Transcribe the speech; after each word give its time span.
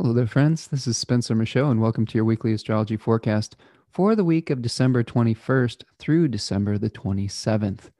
Hello 0.00 0.12
there, 0.12 0.28
friends. 0.28 0.68
This 0.68 0.86
is 0.86 0.96
Spencer 0.96 1.34
Michaud, 1.34 1.72
and 1.72 1.80
welcome 1.80 2.06
to 2.06 2.16
your 2.16 2.24
weekly 2.24 2.52
astrology 2.52 2.96
forecast 2.96 3.56
for 3.90 4.14
the 4.14 4.22
week 4.22 4.48
of 4.48 4.62
December 4.62 5.02
21st 5.02 5.82
through 5.98 6.28
December 6.28 6.78
the 6.78 6.88
27th. 6.88 7.90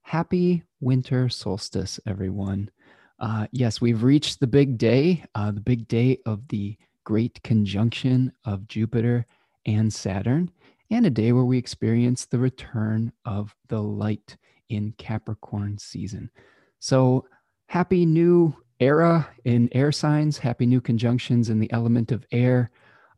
Happy 0.00 0.62
winter 0.80 1.28
solstice, 1.28 2.00
everyone. 2.06 2.70
Uh, 3.18 3.48
yes, 3.52 3.82
we've 3.82 4.02
reached 4.02 4.40
the 4.40 4.46
big 4.46 4.78
day, 4.78 5.26
uh, 5.34 5.50
the 5.50 5.60
big 5.60 5.86
day 5.88 6.16
of 6.24 6.48
the 6.48 6.74
great 7.04 7.42
conjunction 7.42 8.32
of 8.46 8.66
Jupiter 8.66 9.26
and 9.66 9.92
Saturn, 9.92 10.50
and 10.90 11.04
a 11.04 11.10
day 11.10 11.32
where 11.32 11.44
we 11.44 11.58
experience 11.58 12.24
the 12.24 12.38
return 12.38 13.12
of 13.26 13.54
the 13.68 13.82
light 13.82 14.38
in 14.70 14.94
Capricorn 14.96 15.76
season. 15.76 16.30
So, 16.78 17.26
happy 17.66 18.06
new 18.06 18.56
era 18.82 19.28
in 19.44 19.68
air 19.72 19.92
signs, 19.92 20.38
happy 20.38 20.66
new 20.66 20.80
conjunctions 20.80 21.48
in 21.48 21.60
the 21.60 21.72
element 21.72 22.10
of 22.10 22.26
air. 22.32 22.70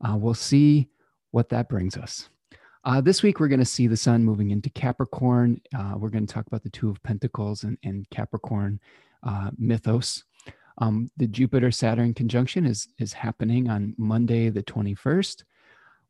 Uh, 0.06 0.16
we'll 0.16 0.34
see 0.34 0.88
what 1.30 1.48
that 1.48 1.68
brings 1.68 1.96
us. 1.96 2.28
Uh, 2.84 3.00
this 3.00 3.22
week, 3.22 3.40
we're 3.40 3.48
going 3.48 3.58
to 3.58 3.64
see 3.64 3.86
the 3.86 3.96
sun 3.96 4.22
moving 4.22 4.50
into 4.50 4.68
Capricorn. 4.68 5.58
Uh, 5.74 5.94
we're 5.96 6.10
going 6.10 6.26
to 6.26 6.32
talk 6.32 6.46
about 6.46 6.62
the 6.62 6.70
Two 6.70 6.90
of 6.90 7.02
Pentacles 7.02 7.64
and, 7.64 7.78
and 7.82 8.08
Capricorn 8.10 8.78
uh, 9.22 9.50
mythos. 9.56 10.22
Um, 10.78 11.10
the 11.16 11.26
Jupiter 11.26 11.70
Saturn 11.70 12.12
conjunction 12.12 12.66
is, 12.66 12.88
is 12.98 13.14
happening 13.14 13.70
on 13.70 13.94
Monday, 13.96 14.50
the 14.50 14.62
21st. 14.62 15.44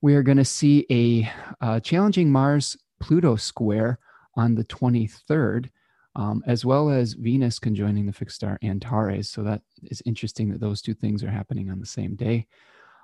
We 0.00 0.16
are 0.16 0.22
going 0.24 0.38
to 0.38 0.44
see 0.44 0.84
a 0.90 1.30
uh, 1.64 1.78
challenging 1.78 2.30
Mars 2.30 2.76
Pluto 2.98 3.36
square 3.36 4.00
on 4.34 4.56
the 4.56 4.64
23rd 4.64 5.70
um, 6.16 6.42
as 6.46 6.64
well 6.64 6.90
as 6.90 7.14
Venus 7.14 7.58
conjoining 7.58 8.06
the 8.06 8.12
fixed 8.12 8.36
star 8.36 8.58
Antares. 8.62 9.28
So 9.28 9.42
that 9.42 9.62
is 9.82 10.02
interesting 10.06 10.50
that 10.50 10.60
those 10.60 10.80
two 10.80 10.94
things 10.94 11.24
are 11.24 11.30
happening 11.30 11.70
on 11.70 11.80
the 11.80 11.86
same 11.86 12.14
day. 12.14 12.46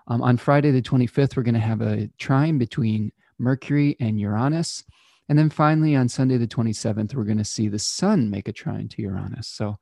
Um, 0.07 0.23
on 0.23 0.37
Friday, 0.37 0.71
the 0.71 0.83
25th, 0.83 1.37
we're 1.37 1.43
going 1.43 1.55
to 1.55 1.61
have 1.61 1.83
a 1.83 2.09
trine 2.19 2.59
between 2.59 3.13
Mercury 3.39 3.97
and 4.01 4.21
Uranus. 4.21 4.85
And 5.29 5.39
then 5.39 5.51
finally, 5.51 5.95
on 5.95 6.09
Sunday, 6.09 6.37
the 6.37 6.47
27th, 6.47 7.15
we're 7.15 7.25
going 7.25 7.39
to 7.39 7.45
see 7.45 7.69
the 7.69 7.79
sun 7.79 8.31
make 8.31 8.49
a 8.49 8.53
trine 8.53 8.89
to 8.89 9.03
Uranus. 9.03 9.49
So, 9.49 9.79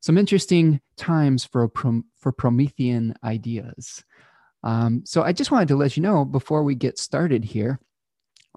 some 0.00 0.18
interesting 0.18 0.80
times 0.96 1.44
for, 1.44 1.70
for 2.16 2.32
Promethean 2.32 3.14
ideas. 3.24 4.04
Um, 4.62 5.02
so, 5.04 5.22
I 5.22 5.32
just 5.32 5.50
wanted 5.50 5.68
to 5.68 5.76
let 5.76 5.96
you 5.96 6.02
know 6.02 6.24
before 6.24 6.62
we 6.62 6.76
get 6.76 6.98
started 6.98 7.44
here 7.44 7.80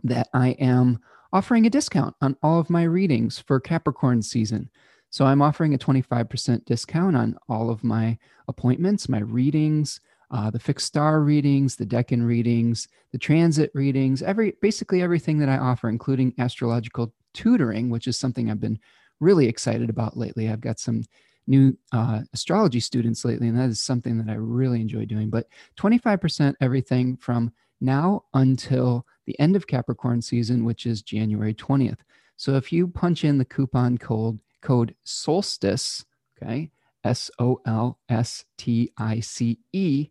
that 0.04 0.30
I 0.34 0.50
am 0.50 1.00
offering 1.34 1.66
a 1.66 1.70
discount 1.70 2.16
on 2.22 2.36
all 2.42 2.60
of 2.60 2.70
my 2.70 2.84
readings 2.84 3.40
for 3.40 3.60
Capricorn 3.60 4.22
season. 4.22 4.70
So 5.10 5.26
I'm 5.26 5.42
offering 5.42 5.74
a 5.74 5.78
25% 5.78 6.66
discount 6.66 7.16
on 7.16 7.38
all 7.48 7.70
of 7.70 7.84
my 7.84 8.18
appointments, 8.48 9.10
my 9.10 9.20
readings, 9.20 10.00
uh, 10.30 10.50
the 10.50 10.60
fixed 10.60 10.88
star 10.88 11.22
readings, 11.22 11.76
the 11.76 11.86
decan 11.86 12.26
readings, 12.26 12.88
the 13.12 13.18
transit 13.18 13.72
readings, 13.74 14.22
every 14.22 14.54
basically 14.62 15.02
everything 15.02 15.40
that 15.40 15.50
I 15.50 15.58
offer, 15.58 15.88
including 15.88 16.34
astrological 16.38 17.14
tutoring, 17.34 17.90
which 17.90 18.08
is 18.08 18.20
something 18.20 18.52
I've 18.52 18.60
been 18.60 18.80
really 19.20 19.48
excited 19.48 19.90
about 19.90 20.18
lately. 20.18 20.50
I've 20.50 20.62
got 20.62 20.80
some 20.80 21.04
new 21.48 21.78
uh, 21.94 22.22
astrology 22.34 22.82
students 22.82 23.24
lately, 23.24 23.48
and 23.48 23.58
that 23.58 23.70
is 23.70 23.82
something 23.82 24.18
that 24.18 24.30
I 24.30 24.36
really 24.36 24.82
enjoy 24.82 25.06
doing. 25.06 25.30
But 25.30 25.48
25% 25.78 26.56
everything 26.60 27.16
from 27.18 27.54
now 27.80 28.24
until 28.34 29.06
the 29.28 29.40
end 29.40 29.56
of 29.56 29.68
Capricorn 29.68 30.22
season, 30.22 30.66
which 30.66 30.88
is 30.88 31.04
January 31.04 31.54
20th. 31.54 32.00
So 32.38 32.56
if 32.56 32.72
you 32.72 32.88
punch 32.88 33.24
in 33.24 33.38
the 33.38 33.46
coupon 33.46 33.98
code 34.00 34.40
code 34.62 34.96
solstice, 35.04 36.04
okay, 36.42 36.72
S 37.04 37.30
O 37.38 37.60
L 37.68 38.00
S 38.10 38.46
T 38.58 38.92
I 38.98 39.20
C 39.20 39.60
E, 39.74 40.10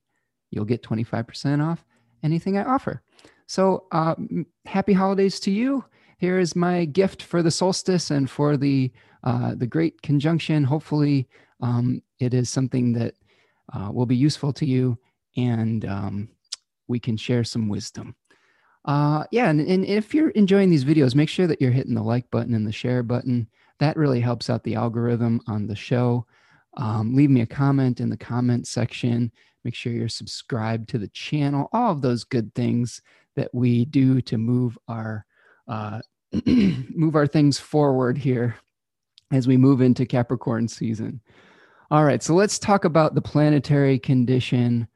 you'll 0.50 0.64
get 0.64 0.83
25% 0.83 1.64
off 1.64 1.84
anything 2.22 2.56
I 2.56 2.64
offer. 2.64 3.03
So 3.47 3.87
uh, 3.92 4.14
happy 4.64 4.92
holidays 4.92 5.41
to 5.41 5.50
you. 5.50 5.84
Here 6.19 6.38
is 6.38 6.56
my 6.56 6.84
gift 6.84 7.22
for 7.22 7.43
the 7.43 7.50
solstice 7.50 8.10
and 8.10 8.31
for 8.31 8.56
the 8.56 8.93
uh, 9.25 9.55
the 9.55 9.66
great 9.66 10.00
conjunction. 10.03 10.62
Hopefully, 10.62 11.28
um, 11.60 12.03
it 12.21 12.32
is 12.32 12.49
something 12.49 12.93
that 12.93 13.15
uh, 13.72 13.91
will 13.93 14.06
be 14.06 14.16
useful 14.16 14.53
to 14.53 14.66
you, 14.66 14.97
and 15.37 15.84
um, 15.84 16.28
we 16.87 17.00
can 17.00 17.16
share 17.16 17.44
some 17.44 17.69
wisdom. 17.69 18.15
Uh, 18.86 19.24
yeah, 19.32 19.50
and, 19.50 19.60
and 19.60 19.84
if 19.84 20.14
you're 20.14 20.30
enjoying 20.30 20.70
these 20.70 20.84
videos, 20.84 21.14
make 21.14 21.28
sure 21.28 21.48
that 21.48 21.60
you're 21.60 21.72
hitting 21.72 21.94
the 21.94 22.02
like 22.02 22.30
button 22.30 22.54
and 22.54 22.66
the 22.66 22.72
share 22.72 23.02
button. 23.02 23.48
That 23.80 23.97
really 23.97 24.20
helps 24.20 24.48
out 24.48 24.62
the 24.62 24.76
algorithm 24.76 25.41
on 25.48 25.66
the 25.66 25.74
show. 25.74 26.24
Um, 26.76 27.14
leave 27.14 27.30
me 27.30 27.41
a 27.41 27.46
comment 27.46 28.00
in 28.00 28.08
the 28.08 28.16
comment 28.16 28.66
section. 28.66 29.32
Make 29.64 29.75
sure 29.75 29.92
you're 29.92 30.08
subscribed 30.08 30.88
to 30.91 30.98
the 30.98 31.08
channel. 31.08 31.69
All 31.72 31.91
of 31.91 32.00
those 32.00 32.22
good 32.22 32.54
things 32.54 33.02
that 33.34 33.52
we 33.52 33.84
do 33.86 34.20
to 34.22 34.38
move 34.38 34.78
our 34.88 35.26
uh, 35.69 36.00
move 36.46 37.16
our 37.16 37.26
things 37.26 37.58
forward 37.58 38.16
here 38.16 38.56
as 39.32 39.48
we 39.48 39.56
move 39.56 39.80
into 39.80 40.06
Capricorn 40.06 40.69
season. 40.69 41.20
All 41.91 42.04
right, 42.04 42.22
so 42.22 42.34
let's 42.34 42.58
talk 42.58 42.84
about 42.84 43.14
the 43.14 43.22
planetary 43.22 43.98
condition 43.98 44.86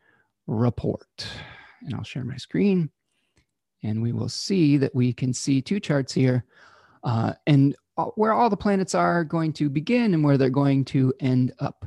report 0.47 1.27
and 1.83 1.95
I'll 1.95 2.03
share 2.03 2.25
my 2.25 2.37
screen 2.37 2.91
and 3.83 4.03
we 4.03 4.13
will 4.13 4.29
see 4.29 4.77
that 4.77 4.95
we 4.95 5.13
can 5.13 5.33
see 5.33 5.61
two 5.61 5.81
charts 5.81 6.13
here 6.13 6.45
uh, 7.05 7.33
and 7.47 7.75
where 8.15 8.33
all 8.33 8.51
the 8.51 8.57
planets 8.57 8.95
are 8.95 9.25
going 9.25 9.53
to 9.53 9.69
begin 9.69 10.15
and 10.15 10.25
where 10.25 10.39
they're 10.39 10.51
going 10.51 10.85
to 10.87 11.13
end 11.21 11.53
up. 11.59 11.85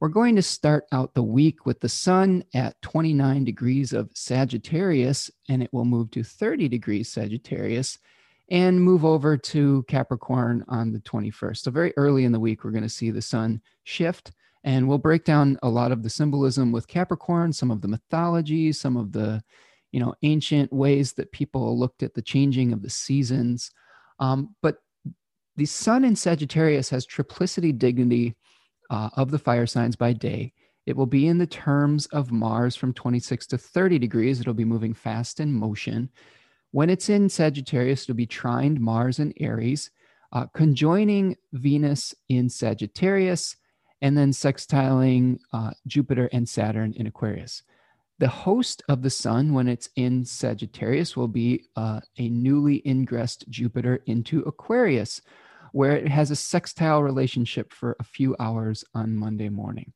We're 0.00 0.08
going 0.08 0.36
to 0.36 0.42
start 0.42 0.84
out 0.92 1.14
the 1.14 1.22
week 1.22 1.66
with 1.66 1.80
the 1.80 1.88
sun 1.88 2.44
at 2.54 2.80
29 2.82 3.44
degrees 3.44 3.92
of 3.92 4.10
Sagittarius, 4.14 5.30
and 5.48 5.62
it 5.62 5.72
will 5.72 5.84
move 5.84 6.10
to 6.12 6.22
30 6.22 6.68
degrees 6.68 7.08
Sagittarius 7.10 7.98
and 8.50 8.80
move 8.80 9.04
over 9.04 9.36
to 9.36 9.84
Capricorn 9.88 10.64
on 10.68 10.92
the 10.92 11.00
21st. 11.00 11.58
So, 11.58 11.70
very 11.70 11.92
early 11.96 12.24
in 12.24 12.32
the 12.32 12.40
week, 12.40 12.64
we're 12.64 12.70
going 12.70 12.82
to 12.84 12.88
see 12.88 13.10
the 13.10 13.20
sun 13.20 13.60
shift 13.84 14.32
and 14.64 14.88
we'll 14.88 14.98
break 14.98 15.24
down 15.24 15.58
a 15.62 15.68
lot 15.68 15.92
of 15.92 16.02
the 16.02 16.10
symbolism 16.10 16.72
with 16.72 16.88
Capricorn, 16.88 17.52
some 17.52 17.70
of 17.70 17.80
the 17.80 17.88
mythology, 17.88 18.72
some 18.72 18.96
of 18.96 19.12
the 19.12 19.42
you 19.92 20.00
know 20.00 20.14
ancient 20.22 20.72
ways 20.72 21.12
that 21.14 21.32
people 21.32 21.78
looked 21.78 22.02
at 22.02 22.14
the 22.14 22.22
changing 22.22 22.72
of 22.72 22.82
the 22.82 22.90
seasons. 22.90 23.70
Um, 24.18 24.54
but 24.62 24.78
the 25.56 25.66
Sun 25.66 26.04
in 26.04 26.16
Sagittarius 26.16 26.90
has 26.90 27.06
triplicity 27.06 27.76
dignity 27.76 28.36
uh, 28.90 29.10
of 29.14 29.30
the 29.30 29.38
fire 29.38 29.66
signs 29.66 29.96
by 29.96 30.12
day. 30.12 30.52
It 30.86 30.96
will 30.96 31.06
be 31.06 31.26
in 31.26 31.38
the 31.38 31.46
terms 31.46 32.06
of 32.06 32.32
Mars 32.32 32.74
from 32.74 32.94
26 32.94 33.46
to 33.48 33.58
30 33.58 33.98
degrees. 33.98 34.40
It'll 34.40 34.54
be 34.54 34.64
moving 34.64 34.94
fast 34.94 35.40
in 35.40 35.52
motion. 35.52 36.08
When 36.70 36.88
it's 36.90 37.08
in 37.08 37.28
Sagittarius, 37.28 38.04
it'll 38.04 38.14
be 38.14 38.26
trined 38.26 38.80
Mars 38.80 39.18
and 39.18 39.34
Aries, 39.40 39.90
uh, 40.32 40.46
conjoining 40.54 41.36
Venus 41.52 42.14
in 42.28 42.48
Sagittarius 42.48 43.56
and 44.00 44.16
then 44.16 44.30
sextiling 44.30 45.38
uh, 45.52 45.72
Jupiter 45.86 46.28
and 46.32 46.48
Saturn 46.48 46.94
in 46.94 47.06
Aquarius. 47.06 47.62
The 48.18 48.28
host 48.28 48.82
of 48.88 49.02
the 49.02 49.10
sun, 49.10 49.52
when 49.52 49.68
it's 49.68 49.88
in 49.94 50.24
Sagittarius, 50.24 51.16
will 51.16 51.28
be 51.28 51.66
uh, 51.76 52.00
a 52.18 52.28
newly 52.28 52.82
ingressed 52.84 53.48
Jupiter 53.48 54.02
into 54.06 54.40
Aquarius, 54.40 55.20
where 55.72 55.96
it 55.96 56.08
has 56.08 56.30
a 56.30 56.36
sextile 56.36 57.02
relationship 57.02 57.72
for 57.72 57.96
a 58.00 58.04
few 58.04 58.34
hours 58.40 58.84
on 58.94 59.16
Monday 59.16 59.48
morning. 59.48 59.92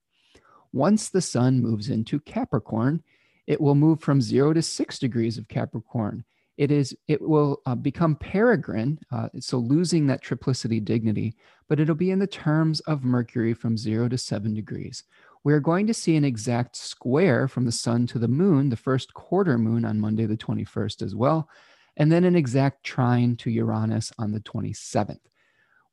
Once 0.72 1.09
the 1.09 1.21
sun 1.21 1.61
moves 1.61 1.91
into 1.91 2.21
Capricorn, 2.21 3.03
it 3.47 3.61
will 3.61 3.75
move 3.75 4.00
from 4.00 4.21
zero 4.21 4.53
to 4.53 4.62
six 4.62 5.00
degrees 5.00 5.37
of 5.37 5.49
Capricorn 5.49 6.25
it 6.59 6.71
is 6.71 6.97
it 7.09 7.21
will 7.21 7.61
uh, 7.66 7.75
become 7.75 8.16
peregrine 8.16 8.99
uh, 9.11 9.28
so 9.41 9.59
losing 9.59 10.06
that 10.06 10.22
triplicity 10.22 10.82
dignity 10.84 11.34
but 11.69 11.81
it'll 11.81 11.94
be 11.94 12.11
in 12.11 12.19
the 12.19 12.27
terms 12.27 12.81
of 12.81 13.05
mercury 13.05 13.55
from 13.55 13.77
0 13.77 14.09
to 14.09 14.19
7 14.19 14.55
degrees 14.55 15.05
we're 15.44 15.60
going 15.60 15.86
to 15.86 15.94
see 15.94 16.16
an 16.16 16.25
exact 16.25 16.76
square 16.76 17.49
from 17.49 17.64
the 17.64 17.72
sun 17.72 18.06
to 18.06 18.19
the 18.19 18.28
moon 18.28 18.69
the 18.69 18.76
first 18.76 19.14
quarter 19.14 19.58
moon 19.58 19.84
on 19.84 20.00
monday 20.00 20.26
the 20.26 20.37
21st 20.37 21.02
as 21.02 21.14
well 21.14 21.49
and 21.96 22.11
then 22.11 22.25
an 22.25 22.37
exact 22.37 22.84
trine 22.84 23.37
to 23.37 23.50
uranus 23.50 24.12
on 24.19 24.32
the 24.32 24.40
27th 24.40 25.19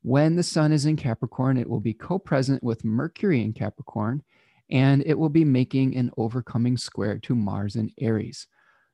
when 0.02 0.36
the 0.36 0.42
sun 0.42 0.72
is 0.72 0.86
in 0.86 0.96
capricorn 0.96 1.56
it 1.56 1.68
will 1.68 1.80
be 1.80 1.94
co-present 1.94 2.62
with 2.62 2.84
mercury 2.84 3.42
in 3.42 3.52
capricorn 3.52 4.22
and 4.70 5.02
it 5.04 5.18
will 5.18 5.28
be 5.28 5.44
making 5.44 5.96
an 5.96 6.10
overcoming 6.16 6.76
square 6.76 7.18
to 7.18 7.34
mars 7.34 7.76
in 7.76 7.90
aries. 8.00 8.46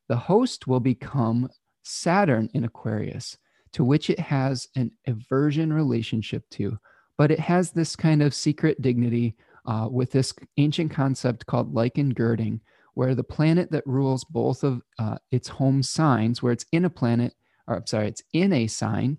The 0.09 0.17
host 0.17 0.67
will 0.67 0.81
become 0.81 1.49
Saturn 1.83 2.49
in 2.55 2.65
Aquarius, 2.65 3.37
to 3.73 3.85
which 3.85 4.09
it 4.09 4.19
has 4.19 4.69
an 4.75 4.93
aversion 5.07 5.73
relationship 5.73 6.49
to, 6.51 6.79
but 7.19 7.31
it 7.31 7.41
has 7.41 7.71
this 7.71 7.95
kind 7.95 8.23
of 8.23 8.35
secret 8.35 8.81
dignity 8.81 9.37
uh, 9.67 9.89
with 9.91 10.13
this 10.13 10.33
ancient 10.57 10.91
concept 10.91 11.47
called 11.47 11.75
like 11.75 11.99
engirding, 11.99 12.61
where 12.95 13.15
the 13.15 13.25
planet 13.25 13.71
that 13.73 13.87
rules 13.87 14.25
both 14.25 14.65
of 14.65 14.83
uh, 14.99 15.19
its 15.31 15.49
home 15.49 15.83
signs, 15.83 16.43
where 16.43 16.53
it's 16.53 16.67
in 16.73 16.85
a 16.85 16.91
planet, 16.91 17.35
or 17.67 17.77
I'm 17.77 17.87
sorry, 17.87 18.09
it's 18.09 18.23
in 18.33 18.53
a 18.53 18.67
sign 18.67 19.19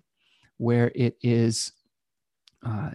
where 0.56 0.90
it 0.94 1.16
is 1.22 1.72
uh, 2.66 2.90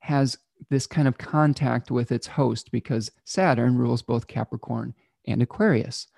has 0.00 0.36
this 0.70 0.86
kind 0.86 1.06
of 1.06 1.18
contact 1.18 1.90
with 1.90 2.10
its 2.12 2.26
host 2.26 2.70
because 2.72 3.10
Saturn 3.24 3.76
rules 3.76 4.02
both 4.02 4.26
Capricorn 4.26 4.94
and 5.26 5.42
Aquarius. 5.42 6.08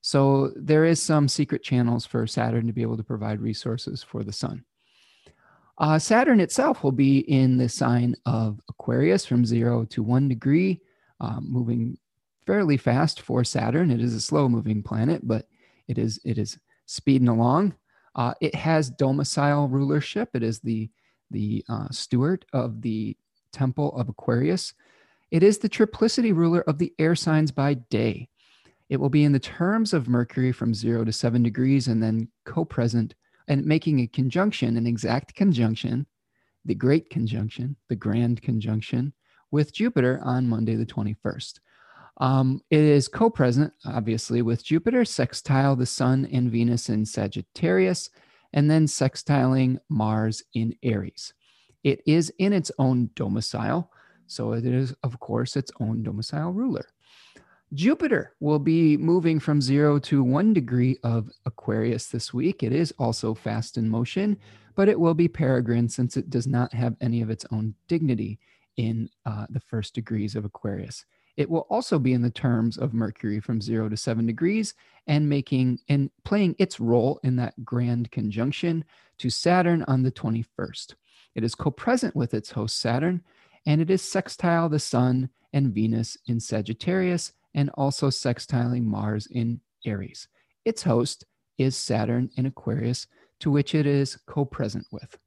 So 0.00 0.52
there 0.54 0.84
is 0.84 1.02
some 1.02 1.28
secret 1.28 1.62
channels 1.62 2.06
for 2.06 2.26
Saturn 2.26 2.66
to 2.66 2.72
be 2.72 2.82
able 2.82 2.96
to 2.96 3.02
provide 3.02 3.40
resources 3.40 4.02
for 4.02 4.22
the 4.22 4.32
sun. 4.32 4.64
Uh, 5.78 5.98
Saturn 5.98 6.40
itself 6.40 6.82
will 6.82 6.92
be 6.92 7.18
in 7.20 7.58
the 7.58 7.68
sign 7.68 8.16
of 8.24 8.60
Aquarius 8.68 9.26
from 9.26 9.44
zero 9.44 9.84
to 9.86 10.02
one 10.02 10.28
degree, 10.28 10.80
um, 11.20 11.46
moving 11.48 11.98
fairly 12.46 12.76
fast 12.76 13.20
for 13.20 13.44
Saturn. 13.44 13.90
It 13.90 14.00
is 14.00 14.14
a 14.14 14.20
slow 14.20 14.48
moving 14.48 14.82
planet, 14.82 15.26
but 15.26 15.46
it 15.88 15.98
is 15.98 16.18
it 16.24 16.38
is 16.38 16.58
speeding 16.86 17.28
along. 17.28 17.74
Uh, 18.14 18.32
it 18.40 18.54
has 18.54 18.88
domicile 18.88 19.68
rulership. 19.68 20.30
It 20.34 20.42
is 20.42 20.60
the 20.60 20.90
the 21.30 21.64
uh, 21.68 21.88
steward 21.90 22.46
of 22.52 22.80
the 22.80 23.16
temple 23.52 23.94
of 23.96 24.08
Aquarius. 24.08 24.72
It 25.30 25.42
is 25.42 25.58
the 25.58 25.68
triplicity 25.68 26.34
ruler 26.34 26.62
of 26.62 26.78
the 26.78 26.94
air 26.98 27.14
signs 27.14 27.50
by 27.50 27.74
day. 27.74 28.28
It 28.88 28.98
will 28.98 29.10
be 29.10 29.24
in 29.24 29.32
the 29.32 29.40
terms 29.40 29.92
of 29.92 30.08
Mercury 30.08 30.52
from 30.52 30.72
zero 30.72 31.04
to 31.04 31.12
seven 31.12 31.42
degrees 31.42 31.88
and 31.88 32.02
then 32.02 32.28
co 32.44 32.64
present 32.64 33.14
and 33.48 33.64
making 33.64 34.00
a 34.00 34.06
conjunction, 34.06 34.76
an 34.76 34.86
exact 34.86 35.34
conjunction, 35.34 36.06
the 36.64 36.74
great 36.74 37.10
conjunction, 37.10 37.76
the 37.88 37.96
grand 37.96 38.42
conjunction 38.42 39.12
with 39.50 39.72
Jupiter 39.72 40.20
on 40.22 40.48
Monday, 40.48 40.74
the 40.74 40.86
21st. 40.86 41.60
Um, 42.18 42.60
it 42.70 42.80
is 42.80 43.08
co 43.08 43.30
present, 43.30 43.72
obviously, 43.84 44.42
with 44.42 44.64
Jupiter, 44.64 45.04
sextile 45.04 45.76
the 45.76 45.86
Sun 45.86 46.28
and 46.32 46.50
Venus 46.50 46.88
in 46.88 47.04
Sagittarius, 47.04 48.10
and 48.52 48.70
then 48.70 48.86
sextiling 48.86 49.78
Mars 49.88 50.42
in 50.54 50.74
Aries. 50.82 51.34
It 51.84 52.00
is 52.06 52.32
in 52.38 52.52
its 52.52 52.72
own 52.78 53.10
domicile, 53.14 53.90
so 54.26 54.52
it 54.54 54.64
is, 54.64 54.94
of 55.02 55.20
course, 55.20 55.56
its 55.56 55.70
own 55.78 56.02
domicile 56.02 56.52
ruler. 56.52 56.86
Jupiter 57.74 58.34
will 58.38 58.60
be 58.60 58.96
moving 58.96 59.40
from 59.40 59.60
zero 59.60 59.98
to 59.98 60.22
one 60.22 60.54
degree 60.54 60.98
of 61.02 61.28
Aquarius 61.46 62.06
this 62.06 62.32
week. 62.32 62.62
It 62.62 62.72
is 62.72 62.94
also 62.98 63.34
fast 63.34 63.76
in 63.76 63.88
motion, 63.88 64.36
but 64.76 64.88
it 64.88 64.98
will 64.98 65.14
be 65.14 65.26
peregrine 65.26 65.88
since 65.88 66.16
it 66.16 66.30
does 66.30 66.46
not 66.46 66.72
have 66.72 66.94
any 67.00 67.22
of 67.22 67.30
its 67.30 67.44
own 67.50 67.74
dignity 67.88 68.38
in 68.76 69.08
uh, 69.24 69.46
the 69.50 69.60
first 69.60 69.94
degrees 69.94 70.36
of 70.36 70.44
Aquarius. 70.44 71.04
It 71.36 71.50
will 71.50 71.66
also 71.68 71.98
be 71.98 72.12
in 72.12 72.22
the 72.22 72.30
terms 72.30 72.78
of 72.78 72.94
Mercury 72.94 73.40
from 73.40 73.60
zero 73.60 73.88
to 73.88 73.96
seven 73.96 74.26
degrees 74.26 74.74
and 75.06 75.28
making 75.28 75.80
and 75.88 76.10
playing 76.24 76.54
its 76.58 76.80
role 76.80 77.20
in 77.24 77.36
that 77.36 77.62
grand 77.64 78.10
conjunction 78.10 78.84
to 79.18 79.28
Saturn 79.28 79.84
on 79.88 80.02
the 80.02 80.12
21st. 80.12 80.94
It 81.34 81.44
is 81.44 81.54
co 81.54 81.70
present 81.70 82.14
with 82.16 82.32
its 82.32 82.52
host 82.52 82.78
Saturn, 82.78 83.22
and 83.66 83.80
it 83.80 83.90
is 83.90 84.02
sextile 84.02 84.68
the 84.68 84.78
Sun 84.78 85.28
and 85.52 85.74
Venus 85.74 86.16
in 86.26 86.40
Sagittarius 86.40 87.32
and 87.56 87.70
also 87.74 88.08
sextiling 88.08 88.84
Mars 88.84 89.26
in 89.26 89.60
Aries. 89.84 90.28
Its 90.64 90.82
host 90.82 91.24
is 91.58 91.74
Saturn 91.74 92.30
in 92.36 92.46
Aquarius, 92.46 93.08
to 93.40 93.50
which 93.50 93.74
it 93.74 93.86
is 93.86 94.18
co 94.26 94.44
present 94.44 94.86
with. 94.92 95.18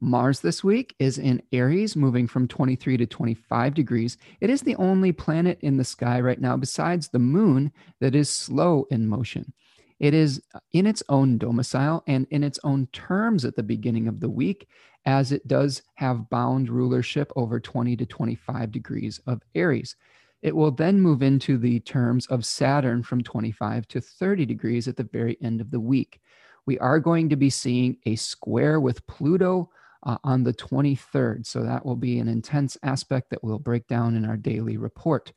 Mars 0.00 0.40
this 0.40 0.62
week 0.62 0.94
is 0.98 1.18
in 1.18 1.42
Aries, 1.52 1.96
moving 1.96 2.28
from 2.28 2.46
23 2.46 2.96
to 2.98 3.06
25 3.06 3.74
degrees. 3.74 4.16
It 4.40 4.50
is 4.50 4.60
the 4.60 4.76
only 4.76 5.10
planet 5.10 5.58
in 5.62 5.76
the 5.76 5.84
sky 5.84 6.20
right 6.20 6.40
now, 6.40 6.56
besides 6.56 7.08
the 7.08 7.18
moon, 7.18 7.72
that 8.00 8.14
is 8.14 8.30
slow 8.30 8.86
in 8.90 9.08
motion. 9.08 9.52
It 9.98 10.14
is 10.14 10.40
in 10.72 10.86
its 10.86 11.02
own 11.08 11.38
domicile 11.38 12.04
and 12.06 12.28
in 12.30 12.44
its 12.44 12.60
own 12.62 12.86
terms 12.92 13.44
at 13.44 13.56
the 13.56 13.62
beginning 13.64 14.06
of 14.06 14.20
the 14.20 14.30
week, 14.30 14.68
as 15.04 15.32
it 15.32 15.48
does 15.48 15.82
have 15.96 16.30
bound 16.30 16.68
rulership 16.68 17.32
over 17.34 17.58
20 17.58 17.96
to 17.96 18.06
25 18.06 18.70
degrees 18.70 19.20
of 19.26 19.42
Aries. 19.56 19.96
It 20.42 20.54
will 20.54 20.70
then 20.70 21.00
move 21.00 21.22
into 21.22 21.58
the 21.58 21.80
terms 21.80 22.26
of 22.26 22.44
Saturn 22.44 23.02
from 23.02 23.22
25 23.22 23.88
to 23.88 24.00
30 24.00 24.46
degrees 24.46 24.86
at 24.86 24.96
the 24.96 25.04
very 25.04 25.36
end 25.42 25.60
of 25.60 25.70
the 25.70 25.80
week. 25.80 26.20
We 26.66 26.78
are 26.78 27.00
going 27.00 27.28
to 27.30 27.36
be 27.36 27.50
seeing 27.50 27.96
a 28.06 28.14
square 28.16 28.80
with 28.80 29.06
Pluto 29.06 29.70
uh, 30.04 30.18
on 30.22 30.44
the 30.44 30.52
23rd. 30.52 31.46
So 31.46 31.62
that 31.62 31.84
will 31.84 31.96
be 31.96 32.18
an 32.18 32.28
intense 32.28 32.76
aspect 32.82 33.30
that 33.30 33.42
we'll 33.42 33.58
break 33.58 33.86
down 33.88 34.14
in 34.16 34.24
our 34.24 34.36
daily 34.36 34.76
report. 34.76 35.32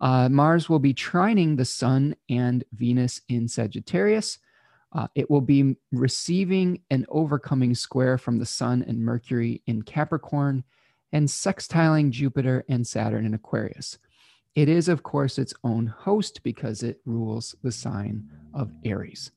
Uh, 0.00 0.28
Mars 0.28 0.68
will 0.68 0.78
be 0.78 0.94
trining 0.94 1.56
the 1.56 1.64
Sun 1.64 2.14
and 2.28 2.64
Venus 2.72 3.20
in 3.28 3.48
Sagittarius. 3.48 4.38
Uh, 4.92 5.08
it 5.14 5.28
will 5.28 5.40
be 5.40 5.76
receiving 5.92 6.80
an 6.90 7.04
overcoming 7.08 7.74
square 7.74 8.16
from 8.16 8.38
the 8.38 8.46
Sun 8.46 8.84
and 8.86 9.00
Mercury 9.00 9.62
in 9.66 9.82
Capricorn 9.82 10.64
and 11.12 11.26
sextiling 11.28 12.10
Jupiter 12.10 12.64
and 12.68 12.86
Saturn 12.86 13.26
in 13.26 13.34
Aquarius. 13.34 13.98
It 14.58 14.68
is, 14.68 14.88
of 14.88 15.04
course, 15.04 15.38
its 15.38 15.54
own 15.62 15.86
host 15.86 16.42
because 16.42 16.82
it 16.82 17.00
rules 17.06 17.54
the 17.62 17.70
sign 17.70 18.28
of 18.52 18.72
Aries. 18.84 19.30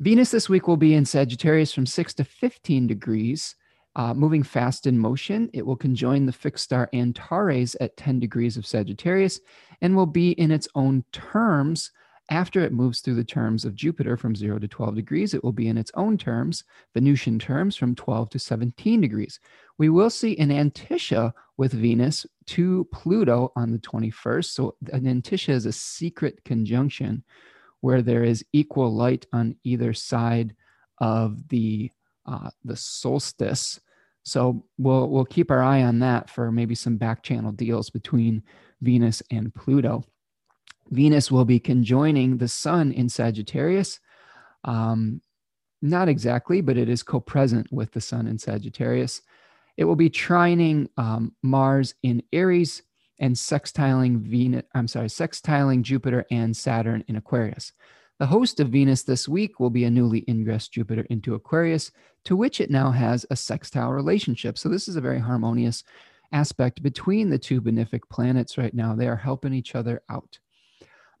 Venus 0.00 0.30
this 0.30 0.50
week 0.50 0.68
will 0.68 0.76
be 0.76 0.92
in 0.92 1.06
Sagittarius 1.06 1.72
from 1.72 1.86
6 1.86 2.12
to 2.12 2.24
15 2.24 2.86
degrees, 2.86 3.54
uh, 3.96 4.12
moving 4.12 4.42
fast 4.42 4.86
in 4.86 4.98
motion. 4.98 5.48
It 5.54 5.64
will 5.64 5.76
conjoin 5.76 6.26
the 6.26 6.32
fixed 6.34 6.64
star 6.64 6.90
Antares 6.92 7.74
at 7.80 7.96
10 7.96 8.20
degrees 8.20 8.58
of 8.58 8.66
Sagittarius 8.66 9.40
and 9.80 9.96
will 9.96 10.04
be 10.04 10.32
in 10.32 10.50
its 10.50 10.68
own 10.74 11.04
terms 11.10 11.90
after 12.30 12.60
it 12.60 12.72
moves 12.72 13.00
through 13.00 13.14
the 13.14 13.24
terms 13.24 13.64
of 13.64 13.74
Jupiter 13.74 14.16
from 14.16 14.36
0 14.36 14.58
to 14.58 14.68
12 14.68 14.94
degrees. 14.94 15.34
It 15.34 15.42
will 15.42 15.52
be 15.52 15.68
in 15.68 15.78
its 15.78 15.90
own 15.94 16.18
terms, 16.18 16.64
Venusian 16.94 17.38
terms, 17.38 17.76
from 17.76 17.94
12 17.94 18.30
to 18.30 18.38
17 18.38 19.00
degrees. 19.00 19.40
We 19.78 19.88
will 19.88 20.10
see 20.10 20.36
an 20.38 20.50
Antiscia 20.50 21.32
with 21.56 21.72
Venus 21.72 22.26
to 22.46 22.86
Pluto 22.92 23.52
on 23.56 23.72
the 23.72 23.78
21st. 23.78 24.44
So, 24.46 24.76
an 24.92 25.04
Antiscia 25.04 25.50
is 25.50 25.66
a 25.66 25.72
secret 25.72 26.44
conjunction 26.44 27.24
where 27.80 28.02
there 28.02 28.24
is 28.24 28.44
equal 28.52 28.94
light 28.94 29.26
on 29.32 29.56
either 29.64 29.94
side 29.94 30.54
of 30.98 31.48
the 31.48 31.90
uh, 32.26 32.50
the 32.64 32.76
solstice. 32.76 33.80
So 34.24 34.64
we'll 34.76 35.08
we'll 35.08 35.24
keep 35.24 35.50
our 35.50 35.62
eye 35.62 35.82
on 35.82 36.00
that 36.00 36.28
for 36.28 36.52
maybe 36.52 36.74
some 36.74 36.96
back 36.96 37.22
channel 37.22 37.52
deals 37.52 37.88
between 37.88 38.42
Venus 38.82 39.22
and 39.30 39.54
Pluto. 39.54 40.04
Venus 40.90 41.30
will 41.30 41.44
be 41.44 41.58
conjoining 41.58 42.38
the 42.38 42.48
Sun 42.48 42.92
in 42.92 43.08
Sagittarius. 43.08 44.00
Um, 44.64 45.20
not 45.80 46.08
exactly, 46.08 46.60
but 46.60 46.76
it 46.76 46.88
is 46.88 47.02
co-present 47.02 47.72
with 47.72 47.92
the 47.92 48.00
Sun 48.00 48.26
in 48.26 48.38
Sagittarius. 48.38 49.22
It 49.76 49.84
will 49.84 49.96
be 49.96 50.10
trining 50.10 50.88
um, 50.96 51.34
Mars 51.42 51.94
in 52.02 52.22
Aries 52.32 52.82
and 53.20 53.34
sextiling 53.34 54.20
Venus, 54.20 54.64
I'm 54.74 54.88
sorry, 54.88 55.08
sextiling 55.08 55.82
Jupiter 55.82 56.24
and 56.30 56.56
Saturn 56.56 57.04
in 57.08 57.16
Aquarius. 57.16 57.72
The 58.18 58.26
host 58.26 58.58
of 58.58 58.70
Venus 58.70 59.04
this 59.04 59.28
week 59.28 59.60
will 59.60 59.70
be 59.70 59.84
a 59.84 59.90
newly 59.90 60.24
ingressed 60.28 60.72
Jupiter 60.72 61.06
into 61.08 61.34
Aquarius, 61.34 61.92
to 62.24 62.34
which 62.34 62.60
it 62.60 62.70
now 62.70 62.90
has 62.90 63.24
a 63.30 63.36
sextile 63.36 63.92
relationship. 63.92 64.58
So, 64.58 64.68
this 64.68 64.88
is 64.88 64.96
a 64.96 65.00
very 65.00 65.20
harmonious 65.20 65.84
aspect 66.32 66.82
between 66.82 67.30
the 67.30 67.38
two 67.38 67.60
benefic 67.60 68.00
planets 68.10 68.58
right 68.58 68.74
now. 68.74 68.96
They 68.96 69.06
are 69.06 69.16
helping 69.16 69.54
each 69.54 69.76
other 69.76 70.02
out. 70.10 70.38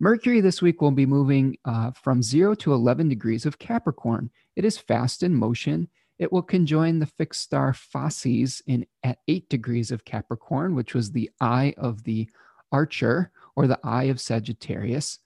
Mercury 0.00 0.40
this 0.40 0.62
week 0.62 0.80
will 0.80 0.92
be 0.92 1.06
moving 1.06 1.56
uh, 1.64 1.90
from 1.92 2.22
0 2.22 2.54
to 2.56 2.72
11 2.72 3.08
degrees 3.08 3.46
of 3.46 3.58
Capricorn. 3.58 4.30
It 4.54 4.64
is 4.64 4.78
fast 4.78 5.22
in 5.22 5.34
motion 5.34 5.88
it 6.18 6.32
will 6.32 6.42
conjoin 6.42 6.98
the 6.98 7.06
fixed 7.06 7.42
star 7.42 7.72
Facies 7.72 8.60
in 8.66 8.86
at 9.02 9.18
eight 9.28 9.48
degrees 9.48 9.90
of 9.90 10.04
Capricorn, 10.04 10.74
which 10.74 10.94
was 10.94 11.12
the 11.12 11.30
eye 11.40 11.74
of 11.78 12.02
the 12.04 12.28
Archer 12.72 13.30
or 13.56 13.66
the 13.66 13.78
eye 13.84 14.04
of 14.04 14.20
Sagittarius. 14.20 15.20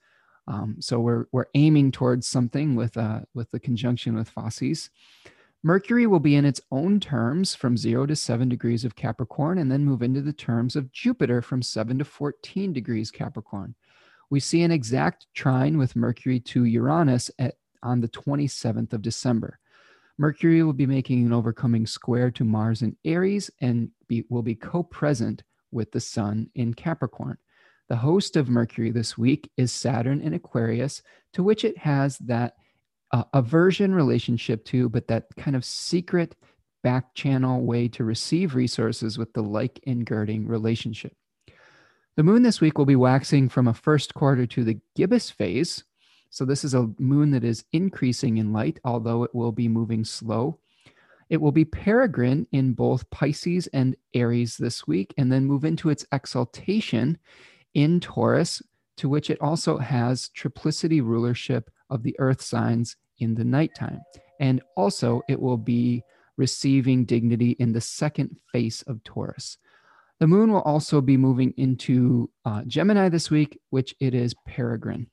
Um, 0.47 0.77
so 0.79 0.99
we're 0.99 1.25
we're 1.31 1.47
aiming 1.55 1.91
towards 1.91 2.27
something 2.27 2.75
with 2.75 2.95
uh, 2.95 3.21
with 3.33 3.49
the 3.51 3.59
conjunction 3.59 4.15
with 4.15 4.29
Facies. 4.29 4.89
Mercury 5.63 6.05
will 6.05 6.19
be 6.19 6.35
in 6.35 6.45
its 6.45 6.59
own 6.71 6.99
terms 6.99 7.55
from 7.55 7.77
zero 7.77 8.05
to 8.05 8.17
seven 8.17 8.49
degrees 8.49 8.83
of 8.83 8.97
Capricorn, 8.97 9.57
and 9.57 9.71
then 9.71 9.85
move 9.85 10.03
into 10.03 10.21
the 10.21 10.33
terms 10.33 10.75
of 10.75 10.91
Jupiter 10.91 11.41
from 11.41 11.61
seven 11.61 11.97
to 11.99 12.05
14 12.05 12.73
degrees 12.73 13.09
Capricorn. 13.09 13.73
We 14.33 14.39
see 14.39 14.63
an 14.63 14.71
exact 14.71 15.27
trine 15.35 15.77
with 15.77 15.95
Mercury 15.95 16.39
to 16.39 16.63
Uranus 16.63 17.29
at 17.37 17.53
on 17.83 18.01
the 18.01 18.07
27th 18.07 18.91
of 18.91 19.03
December. 19.03 19.59
Mercury 20.17 20.63
will 20.63 20.73
be 20.73 20.87
making 20.87 21.23
an 21.23 21.31
overcoming 21.31 21.85
square 21.85 22.31
to 22.31 22.43
Mars 22.43 22.81
in 22.81 22.97
Aries 23.05 23.51
and 23.61 23.91
be, 24.07 24.25
will 24.29 24.41
be 24.41 24.55
co 24.55 24.81
present 24.81 25.43
with 25.69 25.91
the 25.91 25.99
Sun 25.99 26.49
in 26.55 26.73
Capricorn. 26.73 27.37
The 27.89 27.95
host 27.95 28.35
of 28.35 28.49
Mercury 28.49 28.89
this 28.89 29.19
week 29.19 29.51
is 29.55 29.71
Saturn 29.71 30.19
in 30.19 30.33
Aquarius, 30.33 31.03
to 31.33 31.43
which 31.43 31.63
it 31.63 31.77
has 31.77 32.17
that 32.17 32.55
uh, 33.11 33.25
aversion 33.35 33.93
relationship 33.93 34.65
to, 34.65 34.89
but 34.89 35.07
that 35.09 35.27
kind 35.37 35.55
of 35.55 35.63
secret 35.63 36.35
back 36.81 37.13
channel 37.13 37.61
way 37.61 37.87
to 37.89 38.03
receive 38.03 38.55
resources 38.55 39.15
with 39.15 39.31
the 39.33 39.43
like 39.43 39.79
engirding 39.85 40.47
relationship. 40.47 41.13
The 42.15 42.23
moon 42.23 42.43
this 42.43 42.61
week 42.61 42.77
will 42.77 42.85
be 42.85 42.95
waxing 42.95 43.49
from 43.49 43.67
a 43.67 43.73
first 43.73 44.13
quarter 44.13 44.45
to 44.45 44.63
the 44.63 44.79
gibbous 44.95 45.31
phase, 45.31 45.83
so 46.29 46.45
this 46.45 46.63
is 46.63 46.75
a 46.75 46.91
moon 46.99 47.31
that 47.31 47.43
is 47.43 47.65
increasing 47.71 48.37
in 48.37 48.53
light, 48.53 48.79
although 48.83 49.23
it 49.23 49.33
will 49.33 49.51
be 49.51 49.67
moving 49.67 50.03
slow. 50.03 50.59
It 51.29 51.41
will 51.41 51.51
be 51.51 51.65
peregrine 51.65 52.45
in 52.51 52.73
both 52.73 53.09
Pisces 53.09 53.65
and 53.73 53.95
Aries 54.13 54.57
this 54.57 54.85
week, 54.85 55.15
and 55.17 55.31
then 55.31 55.45
move 55.45 55.65
into 55.65 55.89
its 55.89 56.05
exaltation 56.11 57.17
in 57.73 57.99
Taurus 57.99 58.61
to 58.97 59.09
which 59.09 59.31
it 59.31 59.41
also 59.41 59.79
has 59.79 60.29
triplicity 60.37 61.01
rulership 61.01 61.71
of 61.89 62.03
the 62.03 62.15
earth 62.19 62.43
signs 62.43 62.95
in 63.17 63.33
the 63.33 63.43
nighttime. 63.43 64.01
And 64.39 64.61
also, 64.77 65.23
it 65.27 65.39
will 65.39 65.57
be 65.57 66.03
receiving 66.37 67.05
dignity 67.05 67.51
in 67.57 67.71
the 67.71 67.81
second 67.81 68.37
face 68.51 68.83
of 68.83 69.03
Taurus. 69.03 69.57
The 70.19 70.27
moon 70.27 70.51
will 70.51 70.61
also 70.61 71.01
be 71.01 71.17
moving 71.17 71.53
into 71.57 72.29
uh, 72.45 72.63
Gemini 72.65 73.09
this 73.09 73.29
week, 73.29 73.59
which 73.71 73.95
it 73.99 74.13
is 74.13 74.35
peregrine. 74.47 75.07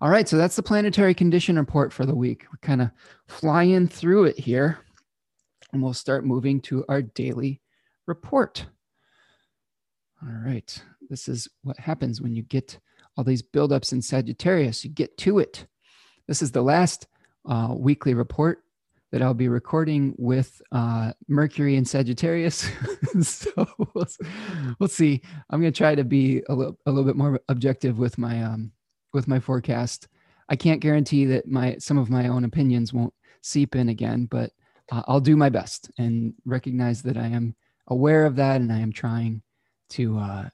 All 0.00 0.10
right, 0.10 0.28
so 0.28 0.36
that's 0.36 0.56
the 0.56 0.62
planetary 0.62 1.12
condition 1.12 1.56
report 1.56 1.92
for 1.92 2.06
the 2.06 2.14
week. 2.14 2.46
We're 2.50 2.66
kind 2.66 2.80
of 2.80 2.90
flying 3.28 3.86
through 3.86 4.24
it 4.24 4.38
here, 4.38 4.78
and 5.72 5.82
we'll 5.82 5.92
start 5.92 6.24
moving 6.24 6.60
to 6.62 6.84
our 6.88 7.02
daily 7.02 7.60
report. 8.06 8.64
All 10.22 10.32
right, 10.44 10.82
this 11.08 11.28
is 11.28 11.48
what 11.62 11.78
happens 11.78 12.20
when 12.20 12.34
you 12.34 12.42
get 12.42 12.78
all 13.16 13.24
these 13.24 13.42
buildups 13.42 13.92
in 13.92 14.00
Sagittarius. 14.00 14.84
You 14.84 14.90
get 14.90 15.18
to 15.18 15.38
it. 15.38 15.66
This 16.26 16.40
is 16.42 16.52
the 16.52 16.62
last 16.62 17.06
uh, 17.46 17.74
weekly 17.76 18.14
report 18.14 18.62
that 19.12 19.22
I'll 19.22 19.34
be 19.34 19.48
recording 19.48 20.14
with 20.18 20.62
uh, 20.72 21.12
Mercury 21.28 21.76
and 21.76 21.86
Sagittarius. 21.86 22.70
so 23.22 23.50
we'll, 23.94 24.06
we'll, 24.78 24.88
see. 24.88 25.20
I'm 25.50 25.60
going 25.60 25.72
to 25.72 25.76
try 25.76 25.94
to 25.94 26.04
be 26.04 26.42
a 26.48 26.54
little, 26.54 26.78
a 26.86 26.90
little 26.90 27.04
bit 27.04 27.16
more 27.16 27.40
objective 27.48 27.98
with 27.98 28.18
my 28.18 28.42
um, 28.42 28.72
with 29.12 29.26
my 29.26 29.40
forecast. 29.40 30.08
I 30.48 30.56
can't 30.56 30.80
guarantee 30.80 31.24
that 31.26 31.48
my 31.48 31.76
some 31.78 31.98
of 31.98 32.10
my 32.10 32.28
own 32.28 32.44
opinions 32.44 32.92
won't 32.92 33.14
seep 33.42 33.74
in 33.74 33.88
again, 33.88 34.26
but 34.26 34.52
uh, 34.92 35.02
I'll 35.06 35.20
do 35.20 35.36
my 35.36 35.48
best 35.48 35.90
and 35.98 36.34
recognize 36.44 37.02
that 37.02 37.16
I 37.16 37.26
am 37.26 37.54
aware 37.88 38.26
of 38.26 38.36
that 38.36 38.60
and 38.60 38.72
I 38.72 38.78
am 38.78 38.92
trying 38.92 39.42
to 39.90 40.18
uh, 40.18 40.48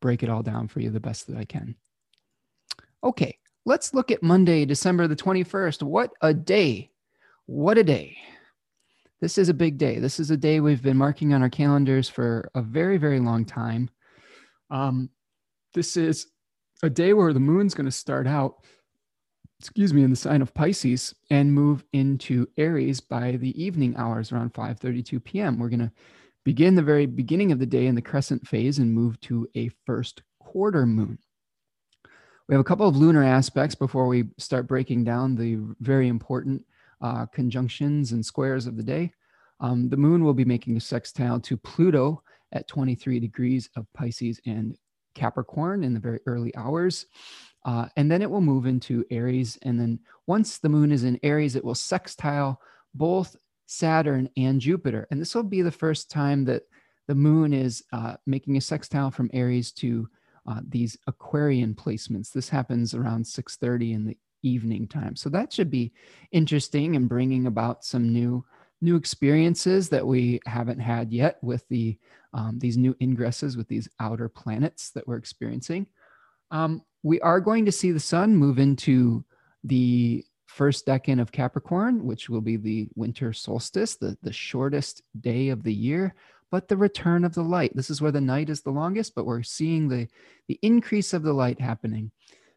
break 0.00 0.22
it 0.22 0.28
all 0.28 0.42
down 0.42 0.68
for 0.68 0.80
you 0.80 0.90
the 0.90 1.00
best 1.00 1.26
that 1.26 1.36
I 1.36 1.44
can. 1.44 1.74
Okay, 3.02 3.38
let's 3.64 3.94
look 3.94 4.10
at 4.10 4.22
Monday, 4.22 4.64
December 4.64 5.06
the 5.06 5.16
21st. 5.16 5.82
What 5.82 6.12
a 6.20 6.32
day! 6.32 6.90
What 7.46 7.78
a 7.78 7.84
day. 7.84 8.16
This 9.20 9.38
is 9.38 9.48
a 9.48 9.54
big 9.54 9.78
day. 9.78 10.00
This 10.00 10.18
is 10.18 10.32
a 10.32 10.36
day 10.36 10.58
we've 10.58 10.82
been 10.82 10.96
marking 10.96 11.32
on 11.32 11.42
our 11.42 11.48
calendars 11.48 12.08
for 12.08 12.50
a 12.56 12.60
very, 12.60 12.98
very 12.98 13.20
long 13.20 13.44
time. 13.44 13.88
Um, 14.68 15.10
this 15.72 15.96
is 15.96 16.26
a 16.82 16.90
day 16.90 17.12
where 17.12 17.32
the 17.32 17.38
moon's 17.38 17.72
going 17.72 17.86
to 17.86 17.92
start 17.92 18.26
out, 18.26 18.64
excuse 19.60 19.94
me, 19.94 20.02
in 20.02 20.10
the 20.10 20.16
sign 20.16 20.42
of 20.42 20.54
Pisces 20.54 21.14
and 21.30 21.52
move 21.52 21.84
into 21.92 22.48
Aries 22.56 23.00
by 23.00 23.32
the 23.32 23.62
evening 23.62 23.94
hours 23.96 24.32
around 24.32 24.52
5:32 24.52 25.22
p.m. 25.22 25.60
We're 25.60 25.68
going 25.68 25.78
to 25.78 25.92
begin 26.44 26.74
the 26.74 26.82
very 26.82 27.06
beginning 27.06 27.52
of 27.52 27.60
the 27.60 27.66
day 27.66 27.86
in 27.86 27.94
the 27.94 28.02
crescent 28.02 28.46
phase 28.46 28.78
and 28.78 28.92
move 28.92 29.20
to 29.20 29.48
a 29.54 29.70
first 29.86 30.22
quarter 30.40 30.84
moon. 30.84 31.18
We 32.48 32.54
have 32.54 32.60
a 32.60 32.64
couple 32.64 32.88
of 32.88 32.96
lunar 32.96 33.22
aspects 33.22 33.76
before 33.76 34.08
we 34.08 34.24
start 34.36 34.66
breaking 34.66 35.04
down 35.04 35.36
the 35.36 35.58
very 35.80 36.08
important 36.08 36.64
uh, 37.00 37.26
conjunctions 37.26 38.12
and 38.12 38.24
squares 38.24 38.66
of 38.66 38.76
the 38.76 38.82
day. 38.82 39.12
Um, 39.60 39.88
the 39.88 39.96
moon 39.96 40.24
will 40.24 40.34
be 40.34 40.44
making 40.44 40.76
a 40.76 40.80
sextile 40.80 41.40
to 41.40 41.56
Pluto 41.56 42.22
at 42.52 42.68
23 42.68 43.20
degrees 43.20 43.68
of 43.76 43.86
Pisces 43.94 44.40
and 44.46 44.76
Capricorn 45.14 45.82
in 45.82 45.94
the 45.94 46.00
very 46.00 46.20
early 46.26 46.54
hours. 46.56 47.06
Uh, 47.64 47.86
and 47.96 48.10
then 48.10 48.22
it 48.22 48.30
will 48.30 48.40
move 48.40 48.66
into 48.66 49.04
Aries. 49.10 49.58
And 49.62 49.80
then 49.80 49.98
once 50.26 50.58
the 50.58 50.68
moon 50.68 50.92
is 50.92 51.04
in 51.04 51.18
Aries, 51.22 51.56
it 51.56 51.64
will 51.64 51.74
sextile 51.74 52.60
both 52.94 53.34
Saturn 53.66 54.28
and 54.36 54.60
Jupiter. 54.60 55.08
And 55.10 55.20
this 55.20 55.34
will 55.34 55.42
be 55.42 55.62
the 55.62 55.72
first 55.72 56.10
time 56.10 56.44
that 56.44 56.62
the 57.08 57.14
moon 57.14 57.52
is 57.52 57.84
uh, 57.92 58.16
making 58.26 58.56
a 58.56 58.60
sextile 58.60 59.10
from 59.10 59.30
Aries 59.32 59.72
to 59.72 60.08
uh, 60.48 60.60
these 60.68 60.96
Aquarian 61.06 61.74
placements. 61.74 62.32
This 62.32 62.48
happens 62.48 62.94
around 62.94 63.24
6:30 63.24 63.94
in 63.94 64.04
the 64.04 64.16
evening 64.46 64.86
time. 64.86 65.16
So 65.16 65.28
that 65.30 65.52
should 65.52 65.70
be 65.70 65.92
interesting 66.32 66.96
and 66.96 67.08
bringing 67.08 67.46
about 67.46 67.84
some 67.84 68.12
new 68.12 68.44
new 68.82 68.96
experiences 68.96 69.88
that 69.88 70.06
we 70.06 70.38
haven't 70.44 70.78
had 70.78 71.10
yet 71.10 71.38
with 71.42 71.66
the 71.68 71.98
um, 72.34 72.58
these 72.58 72.76
new 72.76 72.94
ingresses 72.94 73.56
with 73.56 73.68
these 73.68 73.88
outer 74.00 74.28
planets 74.28 74.90
that 74.90 75.06
we're 75.08 75.16
experiencing. 75.16 75.86
Um, 76.50 76.82
we 77.02 77.20
are 77.20 77.40
going 77.40 77.64
to 77.64 77.72
see 77.72 77.92
the 77.92 78.00
sun 78.00 78.36
move 78.36 78.58
into 78.58 79.24
the 79.64 80.24
first 80.46 80.86
decan 80.86 81.20
of 81.20 81.32
Capricorn, 81.32 82.04
which 82.04 82.28
will 82.28 82.40
be 82.40 82.56
the 82.56 82.88
winter 82.94 83.32
solstice, 83.32 83.96
the, 83.96 84.16
the 84.22 84.32
shortest 84.32 85.02
day 85.20 85.48
of 85.48 85.62
the 85.62 85.72
year, 85.72 86.14
but 86.50 86.68
the 86.68 86.76
return 86.76 87.24
of 87.24 87.34
the 87.34 87.42
light. 87.42 87.72
This 87.74 87.90
is 87.90 88.00
where 88.00 88.12
the 88.12 88.20
night 88.20 88.50
is 88.50 88.62
the 88.62 88.70
longest, 88.70 89.14
but 89.14 89.26
we're 89.26 89.42
seeing 89.42 89.88
the, 89.88 90.08
the 90.48 90.58
increase 90.62 91.12
of 91.12 91.22
the 91.22 91.32
light 91.32 91.60
happening 91.60 92.10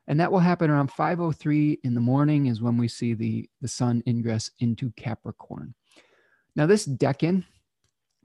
and 0.10 0.20
that 0.20 0.32
will 0.32 0.40
happen 0.40 0.72
around 0.72 0.92
5.03 0.92 1.80
in 1.84 1.94
the 1.94 2.02
morning 2.02 2.48
is 2.48 2.64
when 2.64 2.78
we 2.78 2.88
see 2.88 3.14
the, 3.14 3.48
the 3.62 3.68
sun 3.68 4.02
ingress 4.08 4.50
into 4.58 4.92
Capricorn. 4.98 5.76
Now 6.56 6.66
this 6.66 6.88
decan 6.88 7.46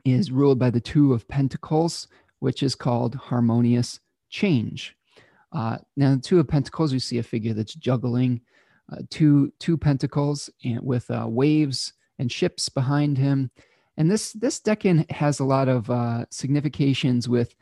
is 0.02 0.30
ruled 0.30 0.58
by 0.58 0.70
the 0.70 0.80
two 0.80 1.12
of 1.12 1.28
pentacles, 1.28 2.08
which 2.38 2.62
is 2.62 2.74
called 2.74 3.14
harmonious 3.14 4.00
change. 4.30 4.96
Uh, 5.52 5.76
now 5.94 6.14
the 6.14 6.22
two 6.22 6.40
of 6.40 6.48
pentacles, 6.48 6.94
we 6.94 6.98
see 6.98 7.18
a 7.18 7.22
figure 7.22 7.52
that's 7.52 7.74
juggling 7.74 8.40
uh, 8.90 9.02
two, 9.10 9.52
two 9.58 9.76
pentacles 9.76 10.48
and 10.64 10.80
with 10.80 11.10
uh, 11.10 11.26
waves 11.28 11.92
and 12.18 12.32
ships 12.32 12.70
behind 12.70 13.18
him. 13.18 13.50
And 13.98 14.10
this, 14.10 14.32
this 14.32 14.58
decan 14.58 15.10
has 15.10 15.38
a 15.38 15.44
lot 15.44 15.68
of 15.68 15.90
uh, 15.90 16.24
significations 16.30 17.28
with 17.28 17.54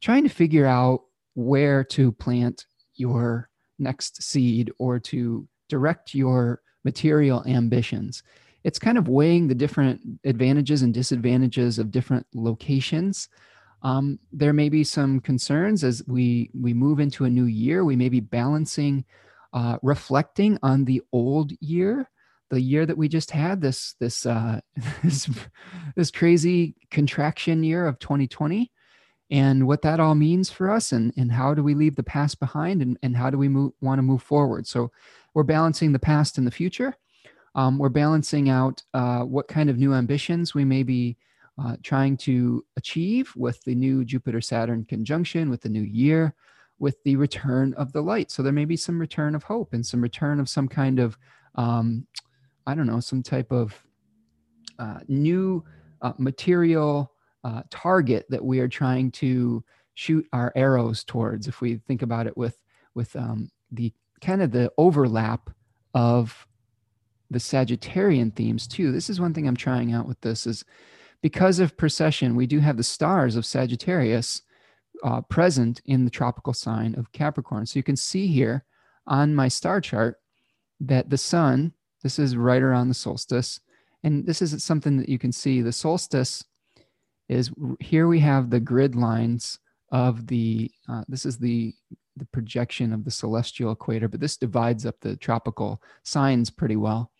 trying 0.00 0.24
to 0.24 0.28
figure 0.28 0.66
out 0.66 1.02
where 1.34 1.84
to 1.84 2.10
plant 2.10 2.66
your 2.94 3.49
next 3.80 4.22
seed 4.22 4.70
or 4.78 4.98
to 5.00 5.46
direct 5.68 6.14
your 6.14 6.60
material 6.84 7.42
ambitions. 7.46 8.22
It's 8.64 8.78
kind 8.78 8.98
of 8.98 9.08
weighing 9.08 9.48
the 9.48 9.54
different 9.54 10.00
advantages 10.24 10.82
and 10.82 10.92
disadvantages 10.92 11.78
of 11.78 11.90
different 11.90 12.26
locations. 12.34 13.28
Um, 13.82 14.18
there 14.32 14.52
may 14.52 14.68
be 14.68 14.84
some 14.84 15.20
concerns 15.20 15.82
as 15.84 16.02
we 16.06 16.50
we 16.52 16.74
move 16.74 17.00
into 17.00 17.24
a 17.24 17.30
new 17.30 17.44
year. 17.44 17.84
We 17.84 17.96
may 17.96 18.10
be 18.10 18.20
balancing, 18.20 19.06
uh, 19.54 19.78
reflecting 19.82 20.58
on 20.62 20.84
the 20.84 21.00
old 21.12 21.52
year, 21.60 22.10
the 22.50 22.60
year 22.60 22.84
that 22.84 22.98
we 22.98 23.08
just 23.08 23.30
had 23.30 23.62
this 23.62 23.94
this 23.98 24.26
uh, 24.26 24.60
this 25.02 25.30
this 25.96 26.10
crazy 26.10 26.74
contraction 26.90 27.62
year 27.62 27.86
of 27.86 27.98
2020, 27.98 28.70
and 29.30 29.66
what 29.66 29.82
that 29.82 30.00
all 30.00 30.14
means 30.14 30.50
for 30.50 30.70
us 30.70 30.92
and, 30.92 31.12
and 31.16 31.30
how 31.30 31.54
do 31.54 31.62
we 31.62 31.74
leave 31.74 31.96
the 31.96 32.02
past 32.02 32.40
behind 32.40 32.82
and, 32.82 32.98
and 33.02 33.16
how 33.16 33.30
do 33.30 33.38
we 33.38 33.48
move, 33.48 33.72
want 33.80 33.98
to 33.98 34.02
move 34.02 34.22
forward? 34.22 34.66
So 34.66 34.90
we're 35.34 35.44
balancing 35.44 35.92
the 35.92 35.98
past 35.98 36.38
and 36.38 36.46
the 36.46 36.50
future. 36.50 36.96
Um, 37.54 37.78
we're 37.78 37.88
balancing 37.88 38.48
out 38.48 38.82
uh, 38.94 39.20
what 39.20 39.48
kind 39.48 39.70
of 39.70 39.78
new 39.78 39.94
ambitions 39.94 40.54
we 40.54 40.64
may 40.64 40.82
be 40.82 41.16
uh, 41.62 41.76
trying 41.82 42.16
to 42.16 42.64
achieve 42.76 43.32
with 43.36 43.62
the 43.64 43.74
new 43.74 44.04
jupiter 44.04 44.40
saturn 44.40 44.84
conjunction 44.84 45.50
with 45.50 45.60
the 45.60 45.68
new 45.68 45.82
year 45.82 46.34
with 46.78 46.96
the 47.04 47.14
return 47.16 47.74
of 47.74 47.92
the 47.92 48.00
light. 48.00 48.30
So 48.30 48.42
there 48.42 48.52
may 48.52 48.64
be 48.64 48.76
some 48.76 48.98
return 48.98 49.34
of 49.34 49.42
hope 49.42 49.74
and 49.74 49.84
some 49.84 50.00
return 50.00 50.40
of 50.40 50.48
some 50.48 50.66
kind 50.66 50.98
of 50.98 51.16
um, 51.56 52.06
i 52.66 52.74
don't 52.74 52.86
know 52.86 53.00
some 53.00 53.22
type 53.22 53.50
of 53.52 53.78
uh, 54.78 55.00
new 55.08 55.64
uh, 56.02 56.12
material 56.18 57.09
uh, 57.44 57.62
target 57.70 58.26
that 58.28 58.44
we 58.44 58.60
are 58.60 58.68
trying 58.68 59.10
to 59.10 59.64
shoot 59.94 60.26
our 60.32 60.52
arrows 60.56 61.04
towards 61.04 61.48
if 61.48 61.60
we 61.60 61.76
think 61.76 62.02
about 62.02 62.26
it 62.26 62.36
with 62.36 62.56
with 62.94 63.14
um, 63.16 63.50
the 63.70 63.92
kind 64.20 64.42
of 64.42 64.50
the 64.50 64.70
overlap 64.78 65.50
of 65.94 66.46
the 67.30 67.38
sagittarian 67.38 68.34
themes 68.34 68.66
too. 68.66 68.92
This 68.92 69.08
is 69.08 69.20
one 69.20 69.32
thing 69.32 69.46
i'm 69.46 69.56
trying 69.56 69.92
out 69.92 70.06
with 70.06 70.20
this 70.20 70.46
is 70.46 70.64
because 71.22 71.58
of 71.58 71.76
precession 71.76 72.34
we 72.34 72.46
do 72.46 72.60
have 72.60 72.76
the 72.76 72.82
stars 72.82 73.36
of 73.36 73.46
sagittarius 73.46 74.42
uh, 75.04 75.20
present 75.22 75.80
in 75.86 76.04
the 76.04 76.10
tropical 76.10 76.52
sign 76.52 76.94
of 76.96 77.12
capricorn. 77.12 77.64
So 77.66 77.78
you 77.78 77.82
can 77.82 77.96
see 77.96 78.26
here 78.26 78.64
on 79.06 79.34
my 79.34 79.48
star 79.48 79.80
chart 79.80 80.20
that 80.80 81.10
the 81.10 81.18
sun 81.18 81.72
this 82.02 82.18
is 82.18 82.36
right 82.36 82.62
around 82.62 82.88
the 82.88 82.94
solstice 82.94 83.60
and 84.02 84.26
this 84.26 84.40
is 84.40 84.64
something 84.64 84.96
that 84.96 85.08
you 85.08 85.18
can 85.18 85.32
see. 85.32 85.60
The 85.60 85.72
solstice 85.72 86.44
is 87.30 87.50
here 87.78 88.08
we 88.08 88.18
have 88.18 88.50
the 88.50 88.60
grid 88.60 88.96
lines 88.96 89.58
of 89.92 90.26
the, 90.26 90.70
uh, 90.88 91.04
this 91.08 91.24
is 91.24 91.38
the, 91.38 91.72
the 92.16 92.26
projection 92.26 92.92
of 92.92 93.04
the 93.04 93.10
celestial 93.10 93.72
equator, 93.72 94.08
but 94.08 94.20
this 94.20 94.36
divides 94.36 94.84
up 94.84 94.96
the 95.00 95.16
tropical 95.16 95.80
signs 96.02 96.50
pretty 96.50 96.76
well. 96.76 97.10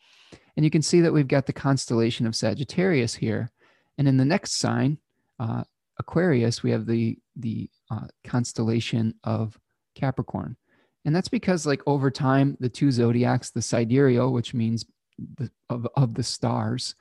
And 0.57 0.65
you 0.65 0.71
can 0.71 0.83
see 0.83 1.01
that 1.01 1.13
we've 1.13 1.29
got 1.29 1.47
the 1.47 1.53
constellation 1.53 2.27
of 2.27 2.35
Sagittarius 2.35 3.15
here. 3.15 3.51
And 3.99 4.09
in 4.09 4.17
the 4.17 4.25
next 4.25 4.59
sign, 4.59 4.99
uh, 5.39 5.63
Aquarius, 5.99 6.63
we 6.63 6.73
have 6.73 6.87
the, 6.87 7.17
the 7.37 7.71
uh, 7.91 8.07
constellation 8.25 9.15
of 9.23 9.59
Capricorn. 9.95 10.57
And 11.05 11.15
that's 11.15 11.29
because 11.29 11.67
like 11.67 11.83
over 11.87 12.11
time, 12.11 12.57
the 12.59 12.69
two 12.69 12.91
zodiacs, 12.91 13.51
the 13.51 13.63
sidereal, 13.63 14.33
which 14.33 14.55
means 14.55 14.85
the, 15.37 15.51
of, 15.69 15.87
of 15.95 16.15
the 16.15 16.23
stars, 16.23 16.97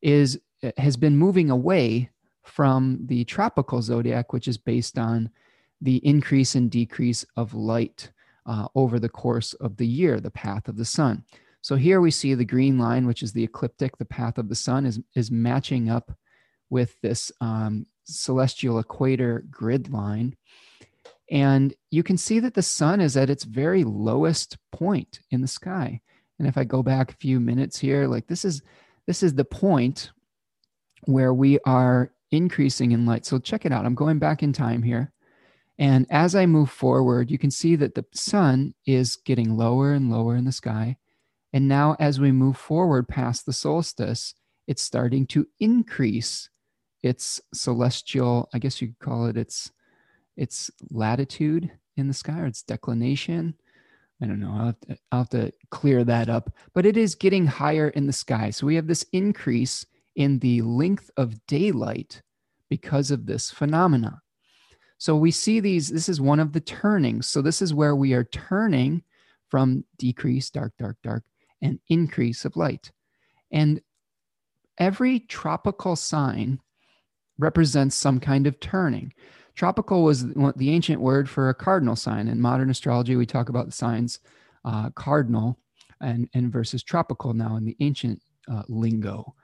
is 0.00 0.40
has 0.78 0.96
been 0.96 1.16
moving 1.16 1.50
away 1.50 2.10
from 2.46 2.98
the 3.06 3.24
tropical 3.24 3.82
zodiac, 3.82 4.32
which 4.32 4.48
is 4.48 4.58
based 4.58 4.98
on 4.98 5.30
the 5.80 5.96
increase 6.06 6.54
and 6.54 6.70
decrease 6.70 7.24
of 7.36 7.54
light 7.54 8.10
uh, 8.46 8.68
over 8.74 8.98
the 8.98 9.08
course 9.08 9.52
of 9.54 9.76
the 9.76 9.86
year, 9.86 10.20
the 10.20 10.30
path 10.30 10.68
of 10.68 10.76
the 10.76 10.84
sun. 10.84 11.24
So 11.60 11.74
here 11.74 12.00
we 12.00 12.10
see 12.10 12.34
the 12.34 12.44
green 12.44 12.78
line, 12.78 13.06
which 13.06 13.22
is 13.22 13.32
the 13.32 13.42
ecliptic, 13.42 13.98
the 13.98 14.04
path 14.04 14.38
of 14.38 14.48
the 14.48 14.54
sun, 14.54 14.86
is, 14.86 15.00
is 15.14 15.30
matching 15.30 15.90
up 15.90 16.12
with 16.70 17.00
this 17.00 17.32
um, 17.40 17.86
celestial 18.04 18.78
equator 18.78 19.44
grid 19.50 19.92
line. 19.92 20.36
And 21.28 21.74
you 21.90 22.04
can 22.04 22.16
see 22.16 22.38
that 22.40 22.54
the 22.54 22.62
sun 22.62 23.00
is 23.00 23.16
at 23.16 23.30
its 23.30 23.42
very 23.42 23.82
lowest 23.82 24.58
point 24.70 25.20
in 25.30 25.40
the 25.40 25.48
sky. 25.48 26.00
And 26.38 26.46
if 26.46 26.56
I 26.56 26.64
go 26.64 26.82
back 26.82 27.10
a 27.10 27.16
few 27.16 27.40
minutes 27.40 27.78
here, 27.78 28.06
like 28.06 28.28
this 28.28 28.44
is 28.44 28.62
this 29.06 29.22
is 29.22 29.34
the 29.34 29.44
point 29.44 30.10
where 31.06 31.32
we 31.32 31.58
are 31.60 32.12
increasing 32.30 32.92
in 32.92 33.06
light. 33.06 33.26
So 33.26 33.38
check 33.38 33.64
it 33.64 33.72
out. 33.72 33.86
I'm 33.86 33.94
going 33.94 34.18
back 34.18 34.42
in 34.42 34.52
time 34.52 34.82
here. 34.82 35.12
And 35.78 36.06
as 36.10 36.34
I 36.34 36.46
move 36.46 36.70
forward, 36.70 37.30
you 37.30 37.38
can 37.38 37.50
see 37.50 37.76
that 37.76 37.94
the 37.94 38.04
sun 38.14 38.74
is 38.86 39.16
getting 39.16 39.56
lower 39.56 39.92
and 39.92 40.10
lower 40.10 40.36
in 40.36 40.44
the 40.44 40.52
sky. 40.52 40.96
And 41.52 41.68
now, 41.68 41.96
as 41.98 42.18
we 42.18 42.32
move 42.32 42.56
forward 42.56 43.08
past 43.08 43.46
the 43.46 43.52
solstice, 43.52 44.34
it's 44.66 44.82
starting 44.82 45.26
to 45.28 45.46
increase 45.60 46.48
its 47.02 47.40
celestial, 47.54 48.48
I 48.52 48.58
guess 48.58 48.80
you 48.80 48.88
could 48.88 48.98
call 48.98 49.26
it 49.26 49.36
its, 49.36 49.70
its 50.36 50.70
latitude 50.90 51.70
in 51.96 52.08
the 52.08 52.14
sky 52.14 52.40
or 52.40 52.46
its 52.46 52.62
declination. 52.62 53.54
I 54.20 54.26
don't 54.26 54.40
know. 54.40 54.50
I'll 54.50 54.66
have, 54.66 54.80
to, 54.80 54.96
I'll 55.12 55.18
have 55.20 55.28
to 55.30 55.52
clear 55.70 56.02
that 56.04 56.28
up. 56.28 56.50
But 56.74 56.86
it 56.86 56.96
is 56.96 57.14
getting 57.14 57.46
higher 57.46 57.88
in 57.90 58.06
the 58.06 58.12
sky. 58.12 58.50
So 58.50 58.66
we 58.66 58.74
have 58.76 58.86
this 58.86 59.04
increase 59.12 59.86
in 60.16 60.38
the 60.40 60.62
length 60.62 61.10
of 61.16 61.46
daylight 61.46 62.22
because 62.68 63.10
of 63.10 63.26
this 63.26 63.50
phenomena. 63.50 64.20
So 64.98 65.14
we 65.14 65.30
see 65.30 65.60
these, 65.60 65.88
this 65.88 66.08
is 66.08 66.20
one 66.20 66.40
of 66.40 66.52
the 66.52 66.60
turnings. 66.60 67.26
So 67.26 67.42
this 67.42 67.60
is 67.60 67.74
where 67.74 67.94
we 67.94 68.14
are 68.14 68.24
turning 68.24 69.02
from 69.48 69.84
decrease, 69.98 70.50
dark, 70.50 70.72
dark, 70.78 70.96
dark, 71.02 71.22
and 71.62 71.78
increase 71.88 72.44
of 72.44 72.56
light. 72.56 72.90
And 73.52 73.80
every 74.78 75.20
tropical 75.20 75.96
sign 75.96 76.60
represents 77.38 77.94
some 77.94 78.18
kind 78.18 78.46
of 78.46 78.58
turning. 78.60 79.12
Tropical 79.54 80.02
was 80.02 80.26
the 80.26 80.70
ancient 80.70 81.00
word 81.00 81.28
for 81.28 81.48
a 81.48 81.54
cardinal 81.54 81.96
sign. 81.96 82.28
In 82.28 82.40
modern 82.40 82.70
astrology, 82.70 83.16
we 83.16 83.26
talk 83.26 83.48
about 83.48 83.66
the 83.66 83.72
signs 83.72 84.18
uh, 84.64 84.90
cardinal 84.90 85.58
and, 86.00 86.28
and 86.34 86.52
versus 86.52 86.82
tropical 86.82 87.32
now 87.32 87.56
in 87.56 87.64
the 87.64 87.76
ancient 87.80 88.20
uh, 88.50 88.62
lingo. 88.68 89.34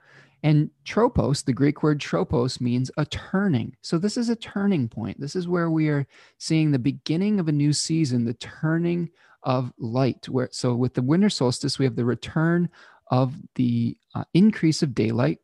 And 0.43 0.69
tropos, 0.83 1.41
the 1.41 1.53
Greek 1.53 1.81
word 1.81 2.01
tropos, 2.01 2.59
means 2.59 2.91
a 2.97 3.05
turning. 3.05 3.75
So 3.81 3.97
this 3.97 4.17
is 4.17 4.29
a 4.29 4.35
turning 4.35 4.89
point. 4.89 5.19
This 5.19 5.35
is 5.37 5.47
where 5.47 5.71
we 5.71 5.87
are 5.87 6.05
seeing 6.37 6.71
the 6.71 6.79
beginning 6.79 7.39
of 7.39 7.47
a 7.47 7.53
new 7.53 7.71
season, 7.71 8.25
the 8.25 8.33
turning 8.33 9.09
of 9.43 9.71
light. 9.77 10.27
Where 10.27 10.49
so 10.51 10.75
with 10.75 10.93
the 10.93 11.01
winter 11.01 11.29
solstice, 11.29 11.79
we 11.79 11.85
have 11.85 11.95
the 11.95 12.05
return 12.05 12.69
of 13.09 13.33
the 13.55 13.97
uh, 14.15 14.25
increase 14.33 14.83
of 14.83 14.93
daylight. 14.93 15.39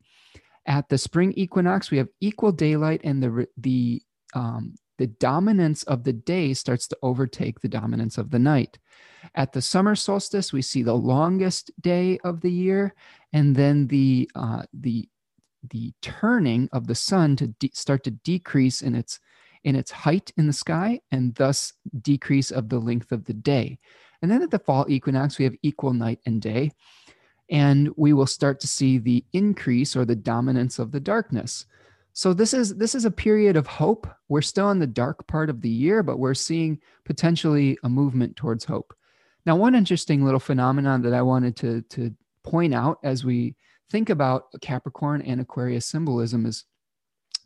At 0.65 0.89
the 0.89 0.97
spring 0.97 1.31
equinox, 1.33 1.89
we 1.89 1.97
have 1.97 2.09
equal 2.19 2.51
daylight, 2.51 3.01
and 3.05 3.23
the 3.23 3.47
the 3.57 4.01
um, 4.33 4.75
the 4.97 5.07
dominance 5.07 5.83
of 5.83 6.03
the 6.03 6.13
day 6.13 6.53
starts 6.53 6.85
to 6.87 6.97
overtake 7.01 7.61
the 7.61 7.69
dominance 7.69 8.17
of 8.17 8.31
the 8.31 8.37
night. 8.37 8.77
At 9.33 9.53
the 9.53 9.61
summer 9.61 9.95
solstice, 9.95 10.51
we 10.51 10.61
see 10.61 10.83
the 10.83 10.93
longest 10.93 11.71
day 11.81 12.19
of 12.23 12.41
the 12.41 12.51
year, 12.51 12.93
and 13.33 13.55
then 13.55 13.87
the 13.87 14.29
uh, 14.35 14.63
the 14.73 15.07
the 15.71 15.93
turning 16.01 16.69
of 16.71 16.87
the 16.87 16.95
sun 16.95 17.35
to 17.35 17.47
de- 17.47 17.71
start 17.73 18.03
to 18.05 18.11
decrease 18.11 18.81
in 18.81 18.95
its 18.95 19.19
in 19.63 19.75
its 19.75 19.91
height 19.91 20.31
in 20.37 20.47
the 20.47 20.53
sky, 20.53 20.99
and 21.11 21.35
thus 21.35 21.73
decrease 22.01 22.51
of 22.51 22.69
the 22.69 22.79
length 22.79 23.11
of 23.11 23.25
the 23.25 23.33
day. 23.33 23.77
And 24.21 24.31
then 24.31 24.41
at 24.41 24.51
the 24.51 24.59
fall 24.59 24.85
equinox, 24.89 25.37
we 25.37 25.45
have 25.45 25.55
equal 25.61 25.93
night 25.93 26.19
and 26.25 26.41
day, 26.41 26.71
and 27.49 27.89
we 27.97 28.13
will 28.13 28.27
start 28.27 28.59
to 28.61 28.67
see 28.67 28.97
the 28.97 29.23
increase 29.33 29.95
or 29.95 30.05
the 30.05 30.15
dominance 30.15 30.79
of 30.79 30.91
the 30.91 30.99
darkness. 30.99 31.65
So 32.13 32.33
this 32.33 32.53
is 32.53 32.75
this 32.75 32.95
is 32.95 33.05
a 33.05 33.11
period 33.11 33.55
of 33.55 33.67
hope. 33.67 34.07
We're 34.27 34.41
still 34.41 34.71
in 34.71 34.79
the 34.79 34.87
dark 34.87 35.27
part 35.27 35.49
of 35.49 35.61
the 35.61 35.69
year, 35.69 36.03
but 36.03 36.19
we're 36.19 36.33
seeing 36.33 36.79
potentially 37.05 37.77
a 37.83 37.89
movement 37.89 38.35
towards 38.35 38.65
hope. 38.65 38.93
Now, 39.45 39.55
one 39.55 39.75
interesting 39.75 40.25
little 40.25 40.39
phenomenon 40.39 41.01
that 41.03 41.13
I 41.13 41.21
wanted 41.21 41.55
to, 41.57 41.81
to 41.81 42.13
point 42.43 42.73
out 42.73 42.99
as 43.03 43.25
we 43.25 43.55
think 43.89 44.09
about 44.09 44.45
Capricorn 44.61 45.21
and 45.21 45.41
Aquarius 45.41 45.85
symbolism 45.85 46.45
is 46.45 46.65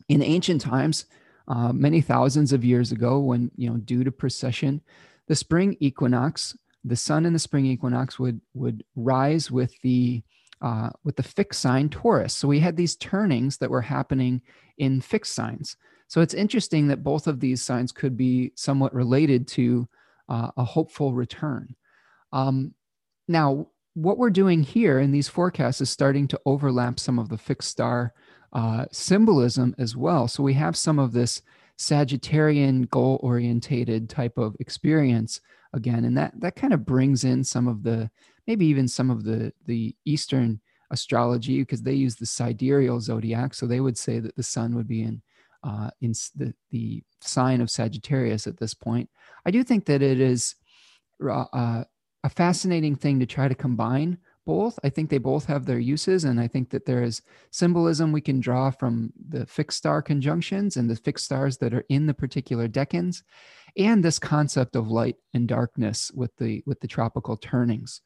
in 0.08 0.22
ancient 0.22 0.60
times, 0.60 1.06
uh, 1.48 1.72
many 1.72 2.00
thousands 2.00 2.52
of 2.52 2.64
years 2.64 2.92
ago, 2.92 3.20
when, 3.20 3.50
you 3.56 3.68
know, 3.68 3.76
due 3.76 4.04
to 4.04 4.12
precession, 4.12 4.80
the 5.28 5.34
spring 5.34 5.76
equinox, 5.80 6.56
the 6.84 6.96
sun 6.96 7.26
in 7.26 7.32
the 7.32 7.38
spring 7.38 7.66
equinox 7.66 8.18
would, 8.18 8.40
would 8.54 8.84
rise 8.96 9.50
with 9.50 9.72
the, 9.82 10.22
uh, 10.60 10.90
with 11.04 11.16
the 11.16 11.22
fixed 11.22 11.60
sign 11.60 11.88
Taurus. 11.88 12.34
So 12.34 12.48
we 12.48 12.60
had 12.60 12.76
these 12.76 12.96
turnings 12.96 13.56
that 13.58 13.70
were 13.70 13.82
happening 13.82 14.42
in 14.78 15.00
fixed 15.00 15.34
signs. 15.34 15.76
So 16.08 16.20
it's 16.20 16.34
interesting 16.34 16.88
that 16.88 17.02
both 17.02 17.26
of 17.26 17.40
these 17.40 17.62
signs 17.62 17.92
could 17.92 18.16
be 18.16 18.52
somewhat 18.54 18.94
related 18.94 19.48
to 19.48 19.88
uh, 20.28 20.50
a 20.56 20.64
hopeful 20.64 21.14
return. 21.14 21.74
Um, 22.32 22.74
now, 23.28 23.68
what 23.94 24.18
we're 24.18 24.30
doing 24.30 24.62
here 24.62 24.98
in 24.98 25.12
these 25.12 25.28
forecasts 25.28 25.80
is 25.80 25.88
starting 25.88 26.28
to 26.28 26.40
overlap 26.44 26.98
some 26.98 27.18
of 27.18 27.28
the 27.28 27.38
fixed 27.38 27.70
star 27.70 28.12
uh, 28.52 28.86
symbolism 28.92 29.74
as 29.78 29.96
well. 29.96 30.28
So 30.28 30.42
we 30.42 30.54
have 30.54 30.76
some 30.76 30.98
of 30.98 31.12
this 31.12 31.42
Sagittarian 31.78 32.88
goal 32.90 33.18
orientated 33.22 34.08
type 34.08 34.38
of 34.38 34.54
experience 34.60 35.40
again, 35.72 36.04
and 36.04 36.16
that 36.16 36.32
that 36.40 36.54
kind 36.54 36.72
of 36.72 36.86
brings 36.86 37.24
in 37.24 37.42
some 37.42 37.66
of 37.66 37.82
the 37.82 38.10
maybe 38.46 38.66
even 38.66 38.86
some 38.86 39.10
of 39.10 39.24
the 39.24 39.52
the 39.66 39.94
Eastern 40.04 40.60
astrology 40.90 41.60
because 41.60 41.82
they 41.82 41.94
use 41.94 42.14
the 42.14 42.26
sidereal 42.26 43.00
zodiac. 43.00 43.54
So 43.54 43.66
they 43.66 43.80
would 43.80 43.98
say 43.98 44.20
that 44.20 44.36
the 44.36 44.42
sun 44.42 44.76
would 44.76 44.86
be 44.86 45.02
in 45.02 45.22
uh, 45.64 45.90
in 46.00 46.12
the 46.36 46.54
the 46.70 47.02
sign 47.20 47.60
of 47.60 47.70
Sagittarius 47.70 48.46
at 48.46 48.58
this 48.58 48.74
point. 48.74 49.10
I 49.44 49.50
do 49.50 49.64
think 49.64 49.86
that 49.86 50.02
it 50.02 50.20
is 50.20 50.54
uh, 51.24 51.46
uh 51.52 51.84
a 52.24 52.28
fascinating 52.30 52.96
thing 52.96 53.20
to 53.20 53.26
try 53.26 53.46
to 53.46 53.54
combine 53.54 54.18
both. 54.46 54.78
I 54.82 54.88
think 54.88 55.08
they 55.08 55.18
both 55.18 55.44
have 55.46 55.66
their 55.66 55.78
uses, 55.78 56.24
and 56.24 56.40
I 56.40 56.48
think 56.48 56.70
that 56.70 56.86
there 56.86 57.02
is 57.02 57.22
symbolism 57.50 58.12
we 58.12 58.20
can 58.20 58.40
draw 58.40 58.70
from 58.70 59.12
the 59.28 59.46
fixed 59.46 59.78
star 59.78 60.02
conjunctions 60.02 60.76
and 60.76 60.88
the 60.88 60.96
fixed 60.96 61.26
stars 61.26 61.58
that 61.58 61.74
are 61.74 61.84
in 61.88 62.06
the 62.06 62.14
particular 62.14 62.66
decans, 62.66 63.22
and 63.76 64.02
this 64.02 64.18
concept 64.18 64.74
of 64.74 64.88
light 64.88 65.16
and 65.34 65.46
darkness 65.46 66.10
with 66.14 66.34
the 66.36 66.62
with 66.66 66.80
the 66.80 66.88
tropical 66.88 67.36
turnings. 67.36 68.00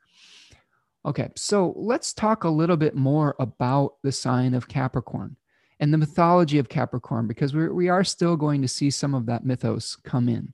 Okay, 1.07 1.31
so 1.37 1.73
let's 1.77 2.13
talk 2.13 2.45
a 2.45 2.51
little 2.51 2.77
bit 2.77 2.97
more 2.97 3.37
about 3.39 3.95
the 4.03 4.13
sign 4.13 4.53
of 4.53 4.69
Capricorn 4.69 5.37
and 5.81 5.93
the 5.93 5.99
mythology 5.99 6.59
of 6.59 6.69
Capricorn 6.69 7.29
because 7.29 7.55
we 7.55 7.69
we 7.69 7.89
are 7.89 8.05
still 8.05 8.37
going 8.37 8.63
to 8.63 8.69
see 8.69 8.91
some 8.91 9.15
of 9.15 9.27
that 9.27 9.45
mythos 9.45 9.97
come 9.97 10.29
in. 10.29 10.53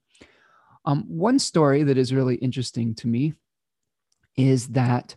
Um, 0.86 1.04
one 1.08 1.38
story 1.38 1.82
that 1.82 1.96
is 1.96 2.12
really 2.12 2.36
interesting 2.36 2.94
to 2.96 3.08
me 3.08 3.34
is 4.36 4.68
that 4.68 5.16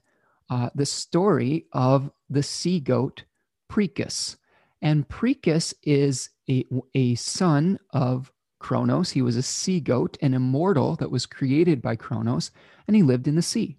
uh, 0.50 0.70
the 0.76 0.86
story 0.86 1.66
of 1.74 2.12
the 2.30 2.44
sea 2.44 2.80
goat 2.80 3.24
Pricus. 3.70 4.38
And 4.82 5.08
Pricus 5.08 5.74
is 5.84 6.30
a, 6.50 6.66
a 6.94 7.16
son 7.16 7.80
of 7.92 8.32
Kronos. 8.60 9.12
He 9.12 9.22
was 9.22 9.36
a 9.36 9.44
sea 9.44 9.80
goat, 9.80 10.18
an 10.22 10.34
immortal 10.34 10.96
that 10.98 11.12
was 11.12 11.26
created 11.26 11.82
by 11.82 11.96
Kronos, 11.96 12.52
and 12.88 12.96
he 12.96 13.04
lived 13.04 13.28
in 13.28 13.36
the 13.36 13.42
sea. 13.42 13.78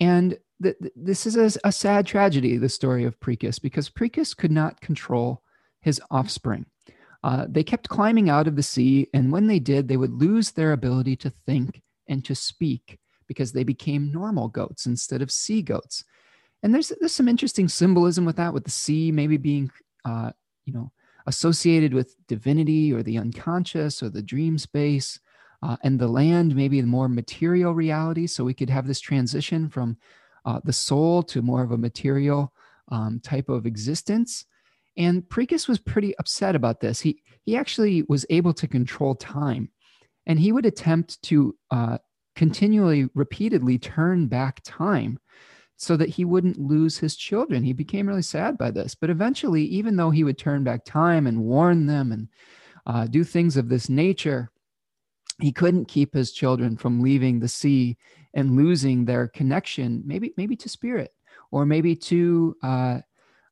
And 0.00 0.38
th- 0.62 0.76
this 0.94 1.26
is 1.26 1.36
a, 1.36 1.58
a, 1.66 1.72
sad 1.72 2.06
tragedy, 2.06 2.56
the 2.56 2.68
story 2.68 3.04
of 3.04 3.18
Pricus, 3.20 3.58
because 3.58 3.88
Pricus 3.88 4.36
could 4.36 4.50
not 4.50 4.80
control 4.80 5.42
his 5.80 6.00
offspring. 6.10 6.66
Uh, 7.22 7.46
they 7.48 7.64
kept 7.64 7.88
climbing 7.88 8.28
out 8.28 8.46
of 8.46 8.56
the 8.56 8.62
sea, 8.62 9.08
and 9.14 9.32
when 9.32 9.46
they 9.46 9.58
did, 9.58 9.88
they 9.88 9.96
would 9.96 10.12
lose 10.12 10.52
their 10.52 10.72
ability 10.72 11.16
to 11.16 11.30
think 11.30 11.82
and 12.08 12.24
to 12.24 12.34
speak 12.34 12.98
because 13.26 13.52
they 13.52 13.64
became 13.64 14.12
normal 14.12 14.48
goats 14.48 14.86
instead 14.86 15.22
of 15.22 15.30
sea 15.30 15.62
goats. 15.62 16.04
And 16.62 16.74
there's 16.74 16.92
there's 17.00 17.14
some 17.14 17.28
interesting 17.28 17.68
symbolism 17.68 18.24
with 18.24 18.36
that, 18.36 18.54
with 18.54 18.64
the 18.64 18.70
sea 18.70 19.12
maybe 19.12 19.36
being, 19.36 19.70
uh, 20.04 20.32
you 20.64 20.72
know, 20.72 20.90
associated 21.26 21.92
with 21.92 22.16
divinity 22.26 22.92
or 22.92 23.02
the 23.02 23.18
unconscious 23.18 24.02
or 24.02 24.08
the 24.08 24.22
dream 24.22 24.58
space, 24.58 25.20
uh, 25.62 25.76
and 25.82 25.98
the 25.98 26.08
land 26.08 26.56
maybe 26.56 26.80
the 26.80 26.86
more 26.86 27.08
material 27.08 27.74
reality. 27.74 28.26
So 28.26 28.44
we 28.44 28.54
could 28.54 28.70
have 28.70 28.86
this 28.86 29.00
transition 29.00 29.68
from 29.68 29.96
uh, 30.44 30.60
the 30.64 30.72
soul 30.72 31.22
to 31.24 31.42
more 31.42 31.62
of 31.62 31.72
a 31.72 31.78
material 31.78 32.52
um, 32.90 33.20
type 33.22 33.48
of 33.48 33.66
existence. 33.66 34.46
And 34.96 35.28
Pricus 35.28 35.68
was 35.68 35.78
pretty 35.78 36.16
upset 36.18 36.54
about 36.54 36.80
this. 36.80 37.00
He 37.00 37.22
he 37.44 37.56
actually 37.56 38.02
was 38.08 38.24
able 38.30 38.54
to 38.54 38.66
control 38.66 39.14
time, 39.14 39.70
and 40.26 40.40
he 40.40 40.52
would 40.52 40.66
attempt 40.66 41.20
to 41.22 41.54
uh, 41.70 41.98
continually, 42.36 43.08
repeatedly 43.14 43.78
turn 43.78 44.28
back 44.28 44.60
time 44.62 45.18
so 45.76 45.96
that 45.96 46.08
he 46.08 46.24
wouldn't 46.24 46.58
lose 46.58 46.98
his 46.98 47.16
children. 47.16 47.64
He 47.64 47.72
became 47.72 48.06
really 48.06 48.22
sad 48.22 48.56
by 48.56 48.70
this. 48.70 48.94
But 48.94 49.10
eventually, 49.10 49.62
even 49.64 49.96
though 49.96 50.10
he 50.10 50.24
would 50.24 50.38
turn 50.38 50.64
back 50.64 50.84
time 50.84 51.26
and 51.26 51.42
warn 51.42 51.86
them 51.86 52.12
and 52.12 52.28
uh, 52.86 53.06
do 53.06 53.24
things 53.24 53.56
of 53.56 53.68
this 53.68 53.88
nature, 53.88 54.50
he 55.40 55.52
couldn't 55.52 55.86
keep 55.88 56.14
his 56.14 56.32
children 56.32 56.76
from 56.76 57.02
leaving 57.02 57.40
the 57.40 57.48
sea 57.48 57.98
and 58.32 58.56
losing 58.56 59.04
their 59.04 59.28
connection, 59.28 60.02
maybe 60.06 60.32
maybe 60.36 60.56
to 60.56 60.68
spirit, 60.68 61.12
or 61.50 61.66
maybe 61.66 61.94
to 61.94 62.56
uh, 62.62 63.00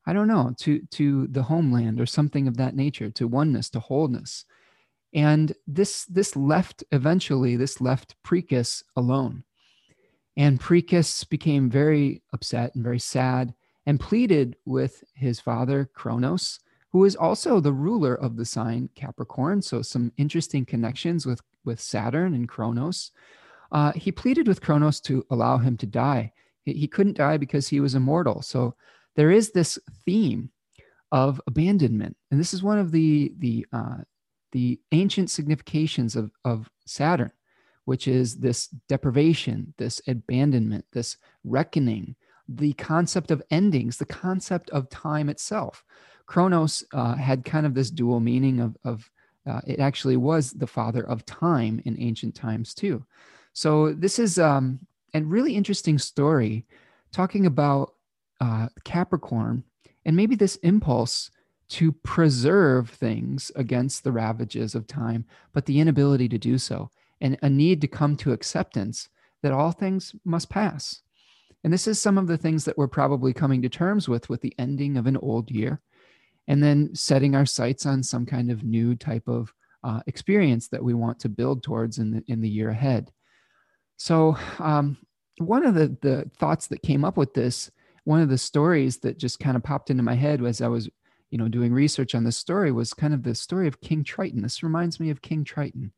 I 0.06 0.12
don't 0.12 0.28
know, 0.28 0.54
to 0.60 0.80
to 0.92 1.26
the 1.26 1.42
homeland 1.42 2.00
or 2.00 2.06
something 2.06 2.48
of 2.48 2.56
that 2.56 2.76
nature, 2.76 3.10
to 3.10 3.28
oneness, 3.28 3.68
to 3.70 3.80
wholeness. 3.80 4.44
And 5.14 5.54
this 5.66 6.04
this 6.06 6.34
left 6.34 6.82
eventually 6.90 7.56
this 7.56 7.80
left 7.80 8.16
Pricus 8.24 8.82
alone. 8.96 9.44
And 10.36 10.60
Pricus 10.60 11.22
became 11.28 11.70
very 11.70 12.22
upset 12.32 12.74
and 12.74 12.82
very 12.82 12.98
sad 12.98 13.54
and 13.86 14.00
pleaded 14.00 14.56
with 14.64 15.04
his 15.14 15.38
father 15.38 15.88
Kronos, 15.94 16.58
who 16.90 17.04
is 17.04 17.14
also 17.14 17.60
the 17.60 17.72
ruler 17.72 18.14
of 18.14 18.36
the 18.36 18.44
sign 18.44 18.88
Capricorn. 18.96 19.62
So 19.62 19.82
some 19.82 20.12
interesting 20.16 20.64
connections 20.64 21.24
with 21.26 21.40
with 21.64 21.80
Saturn 21.80 22.34
and 22.34 22.48
Kronos. 22.48 23.12
Uh, 23.70 23.92
he 23.92 24.12
pleaded 24.12 24.48
with 24.48 24.60
Kronos 24.60 25.00
to 25.02 25.24
allow 25.30 25.58
him 25.58 25.76
to 25.78 25.86
die. 25.86 26.32
He, 26.62 26.72
he 26.72 26.88
couldn't 26.88 27.16
die 27.16 27.36
because 27.36 27.68
he 27.68 27.80
was 27.80 27.94
immortal. 27.94 28.42
So 28.42 28.74
there 29.16 29.30
is 29.30 29.52
this 29.52 29.78
theme 30.04 30.50
of 31.12 31.40
abandonment, 31.46 32.16
and 32.30 32.40
this 32.40 32.52
is 32.52 32.64
one 32.64 32.78
of 32.78 32.90
the 32.90 33.32
the 33.38 33.66
uh, 33.72 33.98
the 34.54 34.80
ancient 34.92 35.30
significations 35.30 36.14
of 36.14 36.30
of 36.44 36.70
Saturn, 36.86 37.32
which 37.84 38.08
is 38.08 38.36
this 38.36 38.68
deprivation, 38.88 39.74
this 39.76 40.00
abandonment, 40.06 40.84
this 40.92 41.18
reckoning, 41.42 42.14
the 42.48 42.72
concept 42.74 43.30
of 43.30 43.42
endings, 43.50 43.98
the 43.98 44.06
concept 44.06 44.70
of 44.70 44.88
time 44.88 45.28
itself. 45.28 45.84
Kronos 46.26 46.84
uh, 46.94 47.16
had 47.16 47.44
kind 47.44 47.66
of 47.66 47.74
this 47.74 47.90
dual 47.90 48.20
meaning 48.20 48.60
of, 48.60 48.76
of 48.84 49.10
uh, 49.46 49.60
it 49.66 49.80
actually 49.80 50.16
was 50.16 50.52
the 50.52 50.66
father 50.66 51.02
of 51.02 51.26
time 51.26 51.82
in 51.84 52.00
ancient 52.00 52.34
times 52.34 52.74
too. 52.74 53.04
So 53.52 53.92
this 53.92 54.18
is 54.18 54.38
um, 54.38 54.78
a 55.12 55.20
really 55.20 55.54
interesting 55.54 55.98
story 55.98 56.64
talking 57.12 57.44
about 57.44 57.94
uh, 58.40 58.68
Capricorn 58.84 59.64
and 60.04 60.16
maybe 60.16 60.36
this 60.36 60.56
impulse 60.56 61.30
to 61.74 61.90
preserve 61.90 62.88
things 62.88 63.50
against 63.56 64.04
the 64.04 64.12
ravages 64.12 64.74
of 64.74 64.86
time, 64.86 65.24
but 65.52 65.66
the 65.66 65.80
inability 65.80 66.28
to 66.28 66.38
do 66.38 66.56
so, 66.56 66.88
and 67.20 67.36
a 67.42 67.50
need 67.50 67.80
to 67.80 67.88
come 67.88 68.16
to 68.16 68.32
acceptance 68.32 69.08
that 69.42 69.52
all 69.52 69.72
things 69.72 70.14
must 70.24 70.48
pass. 70.48 71.02
And 71.64 71.72
this 71.72 71.88
is 71.88 72.00
some 72.00 72.16
of 72.16 72.28
the 72.28 72.38
things 72.38 72.64
that 72.64 72.78
we're 72.78 72.86
probably 72.86 73.32
coming 73.32 73.60
to 73.62 73.68
terms 73.68 74.08
with 74.08 74.28
with 74.28 74.40
the 74.40 74.54
ending 74.56 74.96
of 74.96 75.06
an 75.06 75.16
old 75.16 75.50
year 75.50 75.80
and 76.46 76.62
then 76.62 76.94
setting 76.94 77.34
our 77.34 77.46
sights 77.46 77.86
on 77.86 78.02
some 78.02 78.24
kind 78.24 78.50
of 78.50 78.62
new 78.62 78.94
type 78.94 79.26
of 79.26 79.52
uh, 79.82 80.00
experience 80.06 80.68
that 80.68 80.82
we 80.82 80.94
want 80.94 81.18
to 81.20 81.28
build 81.28 81.62
towards 81.62 81.98
in 81.98 82.10
the 82.12 82.22
in 82.28 82.40
the 82.40 82.48
year 82.48 82.70
ahead. 82.70 83.10
So 83.96 84.36
um, 84.58 84.96
one 85.38 85.66
of 85.66 85.74
the 85.74 85.96
the 86.02 86.30
thoughts 86.38 86.68
that 86.68 86.82
came 86.82 87.04
up 87.04 87.16
with 87.16 87.34
this, 87.34 87.70
one 88.04 88.20
of 88.20 88.28
the 88.28 88.38
stories 88.38 88.98
that 88.98 89.18
just 89.18 89.40
kind 89.40 89.56
of 89.56 89.64
popped 89.64 89.90
into 89.90 90.02
my 90.02 90.14
head 90.14 90.40
was 90.40 90.60
I 90.60 90.68
was 90.68 90.88
you 91.34 91.38
know 91.38 91.48
doing 91.48 91.72
research 91.72 92.14
on 92.14 92.22
this 92.22 92.36
story 92.36 92.70
was 92.70 92.94
kind 92.94 93.12
of 93.12 93.24
the 93.24 93.34
story 93.34 93.66
of 93.66 93.80
King 93.80 94.04
Triton. 94.04 94.42
This 94.42 94.62
reminds 94.62 95.00
me 95.00 95.10
of 95.10 95.20
King 95.20 95.42
Triton, 95.42 95.92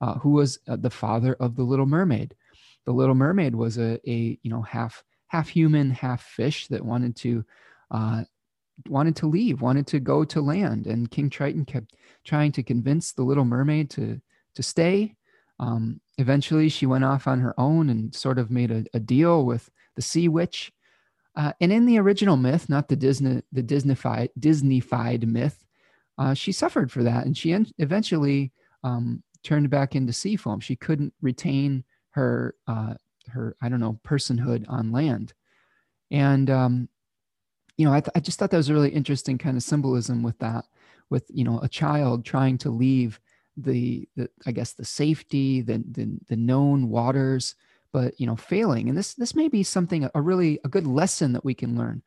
uh, 0.00 0.14
who 0.14 0.30
was 0.30 0.60
uh, 0.68 0.76
the 0.76 0.90
father 0.90 1.34
of 1.40 1.56
the 1.56 1.64
Little 1.64 1.86
Mermaid. 1.86 2.36
The 2.84 2.92
Little 2.92 3.16
Mermaid 3.16 3.56
was 3.56 3.78
a 3.78 3.98
a 4.08 4.38
you 4.40 4.48
know 4.48 4.62
half 4.62 5.02
half 5.26 5.48
human, 5.48 5.90
half 5.90 6.22
fish 6.22 6.68
that 6.68 6.84
wanted 6.84 7.16
to 7.16 7.44
uh, 7.90 8.22
wanted 8.88 9.16
to 9.16 9.26
leave, 9.26 9.60
wanted 9.60 9.88
to 9.88 9.98
go 9.98 10.24
to 10.24 10.40
land, 10.40 10.86
and 10.86 11.10
King 11.10 11.30
Triton 11.30 11.64
kept 11.64 11.96
trying 12.24 12.52
to 12.52 12.62
convince 12.62 13.10
the 13.10 13.24
Little 13.24 13.44
Mermaid 13.44 13.90
to 13.90 14.20
to 14.54 14.62
stay. 14.62 15.16
Um, 15.58 16.00
eventually, 16.16 16.68
she 16.68 16.86
went 16.86 17.02
off 17.02 17.26
on 17.26 17.40
her 17.40 17.58
own 17.58 17.90
and 17.90 18.14
sort 18.14 18.38
of 18.38 18.52
made 18.52 18.70
a, 18.70 18.84
a 18.94 19.00
deal 19.00 19.44
with 19.44 19.68
the 19.96 20.02
Sea 20.02 20.28
Witch. 20.28 20.70
Uh, 21.36 21.52
and 21.60 21.70
in 21.70 21.86
the 21.86 21.98
original 21.98 22.36
myth, 22.36 22.68
not 22.68 22.88
the 22.88 22.96
Disney 22.96 23.42
the 23.52 23.62
Disneyfied 23.62 24.30
Disneyfied 24.38 25.26
myth, 25.26 25.64
uh, 26.18 26.34
she 26.34 26.52
suffered 26.52 26.90
for 26.90 27.02
that, 27.02 27.26
and 27.26 27.36
she 27.36 27.52
en- 27.52 27.70
eventually 27.78 28.52
um, 28.82 29.22
turned 29.42 29.68
back 29.68 29.94
into 29.94 30.12
sea 30.12 30.36
foam. 30.36 30.60
She 30.60 30.76
couldn't 30.76 31.12
retain 31.20 31.84
her 32.10 32.54
uh, 32.66 32.94
her 33.28 33.56
I 33.60 33.68
don't 33.68 33.80
know 33.80 34.00
personhood 34.02 34.64
on 34.68 34.92
land, 34.92 35.34
and 36.10 36.48
um, 36.48 36.88
you 37.76 37.84
know, 37.84 37.92
I, 37.92 38.00
th- 38.00 38.12
I 38.14 38.20
just 38.20 38.38
thought 38.38 38.50
that 38.50 38.56
was 38.56 38.70
a 38.70 38.74
really 38.74 38.90
interesting 38.90 39.38
kind 39.38 39.56
of 39.56 39.62
symbolism 39.62 40.22
with 40.22 40.38
that, 40.38 40.64
with, 41.10 41.24
you 41.28 41.44
know, 41.44 41.60
a 41.60 41.68
child 41.68 42.24
trying 42.24 42.58
to 42.58 42.70
leave 42.70 43.20
the, 43.56 44.08
the 44.16 44.30
I 44.46 44.52
guess, 44.52 44.72
the 44.72 44.84
safety, 44.84 45.60
the, 45.60 45.84
the, 45.90 46.18
the 46.28 46.36
known 46.36 46.88
waters, 46.88 47.54
but, 47.92 48.18
you 48.20 48.26
know, 48.26 48.36
failing. 48.36 48.88
And 48.88 48.96
this, 48.96 49.14
this 49.14 49.34
may 49.34 49.48
be 49.48 49.62
something, 49.62 50.08
a 50.14 50.20
really, 50.20 50.60
a 50.64 50.68
good 50.68 50.86
lesson 50.86 51.32
that 51.32 51.44
we 51.44 51.54
can 51.54 51.76
learn. 51.76 52.02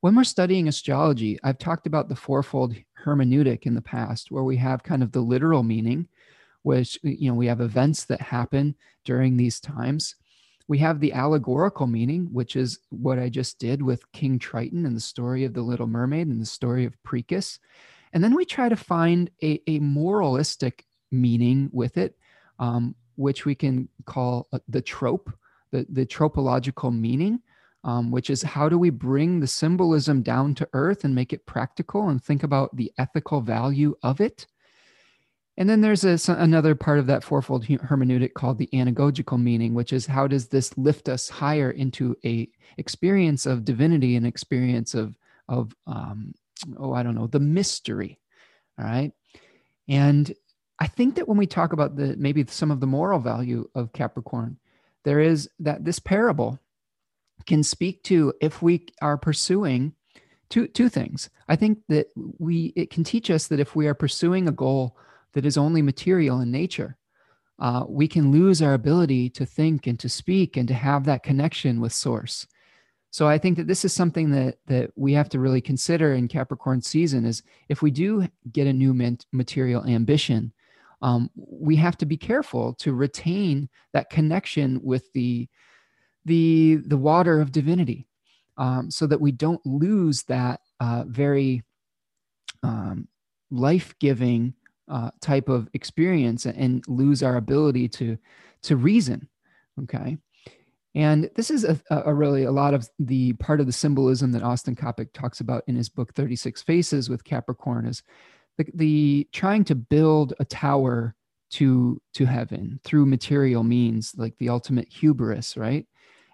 When 0.00 0.14
we're 0.14 0.24
studying 0.24 0.68
astrology, 0.68 1.38
I've 1.42 1.58
talked 1.58 1.86
about 1.86 2.08
the 2.08 2.16
fourfold 2.16 2.76
hermeneutic 3.04 3.62
in 3.66 3.74
the 3.74 3.82
past, 3.82 4.30
where 4.30 4.44
we 4.44 4.56
have 4.58 4.82
kind 4.82 5.02
of 5.02 5.12
the 5.12 5.20
literal 5.20 5.62
meaning, 5.62 6.08
which, 6.62 6.98
you 7.02 7.30
know, 7.30 7.36
we 7.36 7.46
have 7.46 7.60
events 7.60 8.04
that 8.04 8.20
happen 8.20 8.74
during 9.04 9.36
these 9.36 9.60
times 9.60 10.16
we 10.66 10.78
have 10.78 11.00
the 11.00 11.12
allegorical 11.12 11.86
meaning, 11.86 12.28
which 12.32 12.56
is 12.56 12.78
what 12.90 13.18
I 13.18 13.28
just 13.28 13.58
did 13.58 13.82
with 13.82 14.10
King 14.12 14.38
Triton 14.38 14.86
and 14.86 14.96
the 14.96 15.00
story 15.00 15.44
of 15.44 15.52
the 15.52 15.62
Little 15.62 15.86
Mermaid 15.86 16.26
and 16.26 16.40
the 16.40 16.46
story 16.46 16.84
of 16.86 16.96
Pricus. 17.02 17.58
And 18.12 18.24
then 18.24 18.34
we 18.34 18.44
try 18.44 18.68
to 18.68 18.76
find 18.76 19.30
a, 19.42 19.60
a 19.66 19.78
moralistic 19.80 20.86
meaning 21.10 21.68
with 21.72 21.98
it, 21.98 22.16
um, 22.58 22.94
which 23.16 23.44
we 23.44 23.54
can 23.54 23.88
call 24.04 24.48
uh, 24.52 24.58
the 24.68 24.82
trope, 24.82 25.32
the, 25.70 25.86
the 25.88 26.06
tropological 26.06 26.90
meaning, 26.90 27.40
um, 27.84 28.10
which 28.10 28.30
is 28.30 28.42
how 28.42 28.68
do 28.68 28.78
we 28.78 28.90
bring 28.90 29.40
the 29.40 29.46
symbolism 29.46 30.22
down 30.22 30.54
to 30.54 30.68
earth 30.72 31.04
and 31.04 31.14
make 31.14 31.32
it 31.32 31.46
practical 31.46 32.08
and 32.08 32.22
think 32.22 32.42
about 32.42 32.74
the 32.76 32.92
ethical 32.98 33.40
value 33.40 33.94
of 34.02 34.20
it. 34.20 34.46
And 35.56 35.68
then 35.68 35.82
there's 35.82 36.04
a, 36.04 36.18
another 36.32 36.74
part 36.74 36.98
of 36.98 37.06
that 37.06 37.22
fourfold 37.22 37.64
hermeneutic 37.64 38.34
called 38.34 38.58
the 38.58 38.68
anagogical 38.72 39.40
meaning, 39.40 39.74
which 39.74 39.92
is 39.92 40.06
how 40.06 40.26
does 40.26 40.48
this 40.48 40.76
lift 40.76 41.08
us 41.08 41.28
higher 41.28 41.70
into 41.70 42.16
a 42.24 42.48
experience 42.76 43.46
of 43.46 43.64
divinity 43.64 44.16
and 44.16 44.26
experience 44.26 44.94
of 44.94 45.16
of 45.48 45.74
um, 45.86 46.34
oh 46.78 46.92
I 46.92 47.02
don't 47.02 47.14
know 47.14 47.28
the 47.28 47.38
mystery, 47.38 48.18
all 48.78 48.84
right. 48.84 49.12
And 49.86 50.34
I 50.84 50.86
think 50.86 51.14
that 51.14 51.26
when 51.26 51.38
we 51.38 51.46
talk 51.46 51.72
about 51.72 51.96
the 51.96 52.14
maybe 52.18 52.44
some 52.46 52.70
of 52.70 52.80
the 52.80 52.86
moral 52.86 53.18
value 53.18 53.66
of 53.74 53.94
Capricorn, 53.94 54.58
there 55.04 55.18
is 55.18 55.48
that 55.58 55.82
this 55.82 55.98
parable 55.98 56.58
can 57.46 57.62
speak 57.62 58.02
to 58.02 58.34
if 58.42 58.60
we 58.60 58.84
are 59.00 59.16
pursuing 59.16 59.94
two 60.50 60.68
two 60.68 60.90
things. 60.90 61.30
I 61.48 61.56
think 61.56 61.78
that 61.88 62.08
we 62.38 62.74
it 62.76 62.90
can 62.90 63.02
teach 63.02 63.30
us 63.30 63.46
that 63.46 63.60
if 63.60 63.74
we 63.74 63.86
are 63.86 63.94
pursuing 63.94 64.46
a 64.46 64.52
goal 64.52 64.98
that 65.32 65.46
is 65.46 65.56
only 65.56 65.80
material 65.80 66.40
in 66.40 66.50
nature, 66.50 66.98
uh, 67.58 67.84
we 67.88 68.06
can 68.06 68.30
lose 68.30 68.60
our 68.60 68.74
ability 68.74 69.30
to 69.30 69.46
think 69.46 69.86
and 69.86 69.98
to 70.00 70.10
speak 70.10 70.54
and 70.54 70.68
to 70.68 70.74
have 70.74 71.06
that 71.06 71.22
connection 71.22 71.80
with 71.80 71.94
source. 71.94 72.46
So 73.10 73.26
I 73.26 73.38
think 73.38 73.56
that 73.56 73.68
this 73.68 73.86
is 73.86 73.94
something 73.94 74.32
that 74.32 74.58
that 74.66 74.90
we 74.96 75.14
have 75.14 75.30
to 75.30 75.40
really 75.40 75.62
consider 75.62 76.12
in 76.12 76.28
Capricorn 76.28 76.82
season 76.82 77.24
is 77.24 77.42
if 77.70 77.80
we 77.80 77.90
do 77.90 78.28
get 78.52 78.66
a 78.66 78.72
new 78.74 78.92
material 79.32 79.86
ambition, 79.86 80.52
um, 81.04 81.30
we 81.36 81.76
have 81.76 81.98
to 81.98 82.06
be 82.06 82.16
careful 82.16 82.72
to 82.74 82.94
retain 82.94 83.68
that 83.92 84.10
connection 84.10 84.80
with 84.82 85.12
the 85.12 85.46
the 86.24 86.76
the 86.86 86.96
water 86.96 87.40
of 87.40 87.52
divinity, 87.52 88.08
um, 88.56 88.90
so 88.90 89.06
that 89.06 89.20
we 89.20 89.30
don't 89.30 89.64
lose 89.66 90.22
that 90.24 90.60
uh, 90.80 91.04
very 91.06 91.62
um, 92.62 93.06
life 93.50 93.94
giving 94.00 94.54
uh, 94.88 95.10
type 95.20 95.50
of 95.50 95.68
experience 95.74 96.46
and 96.46 96.82
lose 96.88 97.22
our 97.22 97.36
ability 97.36 97.86
to 97.88 98.16
to 98.62 98.76
reason 98.76 99.28
okay? 99.82 100.16
And 100.94 101.28
this 101.34 101.50
is 101.50 101.64
a, 101.64 101.78
a, 101.90 102.14
really 102.14 102.44
a 102.44 102.52
lot 102.52 102.72
of 102.72 102.88
the 103.00 103.32
part 103.34 103.60
of 103.60 103.66
the 103.66 103.72
symbolism 103.72 104.30
that 104.32 104.42
austin 104.42 104.76
coppock 104.76 105.12
talks 105.12 105.40
about 105.40 105.64
in 105.66 105.74
his 105.74 105.88
book 105.88 106.14
36 106.14 106.62
faces 106.62 107.10
with 107.10 107.24
capricorn 107.24 107.86
is 107.86 108.02
the, 108.58 108.66
the 108.74 109.28
trying 109.32 109.64
to 109.64 109.74
build 109.74 110.34
a 110.38 110.44
tower 110.44 111.14
to 111.50 112.00
to 112.14 112.24
heaven 112.24 112.80
through 112.84 113.06
material 113.06 113.62
means 113.62 114.14
like 114.16 114.36
the 114.38 114.48
ultimate 114.48 114.88
hubris 114.88 115.56
right 115.56 115.86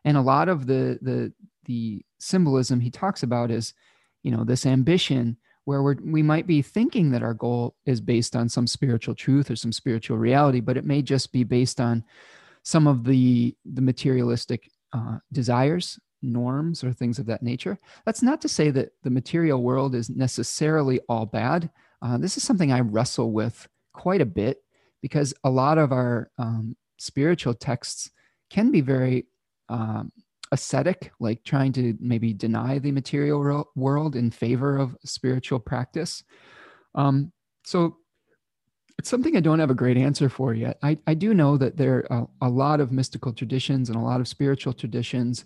and 0.05 0.17
a 0.17 0.23
lot 0.23 0.49
of 0.49 0.67
the 0.67 0.99
the 1.03 1.33
the 1.65 2.03
symbolism 2.19 2.81
he 2.81 2.91
talks 2.91 3.23
about 3.23 3.51
is 3.51 3.75
you 4.23 4.31
know 4.31 4.45
this 4.45 4.67
ambition 4.67 5.37
where 5.65 5.83
we're, 5.83 5.97
we 6.03 6.23
might 6.23 6.47
be 6.47 6.63
thinking 6.63 7.11
that 7.11 7.23
our 7.23 7.35
goal 7.35 7.77
is 7.87 8.01
based 8.01 8.35
on 8.35 8.49
some 8.49 8.67
spiritual 8.67 9.15
truth 9.15 9.51
or 9.51 9.57
some 9.57 9.73
spiritual 9.73 10.19
reality, 10.19 10.61
but 10.61 10.77
it 10.77 10.85
may 10.85 11.03
just 11.03 11.33
be 11.33 11.45
based 11.45 11.81
on 11.81 12.03
some 12.63 12.87
of 12.87 13.05
the 13.05 13.55
the 13.65 13.81
materialistic 13.81 14.71
uh, 14.93 15.19
desires, 15.33 15.99
norms, 16.23 16.83
or 16.83 16.93
things 16.93 17.19
of 17.19 17.27
that 17.27 17.43
nature. 17.43 17.79
That's 18.05 18.23
not 18.23 18.41
to 18.43 18.49
say 18.49 18.71
that 18.71 18.91
the 19.03 19.11
material 19.11 19.63
world 19.63 19.95
is 19.95 20.11
necessarily 20.11 21.01
all 21.09 21.27
bad. 21.27 21.71
Uh, 22.03 22.19
this 22.19 22.37
is 22.37 22.43
something 22.43 22.73
I 22.73 22.81
wrestle 22.81 23.33
with 23.33 23.69
quite 23.93 24.21
a 24.21 24.27
bit 24.27 24.59
because 25.03 25.35
a 25.45 25.51
lot 25.51 25.79
of 25.79 25.93
our 25.93 26.31
um, 26.39 26.77
spiritual 26.99 27.55
texts 27.55 28.11
can 28.51 28.71
be 28.71 28.81
very 28.81 29.27
um, 29.69 30.13
ascetic, 30.53 31.13
like 31.21 31.43
trying 31.45 31.73
to 31.73 31.97
maybe 32.01 32.33
deny 32.33 32.79
the 32.79 32.93
material 32.93 33.71
world 33.77 34.17
in 34.17 34.31
favor 34.31 34.77
of 34.77 34.97
spiritual 35.05 35.61
practice. 35.61 36.25
Um, 36.95 37.33
so 37.65 37.97
it's 38.99 39.09
something 39.09 39.37
I 39.37 39.41
don't 39.41 39.61
have 39.61 39.71
a 39.71 39.75
great 39.75 39.97
answer 39.97 40.29
for 40.29 40.53
yet. 40.53 40.79
I, 40.83 40.99
I 41.07 41.15
do 41.15 41.33
know 41.33 41.57
that 41.57 41.77
there 41.77 42.07
are 42.11 42.29
a, 42.43 42.47
a 42.47 42.51
lot 42.51 42.81
of 42.81 42.93
mystical 42.93 43.33
traditions 43.33 43.89
and 43.89 43.97
a 43.97 44.03
lot 44.03 44.21
of 44.21 44.29
spiritual 44.29 44.73
traditions 44.73 45.45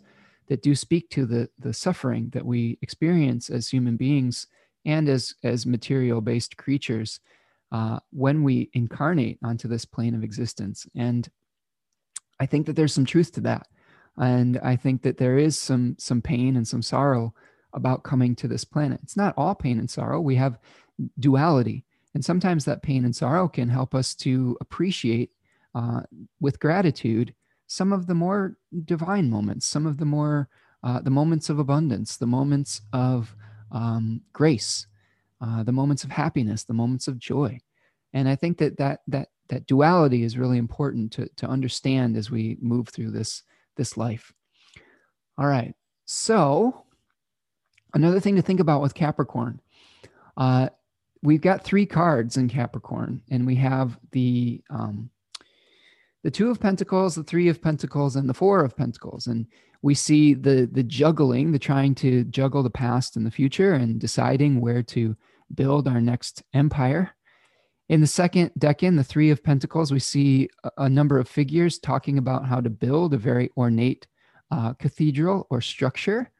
that 0.48 0.62
do 0.62 0.74
speak 0.74 1.08
to 1.10 1.26
the, 1.26 1.48
the 1.58 1.72
suffering 1.72 2.30
that 2.32 2.44
we 2.44 2.78
experience 2.82 3.50
as 3.50 3.68
human 3.68 3.96
beings 3.96 4.46
and 4.84 5.08
as, 5.08 5.34
as 5.42 5.66
material 5.66 6.20
based 6.20 6.56
creatures 6.56 7.20
uh, 7.72 7.98
when 8.10 8.42
we 8.42 8.70
incarnate 8.72 9.38
onto 9.42 9.68
this 9.68 9.84
plane 9.84 10.14
of 10.14 10.22
existence. 10.22 10.86
And 10.94 11.28
I 12.38 12.46
think 12.46 12.66
that 12.66 12.76
there's 12.76 12.92
some 12.92 13.06
truth 13.06 13.32
to 13.32 13.40
that. 13.42 13.66
And 14.16 14.58
I 14.62 14.76
think 14.76 15.02
that 15.02 15.18
there 15.18 15.38
is 15.38 15.58
some, 15.58 15.96
some 15.98 16.22
pain 16.22 16.56
and 16.56 16.66
some 16.66 16.82
sorrow 16.82 17.34
about 17.72 18.04
coming 18.04 18.36
to 18.36 18.46
this 18.46 18.64
planet. 18.64 19.00
It's 19.02 19.16
not 19.16 19.34
all 19.36 19.54
pain 19.54 19.78
and 19.78 19.90
sorrow. 19.90 20.20
We 20.20 20.36
have 20.36 20.58
duality 21.18 21.84
and 22.14 22.24
sometimes 22.24 22.64
that 22.64 22.82
pain 22.82 23.04
and 23.04 23.14
sorrow 23.14 23.48
can 23.48 23.68
help 23.68 23.94
us 23.94 24.14
to 24.16 24.56
appreciate 24.60 25.30
uh, 25.74 26.02
with 26.40 26.60
gratitude 26.60 27.34
some 27.66 27.92
of 27.92 28.06
the 28.06 28.14
more 28.14 28.56
divine 28.84 29.28
moments, 29.28 29.66
some 29.66 29.86
of 29.86 29.98
the 29.98 30.04
more, 30.04 30.48
uh, 30.84 31.00
the 31.00 31.10
moments 31.10 31.48
of 31.48 31.58
abundance, 31.58 32.16
the 32.16 32.26
moments 32.26 32.82
of 32.92 33.34
um, 33.74 34.22
grace, 34.32 34.86
uh, 35.42 35.62
the 35.62 35.72
moments 35.72 36.04
of 36.04 36.10
happiness, 36.10 36.64
the 36.64 36.72
moments 36.72 37.08
of 37.08 37.18
joy. 37.18 37.58
And 38.14 38.28
I 38.28 38.36
think 38.36 38.56
that 38.58 38.78
that, 38.78 39.00
that, 39.08 39.28
that 39.48 39.66
duality 39.66 40.22
is 40.22 40.38
really 40.38 40.56
important 40.56 41.12
to, 41.12 41.28
to 41.36 41.46
understand 41.46 42.16
as 42.16 42.30
we 42.30 42.56
move 42.62 42.88
through 42.88 43.10
this, 43.10 43.42
this 43.76 43.98
life. 43.98 44.32
All 45.36 45.46
right. 45.46 45.74
So, 46.06 46.84
another 47.92 48.20
thing 48.20 48.36
to 48.36 48.42
think 48.42 48.60
about 48.60 48.80
with 48.80 48.94
Capricorn, 48.94 49.60
uh, 50.36 50.68
we've 51.22 51.40
got 51.40 51.64
three 51.64 51.86
cards 51.86 52.36
in 52.36 52.48
Capricorn, 52.48 53.22
and 53.30 53.46
we 53.46 53.56
have 53.56 53.98
the 54.12 54.62
um, 54.70 55.10
the 56.22 56.30
two 56.30 56.50
of 56.50 56.60
Pentacles, 56.60 57.14
the 57.14 57.22
three 57.22 57.48
of 57.48 57.60
Pentacles, 57.60 58.16
and 58.16 58.28
the 58.28 58.34
four 58.34 58.64
of 58.64 58.76
Pentacles, 58.76 59.26
and 59.26 59.46
we 59.84 59.94
see 59.94 60.32
the 60.32 60.66
the 60.72 60.82
juggling, 60.82 61.52
the 61.52 61.58
trying 61.58 61.94
to 61.96 62.24
juggle 62.24 62.62
the 62.62 62.70
past 62.70 63.16
and 63.16 63.26
the 63.26 63.30
future, 63.30 63.74
and 63.74 64.00
deciding 64.00 64.62
where 64.62 64.82
to 64.82 65.14
build 65.54 65.86
our 65.86 66.00
next 66.00 66.42
empire. 66.54 67.14
In 67.90 68.00
the 68.00 68.06
second 68.06 68.50
decan, 68.58 68.96
the 68.96 69.04
three 69.04 69.28
of 69.28 69.44
Pentacles, 69.44 69.92
we 69.92 69.98
see 69.98 70.48
a, 70.78 70.88
number 70.88 71.18
of 71.18 71.28
figures 71.28 71.78
talking 71.78 72.16
about 72.16 72.46
how 72.46 72.62
to 72.62 72.70
build 72.70 73.12
a 73.12 73.18
very 73.18 73.50
ornate 73.58 74.06
uh, 74.50 74.72
cathedral 74.72 75.46
or 75.50 75.60
structure. 75.60 76.30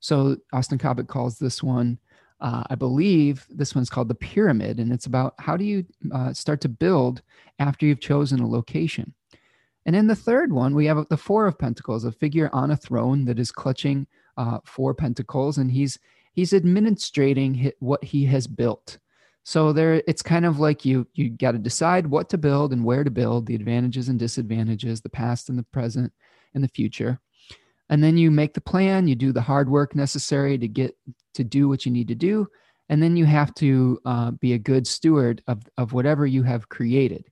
So 0.00 0.38
Austin 0.54 0.78
Coppock 0.78 1.06
calls 1.06 1.38
this 1.38 1.62
one 1.62 1.98
uh, 2.40 2.64
I 2.68 2.74
believe 2.74 3.46
this 3.50 3.74
one's 3.74 3.90
called 3.90 4.08
the 4.08 4.14
pyramid, 4.14 4.78
and 4.78 4.92
it's 4.92 5.06
about 5.06 5.34
how 5.38 5.56
do 5.56 5.64
you 5.64 5.84
uh, 6.12 6.32
start 6.32 6.60
to 6.62 6.68
build 6.68 7.22
after 7.58 7.86
you've 7.86 8.00
chosen 8.00 8.40
a 8.40 8.48
location. 8.48 9.14
And 9.86 9.96
in 9.96 10.06
the 10.06 10.16
third 10.16 10.52
one, 10.52 10.74
we 10.74 10.84
have 10.86 11.08
the 11.08 11.16
Four 11.16 11.46
of 11.46 11.58
Pentacles, 11.58 12.04
a 12.04 12.12
figure 12.12 12.50
on 12.52 12.70
a 12.70 12.76
throne 12.76 13.24
that 13.24 13.38
is 13.38 13.50
clutching 13.50 14.06
uh, 14.36 14.58
four 14.64 14.92
pentacles, 14.92 15.56
and 15.56 15.70
he's 15.70 15.98
he's 16.32 16.52
administrating 16.52 17.72
what 17.78 18.04
he 18.04 18.26
has 18.26 18.46
built. 18.46 18.98
So 19.44 19.72
there, 19.72 20.02
it's 20.06 20.22
kind 20.22 20.44
of 20.44 20.58
like 20.58 20.84
you 20.84 21.06
you 21.14 21.30
got 21.30 21.52
to 21.52 21.58
decide 21.58 22.06
what 22.06 22.28
to 22.30 22.38
build 22.38 22.74
and 22.74 22.84
where 22.84 23.04
to 23.04 23.10
build, 23.10 23.46
the 23.46 23.54
advantages 23.54 24.10
and 24.10 24.18
disadvantages, 24.18 25.00
the 25.00 25.08
past 25.08 25.48
and 25.48 25.58
the 25.58 25.62
present 25.62 26.12
and 26.52 26.62
the 26.62 26.68
future 26.68 27.20
and 27.88 28.02
then 28.02 28.16
you 28.16 28.30
make 28.30 28.54
the 28.54 28.60
plan 28.60 29.06
you 29.06 29.14
do 29.14 29.32
the 29.32 29.40
hard 29.40 29.68
work 29.68 29.94
necessary 29.94 30.58
to 30.58 30.68
get 30.68 30.96
to 31.34 31.44
do 31.44 31.68
what 31.68 31.86
you 31.86 31.92
need 31.92 32.08
to 32.08 32.14
do 32.14 32.46
and 32.88 33.02
then 33.02 33.16
you 33.16 33.24
have 33.24 33.52
to 33.54 34.00
uh, 34.04 34.30
be 34.32 34.52
a 34.52 34.58
good 34.58 34.86
steward 34.86 35.42
of, 35.48 35.62
of 35.76 35.92
whatever 35.92 36.26
you 36.26 36.42
have 36.42 36.68
created 36.68 37.24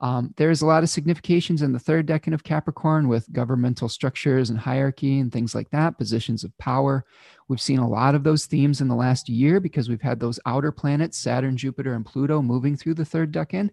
um, 0.00 0.34
there's 0.36 0.60
a 0.60 0.66
lot 0.66 0.82
of 0.82 0.90
significations 0.90 1.62
in 1.62 1.72
the 1.72 1.78
third 1.78 2.06
decan 2.06 2.34
of 2.34 2.44
capricorn 2.44 3.08
with 3.08 3.32
governmental 3.32 3.88
structures 3.88 4.50
and 4.50 4.58
hierarchy 4.58 5.20
and 5.20 5.32
things 5.32 5.54
like 5.54 5.70
that 5.70 5.96
positions 5.96 6.44
of 6.44 6.56
power. 6.58 7.04
We've 7.48 7.60
seen 7.60 7.78
a 7.78 7.88
lot 7.88 8.14
of 8.14 8.22
those 8.22 8.44
themes 8.44 8.82
in 8.82 8.88
the 8.88 8.94
last 8.94 9.28
year 9.28 9.58
because 9.58 9.88
we've 9.88 10.02
had 10.02 10.20
those 10.20 10.38
outer 10.44 10.70
planets 10.70 11.16
saturn 11.16 11.56
jupiter 11.56 11.94
and 11.94 12.04
pluto 12.04 12.42
moving 12.42 12.76
through 12.76 12.94
the 12.94 13.04
third 13.04 13.32
decan 13.32 13.70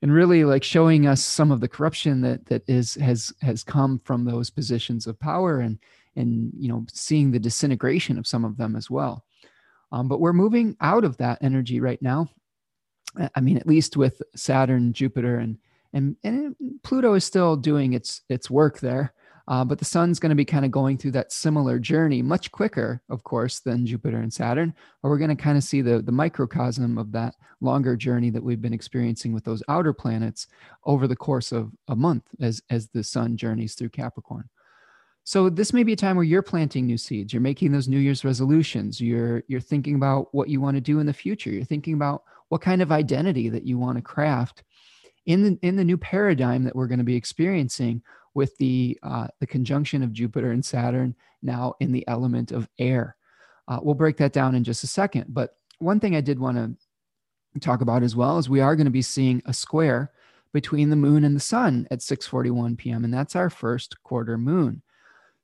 and 0.00 0.12
really 0.12 0.44
like 0.44 0.62
showing 0.62 1.06
us 1.06 1.22
some 1.22 1.50
of 1.50 1.60
the 1.60 1.68
corruption 1.68 2.22
that 2.22 2.46
that 2.46 2.62
is 2.66 2.94
has 2.94 3.32
has 3.42 3.62
come 3.62 4.00
from 4.04 4.24
those 4.24 4.48
positions 4.48 5.06
of 5.06 5.20
power 5.20 5.60
and 5.60 5.78
and 6.16 6.52
you 6.56 6.68
know 6.68 6.86
seeing 6.92 7.30
the 7.30 7.38
disintegration 7.38 8.16
of 8.18 8.26
some 8.26 8.44
of 8.46 8.56
them 8.56 8.76
as 8.76 8.88
well. 8.88 9.24
Um, 9.92 10.08
but 10.08 10.20
we're 10.20 10.32
moving 10.32 10.76
out 10.80 11.04
of 11.04 11.18
that 11.18 11.38
energy 11.42 11.80
right 11.80 12.00
now 12.00 12.30
i 13.34 13.40
mean 13.40 13.56
at 13.56 13.66
least 13.66 13.96
with 13.96 14.22
saturn 14.34 14.92
jupiter 14.92 15.38
and 15.38 15.58
and, 15.92 16.16
and 16.24 16.56
pluto 16.82 17.14
is 17.14 17.24
still 17.24 17.56
doing 17.56 17.92
its 17.92 18.22
its 18.28 18.50
work 18.50 18.80
there 18.80 19.14
uh, 19.46 19.64
but 19.64 19.78
the 19.78 19.84
sun's 19.84 20.18
going 20.18 20.30
to 20.30 20.36
be 20.36 20.44
kind 20.44 20.64
of 20.64 20.70
going 20.70 20.96
through 20.96 21.10
that 21.10 21.32
similar 21.32 21.78
journey 21.78 22.22
much 22.22 22.50
quicker, 22.50 23.02
of 23.10 23.24
course, 23.24 23.60
than 23.60 23.84
Jupiter 23.84 24.18
and 24.18 24.32
Saturn. 24.32 24.72
But 25.02 25.10
we're 25.10 25.18
going 25.18 25.36
to 25.36 25.42
kind 25.42 25.58
of 25.58 25.64
see 25.64 25.82
the, 25.82 26.00
the 26.00 26.12
microcosm 26.12 26.96
of 26.96 27.12
that 27.12 27.34
longer 27.60 27.94
journey 27.94 28.30
that 28.30 28.42
we've 28.42 28.62
been 28.62 28.72
experiencing 28.72 29.34
with 29.34 29.44
those 29.44 29.62
outer 29.68 29.92
planets 29.92 30.46
over 30.84 31.06
the 31.06 31.16
course 31.16 31.52
of 31.52 31.72
a 31.88 31.96
month 31.96 32.24
as, 32.40 32.62
as 32.70 32.88
the 32.88 33.04
sun 33.04 33.36
journeys 33.36 33.74
through 33.74 33.90
Capricorn. 33.90 34.48
So 35.24 35.48
this 35.48 35.72
may 35.72 35.82
be 35.82 35.94
a 35.94 35.96
time 35.96 36.16
where 36.16 36.24
you're 36.24 36.42
planting 36.42 36.86
new 36.86 36.98
seeds. 36.98 37.32
You're 37.32 37.40
making 37.40 37.72
those 37.72 37.88
New 37.88 37.98
Year's 37.98 38.24
resolutions. 38.24 39.00
You're 39.00 39.42
you're 39.48 39.60
thinking 39.60 39.94
about 39.94 40.34
what 40.34 40.50
you 40.50 40.60
want 40.60 40.76
to 40.76 40.82
do 40.82 40.98
in 40.98 41.06
the 41.06 41.14
future. 41.14 41.48
You're 41.48 41.64
thinking 41.64 41.94
about 41.94 42.24
what 42.48 42.60
kind 42.60 42.82
of 42.82 42.92
identity 42.92 43.48
that 43.48 43.66
you 43.66 43.78
want 43.78 43.96
to 43.96 44.02
craft 44.02 44.62
in 45.26 45.42
the 45.42 45.58
in 45.62 45.76
the 45.76 45.84
new 45.84 45.96
paradigm 45.96 46.64
that 46.64 46.76
we're 46.76 46.86
going 46.86 46.98
to 46.98 47.04
be 47.04 47.16
experiencing 47.16 48.02
with 48.34 48.56
the 48.58 48.98
uh, 49.02 49.28
the 49.40 49.46
conjunction 49.46 50.02
of 50.02 50.12
Jupiter 50.12 50.50
and 50.50 50.64
Saturn 50.64 51.14
now 51.42 51.74
in 51.80 51.92
the 51.92 52.06
element 52.08 52.52
of 52.52 52.68
air. 52.78 53.16
Uh, 53.68 53.78
we'll 53.82 53.94
break 53.94 54.16
that 54.18 54.32
down 54.32 54.54
in 54.54 54.64
just 54.64 54.84
a 54.84 54.88
second. 54.88 55.26
But 55.28 55.56
one 55.78 56.00
thing 56.00 56.14
I 56.14 56.20
did 56.20 56.38
want 56.38 56.56
to 56.56 57.60
talk 57.60 57.80
about 57.80 58.02
as 58.02 58.16
well 58.16 58.38
is 58.38 58.48
we 58.48 58.60
are 58.60 58.76
going 58.76 58.86
to 58.86 58.90
be 58.90 59.02
seeing 59.02 59.42
a 59.46 59.52
square 59.52 60.10
between 60.52 60.90
the 60.90 60.96
moon 60.96 61.24
and 61.24 61.34
the 61.34 61.40
sun 61.40 61.86
at 61.90 62.00
6:41 62.00 62.76
p.m. 62.76 63.04
and 63.04 63.14
that's 63.14 63.36
our 63.36 63.50
first 63.50 64.02
quarter 64.02 64.36
moon. 64.36 64.82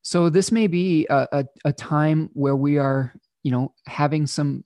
So 0.02 0.30
this 0.30 0.50
may 0.50 0.66
be 0.66 1.06
a, 1.10 1.28
a, 1.32 1.44
a 1.66 1.72
time 1.72 2.30
where 2.32 2.56
we 2.56 2.78
are, 2.78 3.14
you 3.42 3.50
know, 3.50 3.74
having 3.86 4.26
some 4.26 4.64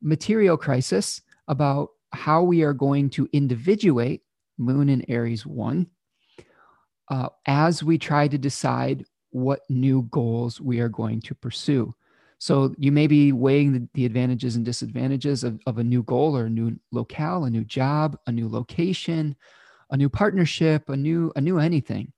material 0.00 0.56
crisis 0.56 1.22
about 1.48 1.90
how 2.12 2.42
we 2.42 2.62
are 2.62 2.72
going 2.72 3.10
to 3.10 3.28
individuate 3.32 4.22
moon 4.58 4.88
and 4.88 5.04
Aries 5.08 5.44
1 5.44 5.86
uh, 7.10 7.28
as 7.46 7.82
we 7.82 7.98
try 7.98 8.26
to 8.28 8.38
decide 8.38 9.04
what 9.30 9.60
new 9.68 10.02
goals 10.10 10.60
we 10.60 10.80
are 10.80 10.88
going 10.88 11.20
to 11.20 11.34
pursue. 11.34 11.94
So 12.38 12.74
you 12.78 12.92
may 12.92 13.06
be 13.06 13.32
weighing 13.32 13.72
the, 13.72 13.88
the 13.94 14.04
advantages 14.04 14.56
and 14.56 14.64
disadvantages 14.64 15.44
of, 15.44 15.60
of 15.66 15.78
a 15.78 15.84
new 15.84 16.02
goal 16.02 16.36
or 16.36 16.46
a 16.46 16.50
new 16.50 16.78
locale, 16.92 17.44
a 17.44 17.50
new 17.50 17.64
job, 17.64 18.18
a 18.26 18.32
new 18.32 18.48
location, 18.48 19.36
a 19.90 19.96
new 19.96 20.08
partnership, 20.08 20.88
a 20.88 20.96
new 20.96 21.32
a 21.36 21.40
new 21.40 21.58
anything. 21.58 22.12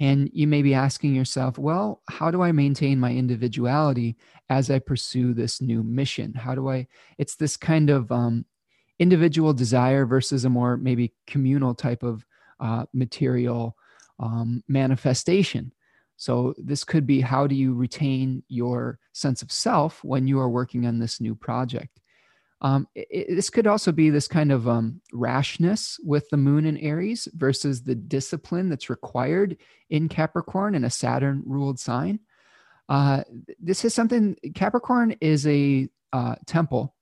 And 0.00 0.28
you 0.32 0.46
may 0.46 0.60
be 0.60 0.74
asking 0.74 1.14
yourself, 1.14 1.56
well, 1.56 2.02
how 2.08 2.30
do 2.30 2.42
I 2.42 2.50
maintain 2.50 2.98
my 2.98 3.12
individuality 3.12 4.16
as 4.50 4.70
I 4.70 4.80
pursue 4.80 5.32
this 5.32 5.60
new 5.60 5.82
mission? 5.82 6.34
How 6.34 6.54
do 6.54 6.68
I? 6.68 6.88
It's 7.16 7.36
this 7.36 7.56
kind 7.56 7.90
of 7.90 8.10
um, 8.10 8.44
individual 8.98 9.52
desire 9.52 10.06
versus 10.06 10.44
a 10.44 10.50
more 10.50 10.76
maybe 10.76 11.12
communal 11.26 11.74
type 11.74 12.02
of 12.02 12.24
uh, 12.60 12.86
material 12.92 13.76
um, 14.18 14.62
manifestation. 14.68 15.72
So, 16.16 16.54
this 16.56 16.84
could 16.84 17.06
be 17.06 17.20
how 17.20 17.46
do 17.46 17.56
you 17.56 17.74
retain 17.74 18.44
your 18.48 18.98
sense 19.12 19.42
of 19.42 19.50
self 19.50 20.02
when 20.04 20.28
you 20.28 20.38
are 20.38 20.48
working 20.48 20.86
on 20.86 20.98
this 20.98 21.20
new 21.20 21.34
project? 21.34 22.00
Um, 22.60 22.88
it, 22.94 23.34
this 23.34 23.50
could 23.50 23.66
also 23.66 23.92
be 23.92 24.10
this 24.10 24.28
kind 24.28 24.52
of 24.52 24.68
um, 24.68 25.00
rashness 25.12 25.98
with 26.02 26.28
the 26.30 26.36
moon 26.36 26.64
in 26.64 26.78
Aries 26.78 27.28
versus 27.34 27.82
the 27.82 27.94
discipline 27.94 28.68
that's 28.68 28.88
required 28.88 29.58
in 29.90 30.08
Capricorn 30.08 30.74
in 30.74 30.84
a 30.84 30.90
Saturn 30.90 31.42
ruled 31.44 31.78
sign. 31.78 32.20
Uh, 32.88 33.22
this 33.60 33.84
is 33.84 33.92
something 33.92 34.36
Capricorn 34.54 35.16
is 35.20 35.46
a 35.46 35.88
uh, 36.12 36.36
temple. 36.46 36.94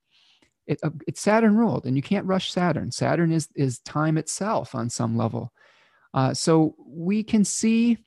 It, 0.73 0.81
uh, 0.83 0.91
it's 1.07 1.21
Saturn 1.21 1.57
ruled, 1.57 1.87
and 1.87 1.97
you 1.97 2.03
can't 2.03 2.27
rush 2.27 2.53
Saturn. 2.53 2.91
Saturn 2.91 3.33
is 3.33 3.49
is 3.55 3.79
time 3.81 4.19
itself 4.19 4.75
on 4.75 4.91
some 4.91 5.17
level. 5.17 5.53
Uh, 6.15 6.35
so 6.35 6.75
we 6.87 7.23
can 7.23 7.45
see 7.45 7.99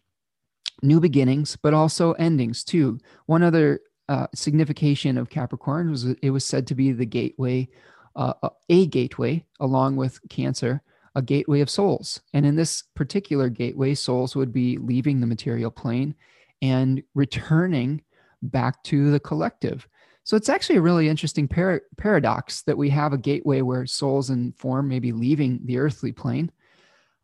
new 0.84 1.00
beginnings, 1.00 1.56
but 1.56 1.74
also 1.74 2.14
endings 2.14 2.64
too. 2.64 3.00
One 3.26 3.44
other 3.44 3.80
uh, 4.10 4.28
signification 4.36 5.18
of 5.18 5.30
Capricorn 5.30 5.90
was 5.90 6.06
it 6.06 6.30
was 6.30 6.46
said 6.46 6.68
to 6.68 6.76
be 6.76 6.92
the 6.92 7.06
gateway, 7.06 7.68
uh, 8.16 8.34
uh 8.44 8.50
a 8.70 8.86
gateway 8.88 9.46
along 9.60 9.96
with 9.96 10.20
Cancer 10.30 10.82
a 11.16 11.22
gateway 11.22 11.62
of 11.62 11.70
souls. 11.70 12.22
And 12.34 12.46
in 12.46 12.56
this 12.56 12.84
particular 12.94 13.50
gateway, 13.50 13.96
souls 13.96 14.36
would 14.36 14.52
be 14.52 14.78
leaving 14.78 15.22
the 15.22 15.28
material 15.28 15.72
plane 15.72 16.14
and 16.62 17.02
returning 17.16 18.02
back 18.42 18.84
to 18.84 19.12
the 19.12 19.20
collective. 19.20 19.88
So 20.26 20.36
it's 20.36 20.50
actually 20.50 20.78
a 20.78 20.82
really 20.82 21.08
interesting 21.08 21.48
par- 21.48 21.84
paradox 21.98 22.64
that 22.64 22.78
we 22.78 22.90
have 22.90 23.14
a 23.14 23.18
gateway 23.18 23.62
where 23.62 23.86
souls 23.86 24.32
and 24.32 24.58
form 24.58 24.88
may 24.88 24.98
be 24.98 25.12
leaving 25.12 25.60
the 25.66 25.78
earthly 25.78 26.12
plane, 26.12 26.52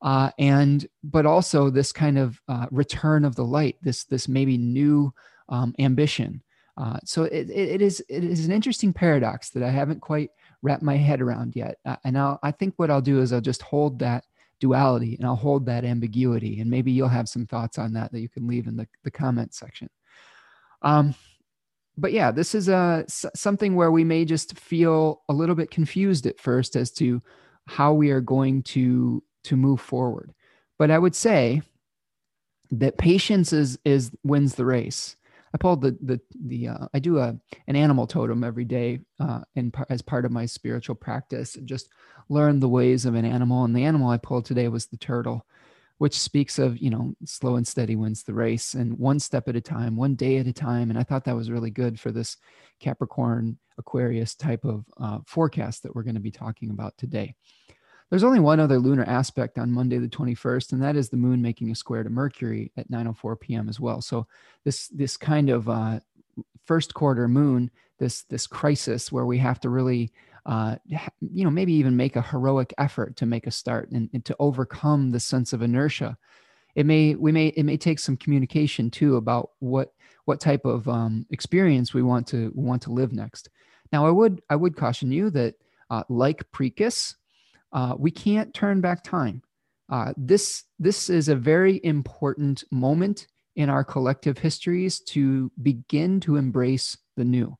uh, 0.03 0.29
and 0.37 0.85
but 1.03 1.25
also 1.25 1.71
this 1.71 1.91
kind 1.91 2.19
of 2.19 2.39
uh, 2.47 2.67
return 2.69 3.25
of 3.25 3.35
the 3.35 3.43
light, 3.43 3.77
this 3.81 4.03
this 4.03 4.27
maybe 4.27 4.55
new 4.55 5.11
um, 5.49 5.73
ambition. 5.79 6.43
Uh, 6.77 6.99
so 7.03 7.23
it, 7.23 7.49
it 7.49 7.81
is 7.81 8.05
it 8.07 8.23
is 8.23 8.45
an 8.45 8.51
interesting 8.51 8.93
paradox 8.93 9.49
that 9.49 9.63
I 9.63 9.69
haven't 9.69 9.99
quite 9.99 10.29
wrapped 10.61 10.83
my 10.83 10.95
head 10.95 11.21
around 11.21 11.55
yet. 11.55 11.77
Uh, 11.83 11.95
and 12.03 12.15
I'll, 12.15 12.39
I 12.43 12.51
think 12.51 12.75
what 12.77 12.91
I'll 12.91 13.01
do 13.01 13.19
is 13.19 13.33
I'll 13.33 13.41
just 13.41 13.63
hold 13.63 13.97
that 13.99 14.25
duality 14.59 15.15
and 15.15 15.25
I'll 15.25 15.35
hold 15.35 15.65
that 15.65 15.85
ambiguity, 15.85 16.61
and 16.61 16.69
maybe 16.69 16.91
you'll 16.91 17.07
have 17.07 17.27
some 17.27 17.47
thoughts 17.47 17.79
on 17.79 17.93
that 17.93 18.11
that 18.11 18.21
you 18.21 18.29
can 18.29 18.47
leave 18.47 18.67
in 18.67 18.77
the 18.77 18.87
the 19.03 19.11
comment 19.11 19.55
section. 19.55 19.89
Um, 20.83 21.15
but 21.97 22.13
yeah, 22.13 22.31
this 22.31 22.55
is 22.55 22.67
a 22.67 23.05
something 23.07 23.75
where 23.75 23.91
we 23.91 24.03
may 24.03 24.25
just 24.25 24.57
feel 24.57 25.21
a 25.29 25.33
little 25.33 25.55
bit 25.55 25.71
confused 25.71 26.25
at 26.25 26.39
first 26.39 26.75
as 26.75 26.91
to 26.91 27.21
how 27.67 27.93
we 27.93 28.11
are 28.11 28.21
going 28.21 28.63
to 28.63 29.23
to 29.43 29.55
move 29.55 29.81
forward. 29.81 30.33
But 30.79 30.91
I 30.91 30.97
would 30.97 31.15
say 31.15 31.61
that 32.71 32.97
patience 32.97 33.53
is 33.53 33.77
is 33.85 34.11
wins 34.23 34.55
the 34.55 34.65
race. 34.65 35.15
I 35.53 35.57
pulled 35.57 35.81
the 35.81 35.97
the 36.01 36.19
the 36.45 36.69
uh, 36.69 36.87
I 36.93 36.99
do 36.99 37.19
a 37.19 37.35
an 37.67 37.75
animal 37.75 38.07
totem 38.07 38.43
every 38.43 38.65
day 38.65 39.01
uh, 39.19 39.41
in 39.55 39.71
as 39.89 40.01
part 40.01 40.25
of 40.25 40.31
my 40.31 40.45
spiritual 40.45 40.95
practice. 40.95 41.55
And 41.55 41.67
just 41.67 41.89
learn 42.29 42.61
the 42.61 42.69
ways 42.69 43.05
of 43.05 43.15
an 43.15 43.25
animal, 43.25 43.65
and 43.65 43.75
the 43.75 43.83
animal 43.83 44.09
I 44.09 44.17
pulled 44.17 44.45
today 44.45 44.69
was 44.69 44.87
the 44.87 44.97
turtle 44.97 45.45
which 46.01 46.17
speaks 46.17 46.57
of 46.57 46.79
you 46.79 46.89
know 46.89 47.13
slow 47.25 47.57
and 47.57 47.67
steady 47.67 47.95
wins 47.95 48.23
the 48.23 48.33
race 48.33 48.73
and 48.73 48.97
one 48.97 49.19
step 49.19 49.47
at 49.47 49.55
a 49.55 49.61
time 49.61 49.95
one 49.95 50.15
day 50.15 50.37
at 50.37 50.47
a 50.47 50.51
time 50.51 50.89
and 50.89 50.97
i 50.97 51.03
thought 51.03 51.23
that 51.23 51.35
was 51.35 51.51
really 51.51 51.69
good 51.69 51.99
for 51.99 52.11
this 52.11 52.37
capricorn 52.79 53.55
aquarius 53.77 54.33
type 54.33 54.65
of 54.65 54.83
uh, 54.99 55.19
forecast 55.27 55.83
that 55.83 55.93
we're 55.93 56.01
going 56.01 56.15
to 56.15 56.19
be 56.19 56.31
talking 56.31 56.71
about 56.71 56.97
today. 56.97 57.35
There's 58.09 58.23
only 58.23 58.39
one 58.39 58.59
other 58.59 58.79
lunar 58.79 59.03
aspect 59.03 59.59
on 59.59 59.71
monday 59.71 59.99
the 59.99 60.07
21st 60.07 60.71
and 60.71 60.81
that 60.81 60.95
is 60.95 61.09
the 61.09 61.17
moon 61.17 61.39
making 61.39 61.69
a 61.69 61.75
square 61.75 62.01
to 62.01 62.09
mercury 62.09 62.71
at 62.77 62.89
9.04 62.89 63.39
p.m 63.39 63.69
as 63.69 63.79
well. 63.79 64.01
So 64.01 64.25
this 64.65 64.87
this 64.87 65.17
kind 65.17 65.51
of 65.51 65.69
uh, 65.69 65.99
first 66.65 66.95
quarter 66.95 67.27
moon 67.27 67.69
this 67.99 68.23
this 68.23 68.47
crisis 68.47 69.11
where 69.11 69.27
we 69.27 69.37
have 69.37 69.59
to 69.59 69.69
really 69.69 70.11
uh, 70.45 70.75
you 71.19 71.43
know, 71.43 71.51
maybe 71.51 71.73
even 71.73 71.95
make 71.95 72.15
a 72.15 72.21
heroic 72.21 72.73
effort 72.77 73.15
to 73.17 73.25
make 73.25 73.47
a 73.47 73.51
start 73.51 73.91
and, 73.91 74.09
and, 74.13 74.25
to 74.25 74.35
overcome 74.39 75.11
the 75.11 75.19
sense 75.19 75.53
of 75.53 75.61
inertia. 75.61 76.17
It 76.75 76.85
may 76.85 77.15
we 77.15 77.31
may 77.31 77.47
it 77.47 77.63
may 77.63 77.77
take 77.77 77.99
some 77.99 78.17
communication 78.17 78.89
too 78.89 79.17
about 79.17 79.51
what 79.59 79.93
what 80.25 80.39
type 80.39 80.65
of 80.65 80.87
um, 80.87 81.25
experience 81.29 81.93
we 81.93 82.01
want 82.01 82.27
to 82.27 82.51
want 82.55 82.81
to 82.83 82.91
live 82.91 83.11
next. 83.11 83.49
Now, 83.91 84.07
I 84.07 84.11
would 84.11 84.41
I 84.49 84.55
would 84.55 84.75
caution 84.75 85.11
you 85.11 85.29
that 85.31 85.55
uh, 85.89 86.03
like 86.09 86.49
Pricus, 86.51 87.15
uh, 87.73 87.95
we 87.97 88.11
can't 88.11 88.53
turn 88.53 88.81
back 88.81 89.03
time. 89.03 89.43
Uh, 89.89 90.13
this 90.15 90.63
this 90.79 91.09
is 91.09 91.27
a 91.27 91.35
very 91.35 91.81
important 91.83 92.63
moment 92.71 93.27
in 93.55 93.69
our 93.69 93.83
collective 93.83 94.37
histories 94.37 95.01
to 95.01 95.51
begin 95.61 96.19
to 96.21 96.37
embrace 96.37 96.97
the 97.17 97.25
new. 97.25 97.57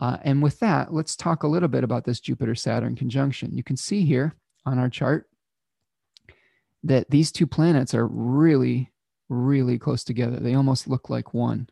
Uh, 0.00 0.16
and 0.22 0.42
with 0.42 0.58
that, 0.60 0.94
let's 0.94 1.14
talk 1.14 1.42
a 1.42 1.48
little 1.48 1.68
bit 1.68 1.84
about 1.84 2.04
this 2.04 2.20
Jupiter 2.20 2.54
Saturn 2.54 2.96
conjunction. 2.96 3.54
You 3.54 3.62
can 3.62 3.76
see 3.76 4.04
here 4.04 4.34
on 4.64 4.78
our 4.78 4.88
chart 4.88 5.28
that 6.82 7.10
these 7.10 7.30
two 7.30 7.46
planets 7.46 7.94
are 7.94 8.06
really, 8.06 8.90
really 9.28 9.78
close 9.78 10.02
together. 10.02 10.38
They 10.38 10.54
almost 10.54 10.88
look 10.88 11.10
like 11.10 11.34
one. 11.34 11.68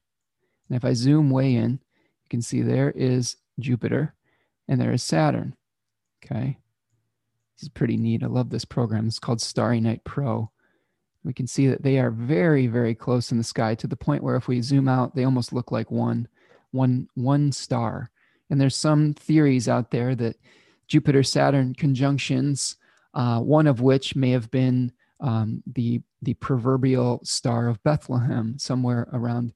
And 0.68 0.76
if 0.76 0.84
I 0.84 0.92
zoom 0.92 1.30
way 1.30 1.54
in, 1.54 1.70
you 1.70 2.28
can 2.28 2.42
see 2.42 2.60
there 2.60 2.90
is 2.90 3.36
Jupiter 3.58 4.14
and 4.68 4.78
there 4.80 4.92
is 4.92 5.02
Saturn. 5.02 5.56
Okay. 6.22 6.58
This 7.56 7.62
is 7.64 7.68
pretty 7.70 7.96
neat. 7.96 8.22
I 8.22 8.26
love 8.26 8.50
this 8.50 8.66
program. 8.66 9.06
It's 9.06 9.18
called 9.18 9.40
Starry 9.40 9.80
Night 9.80 10.04
Pro. 10.04 10.50
We 11.24 11.32
can 11.32 11.46
see 11.46 11.66
that 11.68 11.82
they 11.82 11.98
are 11.98 12.10
very, 12.10 12.66
very 12.66 12.94
close 12.94 13.32
in 13.32 13.38
the 13.38 13.44
sky 13.44 13.74
to 13.76 13.86
the 13.86 13.96
point 13.96 14.22
where 14.22 14.36
if 14.36 14.46
we 14.46 14.60
zoom 14.60 14.88
out, 14.88 15.14
they 15.14 15.24
almost 15.24 15.52
look 15.52 15.72
like 15.72 15.90
one, 15.90 16.28
one, 16.70 17.08
one 17.14 17.50
star. 17.50 18.10
And 18.50 18.60
there's 18.60 18.76
some 18.76 19.14
theories 19.14 19.68
out 19.68 19.90
there 19.90 20.14
that 20.14 20.36
Jupiter 20.86 21.22
Saturn 21.22 21.74
conjunctions, 21.74 22.76
uh, 23.14 23.40
one 23.40 23.66
of 23.66 23.80
which 23.80 24.16
may 24.16 24.30
have 24.30 24.50
been 24.50 24.92
um, 25.20 25.62
the 25.74 26.00
the 26.22 26.34
proverbial 26.34 27.20
Star 27.24 27.68
of 27.68 27.82
Bethlehem, 27.84 28.58
somewhere 28.58 29.08
around 29.12 29.52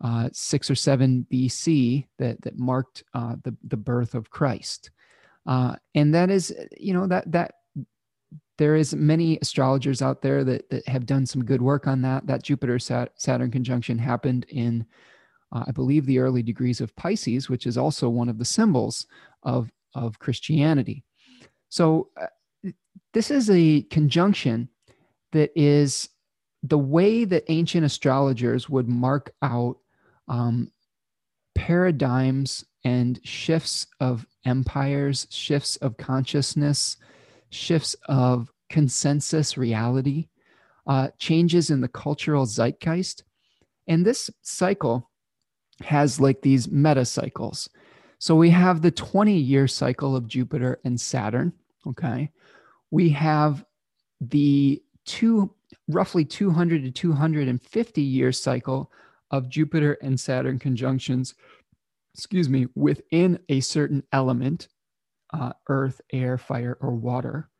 uh, 0.00 0.28
six 0.32 0.70
or 0.70 0.74
seven 0.74 1.26
BC, 1.32 2.06
that 2.18 2.40
that 2.42 2.58
marked 2.58 3.04
uh, 3.14 3.36
the 3.42 3.56
the 3.64 3.76
birth 3.76 4.14
of 4.14 4.30
Christ. 4.30 4.90
Uh, 5.46 5.76
and 5.94 6.14
that 6.14 6.30
is, 6.30 6.54
you 6.78 6.92
know, 6.92 7.06
that 7.06 7.30
that 7.32 7.54
there 8.58 8.76
is 8.76 8.94
many 8.94 9.38
astrologers 9.40 10.02
out 10.02 10.22
there 10.22 10.44
that 10.44 10.68
that 10.70 10.86
have 10.88 11.06
done 11.06 11.24
some 11.24 11.44
good 11.44 11.62
work 11.62 11.86
on 11.86 12.02
that. 12.02 12.26
That 12.26 12.42
Jupiter 12.42 12.78
Saturn 12.78 13.50
conjunction 13.50 13.98
happened 13.98 14.46
in 14.48 14.86
uh, 15.52 15.64
I 15.66 15.70
believe, 15.72 16.06
the 16.06 16.18
early 16.18 16.42
degrees 16.42 16.80
of 16.80 16.94
Pisces, 16.96 17.48
which 17.48 17.66
is 17.66 17.78
also 17.78 18.08
one 18.08 18.28
of 18.28 18.38
the 18.38 18.44
symbols 18.44 19.06
of, 19.42 19.70
of 19.94 20.18
Christianity. 20.18 21.04
So, 21.68 22.10
uh, 22.20 22.26
this 23.12 23.30
is 23.30 23.48
a 23.50 23.82
conjunction 23.82 24.68
that 25.32 25.50
is 25.56 26.08
the 26.62 26.78
way 26.78 27.24
that 27.24 27.44
ancient 27.48 27.84
astrologers 27.84 28.68
would 28.68 28.88
mark 28.88 29.32
out 29.42 29.78
um, 30.28 30.70
paradigms 31.54 32.64
and 32.84 33.20
shifts 33.24 33.86
of 34.00 34.26
empires, 34.44 35.26
shifts 35.30 35.76
of 35.76 35.96
consciousness, 35.96 36.96
shifts 37.50 37.96
of 38.08 38.50
consensus 38.70 39.56
reality, 39.56 40.28
uh, 40.86 41.08
changes 41.18 41.70
in 41.70 41.80
the 41.80 41.88
cultural 41.88 42.46
zeitgeist. 42.46 43.24
And 43.88 44.04
this 44.04 44.30
cycle 44.42 45.10
has 45.82 46.20
like 46.20 46.42
these 46.42 46.70
meta 46.70 47.04
cycles. 47.04 47.68
So 48.18 48.34
we 48.34 48.50
have 48.50 48.82
the 48.82 48.90
20 48.90 49.36
year 49.36 49.68
cycle 49.68 50.16
of 50.16 50.26
Jupiter 50.26 50.80
and 50.84 51.00
Saturn. 51.00 51.52
Okay. 51.86 52.30
We 52.90 53.10
have 53.10 53.64
the 54.20 54.82
two, 55.04 55.54
roughly 55.88 56.24
200 56.24 56.84
to 56.84 56.90
250 56.90 58.02
year 58.02 58.32
cycle 58.32 58.90
of 59.30 59.48
Jupiter 59.48 59.98
and 60.02 60.18
Saturn 60.18 60.58
conjunctions, 60.58 61.34
excuse 62.14 62.48
me, 62.48 62.66
within 62.74 63.38
a 63.48 63.60
certain 63.60 64.02
element, 64.12 64.68
uh, 65.32 65.52
earth, 65.68 66.00
air, 66.12 66.38
fire, 66.38 66.78
or 66.80 66.94
water. 66.94 67.50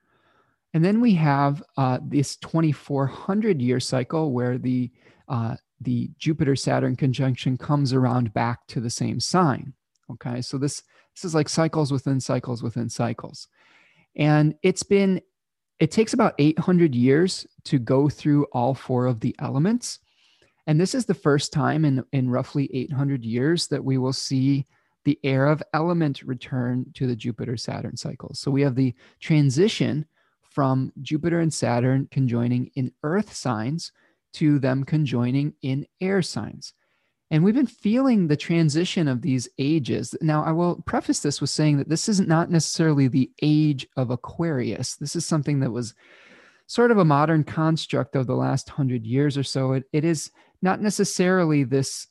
And 0.75 0.85
then 0.85 1.01
we 1.01 1.15
have 1.15 1.63
uh, 1.77 1.99
this 2.03 2.37
2400 2.37 3.61
year 3.61 3.81
cycle 3.81 4.33
where 4.33 4.59
the 4.59 4.91
uh, 5.29 5.57
the 5.81 6.11
Jupiter 6.19 6.57
Saturn 6.57 6.97
conjunction 6.97 7.57
comes 7.57 7.93
around 7.93 8.33
back 8.33 8.67
to 8.69 8.81
the 8.81 8.91
same 8.91 9.21
sign. 9.21 9.75
Okay, 10.11 10.41
so 10.41 10.59
this 10.59 10.83
this 11.15 11.25
is 11.25 11.35
like 11.35 11.49
cycles 11.49 11.93
within 11.93 12.21
cycles 12.21 12.62
within 12.62 12.89
cycles, 12.89 13.49
and 14.15 14.55
it's 14.62 14.83
been 14.83 15.21
it 15.79 15.91
takes 15.91 16.15
about 16.15 16.35
800 16.39 16.95
years 16.95 17.47
to 17.65 17.79
go 17.79 18.09
through 18.09 18.45
all 18.53 18.75
four 18.75 19.07
of 19.07 19.21
the 19.21 19.35
elements, 19.39 19.99
and 20.67 20.81
this 20.81 20.95
is 20.95 21.07
the 21.07 21.15
first 21.15 21.53
time 21.53 21.85
in 21.85 22.05
in 22.12 22.31
roughly 22.31 22.71
800 22.73 23.25
years 23.25 23.67
that 23.69 23.85
we 23.85 23.99
will 23.99 24.12
see 24.12 24.67
the 25.05 25.19
air 25.23 25.47
of 25.47 25.62
element 25.73 26.23
return 26.23 26.87
to 26.95 27.07
the 27.07 27.14
Jupiter 27.14 27.57
Saturn 27.57 27.97
cycles. 27.97 28.41
So 28.41 28.51
we 28.51 28.62
have 28.62 28.74
the 28.74 28.93
transition 29.20 30.05
from 30.51 30.93
Jupiter 31.03 31.41
and 31.41 31.53
Saturn 31.53 32.09
conjoining 32.11 32.70
in 32.74 32.93
Earth 33.03 33.33
signs 33.33 33.93
to 34.37 34.59
them 34.59 34.84
conjoining 34.84 35.55
in 35.62 35.87
air 36.01 36.22
signs. 36.22 36.72
And 37.30 37.43
we've 37.43 37.55
been 37.55 37.66
feeling 37.66 38.28
the 38.28 38.37
transition 38.37 39.09
of 39.09 39.20
these 39.20 39.49
ages. 39.59 40.14
Now, 40.20 40.45
I 40.45 40.53
will 40.53 40.82
preface 40.87 41.20
this 41.20 41.41
with 41.41 41.51
saying 41.51 41.78
that 41.78 41.89
this 41.89 42.09
is 42.09 42.20
not 42.20 42.51
necessarily 42.51 43.09
the 43.09 43.30
age 43.43 43.87
of 43.97 44.11
Aquarius. 44.11 44.95
This 44.95 45.16
is 45.16 45.26
something 45.26 45.61
that 45.61 45.72
was 45.72 45.95
sort 46.68 46.91
of 46.91 46.99
a 46.99 47.05
modern 47.05 47.43
construct 47.45 48.14
of 48.14 48.26
the 48.26 48.37
last 48.37 48.68
hundred 48.68 49.05
years 49.05 49.37
or 49.37 49.43
so. 49.43 49.72
It, 49.72 49.84
it 49.93 50.05
is 50.05 50.30
not 50.62 50.80
necessarily 50.80 51.64
this 51.64 52.07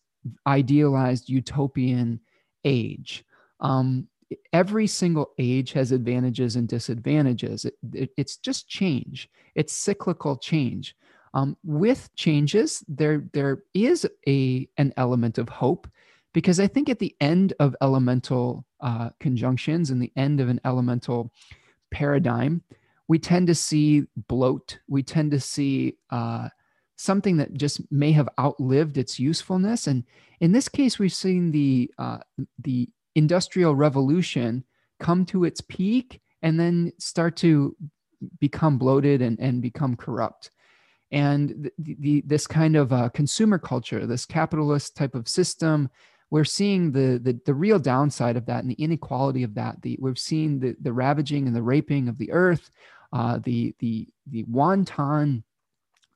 idealized 0.45 1.30
utopian 1.30 2.19
age. 2.65 3.23
Um, 3.59 4.07
every 4.51 4.88
single 4.88 5.32
age 5.38 5.71
has 5.73 5.91
advantages 5.91 6.55
and 6.55 6.67
disadvantages. 6.67 7.65
It, 7.65 7.76
it, 7.93 8.09
it's 8.17 8.38
just 8.38 8.67
change, 8.67 9.30
it's 9.55 9.73
cyclical 9.73 10.36
change. 10.38 10.95
Um, 11.36 11.57
with 11.63 12.09
changes, 12.15 12.83
there 12.88 13.27
there 13.33 13.63
is 13.73 14.07
a 14.27 14.67
an 14.77 14.93
element 14.95 15.38
of 15.38 15.49
hope 15.49 15.88
because 16.33 16.59
I 16.59 16.67
think 16.67 16.89
at 16.89 16.99
the 16.99 17.15
end 17.19 17.53
of 17.59 17.75
elemental 17.81 18.65
uh, 18.79 19.09
conjunctions 19.19 19.89
and 19.89 20.01
the 20.01 20.13
end 20.15 20.39
of 20.39 20.49
an 20.49 20.61
elemental 20.65 21.31
paradigm, 21.91 22.63
we 23.07 23.19
tend 23.19 23.47
to 23.47 23.55
see 23.55 24.03
bloat. 24.27 24.79
We 24.88 25.03
tend 25.03 25.31
to 25.31 25.39
see 25.39 25.97
uh, 26.09 26.49
something 26.95 27.38
that 27.38 27.53
just 27.53 27.81
may 27.91 28.13
have 28.13 28.29
outlived 28.39 28.97
its 28.97 29.19
usefulness. 29.19 29.88
And 29.88 30.05
in 30.39 30.53
this 30.53 30.69
case, 30.69 30.99
we've 30.99 31.13
seen 31.13 31.51
the 31.51 31.91
uh, 31.97 32.19
the 32.59 32.89
industrial 33.15 33.75
revolution 33.75 34.63
come 35.01 35.25
to 35.25 35.43
its 35.43 35.61
peak 35.61 36.21
and 36.41 36.59
then 36.59 36.93
start 36.97 37.36
to 37.38 37.75
become 38.39 38.77
bloated 38.77 39.21
and, 39.21 39.39
and 39.39 39.61
become 39.61 39.95
corrupt. 39.95 40.51
And 41.12 41.70
the, 41.78 41.95
the 41.99 42.24
this 42.26 42.47
kind 42.47 42.76
of 42.76 42.91
uh, 42.91 43.10
consumer 43.10 43.60
culture, 43.60 44.06
this 44.06 44.26
capitalist 44.26 44.95
type 44.95 45.16
of 45.16 45.28
system, 45.28 45.89
we're 46.32 46.43
seeing 46.43 46.91
the, 46.91 47.20
the, 47.22 47.39
the 47.45 47.53
real 47.53 47.80
downside 47.80 48.36
of 48.36 48.45
that 48.47 48.64
and 48.64 48.70
the 48.70 48.82
inequality 48.84 49.43
of 49.43 49.53
that. 49.56 49.82
The, 49.82 49.97
we've 50.01 50.20
seen 50.20 50.60
the, 50.60 50.76
the 50.82 50.91
ravaging 50.91 51.47
and 51.47 51.56
the 51.56 51.62
raping 51.62 52.10
of 52.10 52.18
the 52.18 52.32
earth, 52.32 52.72
uh, 53.14 53.39
the, 53.43 53.76
the, 53.80 54.08
the 54.28 54.43
wanton 54.43 55.43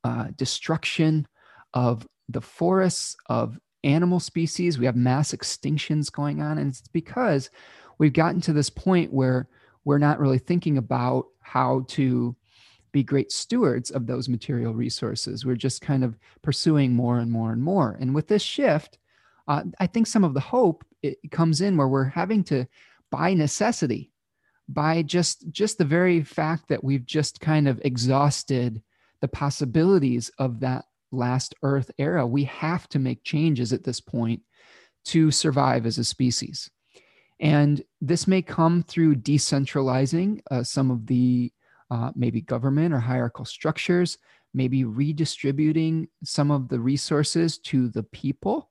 uh, 0.03 0.27
destruction 0.35 1.27
of 1.73 2.07
the 2.27 2.41
forests, 2.41 3.15
of 3.27 3.57
animal 3.83 4.19
species. 4.19 4.77
We 4.77 4.85
have 4.87 4.95
mass 4.95 5.31
extinctions 5.31 6.11
going 6.11 6.41
on. 6.41 6.57
And 6.57 6.71
it's 6.71 6.87
because 6.87 7.49
we've 7.97 8.13
gotten 8.13 8.41
to 8.41 8.53
this 8.53 8.69
point 8.69 9.13
where 9.13 9.47
we're 9.85 9.99
not 9.99 10.19
really 10.19 10.39
thinking 10.39 10.77
about 10.77 11.27
how 11.41 11.85
to 11.89 12.35
be 12.91 13.03
great 13.03 13.31
stewards 13.31 13.91
of 13.91 14.07
those 14.07 14.29
material 14.29 14.73
resources. 14.73 15.45
We're 15.45 15.55
just 15.55 15.81
kind 15.81 16.03
of 16.03 16.17
pursuing 16.41 16.93
more 16.93 17.19
and 17.19 17.31
more 17.31 17.51
and 17.51 17.61
more. 17.61 17.97
And 17.99 18.15
with 18.15 18.27
this 18.27 18.41
shift, 18.41 18.97
uh, 19.47 19.63
I 19.79 19.87
think 19.87 20.07
some 20.07 20.23
of 20.23 20.33
the 20.33 20.39
hope 20.39 20.85
comes 21.31 21.61
in 21.61 21.77
where 21.77 21.87
we're 21.87 22.05
having 22.05 22.43
to 22.45 22.65
by 23.11 23.33
necessity, 23.33 24.11
by 24.67 25.01
just 25.01 25.49
just 25.51 25.77
the 25.77 25.85
very 25.85 26.23
fact 26.23 26.67
that 26.69 26.83
we've 26.83 27.05
just 27.05 27.39
kind 27.39 27.67
of 27.67 27.81
exhausted 27.83 28.81
the 29.21 29.27
possibilities 29.27 30.29
of 30.37 30.59
that 30.59 30.85
last 31.11 31.55
Earth 31.63 31.89
era. 31.97 32.25
We 32.25 32.43
have 32.45 32.87
to 32.89 32.99
make 32.99 33.23
changes 33.23 33.73
at 33.73 33.83
this 33.83 33.99
point 33.99 34.41
to 35.05 35.31
survive 35.31 35.85
as 35.85 35.97
a 35.97 36.03
species. 36.03 36.69
And 37.39 37.81
this 38.01 38.27
may 38.27 38.41
come 38.41 38.83
through 38.83 39.15
decentralizing 39.15 40.41
uh, 40.51 40.63
some 40.63 40.91
of 40.91 41.07
the 41.07 41.51
uh, 41.91 42.11
maybe 42.15 42.41
government 42.41 42.93
or 42.93 42.99
hierarchical 42.99 43.45
structures, 43.45 44.17
maybe 44.53 44.83
redistributing 44.83 46.07
some 46.23 46.51
of 46.51 46.67
the 46.69 46.79
resources 46.79 47.57
to 47.59 47.89
the 47.89 48.03
people. 48.03 48.69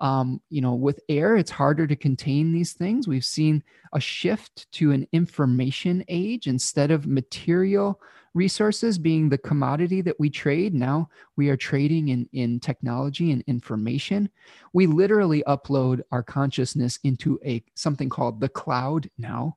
Um, 0.00 0.40
you 0.50 0.60
know, 0.60 0.74
with 0.74 0.98
air, 1.08 1.36
it's 1.36 1.50
harder 1.50 1.86
to 1.86 1.94
contain 1.94 2.52
these 2.52 2.72
things. 2.72 3.06
We've 3.06 3.24
seen 3.24 3.62
a 3.92 4.00
shift 4.00 4.70
to 4.72 4.90
an 4.90 5.06
information 5.12 6.04
age 6.08 6.48
instead 6.48 6.90
of 6.90 7.06
material 7.06 8.00
resources 8.34 8.98
being 8.98 9.28
the 9.28 9.38
commodity 9.38 10.00
that 10.00 10.18
we 10.18 10.30
trade. 10.30 10.74
Now 10.74 11.08
we 11.36 11.50
are 11.50 11.56
trading 11.56 12.08
in, 12.08 12.28
in 12.32 12.60
technology 12.60 13.30
and 13.30 13.44
information. 13.46 14.28
We 14.72 14.86
literally 14.86 15.44
upload 15.46 16.00
our 16.10 16.22
consciousness 16.22 16.98
into 17.04 17.38
a 17.44 17.62
something 17.74 18.08
called 18.08 18.40
the 18.40 18.48
cloud 18.48 19.08
now. 19.18 19.56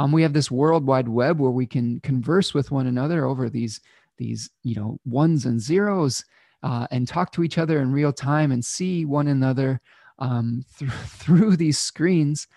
Um, 0.00 0.12
we 0.12 0.22
have 0.22 0.32
this 0.32 0.50
world 0.50 0.86
wide 0.86 1.08
web 1.08 1.38
where 1.38 1.50
we 1.50 1.66
can 1.66 2.00
converse 2.00 2.54
with 2.54 2.70
one 2.70 2.86
another 2.86 3.26
over 3.26 3.50
these 3.50 3.82
these 4.16 4.48
you 4.62 4.74
know 4.74 4.98
ones 5.04 5.44
and 5.44 5.60
zeros 5.60 6.24
uh, 6.62 6.86
and 6.90 7.06
talk 7.06 7.32
to 7.32 7.44
each 7.44 7.58
other 7.58 7.82
in 7.82 7.92
real 7.92 8.10
time 8.10 8.50
and 8.50 8.64
see 8.64 9.04
one 9.04 9.28
another 9.28 9.78
um, 10.18 10.64
th- 10.78 10.90
through 10.90 11.54
these 11.54 11.78
screens 11.78 12.48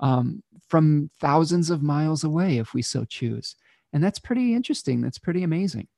um, 0.00 0.42
from 0.68 1.10
thousands 1.20 1.68
of 1.68 1.82
miles 1.82 2.24
away 2.24 2.56
if 2.56 2.72
we 2.72 2.80
so 2.80 3.04
choose. 3.04 3.56
And 3.92 4.02
that's 4.02 4.18
pretty 4.18 4.54
interesting. 4.54 5.02
That's 5.02 5.18
pretty 5.18 5.42
amazing. 5.42 5.88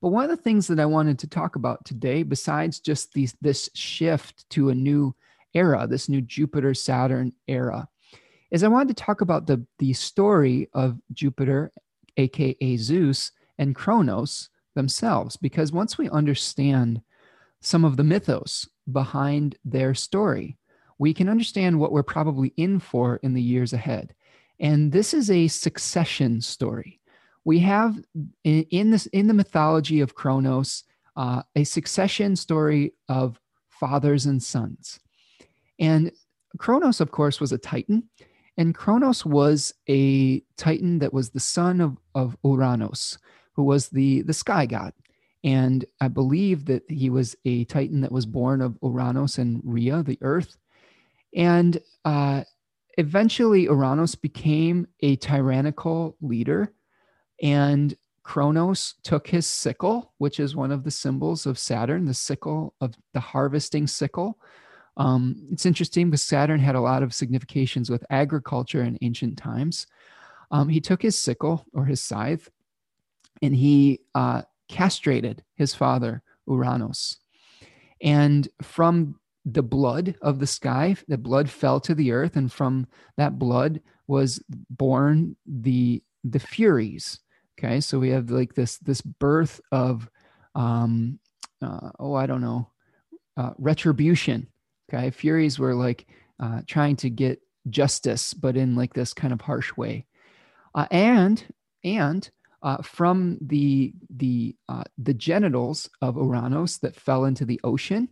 But 0.00 0.08
one 0.08 0.24
of 0.24 0.30
the 0.30 0.42
things 0.42 0.66
that 0.66 0.80
I 0.80 0.86
wanted 0.86 1.20
to 1.20 1.28
talk 1.28 1.54
about 1.54 1.84
today, 1.84 2.24
besides 2.24 2.80
just 2.80 3.12
these, 3.12 3.36
this 3.40 3.70
shift 3.74 4.50
to 4.50 4.70
a 4.70 4.74
new 4.74 5.14
era, 5.54 5.86
this 5.86 6.08
new 6.08 6.20
Jupiter 6.20 6.74
Saturn 6.74 7.32
era, 7.46 7.88
is 8.50 8.62
I 8.62 8.68
wanted 8.68 8.96
to 8.96 9.02
talk 9.02 9.20
about 9.20 9.46
the, 9.46 9.64
the 9.78 9.92
story 9.92 10.68
of 10.72 10.98
Jupiter, 11.12 11.72
aka 12.16 12.76
Zeus, 12.76 13.32
and 13.58 13.74
Kronos 13.74 14.50
themselves. 14.74 15.36
Because 15.36 15.72
once 15.72 15.98
we 15.98 16.08
understand 16.10 17.00
some 17.60 17.84
of 17.84 17.96
the 17.96 18.04
mythos 18.04 18.68
behind 18.90 19.56
their 19.64 19.94
story, 19.94 20.56
we 20.98 21.12
can 21.12 21.28
understand 21.28 21.78
what 21.78 21.92
we're 21.92 22.02
probably 22.02 22.52
in 22.56 22.78
for 22.78 23.16
in 23.22 23.34
the 23.34 23.42
years 23.42 23.72
ahead. 23.72 24.14
And 24.58 24.92
this 24.92 25.12
is 25.12 25.30
a 25.30 25.48
succession 25.48 26.40
story. 26.40 27.00
We 27.44 27.58
have 27.60 28.02
in 28.44 28.90
this 28.90 29.06
in 29.06 29.26
the 29.26 29.34
mythology 29.34 30.00
of 30.00 30.14
Kronos 30.14 30.84
uh, 31.16 31.42
a 31.54 31.64
succession 31.64 32.36
story 32.36 32.94
of 33.08 33.40
fathers 33.68 34.26
and 34.26 34.42
sons. 34.42 34.98
And 35.78 36.12
Kronos, 36.58 37.00
of 37.00 37.10
course, 37.10 37.40
was 37.40 37.52
a 37.52 37.58
Titan. 37.58 38.08
And 38.56 38.74
Kronos 38.74 39.24
was 39.24 39.74
a 39.88 40.40
Titan 40.56 40.98
that 41.00 41.12
was 41.12 41.30
the 41.30 41.40
son 41.40 41.80
of, 41.80 41.98
of 42.14 42.36
Uranos, 42.44 43.18
who 43.52 43.64
was 43.64 43.88
the, 43.88 44.22
the 44.22 44.32
sky 44.32 44.66
god. 44.66 44.92
And 45.44 45.84
I 46.00 46.08
believe 46.08 46.64
that 46.66 46.82
he 46.88 47.10
was 47.10 47.36
a 47.44 47.64
Titan 47.64 48.00
that 48.00 48.12
was 48.12 48.26
born 48.26 48.60
of 48.60 48.80
Uranos 48.82 49.38
and 49.38 49.60
Rhea, 49.64 50.02
the 50.02 50.18
earth. 50.22 50.56
And 51.34 51.78
uh, 52.04 52.44
eventually 52.96 53.64
Uranus 53.64 54.14
became 54.14 54.86
a 55.00 55.16
tyrannical 55.16 56.16
leader, 56.20 56.72
and 57.42 57.94
Kronos 58.22 58.94
took 59.04 59.28
his 59.28 59.46
sickle, 59.46 60.12
which 60.18 60.40
is 60.40 60.56
one 60.56 60.72
of 60.72 60.82
the 60.82 60.90
symbols 60.90 61.46
of 61.46 61.58
Saturn, 61.58 62.06
the 62.06 62.14
sickle 62.14 62.74
of 62.80 62.94
the 63.12 63.20
harvesting 63.20 63.86
sickle. 63.86 64.38
Um, 64.96 65.36
it's 65.50 65.66
interesting 65.66 66.10
because 66.10 66.22
Saturn 66.22 66.60
had 66.60 66.74
a 66.74 66.80
lot 66.80 67.02
of 67.02 67.12
significations 67.12 67.90
with 67.90 68.04
agriculture 68.10 68.82
in 68.82 68.98
ancient 69.02 69.36
times. 69.36 69.86
Um, 70.50 70.68
he 70.68 70.80
took 70.80 71.02
his 71.02 71.18
sickle 71.18 71.66
or 71.74 71.84
his 71.84 72.02
scythe 72.02 72.48
and 73.42 73.54
he 73.54 74.00
uh, 74.14 74.42
castrated 74.68 75.42
his 75.54 75.74
father, 75.74 76.22
Uranus. 76.46 77.18
And 78.00 78.48
from 78.62 79.16
the 79.46 79.62
blood 79.62 80.16
of 80.22 80.40
the 80.40 80.46
sky 80.46 80.96
the 81.06 81.16
blood 81.16 81.48
fell 81.48 81.78
to 81.78 81.94
the 81.94 82.10
earth 82.10 82.34
and 82.34 82.52
from 82.52 82.84
that 83.16 83.38
blood 83.38 83.80
was 84.08 84.42
born 84.70 85.36
the 85.46 86.02
the 86.24 86.40
furies 86.40 87.20
okay 87.56 87.80
so 87.80 87.96
we 87.98 88.10
have 88.10 88.28
like 88.28 88.54
this 88.54 88.78
this 88.78 89.00
birth 89.00 89.60
of 89.70 90.10
um 90.56 91.18
uh, 91.62 91.90
oh 92.00 92.14
i 92.14 92.26
don't 92.26 92.40
know 92.40 92.68
uh, 93.36 93.52
retribution 93.56 94.48
okay 94.88 95.10
furies 95.10 95.58
were 95.58 95.74
like 95.74 96.06
uh, 96.40 96.60
trying 96.66 96.96
to 96.96 97.10
get 97.10 97.40
justice 97.68 98.34
but 98.34 98.56
in 98.56 98.76
like 98.76 98.94
this 98.94 99.12
kind 99.12 99.32
of 99.32 99.40
harsh 99.40 99.76
way 99.76 100.06
uh, 100.74 100.86
and 100.90 101.44
and 101.84 102.30
uh, 102.62 102.78
from 102.82 103.38
the 103.40 103.92
the 104.10 104.56
uh, 104.68 104.84
the 104.98 105.14
genitals 105.14 105.88
of 106.00 106.16
Uranus 106.16 106.78
that 106.78 106.96
fell 106.96 107.24
into 107.24 107.44
the 107.44 107.60
ocean 107.62 108.08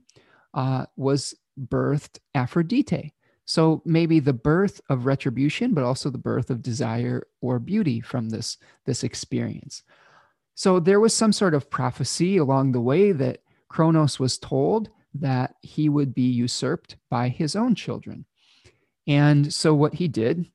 uh, 0.55 0.87
was 0.97 1.35
birthed 1.59 2.19
Aphrodite. 2.35 3.13
So 3.47 3.83
maybe 3.85 4.21
the 4.21 4.33
birth 4.33 4.81
of 4.89 5.07
retribution, 5.07 5.75
but 5.75 5.85
also 5.85 6.09
the 6.09 6.19
birth 6.19 6.51
of 6.51 6.63
desire 6.63 7.27
or 7.43 7.59
beauty 7.59 8.01
from 8.01 8.31
this, 8.31 8.57
this 8.87 9.05
experience. 9.05 9.83
So 10.55 10.81
there 10.81 11.01
was 11.01 11.15
some 11.15 11.33
sort 11.33 11.55
of 11.55 11.69
prophecy 11.69 12.39
along 12.39 12.73
the 12.73 12.81
way 12.81 13.13
that 13.13 13.41
Kronos 13.69 14.19
was 14.19 14.39
told 14.39 14.89
that 15.15 15.55
he 15.63 15.89
would 15.89 16.15
be 16.15 16.29
usurped 16.29 16.97
by 17.11 17.29
his 17.29 17.57
own 17.57 17.75
children. 17.75 18.25
And 19.07 19.53
so 19.53 19.75
what 19.75 19.95
he 19.95 20.09
did 20.09 20.47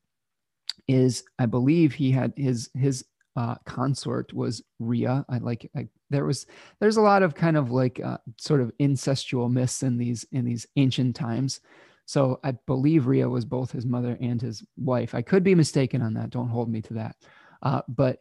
is, 0.88 1.24
I 1.38 1.46
believe 1.46 1.94
he 1.94 2.10
had 2.10 2.32
his 2.36 2.70
his 2.74 3.04
uh, 3.36 3.54
consort 3.64 4.32
was 4.32 4.62
Rhea. 4.78 5.24
I 5.28 5.38
like 5.38 5.70
I, 5.76 5.88
there 6.10 6.24
was 6.24 6.46
there's 6.80 6.96
a 6.96 7.02
lot 7.02 7.22
of 7.22 7.34
kind 7.34 7.56
of 7.56 7.70
like 7.70 8.00
uh, 8.00 8.18
sort 8.38 8.60
of 8.60 8.72
incestual 8.78 9.50
myths 9.50 9.82
in 9.82 9.96
these 9.96 10.26
in 10.32 10.44
these 10.44 10.66
ancient 10.76 11.16
times. 11.16 11.60
So 12.06 12.40
I 12.42 12.52
believe 12.66 13.06
Rhea 13.06 13.28
was 13.28 13.44
both 13.44 13.70
his 13.70 13.86
mother 13.86 14.18
and 14.20 14.42
his 14.42 14.64
wife. 14.76 15.14
I 15.14 15.22
could 15.22 15.44
be 15.44 15.54
mistaken 15.54 16.02
on 16.02 16.14
that. 16.14 16.30
Don't 16.30 16.48
hold 16.48 16.68
me 16.68 16.82
to 16.82 16.94
that. 16.94 17.16
Uh, 17.62 17.82
but 17.86 18.20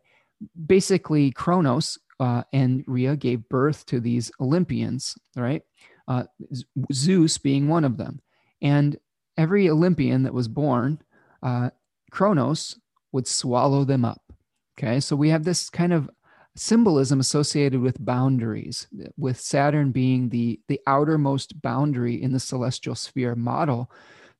basically, 0.67 1.31
Kronos 1.31 1.97
uh, 2.19 2.43
and 2.53 2.83
Rhea 2.85 3.15
gave 3.15 3.49
birth 3.49 3.85
to 3.87 3.99
these 3.99 4.31
Olympians, 4.39 5.17
right? 5.35 5.63
Uh, 6.09 6.23
Zeus 6.91 7.37
being 7.37 7.67
one 7.67 7.85
of 7.85 7.97
them, 7.97 8.19
and 8.61 8.97
every 9.37 9.69
Olympian 9.69 10.23
that 10.23 10.33
was 10.33 10.47
born, 10.47 10.99
uh, 11.43 11.69
Kronos 12.11 12.79
would 13.11 13.27
swallow 13.27 13.85
them 13.85 14.03
up. 14.03 14.21
Okay, 14.77 14.99
so 14.99 15.15
we 15.15 15.29
have 15.29 15.43
this 15.43 15.69
kind 15.69 15.93
of 15.93 16.09
symbolism 16.55 17.19
associated 17.19 17.79
with 17.79 18.03
boundaries, 18.03 18.87
with 19.17 19.39
Saturn 19.39 19.91
being 19.91 20.29
the, 20.29 20.59
the 20.67 20.79
outermost 20.87 21.61
boundary 21.61 22.21
in 22.21 22.33
the 22.33 22.39
celestial 22.39 22.95
sphere 22.95 23.35
model 23.35 23.91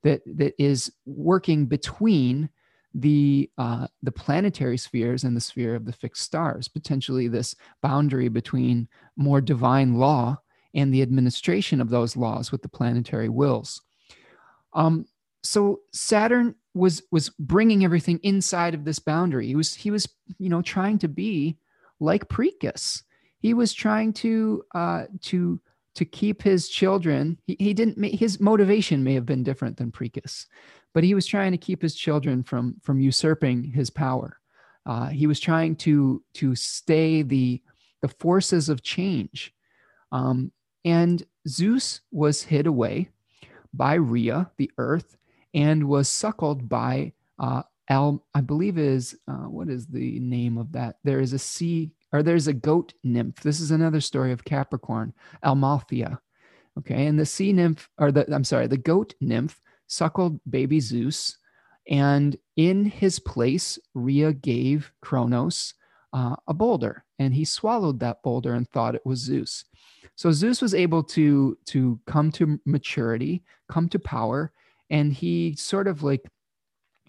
that, 0.03 0.21
that 0.25 0.53
is 0.57 0.91
working 1.05 1.65
between 1.65 2.49
the 2.95 3.49
uh, 3.59 3.85
the 4.01 4.11
planetary 4.11 4.77
spheres 4.77 5.23
and 5.23 5.37
the 5.37 5.41
sphere 5.41 5.75
of 5.75 5.85
the 5.85 5.93
fixed 5.93 6.23
stars, 6.23 6.67
potentially 6.67 7.27
this 7.27 7.55
boundary 7.83 8.29
between 8.29 8.87
more 9.15 9.41
divine 9.41 9.93
law 9.93 10.35
and 10.73 10.93
the 10.93 11.01
administration 11.01 11.81
of 11.81 11.89
those 11.89 12.15
laws 12.15 12.51
with 12.51 12.61
the 12.61 12.69
planetary 12.69 13.29
wills. 13.29 13.81
Um, 14.73 15.05
so 15.43 15.81
Saturn 15.93 16.55
was 16.73 17.01
was 17.11 17.29
bringing 17.39 17.83
everything 17.83 18.19
inside 18.23 18.73
of 18.73 18.85
this 18.85 18.99
boundary. 18.99 19.47
He 19.47 19.55
was 19.55 19.73
he 19.73 19.91
was 19.91 20.07
you 20.37 20.49
know 20.49 20.61
trying 20.61 20.99
to 20.99 21.07
be 21.07 21.57
like 21.99 22.29
Pricus. 22.29 23.03
He 23.39 23.53
was 23.53 23.73
trying 23.73 24.13
to 24.13 24.63
uh, 24.75 25.05
to 25.23 25.59
to 25.95 26.05
keep 26.05 26.41
his 26.41 26.69
children. 26.69 27.39
He, 27.45 27.55
he 27.59 27.73
didn't. 27.73 28.03
His 28.03 28.39
motivation 28.39 29.03
may 29.03 29.13
have 29.13 29.25
been 29.25 29.43
different 29.43 29.77
than 29.77 29.91
Pricus 29.91 30.45
but 30.93 31.03
he 31.03 31.13
was 31.13 31.25
trying 31.25 31.51
to 31.51 31.57
keep 31.57 31.81
his 31.81 31.95
children 31.95 32.43
from 32.43 32.75
from 32.81 32.99
usurping 32.99 33.63
his 33.63 33.89
power. 33.89 34.39
Uh, 34.85 35.07
he 35.07 35.27
was 35.27 35.39
trying 35.39 35.75
to 35.75 36.23
to 36.33 36.55
stay 36.55 37.21
the 37.21 37.61
the 38.01 38.07
forces 38.07 38.69
of 38.69 38.81
change, 38.81 39.53
um, 40.11 40.51
and 40.85 41.23
Zeus 41.47 42.01
was 42.11 42.43
hid 42.43 42.67
away 42.67 43.09
by 43.73 43.95
Rhea, 43.95 44.51
the 44.57 44.71
earth, 44.77 45.17
and 45.53 45.87
was 45.87 46.09
suckled 46.09 46.69
by 46.69 47.13
uh, 47.39 47.63
Al. 47.89 48.25
I 48.33 48.41
believe 48.41 48.77
is 48.77 49.17
uh, 49.27 49.47
what 49.47 49.69
is 49.69 49.87
the 49.87 50.19
name 50.19 50.57
of 50.57 50.71
that? 50.73 50.97
There 51.03 51.19
is 51.19 51.33
a 51.33 51.39
sea 51.39 51.91
or 52.11 52.23
there's 52.23 52.47
a 52.47 52.53
goat 52.53 52.93
nymph. 53.03 53.41
This 53.41 53.59
is 53.59 53.71
another 53.71 54.01
story 54.01 54.31
of 54.31 54.43
Capricorn, 54.43 55.13
Amalthea. 55.43 56.19
Okay, 56.77 57.07
and 57.07 57.19
the 57.19 57.25
sea 57.25 57.51
nymph, 57.51 57.89
or 57.97 58.11
the 58.11 58.33
I'm 58.33 58.43
sorry, 58.43 58.67
the 58.67 58.77
goat 58.77 59.13
nymph 59.19 59.59
suckled 59.87 60.39
baby 60.49 60.79
Zeus. 60.79 61.37
And 61.89 62.37
in 62.55 62.85
his 62.85 63.19
place, 63.19 63.79
Rhea 63.93 64.33
gave 64.33 64.91
Kronos 65.01 65.73
uh, 66.13 66.35
a 66.47 66.53
boulder, 66.53 67.03
and 67.19 67.33
he 67.33 67.45
swallowed 67.45 67.99
that 67.99 68.23
boulder 68.23 68.53
and 68.53 68.67
thought 68.67 68.95
it 68.95 69.05
was 69.05 69.19
Zeus. 69.19 69.65
So 70.15 70.31
Zeus 70.31 70.61
was 70.61 70.73
able 70.73 71.03
to, 71.03 71.57
to 71.67 71.99
come 72.07 72.31
to 72.33 72.59
maturity, 72.65 73.43
come 73.69 73.89
to 73.89 73.99
power, 73.99 74.51
and 74.89 75.13
he 75.13 75.55
sort 75.55 75.87
of 75.87 76.01
like 76.01 76.25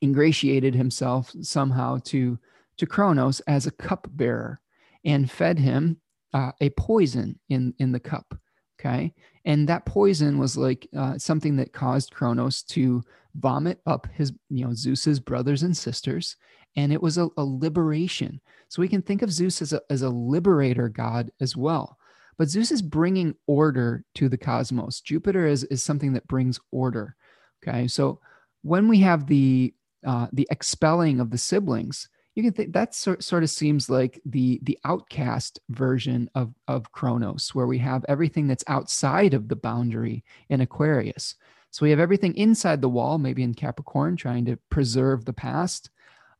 ingratiated 0.02 0.74
himself 0.74 1.32
somehow 1.42 1.98
to, 2.04 2.38
to 2.76 2.86
Kronos 2.86 3.40
as 3.40 3.66
a 3.66 3.72
cupbearer 3.72 4.60
and 5.04 5.30
fed 5.30 5.58
him 5.58 5.98
uh, 6.34 6.52
a 6.60 6.70
poison 6.70 7.38
in, 7.48 7.74
in 7.78 7.92
the 7.92 8.00
cup. 8.00 8.34
Okay. 8.78 9.12
And 9.44 9.68
that 9.68 9.84
poison 9.84 10.38
was 10.38 10.56
like 10.56 10.88
uh, 10.96 11.18
something 11.18 11.56
that 11.56 11.72
caused 11.72 12.14
Kronos 12.14 12.62
to 12.64 13.02
vomit 13.34 13.80
up 13.86 14.06
his, 14.14 14.32
you 14.48 14.64
know, 14.64 14.72
Zeus's 14.74 15.20
brothers 15.20 15.62
and 15.62 15.76
sisters. 15.76 16.36
And 16.76 16.92
it 16.92 17.02
was 17.02 17.18
a, 17.18 17.28
a 17.36 17.44
liberation. 17.44 18.40
So 18.68 18.80
we 18.80 18.88
can 18.88 19.02
think 19.02 19.22
of 19.22 19.32
Zeus 19.32 19.60
as 19.62 19.72
a, 19.72 19.80
as 19.90 20.02
a 20.02 20.10
liberator 20.10 20.88
god 20.88 21.30
as 21.40 21.56
well. 21.56 21.98
But 22.38 22.48
Zeus 22.48 22.70
is 22.70 22.82
bringing 22.82 23.34
order 23.46 24.04
to 24.14 24.28
the 24.28 24.38
cosmos. 24.38 25.00
Jupiter 25.00 25.46
is, 25.46 25.64
is 25.64 25.82
something 25.82 26.12
that 26.14 26.28
brings 26.28 26.60
order. 26.70 27.16
Okay. 27.62 27.88
So 27.88 28.20
when 28.62 28.88
we 28.88 29.00
have 29.00 29.26
the, 29.26 29.74
uh, 30.06 30.28
the 30.32 30.48
expelling 30.50 31.20
of 31.20 31.30
the 31.30 31.38
siblings, 31.38 32.08
you 32.34 32.42
can 32.42 32.52
think 32.52 32.72
that 32.72 32.94
sort, 32.94 33.22
sort 33.22 33.42
of 33.42 33.50
seems 33.50 33.90
like 33.90 34.20
the 34.24 34.60
the 34.62 34.78
outcast 34.84 35.58
version 35.68 36.30
of 36.34 36.54
of 36.68 36.92
Kronos, 36.92 37.54
where 37.54 37.66
we 37.66 37.78
have 37.78 38.04
everything 38.08 38.46
that's 38.46 38.64
outside 38.68 39.34
of 39.34 39.48
the 39.48 39.56
boundary 39.56 40.24
in 40.48 40.60
Aquarius. 40.60 41.34
So 41.70 41.84
we 41.84 41.90
have 41.90 42.00
everything 42.00 42.34
inside 42.36 42.80
the 42.80 42.88
wall, 42.88 43.18
maybe 43.18 43.42
in 43.42 43.54
Capricorn, 43.54 44.16
trying 44.16 44.44
to 44.46 44.56
preserve 44.70 45.24
the 45.24 45.32
past, 45.32 45.90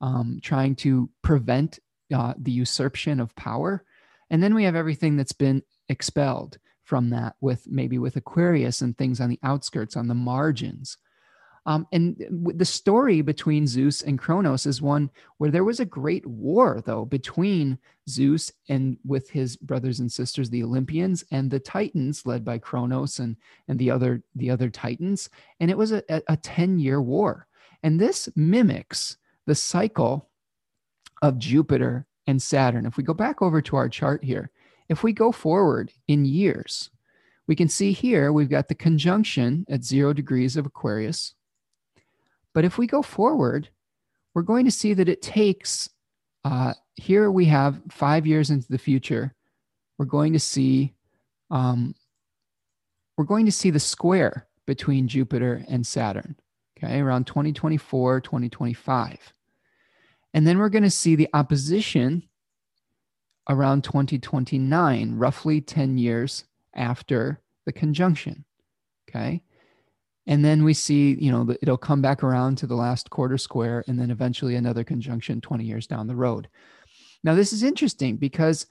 um, 0.00 0.38
trying 0.42 0.76
to 0.76 1.10
prevent 1.22 1.78
uh, 2.14 2.34
the 2.38 2.52
usurpation 2.52 3.20
of 3.20 3.34
power, 3.36 3.84
and 4.30 4.42
then 4.42 4.54
we 4.54 4.64
have 4.64 4.76
everything 4.76 5.16
that's 5.16 5.32
been 5.32 5.62
expelled 5.88 6.58
from 6.84 7.10
that, 7.10 7.36
with 7.40 7.66
maybe 7.68 7.98
with 7.98 8.16
Aquarius 8.16 8.80
and 8.80 8.96
things 8.96 9.20
on 9.20 9.28
the 9.28 9.38
outskirts, 9.42 9.96
on 9.96 10.08
the 10.08 10.14
margins. 10.14 10.96
Um, 11.66 11.86
and 11.92 12.16
the 12.56 12.64
story 12.64 13.20
between 13.20 13.66
Zeus 13.66 14.02
and 14.02 14.18
Kronos 14.18 14.66
is 14.66 14.80
one 14.80 15.10
where 15.36 15.50
there 15.50 15.62
was 15.62 15.78
a 15.78 15.84
great 15.84 16.26
war, 16.26 16.82
though, 16.84 17.04
between 17.04 17.78
Zeus 18.08 18.50
and 18.68 18.96
with 19.04 19.28
his 19.30 19.56
brothers 19.56 20.00
and 20.00 20.10
sisters, 20.10 20.48
the 20.48 20.64
Olympians, 20.64 21.22
and 21.30 21.50
the 21.50 21.60
Titans, 21.60 22.24
led 22.24 22.44
by 22.44 22.58
Kronos 22.58 23.18
and 23.18 23.36
and 23.68 23.78
the 23.78 23.90
other 23.90 24.22
the 24.34 24.50
other 24.50 24.70
Titans. 24.70 25.28
And 25.60 25.70
it 25.70 25.76
was 25.76 25.92
a, 25.92 26.02
a 26.08 26.36
ten 26.38 26.78
year 26.78 27.00
war. 27.00 27.46
And 27.82 28.00
this 28.00 28.28
mimics 28.34 29.18
the 29.46 29.54
cycle 29.54 30.28
of 31.22 31.38
Jupiter 31.38 32.06
and 32.26 32.40
Saturn. 32.40 32.86
If 32.86 32.96
we 32.96 33.04
go 33.04 33.14
back 33.14 33.42
over 33.42 33.60
to 33.62 33.76
our 33.76 33.88
chart 33.88 34.24
here, 34.24 34.50
if 34.88 35.02
we 35.02 35.12
go 35.12 35.32
forward 35.32 35.92
in 36.08 36.24
years, 36.24 36.90
we 37.46 37.56
can 37.56 37.68
see 37.68 37.92
here 37.92 38.32
we've 38.32 38.48
got 38.48 38.68
the 38.68 38.74
conjunction 38.74 39.66
at 39.68 39.84
zero 39.84 40.12
degrees 40.12 40.56
of 40.56 40.66
Aquarius 40.66 41.34
but 42.52 42.64
if 42.64 42.78
we 42.78 42.86
go 42.86 43.02
forward, 43.02 43.68
we're 44.34 44.42
going 44.42 44.64
to 44.64 44.70
see 44.70 44.94
that 44.94 45.08
it 45.08 45.22
takes, 45.22 45.88
uh, 46.44 46.74
here 46.96 47.30
we 47.30 47.44
have 47.46 47.80
five 47.90 48.26
years 48.26 48.50
into 48.50 48.68
the 48.68 48.78
future, 48.78 49.34
we're 49.98 50.06
going 50.06 50.32
to 50.32 50.40
see, 50.40 50.94
um, 51.50 51.94
we're 53.16 53.24
going 53.24 53.46
to 53.46 53.52
see 53.52 53.70
the 53.70 53.80
square 53.80 54.46
between 54.66 55.08
Jupiter 55.08 55.64
and 55.68 55.86
Saturn, 55.86 56.36
okay, 56.82 57.00
around 57.00 57.26
2024, 57.26 58.20
2025. 58.20 59.32
And 60.32 60.46
then 60.46 60.58
we're 60.58 60.68
going 60.68 60.84
to 60.84 60.90
see 60.90 61.16
the 61.16 61.28
opposition 61.34 62.22
around 63.48 63.82
2029, 63.84 65.16
roughly 65.16 65.60
10 65.60 65.98
years 65.98 66.44
after 66.74 67.40
the 67.66 67.72
conjunction. 67.72 68.44
Okay 69.08 69.42
and 70.30 70.44
then 70.44 70.64
we 70.64 70.72
see 70.72 71.16
you 71.20 71.30
know 71.30 71.54
it'll 71.60 71.76
come 71.76 72.00
back 72.00 72.22
around 72.22 72.56
to 72.56 72.66
the 72.66 72.74
last 72.74 73.10
quarter 73.10 73.36
square 73.36 73.84
and 73.86 73.98
then 73.98 74.10
eventually 74.10 74.54
another 74.54 74.84
conjunction 74.84 75.40
20 75.40 75.64
years 75.64 75.86
down 75.86 76.06
the 76.06 76.16
road 76.16 76.48
now 77.22 77.34
this 77.34 77.52
is 77.52 77.62
interesting 77.62 78.16
because 78.16 78.66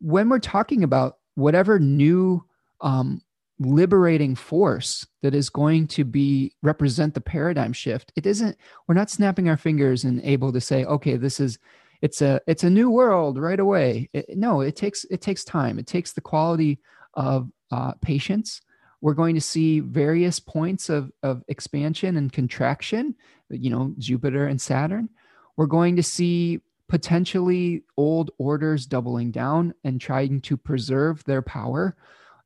when 0.00 0.28
we're 0.28 0.38
talking 0.38 0.82
about 0.82 1.18
whatever 1.36 1.78
new 1.78 2.44
um, 2.80 3.22
liberating 3.60 4.34
force 4.34 5.06
that 5.22 5.34
is 5.34 5.48
going 5.48 5.86
to 5.86 6.04
be 6.04 6.52
represent 6.62 7.14
the 7.14 7.20
paradigm 7.20 7.72
shift. 7.72 8.12
It 8.16 8.26
isn't 8.26 8.56
we're 8.88 8.94
not 8.94 9.10
snapping 9.10 9.48
our 9.48 9.56
fingers 9.56 10.04
and 10.04 10.20
able 10.22 10.52
to 10.52 10.60
say 10.60 10.84
okay 10.84 11.16
this 11.16 11.38
is 11.38 11.58
it's 12.02 12.20
a 12.20 12.40
it's 12.46 12.64
a 12.64 12.70
new 12.70 12.90
world 12.90 13.38
right 13.38 13.60
away. 13.60 14.10
It, 14.12 14.36
no 14.36 14.60
it 14.60 14.76
takes 14.76 15.04
it 15.04 15.20
takes 15.20 15.44
time. 15.44 15.78
It 15.78 15.86
takes 15.86 16.12
the 16.12 16.20
quality 16.20 16.80
of 17.14 17.48
uh, 17.70 17.92
patience. 18.02 18.60
We're 19.00 19.14
going 19.14 19.34
to 19.34 19.40
see 19.40 19.80
various 19.80 20.40
points 20.40 20.88
of, 20.88 21.12
of 21.22 21.42
expansion 21.48 22.16
and 22.16 22.32
contraction, 22.32 23.14
you 23.50 23.70
know, 23.70 23.94
Jupiter 23.98 24.46
and 24.46 24.60
Saturn. 24.60 25.10
We're 25.56 25.66
going 25.66 25.96
to 25.96 26.02
see 26.02 26.60
potentially 26.88 27.84
old 27.96 28.30
orders 28.38 28.86
doubling 28.86 29.30
down 29.30 29.74
and 29.84 30.00
trying 30.00 30.40
to 30.42 30.56
preserve 30.56 31.22
their 31.24 31.42
power 31.42 31.96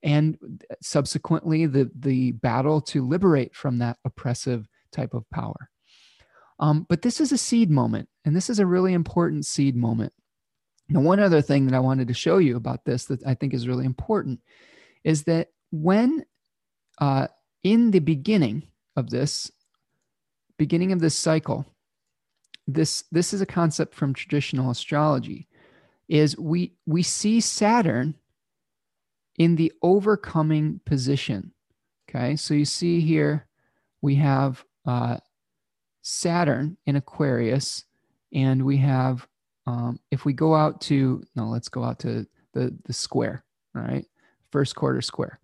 and 0.08 0.64
subsequently 0.80 1.66
the 1.66 1.90
the 1.94 2.32
battle 2.32 2.80
to 2.80 3.06
liberate 3.06 3.54
from 3.54 3.78
that 3.78 3.98
oppressive 4.06 4.66
type 4.90 5.12
of 5.12 5.28
power. 5.30 5.68
Um, 6.58 6.86
but 6.88 7.02
this 7.02 7.20
is 7.20 7.30
a 7.30 7.38
seed 7.38 7.70
moment 7.70 8.08
and 8.24 8.34
this 8.34 8.48
is 8.48 8.58
a 8.58 8.66
really 8.66 8.94
important 8.94 9.44
seed 9.44 9.76
moment. 9.76 10.14
Now 10.88 11.00
one 11.00 11.20
other 11.20 11.42
thing 11.42 11.66
that 11.66 11.74
i 11.74 11.80
wanted 11.80 12.08
to 12.08 12.14
show 12.14 12.38
you 12.38 12.56
about 12.56 12.86
this 12.86 13.04
that 13.06 13.24
i 13.26 13.34
think 13.34 13.52
is 13.52 13.68
really 13.68 13.84
important 13.84 14.40
is 15.04 15.24
that 15.24 15.48
when 15.70 16.24
uh, 16.98 17.28
in 17.62 17.90
the 17.90 18.00
beginning 18.00 18.62
of 18.96 19.10
this, 19.10 19.50
beginning 20.56 20.92
of 20.92 21.00
this 21.00 21.16
cycle, 21.16 21.66
this 22.66 23.04
this 23.12 23.32
is 23.32 23.40
a 23.40 23.46
concept 23.46 23.94
from 23.94 24.14
traditional 24.14 24.70
astrology, 24.70 25.48
is 26.08 26.38
we 26.38 26.72
we 26.86 27.02
see 27.02 27.40
Saturn 27.40 28.14
in 29.38 29.56
the 29.56 29.72
overcoming 29.82 30.80
position. 30.84 31.52
Okay, 32.08 32.36
so 32.36 32.54
you 32.54 32.64
see 32.64 33.00
here 33.00 33.46
we 34.02 34.14
have 34.16 34.64
uh, 34.86 35.18
Saturn 36.02 36.76
in 36.86 36.96
Aquarius, 36.96 37.84
and 38.32 38.64
we 38.64 38.76
have 38.78 39.26
um, 39.66 39.98
if 40.10 40.24
we 40.24 40.32
go 40.32 40.54
out 40.54 40.80
to 40.82 41.22
no, 41.34 41.48
let's 41.48 41.68
go 41.68 41.82
out 41.84 41.98
to 42.00 42.26
the 42.52 42.76
the 42.84 42.92
square. 42.92 43.44
Right, 43.74 44.06
first 44.50 44.74
quarter 44.74 45.02
square 45.02 45.40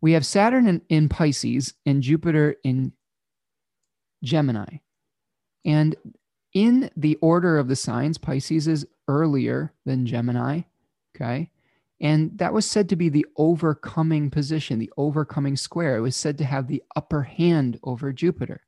we 0.00 0.12
have 0.12 0.24
Saturn 0.24 0.66
in, 0.66 0.82
in 0.88 1.08
Pisces 1.08 1.74
and 1.84 2.02
Jupiter 2.02 2.56
in 2.64 2.92
Gemini. 4.24 4.78
And 5.64 5.94
in 6.54 6.90
the 6.96 7.16
order 7.16 7.58
of 7.58 7.68
the 7.68 7.76
signs, 7.76 8.18
Pisces 8.18 8.66
is 8.66 8.86
earlier 9.08 9.72
than 9.84 10.06
Gemini. 10.06 10.62
Okay. 11.14 11.50
And 12.00 12.38
that 12.38 12.54
was 12.54 12.68
said 12.68 12.88
to 12.88 12.96
be 12.96 13.08
the 13.08 13.26
overcoming 13.36 14.30
position, 14.30 14.78
the 14.78 14.92
overcoming 14.96 15.56
square. 15.56 15.96
It 15.96 16.00
was 16.00 16.16
said 16.16 16.38
to 16.38 16.44
have 16.44 16.66
the 16.66 16.82
upper 16.96 17.22
hand 17.22 17.78
over 17.82 18.12
Jupiter. 18.12 18.62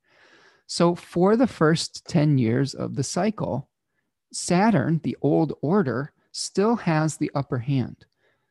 So, 0.67 0.95
for 0.95 1.35
the 1.35 1.47
first 1.47 2.07
10 2.07 2.37
years 2.37 2.73
of 2.73 2.95
the 2.95 3.03
cycle, 3.03 3.69
Saturn, 4.31 5.01
the 5.03 5.17
old 5.21 5.53
order, 5.61 6.13
still 6.31 6.75
has 6.77 7.17
the 7.17 7.31
upper 7.35 7.59
hand. 7.59 8.05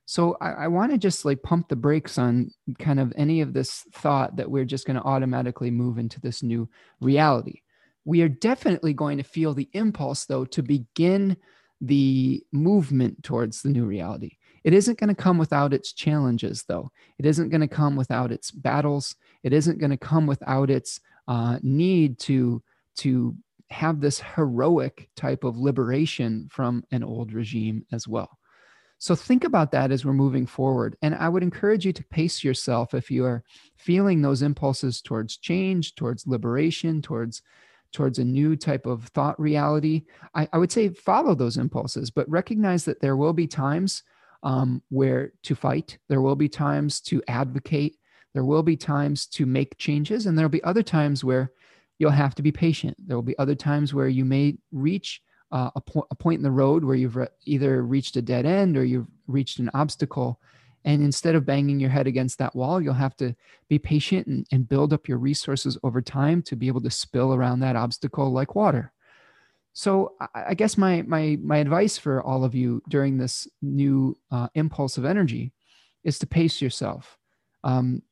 So 0.04 0.36
I, 0.40 0.50
I 0.50 0.68
want 0.68 0.92
to 0.92 0.98
just 0.98 1.24
like 1.24 1.42
pump 1.42 1.68
the 1.68 1.76
brakes 1.76 2.18
on 2.18 2.50
kind 2.78 3.00
of 3.00 3.12
any 3.16 3.40
of 3.40 3.52
this 3.52 3.84
thought 3.92 4.36
that 4.36 4.50
we're 4.50 4.64
just 4.64 4.86
going 4.86 4.96
to 4.96 5.02
automatically 5.02 5.70
move 5.70 5.98
into 5.98 6.20
this 6.20 6.42
new 6.42 6.68
reality. 7.00 7.62
We 8.04 8.22
are 8.22 8.28
definitely 8.28 8.94
going 8.94 9.18
to 9.18 9.24
feel 9.24 9.54
the 9.54 9.68
impulse, 9.72 10.24
though, 10.24 10.44
to 10.46 10.62
begin 10.62 11.36
the 11.80 12.42
movement 12.52 13.22
towards 13.22 13.62
the 13.62 13.68
new 13.68 13.84
reality. 13.84 14.36
It 14.64 14.74
isn't 14.74 14.98
going 14.98 15.08
to 15.08 15.22
come 15.22 15.38
without 15.38 15.72
its 15.72 15.92
challenges, 15.92 16.64
though. 16.66 16.90
It 17.18 17.26
isn't 17.26 17.50
going 17.50 17.60
to 17.62 17.68
come 17.68 17.96
without 17.96 18.30
its 18.30 18.50
battles. 18.50 19.16
It 19.42 19.52
isn't 19.52 19.78
going 19.78 19.90
to 19.90 19.96
come 19.96 20.26
without 20.26 20.70
its 20.70 21.00
uh, 21.28 21.58
need 21.62 22.18
to 22.20 22.62
to 22.98 23.34
have 23.70 24.00
this 24.00 24.20
heroic 24.20 25.08
type 25.16 25.44
of 25.44 25.56
liberation 25.56 26.48
from 26.52 26.84
an 26.92 27.02
old 27.02 27.32
regime 27.32 27.86
as 27.90 28.06
well. 28.06 28.38
So 28.98 29.16
think 29.16 29.44
about 29.44 29.72
that 29.72 29.90
as 29.90 30.04
we're 30.04 30.12
moving 30.12 30.46
forward. 30.46 30.96
And 31.02 31.14
I 31.14 31.28
would 31.28 31.42
encourage 31.42 31.84
you 31.84 31.92
to 31.94 32.04
pace 32.04 32.44
yourself 32.44 32.94
if 32.94 33.10
you 33.10 33.24
are 33.24 33.42
feeling 33.76 34.22
those 34.22 34.42
impulses 34.42 35.00
towards 35.00 35.38
change, 35.38 35.96
towards 35.96 36.26
liberation, 36.26 37.02
towards 37.02 37.42
towards 37.92 38.18
a 38.18 38.24
new 38.24 38.56
type 38.56 38.86
of 38.86 39.04
thought 39.08 39.38
reality. 39.38 40.04
I, 40.34 40.48
I 40.52 40.58
would 40.58 40.72
say 40.72 40.88
follow 40.90 41.34
those 41.34 41.56
impulses, 41.56 42.10
but 42.10 42.30
recognize 42.30 42.84
that 42.86 43.00
there 43.00 43.16
will 43.16 43.34
be 43.34 43.46
times 43.46 44.02
um, 44.42 44.82
where 44.88 45.32
to 45.44 45.54
fight, 45.54 45.98
there 46.08 46.20
will 46.20 46.36
be 46.36 46.48
times 46.48 47.00
to 47.00 47.22
advocate, 47.28 47.96
there 48.34 48.44
will 48.44 48.62
be 48.62 48.76
times 48.76 49.26
to 49.26 49.46
make 49.46 49.78
changes, 49.78 50.26
and 50.26 50.36
there'll 50.36 50.48
be 50.48 50.64
other 50.64 50.82
times 50.82 51.22
where 51.22 51.52
you'll 51.98 52.10
have 52.10 52.34
to 52.34 52.42
be 52.42 52.52
patient. 52.52 52.96
There 53.06 53.16
will 53.16 53.22
be 53.22 53.38
other 53.38 53.54
times 53.54 53.94
where 53.94 54.08
you 54.08 54.24
may 54.24 54.56
reach 54.72 55.22
uh, 55.52 55.70
a, 55.76 55.80
po- 55.80 56.06
a, 56.10 56.14
point 56.14 56.38
in 56.38 56.42
the 56.42 56.50
road 56.50 56.82
where 56.82 56.96
you've 56.96 57.16
re- 57.16 57.28
either 57.44 57.82
reached 57.82 58.16
a 58.16 58.22
dead 58.22 58.46
end 58.46 58.76
or 58.76 58.84
you've 58.84 59.06
reached 59.26 59.58
an 59.58 59.70
obstacle. 59.74 60.40
And 60.84 61.02
instead 61.02 61.34
of 61.34 61.46
banging 61.46 61.78
your 61.78 61.90
head 61.90 62.06
against 62.06 62.38
that 62.38 62.56
wall, 62.56 62.80
you'll 62.80 62.94
have 62.94 63.16
to 63.18 63.36
be 63.68 63.78
patient 63.78 64.26
and, 64.26 64.46
and 64.50 64.68
build 64.68 64.92
up 64.92 65.06
your 65.06 65.18
resources 65.18 65.78
over 65.84 66.00
time 66.00 66.42
to 66.42 66.56
be 66.56 66.66
able 66.66 66.80
to 66.80 66.90
spill 66.90 67.34
around 67.34 67.60
that 67.60 67.76
obstacle 67.76 68.32
like 68.32 68.54
water. 68.54 68.92
So 69.74 70.14
I, 70.34 70.54
guess 70.54 70.76
my 70.76 71.02
my 71.02 71.38
my 71.42 71.56
advice 71.58 71.96
for 71.96 72.22
all 72.22 72.44
of 72.44 72.54
you 72.54 72.82
during 72.88 73.16
this 73.16 73.48
new 73.62 74.18
uh, 74.30 74.48
impulse 74.54 74.98
of 74.98 75.06
energy 75.06 75.52
is 76.04 76.18
to 76.18 76.26
pace 76.26 76.60
yourself. 76.60 77.16
Um, 77.64 78.02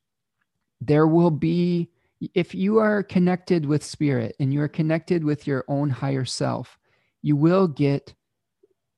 there 0.81 1.07
will 1.07 1.31
be 1.31 1.91
if 2.35 2.55
you 2.55 2.79
are 2.79 3.03
connected 3.03 3.67
with 3.67 3.85
spirit 3.85 4.37
and 4.41 4.55
you 4.55 4.63
are 4.63 4.69
connected 4.69 5.23
with 5.23 5.47
your 5.47 5.65
own 5.69 5.91
higher 5.91 6.25
self 6.25 6.79
you 7.23 7.37
will 7.37 7.69
get 7.69 8.15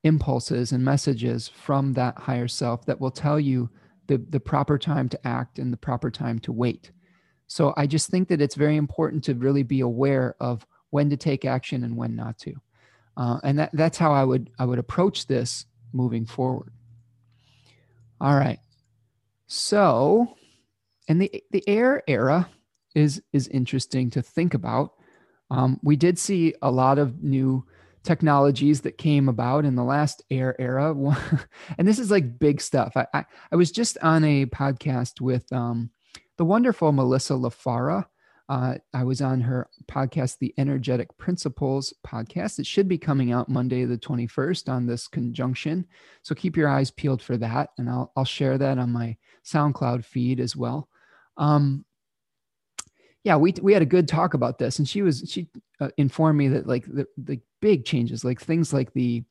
impulses 0.05 0.73
and 0.73 0.85
messages 0.85 1.49
from 1.49 1.93
that 1.93 2.19
higher 2.19 2.49
self 2.49 2.85
that 2.87 3.01
will 3.01 3.11
tell 3.11 3.39
you 3.39 3.69
the, 4.09 4.19
the 4.31 4.41
proper 4.41 4.79
time 4.79 5.09
to 5.09 5.27
act 5.27 5.59
and 5.59 5.73
the 5.73 5.77
proper 5.77 6.11
time 6.11 6.39
to 6.41 6.53
wait. 6.53 6.91
So 7.47 7.73
I 7.77 7.87
just 7.87 8.11
think 8.11 8.29
that 8.29 8.41
it's 8.41 8.55
very 8.55 8.77
important 8.77 9.23
to 9.25 9.35
really 9.35 9.63
be 9.63 9.81
aware 9.81 10.37
of 10.41 10.67
when 10.93 11.09
to 11.11 11.17
take 11.17 11.45
action 11.45 11.85
and 11.85 11.97
when 11.97 12.15
not 12.15 12.39
to. 12.39 12.55
Uh, 13.17 13.39
and 13.43 13.59
that, 13.59 13.71
that's 13.73 13.99
how 13.99 14.13
I 14.13 14.25
would 14.25 14.51
I 14.59 14.65
would 14.65 14.79
approach 14.79 15.27
this 15.27 15.67
moving 15.93 16.25
forward. 16.25 16.73
All 18.21 18.37
right. 18.37 18.61
So, 19.47 20.37
and 21.09 21.21
the 21.21 21.43
the 21.51 21.67
air 21.69 22.03
era 22.07 22.49
is 22.95 23.23
is 23.33 23.49
interesting 23.49 24.11
to 24.11 24.23
think 24.23 24.55
about. 24.55 24.93
Um, 25.51 25.81
we 25.83 25.97
did 25.97 26.19
see 26.19 26.55
a 26.63 26.71
lot 26.71 26.99
of 26.99 27.23
new 27.23 27.65
technologies 28.03 28.81
that 28.83 28.99
came 28.99 29.29
about 29.29 29.65
in 29.65 29.75
the 29.77 29.85
last 29.85 30.23
air 30.31 30.59
era. 30.61 30.95
and 31.79 31.87
this 31.87 31.99
is 31.99 32.11
like 32.11 32.39
big 32.39 32.61
stuff. 32.61 32.97
I, 32.97 33.07
I, 33.15 33.25
I 33.53 33.57
was 33.57 33.71
just 33.71 33.99
on 34.03 34.25
a 34.25 34.47
podcast 34.47 35.21
with 35.21 35.51
um, 35.53 35.91
the 36.39 36.45
wonderful 36.45 36.91
Melissa 36.93 37.35
LaFara. 37.35 38.07
Uh, 38.53 38.75
I 38.93 39.03
was 39.03 39.23
on 39.23 39.41
her 39.41 39.67
podcast, 39.87 40.37
the 40.37 40.53
Energetic 40.59 41.17
Principles 41.17 41.95
podcast. 42.07 42.59
It 42.59 42.67
should 42.67 42.87
be 42.87 42.99
coming 42.99 43.33
out 43.33 43.49
Monday, 43.49 43.87
the 43.87 43.97
21st, 43.97 44.69
on 44.69 44.85
this 44.85 45.09
conjunction. 45.09 45.87
So 46.21 46.35
keep 46.35 46.55
your 46.55 46.69
eyes 46.69 46.91
peeled 46.91 47.23
for 47.23 47.39
that. 47.39 47.71
And 47.79 47.89
I'll, 47.89 48.13
I'll 48.15 48.27
share 48.27 48.59
that 48.59 48.77
on 48.77 48.93
my 48.93 49.17
SoundCloud 49.47 50.05
feed 50.05 50.39
as 50.39 50.55
well. 50.55 50.91
Um, 51.39 51.87
yeah, 53.25 53.37
we 53.37 53.55
we 53.63 53.73
had 53.73 53.81
a 53.81 53.87
good 53.87 54.07
talk 54.07 54.35
about 54.35 54.59
this, 54.59 54.79
and 54.79 54.87
she 54.87 55.01
was 55.01 55.25
she 55.27 55.49
uh, 55.81 55.89
informed 55.97 56.37
me 56.37 56.49
that 56.49 56.67
like 56.67 56.85
the 56.85 57.07
the 57.17 57.41
big 57.61 57.87
changes, 57.87 58.23
like 58.23 58.39
things 58.39 58.75
like 58.75 58.93
the 58.93 59.25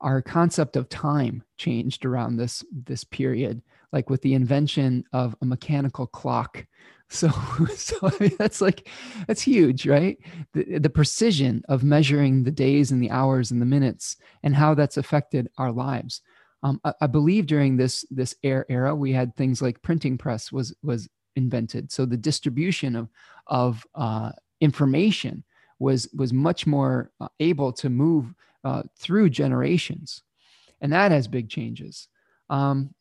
our 0.00 0.22
concept 0.22 0.76
of 0.76 0.88
time 0.88 1.42
changed 1.58 2.06
around 2.06 2.38
this 2.38 2.64
this 2.72 3.04
period, 3.04 3.60
like 3.92 4.08
with 4.08 4.22
the 4.22 4.32
invention 4.32 5.04
of 5.12 5.36
a 5.42 5.44
mechanical 5.44 6.06
clock. 6.06 6.64
So, 7.08 7.28
so 7.76 7.96
I 8.02 8.12
mean, 8.20 8.32
that's 8.38 8.60
like 8.60 8.88
that's 9.26 9.42
huge, 9.42 9.86
right? 9.86 10.18
The, 10.52 10.78
the 10.78 10.90
precision 10.90 11.62
of 11.68 11.84
measuring 11.84 12.44
the 12.44 12.50
days 12.50 12.90
and 12.90 13.02
the 13.02 13.10
hours 13.10 13.50
and 13.50 13.60
the 13.60 13.66
minutes 13.66 14.16
and 14.42 14.54
how 14.54 14.74
that's 14.74 14.96
affected 14.96 15.48
our 15.58 15.72
lives. 15.72 16.20
Um, 16.62 16.80
I, 16.84 16.92
I, 17.02 17.06
believe 17.06 17.46
during 17.46 17.76
this 17.76 18.04
this 18.10 18.34
air 18.42 18.66
era, 18.68 18.94
we 18.94 19.12
had 19.12 19.36
things 19.36 19.62
like 19.62 19.82
printing 19.82 20.18
press 20.18 20.50
was 20.50 20.74
was 20.82 21.08
invented. 21.36 21.92
So 21.92 22.06
the 22.06 22.16
distribution 22.16 22.96
of 22.96 23.08
of 23.46 23.86
uh, 23.94 24.32
information 24.60 25.44
was 25.78 26.08
was 26.14 26.32
much 26.32 26.66
more 26.66 27.12
uh, 27.20 27.28
able 27.38 27.72
to 27.74 27.90
move 27.90 28.34
uh, 28.64 28.82
through 28.98 29.30
generations, 29.30 30.22
and 30.80 30.92
that 30.92 31.12
has 31.12 31.28
big 31.28 31.48
changes. 31.48 32.08
Um, 32.48 32.94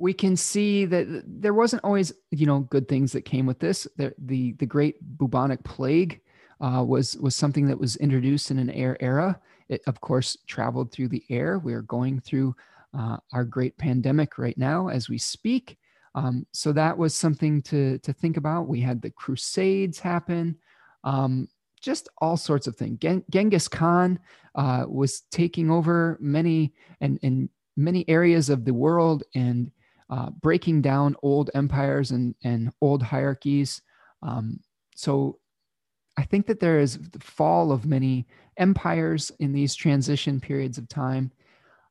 we 0.00 0.12
can 0.12 0.36
see 0.36 0.84
that 0.86 1.22
there 1.26 1.54
wasn't 1.54 1.84
always 1.84 2.12
you 2.30 2.46
know 2.46 2.60
good 2.60 2.88
things 2.88 3.12
that 3.12 3.22
came 3.22 3.46
with 3.46 3.58
this. 3.58 3.86
The 3.96 4.14
the, 4.18 4.52
the 4.52 4.66
great 4.66 4.96
bubonic 5.18 5.62
plague 5.64 6.20
uh, 6.60 6.84
was 6.86 7.16
was 7.18 7.36
something 7.36 7.66
that 7.66 7.78
was 7.78 7.96
introduced 7.96 8.50
in 8.50 8.58
an 8.58 8.70
air 8.70 8.96
era. 9.00 9.40
It 9.68 9.82
of 9.86 10.00
course 10.00 10.36
traveled 10.46 10.92
through 10.92 11.08
the 11.08 11.24
air. 11.30 11.58
We 11.58 11.74
are 11.74 11.82
going 11.82 12.20
through 12.20 12.56
uh, 12.96 13.18
our 13.32 13.44
great 13.44 13.76
pandemic 13.78 14.38
right 14.38 14.58
now 14.58 14.88
as 14.88 15.08
we 15.08 15.18
speak. 15.18 15.78
Um, 16.14 16.44
so 16.52 16.72
that 16.72 16.96
was 16.96 17.14
something 17.14 17.62
to 17.62 17.98
to 17.98 18.12
think 18.12 18.36
about. 18.36 18.68
We 18.68 18.80
had 18.80 19.00
the 19.00 19.10
Crusades 19.10 20.00
happen, 20.00 20.56
um, 21.04 21.48
just 21.80 22.08
all 22.18 22.36
sorts 22.36 22.66
of 22.66 22.76
things. 22.76 22.98
Gen- 22.98 23.24
Genghis 23.30 23.68
Khan 23.68 24.18
uh, 24.54 24.86
was 24.88 25.22
taking 25.30 25.70
over 25.70 26.18
many 26.20 26.74
and 27.00 27.18
and 27.22 27.48
many 27.76 28.08
areas 28.08 28.50
of 28.50 28.64
the 28.64 28.74
world 28.74 29.22
and 29.34 29.70
uh, 30.10 30.30
breaking 30.42 30.82
down 30.82 31.16
old 31.22 31.50
empires 31.54 32.10
and 32.10 32.34
and 32.44 32.72
old 32.80 33.02
hierarchies. 33.02 33.80
Um, 34.22 34.60
so 34.94 35.38
I 36.18 36.24
think 36.24 36.46
that 36.48 36.60
there 36.60 36.80
is 36.80 36.98
the 36.98 37.20
fall 37.20 37.72
of 37.72 37.86
many 37.86 38.26
empires 38.58 39.32
in 39.38 39.52
these 39.52 39.74
transition 39.74 40.40
periods 40.40 40.76
of 40.76 40.88
time. 40.88 41.32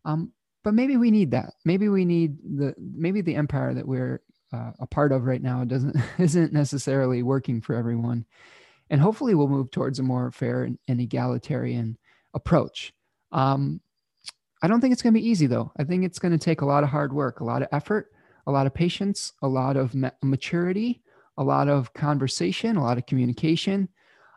Um, 0.05 0.33
but 0.63 0.73
maybe 0.73 0.97
we 0.97 1.11
need 1.11 1.31
that 1.31 1.53
maybe 1.65 1.89
we 1.89 2.05
need 2.05 2.37
the 2.43 2.75
maybe 2.77 3.21
the 3.21 3.35
empire 3.35 3.73
that 3.73 3.87
we're 3.87 4.21
uh, 4.51 4.71
a 4.79 4.87
part 4.87 5.11
of 5.11 5.25
right 5.25 5.41
now 5.41 5.63
doesn't 5.63 5.95
isn't 6.19 6.53
necessarily 6.53 7.23
working 7.23 7.61
for 7.61 7.75
everyone 7.75 8.25
and 8.89 9.01
hopefully 9.01 9.35
we'll 9.35 9.47
move 9.47 9.71
towards 9.71 9.99
a 9.99 10.03
more 10.03 10.31
fair 10.31 10.63
and, 10.63 10.77
and 10.87 10.99
egalitarian 10.99 11.97
approach 12.33 12.93
um, 13.31 13.79
i 14.61 14.67
don't 14.67 14.81
think 14.81 14.91
it's 14.91 15.01
going 15.01 15.13
to 15.13 15.19
be 15.19 15.27
easy 15.27 15.47
though. 15.47 15.71
I 15.77 15.83
think 15.83 16.03
it's 16.03 16.19
going 16.19 16.31
to 16.31 16.37
take 16.37 16.61
a 16.61 16.65
lot 16.65 16.83
of 16.83 16.89
hard 16.89 17.13
work 17.13 17.39
a 17.39 17.45
lot 17.45 17.61
of 17.61 17.67
effort 17.71 18.11
a 18.47 18.51
lot 18.51 18.65
of 18.65 18.73
patience 18.73 19.33
a 19.41 19.47
lot 19.47 19.77
of 19.77 19.95
ma- 19.95 20.11
maturity 20.21 21.01
a 21.37 21.43
lot 21.43 21.67
of 21.67 21.93
conversation 21.93 22.77
a 22.77 22.83
lot 22.83 22.97
of 22.97 23.05
communication 23.05 23.89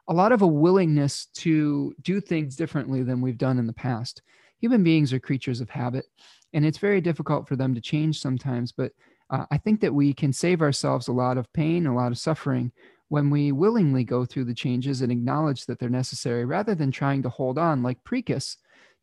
a 0.08 0.14
lot 0.14 0.32
of 0.32 0.42
a 0.42 0.46
willingness 0.46 1.26
to 1.26 1.94
do 2.02 2.20
things 2.20 2.56
differently 2.56 3.02
than 3.02 3.20
we've 3.20 3.38
done 3.38 3.56
in 3.58 3.68
the 3.68 3.72
past. 3.72 4.20
Human 4.58 4.82
beings 4.82 5.12
are 5.12 5.20
creatures 5.20 5.60
of 5.60 5.70
habit 5.70 6.06
and 6.52 6.66
it's 6.66 6.78
very 6.78 7.00
difficult 7.00 7.48
for 7.48 7.56
them 7.56 7.74
to 7.74 7.80
change 7.80 8.20
sometimes 8.20 8.72
but 8.72 8.92
uh, 9.30 9.46
i 9.50 9.58
think 9.58 9.80
that 9.80 9.94
we 9.94 10.12
can 10.12 10.32
save 10.32 10.62
ourselves 10.62 11.08
a 11.08 11.12
lot 11.12 11.38
of 11.38 11.52
pain 11.52 11.86
a 11.86 11.94
lot 11.94 12.12
of 12.12 12.18
suffering 12.18 12.70
when 13.08 13.28
we 13.28 13.52
willingly 13.52 14.04
go 14.04 14.24
through 14.24 14.44
the 14.44 14.54
changes 14.54 15.02
and 15.02 15.12
acknowledge 15.12 15.66
that 15.66 15.78
they're 15.78 15.90
necessary 15.90 16.44
rather 16.44 16.74
than 16.74 16.90
trying 16.90 17.22
to 17.22 17.28
hold 17.28 17.58
on 17.58 17.82
like 17.82 18.02
Pricus 18.04 18.56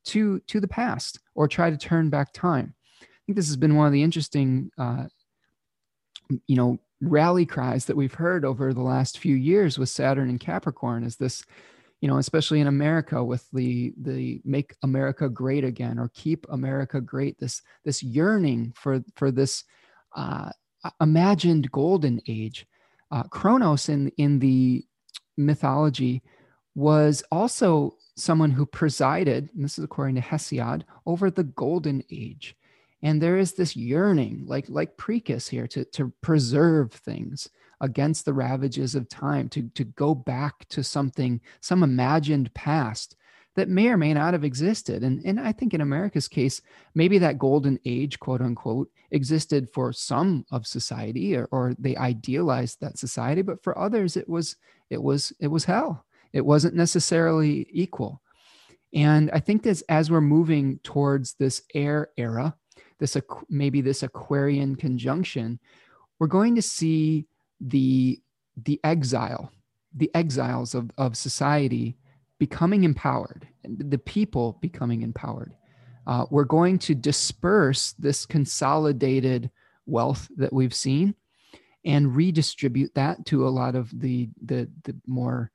to 0.05 0.39
to 0.41 0.59
the 0.59 0.67
past 0.67 1.19
or 1.35 1.47
try 1.47 1.69
to 1.69 1.77
turn 1.77 2.09
back 2.09 2.31
time 2.33 2.73
i 3.01 3.05
think 3.25 3.35
this 3.35 3.47
has 3.47 3.57
been 3.57 3.75
one 3.75 3.87
of 3.87 3.93
the 3.93 4.03
interesting 4.03 4.69
uh, 4.77 5.05
you 6.47 6.55
know 6.55 6.77
rally 7.01 7.45
cries 7.45 7.85
that 7.85 7.95
we've 7.95 8.13
heard 8.13 8.43
over 8.43 8.73
the 8.73 8.81
last 8.81 9.19
few 9.19 9.35
years 9.35 9.79
with 9.79 9.89
saturn 9.89 10.29
and 10.29 10.39
capricorn 10.39 11.03
is 11.03 11.15
this 11.15 11.43
you 12.01 12.07
know, 12.07 12.17
especially 12.17 12.61
in 12.61 12.67
America 12.67 13.23
with 13.23 13.45
the 13.51 13.93
the 14.01 14.41
make 14.45 14.75
America 14.83 15.27
great 15.27 15.63
again 15.65 15.99
or 15.99 16.09
keep 16.13 16.45
America 16.49 17.01
great. 17.01 17.37
This 17.39 17.61
this 17.83 18.01
yearning 18.01 18.73
for 18.75 19.03
for 19.15 19.31
this 19.31 19.63
uh, 20.15 20.49
imagined 21.01 21.71
golden 21.71 22.21
age. 22.27 22.65
Uh, 23.11 23.23
Kronos 23.23 23.89
in 23.89 24.09
in 24.17 24.39
the 24.39 24.85
mythology 25.37 26.21
was 26.75 27.21
also 27.31 27.97
someone 28.19 28.51
who 28.51 28.65
presided, 28.65 29.49
and 29.55 29.63
this 29.63 29.77
is 29.77 29.83
according 29.83 30.15
to 30.15 30.21
Hesiod, 30.21 30.83
over 31.05 31.29
the 31.29 31.43
golden 31.43 32.03
age. 32.11 32.55
And 33.01 33.21
there 33.21 33.37
is 33.37 33.53
this 33.53 33.75
yearning, 33.75 34.43
like 34.45 34.65
like 34.67 34.97
Pricus 34.97 35.47
here, 35.47 35.67
to, 35.67 35.85
to 35.85 36.11
preserve 36.21 36.91
things 36.91 37.49
against 37.81 38.25
the 38.25 38.33
ravages 38.33 38.93
of 38.93 39.07
time, 39.07 39.47
to, 39.49 39.69
to 39.75 39.85
go 39.85 40.13
back 40.13 40.67
to 40.69 40.83
something, 40.83 41.39
some 41.61 41.81
imagined 41.81 42.53
past 42.53 43.15
that 43.55 43.69
may 43.69 43.87
or 43.87 43.97
may 43.97 44.13
not 44.13 44.33
have 44.33 44.43
existed. 44.43 45.03
And, 45.03 45.21
and 45.25 45.39
I 45.39 45.51
think 45.51 45.73
in 45.73 45.81
America's 45.81 46.27
case, 46.27 46.61
maybe 46.93 47.17
that 47.19 47.39
golden 47.39 47.79
age, 47.85 48.19
quote 48.19 48.41
unquote, 48.41 48.89
existed 49.11 49.69
for 49.69 49.91
some 49.91 50.45
of 50.51 50.67
society 50.67 51.35
or, 51.35 51.47
or 51.51 51.73
they 51.79 51.95
idealized 51.95 52.81
that 52.81 52.97
society, 52.97 53.41
but 53.41 53.63
for 53.63 53.77
others 53.77 54.15
it 54.17 54.29
was 54.29 54.55
it 54.89 55.01
was 55.01 55.33
it 55.39 55.47
was 55.47 55.65
hell. 55.65 56.05
It 56.33 56.45
wasn't 56.45 56.75
necessarily 56.75 57.67
equal. 57.71 58.21
And 58.93 59.29
I 59.31 59.39
think 59.39 59.63
that 59.63 59.81
as 59.89 60.09
we're 60.09 60.21
moving 60.21 60.79
towards 60.83 61.33
this 61.33 61.61
air 61.75 62.09
era, 62.17 62.55
this 62.99 63.17
maybe 63.49 63.81
this 63.81 64.03
Aquarian 64.03 64.75
conjunction, 64.75 65.59
we're 66.19 66.27
going 66.27 66.55
to 66.55 66.61
see 66.61 67.25
the 67.61 68.19
the 68.57 68.79
exile, 68.83 69.51
the 69.95 70.11
exiles 70.13 70.75
of, 70.75 70.91
of 70.97 71.15
society 71.15 71.97
becoming 72.39 72.83
empowered, 72.83 73.47
the 73.63 73.97
people 73.97 74.57
becoming 74.61 75.01
empowered. 75.01 75.53
Uh, 76.07 76.25
we're 76.29 76.43
going 76.43 76.79
to 76.79 76.95
disperse 76.95 77.93
this 77.99 78.25
consolidated 78.25 79.49
wealth 79.85 80.27
that 80.37 80.51
we've 80.51 80.73
seen 80.73 81.13
and 81.85 82.15
redistribute 82.15 82.93
that 82.95 83.25
to 83.25 83.47
a 83.47 83.49
lot 83.49 83.75
of 83.75 83.97
the 83.99 84.29
the 84.43 84.69
the 84.83 84.95
more 85.07 85.51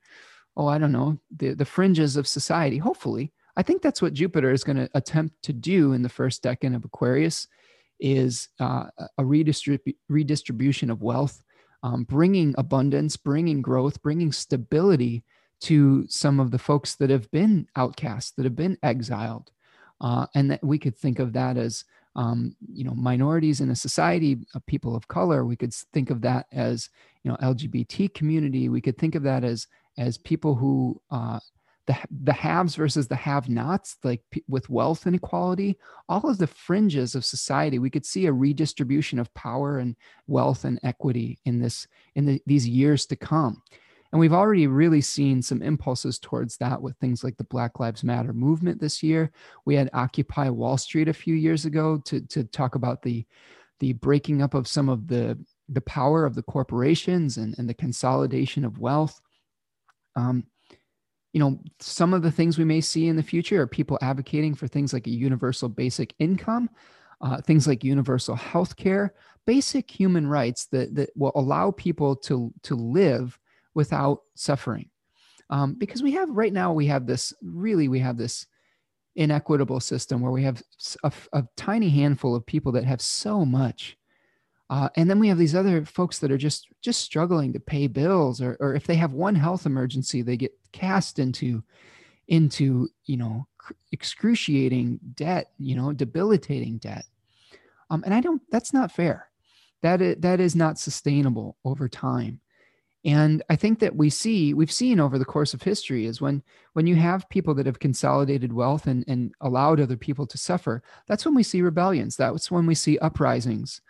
oh 0.57 0.67
i 0.67 0.77
don't 0.77 0.91
know 0.91 1.17
the 1.35 1.53
the 1.53 1.65
fringes 1.65 2.17
of 2.17 2.27
society. 2.27 2.77
Hopefully 2.77 3.31
i 3.57 3.63
think 3.63 3.81
that's 3.81 4.01
what 4.01 4.13
jupiter 4.13 4.51
is 4.51 4.63
going 4.63 4.77
to 4.77 4.89
attempt 4.93 5.41
to 5.43 5.53
do 5.53 5.93
in 5.93 6.01
the 6.01 6.09
first 6.09 6.43
decan 6.43 6.75
of 6.75 6.85
aquarius 6.85 7.47
is 7.99 8.49
uh, 8.59 8.87
a 9.17 9.23
redistrib- 9.23 9.95
redistribution 10.09 10.89
of 10.89 11.01
wealth 11.01 11.41
um, 11.83 12.03
bringing 12.03 12.53
abundance 12.57 13.15
bringing 13.17 13.61
growth 13.61 14.01
bringing 14.01 14.31
stability 14.31 15.23
to 15.61 16.05
some 16.07 16.39
of 16.39 16.51
the 16.51 16.59
folks 16.59 16.95
that 16.95 17.09
have 17.09 17.29
been 17.31 17.67
outcast 17.75 18.35
that 18.35 18.45
have 18.45 18.55
been 18.55 18.77
exiled. 18.83 19.51
Uh, 20.01 20.25
and 20.35 20.51
that 20.51 20.63
we 20.63 20.77
could 20.77 20.95
think 20.95 21.19
of 21.19 21.33
that 21.33 21.57
as 21.57 21.85
um, 22.17 22.55
you 22.71 22.83
know 22.83 22.93
minorities 22.93 23.61
in 23.61 23.71
a 23.71 23.75
society 23.75 24.37
of 24.53 24.65
people 24.65 24.95
of 24.95 25.07
color. 25.07 25.45
We 25.45 25.55
could 25.55 25.73
think 25.73 26.09
of 26.09 26.21
that 26.21 26.47
as 26.51 26.89
you 27.23 27.31
know 27.31 27.37
lgbt 27.37 28.13
community. 28.13 28.69
We 28.69 28.81
could 28.81 28.97
think 28.97 29.15
of 29.15 29.23
that 29.23 29.43
as 29.43 29.67
as 29.97 30.17
people 30.17 30.55
who 30.55 31.01
uh, 31.11 31.39
the 31.87 31.95
the 32.23 32.33
haves 32.33 32.75
versus 32.75 33.07
the 33.07 33.15
have-nots 33.15 33.97
like 34.03 34.21
p- 34.31 34.43
with 34.47 34.69
wealth 34.69 35.05
inequality 35.05 35.77
all 36.09 36.27
of 36.29 36.37
the 36.37 36.47
fringes 36.47 37.15
of 37.15 37.23
society 37.23 37.77
we 37.79 37.89
could 37.89 38.05
see 38.05 38.25
a 38.25 38.33
redistribution 38.33 39.19
of 39.19 39.33
power 39.33 39.77
and 39.77 39.95
wealth 40.27 40.65
and 40.65 40.79
equity 40.83 41.39
in 41.45 41.59
this 41.59 41.87
in 42.15 42.25
the, 42.25 42.41
these 42.45 42.67
years 42.67 43.05
to 43.05 43.15
come 43.15 43.61
and 44.15 44.19
we've 44.21 44.31
already 44.31 44.65
really 44.67 45.01
seen 45.01 45.41
some 45.41 45.61
impulses 45.61 46.19
towards 46.19 46.55
that 46.57 46.81
with 46.81 46.95
things 46.97 47.21
like 47.21 47.35
the 47.35 47.43
Black 47.43 47.81
Lives 47.81 48.01
Matter 48.01 48.31
movement 48.31 48.79
this 48.79 49.03
year. 49.03 49.29
We 49.65 49.75
had 49.75 49.89
Occupy 49.91 50.47
Wall 50.51 50.77
Street 50.77 51.09
a 51.09 51.13
few 51.13 51.35
years 51.35 51.65
ago 51.65 51.97
to, 52.05 52.21
to 52.27 52.45
talk 52.45 52.75
about 52.75 53.01
the, 53.01 53.25
the 53.81 53.91
breaking 53.91 54.41
up 54.41 54.53
of 54.53 54.69
some 54.69 54.87
of 54.87 55.07
the, 55.07 55.37
the 55.67 55.81
power 55.81 56.25
of 56.25 56.33
the 56.33 56.43
corporations 56.43 57.35
and, 57.35 57.55
and 57.57 57.67
the 57.67 57.73
consolidation 57.73 58.63
of 58.63 58.79
wealth. 58.79 59.19
Um, 60.15 60.45
you 61.33 61.39
know, 61.39 61.59
some 61.79 62.13
of 62.13 62.21
the 62.21 62.31
things 62.31 62.57
we 62.57 62.63
may 62.63 62.79
see 62.79 63.07
in 63.07 63.17
the 63.17 63.23
future 63.23 63.61
are 63.61 63.67
people 63.67 63.99
advocating 64.01 64.55
for 64.55 64.67
things 64.67 64.93
like 64.93 65.05
a 65.07 65.11
universal 65.11 65.67
basic 65.67 66.15
income, 66.17 66.69
uh, 67.21 67.41
things 67.41 67.67
like 67.67 67.83
universal 67.83 68.35
health 68.35 68.77
care, 68.77 69.13
basic 69.45 69.91
human 69.91 70.27
rights 70.27 70.67
that, 70.67 70.95
that 70.95 71.09
will 71.15 71.33
allow 71.35 71.71
people 71.71 72.15
to, 72.15 72.53
to 72.63 72.75
live 72.75 73.37
without 73.73 74.21
suffering. 74.35 74.89
Um, 75.49 75.73
because 75.73 76.01
we 76.01 76.13
have 76.13 76.29
right 76.29 76.53
now, 76.53 76.71
we 76.71 76.87
have 76.87 77.05
this 77.05 77.33
really, 77.41 77.87
we 77.87 77.99
have 77.99 78.17
this 78.17 78.47
inequitable 79.15 79.79
system 79.79 80.21
where 80.21 80.31
we 80.31 80.43
have 80.43 80.63
a, 81.03 81.11
a 81.33 81.43
tiny 81.55 81.89
handful 81.89 82.35
of 82.35 82.45
people 82.45 82.71
that 82.73 82.85
have 82.85 83.01
so 83.01 83.45
much. 83.45 83.97
Uh, 84.69 84.89
and 84.95 85.09
then 85.09 85.19
we 85.19 85.27
have 85.27 85.37
these 85.37 85.55
other 85.55 85.85
folks 85.85 86.19
that 86.19 86.31
are 86.31 86.37
just 86.37 86.67
just 86.81 87.01
struggling 87.01 87.53
to 87.53 87.59
pay 87.59 87.87
bills 87.87 88.41
or, 88.41 88.57
or 88.59 88.73
if 88.73 88.87
they 88.87 88.95
have 88.95 89.13
one 89.13 89.35
health 89.35 89.65
emergency 89.65 90.21
they 90.21 90.37
get 90.37 90.51
cast 90.71 91.19
into 91.19 91.63
into 92.27 92.89
you 93.05 93.17
know 93.17 93.45
excruciating 93.91 94.99
debt 95.13 95.51
you 95.59 95.75
know 95.75 95.93
debilitating 95.93 96.77
debt. 96.77 97.05
Um, 97.91 98.03
and 98.03 98.13
i 98.13 98.21
don't 98.21 98.41
that's 98.51 98.73
not 98.73 98.91
fair. 98.91 99.29
That 99.83 100.01
is, 100.01 100.15
that 100.21 100.39
is 100.39 100.55
not 100.55 100.79
sustainable 100.79 101.57
over 101.63 101.87
time. 101.87 102.41
And 103.03 103.43
i 103.51 103.55
think 103.55 103.77
that 103.81 103.95
we 103.95 104.09
see 104.09 104.55
we've 104.55 104.71
seen 104.71 104.99
over 104.99 105.19
the 105.19 105.25
course 105.25 105.53
of 105.53 105.61
history 105.61 106.07
is 106.07 106.21
when 106.21 106.41
when 106.73 106.87
you 106.87 106.95
have 106.95 107.29
people 107.29 107.53
that 107.53 107.67
have 107.67 107.77
consolidated 107.77 108.51
wealth 108.51 108.87
and, 108.87 109.05
and 109.07 109.31
allowed 109.41 109.79
other 109.79 109.97
people 109.97 110.25
to 110.25 110.39
suffer 110.39 110.81
that's 111.05 111.23
when 111.23 111.35
we 111.35 111.43
see 111.43 111.61
rebellions. 111.61 112.15
That's 112.15 112.49
when 112.49 112.65
we 112.65 112.73
see 112.73 112.97
uprisings 112.97 113.81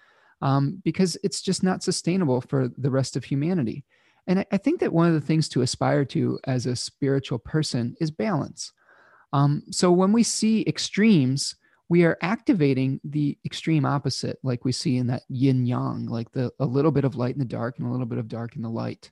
um, 0.46 0.80
because 0.84 1.18
it's 1.24 1.42
just 1.42 1.64
not 1.64 1.82
sustainable 1.82 2.40
for 2.40 2.70
the 2.78 2.92
rest 2.92 3.16
of 3.16 3.24
humanity. 3.24 3.84
And 4.28 4.40
I, 4.40 4.46
I, 4.52 4.58
think 4.58 4.80
that 4.80 4.94
one 4.94 5.08
of 5.08 5.16
the 5.16 5.28
things 5.28 5.50
to 5.50 5.64
aspire 5.64 6.06
to 6.06 6.40
as 6.46 6.68
a 6.68 6.76
spiritual 6.76 7.40
person 7.40 7.96
is 8.00 8.12
balance. 8.12 8.72
Um, 9.34 9.64
so 9.72 9.92
when 9.92 10.14
we 10.14 10.22
see 10.24 10.64
extremes 10.68 11.56
we 11.88 12.04
are 12.04 12.18
activating 12.22 13.00
the 13.04 13.38
extreme 13.46 13.86
opposite 13.86 14.40
like 14.42 14.66
we 14.66 14.72
see 14.72 14.98
in 14.98 15.06
that 15.06 15.22
yin 15.30 15.68
yang 15.68 16.08
like 16.08 16.32
the 16.32 16.52
a 16.60 16.66
little 16.66 16.90
bit 16.90 17.06
of 17.06 17.16
light 17.16 17.36
in 17.36 17.40
the 17.40 17.46
dark 17.46 17.78
and 17.78 17.88
a 17.88 17.92
little 17.92 18.08
bit 18.08 18.18
of 18.18 18.28
dark 18.28 18.56
in 18.56 18.62
the 18.62 18.70
light. 18.70 19.12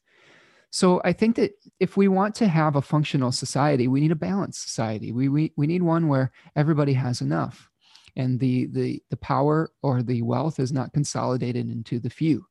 So 0.70 1.02
i 1.04 1.14
think 1.14 1.36
that 1.36 1.52
if 1.80 1.98
we 1.98 2.08
want 2.08 2.36
to 2.36 2.48
have 2.48 2.76
a 2.76 2.82
functional 2.82 3.32
society 3.32 3.88
we 3.88 4.02
need 4.02 4.12
a 4.12 4.16
balanced 4.30 4.62
society. 4.62 5.12
We 5.12 5.30
we, 5.30 5.52
we 5.56 5.68
need 5.68 5.82
one 5.82 6.08
where 6.08 6.32
everybody 6.56 6.94
has 6.94 7.22
enough 7.22 7.70
and 8.16 8.39
the 8.39 8.68
the 8.68 9.01
the 9.09 9.18
power 9.18 9.72
or 9.82 10.03
the 10.03 10.22
wealth 10.22 10.59
is 10.59 10.72
not 10.72 10.93
consolidated 10.93 11.70
into 11.70 11.99
the 11.99 12.09
few 12.09 12.45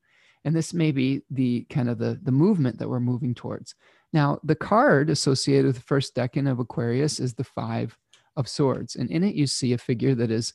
and 0.44 0.56
this 0.56 0.74
may 0.74 0.90
be 0.90 1.22
the 1.30 1.64
kind 1.70 1.88
of 1.88 1.98
the 1.98 2.18
the 2.22 2.32
movement 2.32 2.78
that 2.78 2.88
we're 2.88 3.00
moving 3.00 3.34
towards 3.34 3.74
now 4.12 4.38
the 4.44 4.54
card 4.54 5.10
associated 5.10 5.66
with 5.66 5.76
the 5.76 5.82
first 5.82 6.14
decan 6.14 6.50
of 6.50 6.58
aquarius 6.58 7.20
is 7.20 7.34
the 7.34 7.44
five 7.44 7.96
of 8.36 8.48
swords. 8.48 8.96
And 8.96 9.10
in 9.10 9.24
it, 9.24 9.34
you 9.34 9.46
see 9.46 9.72
a 9.72 9.78
figure 9.78 10.14
that 10.14 10.30
is, 10.30 10.54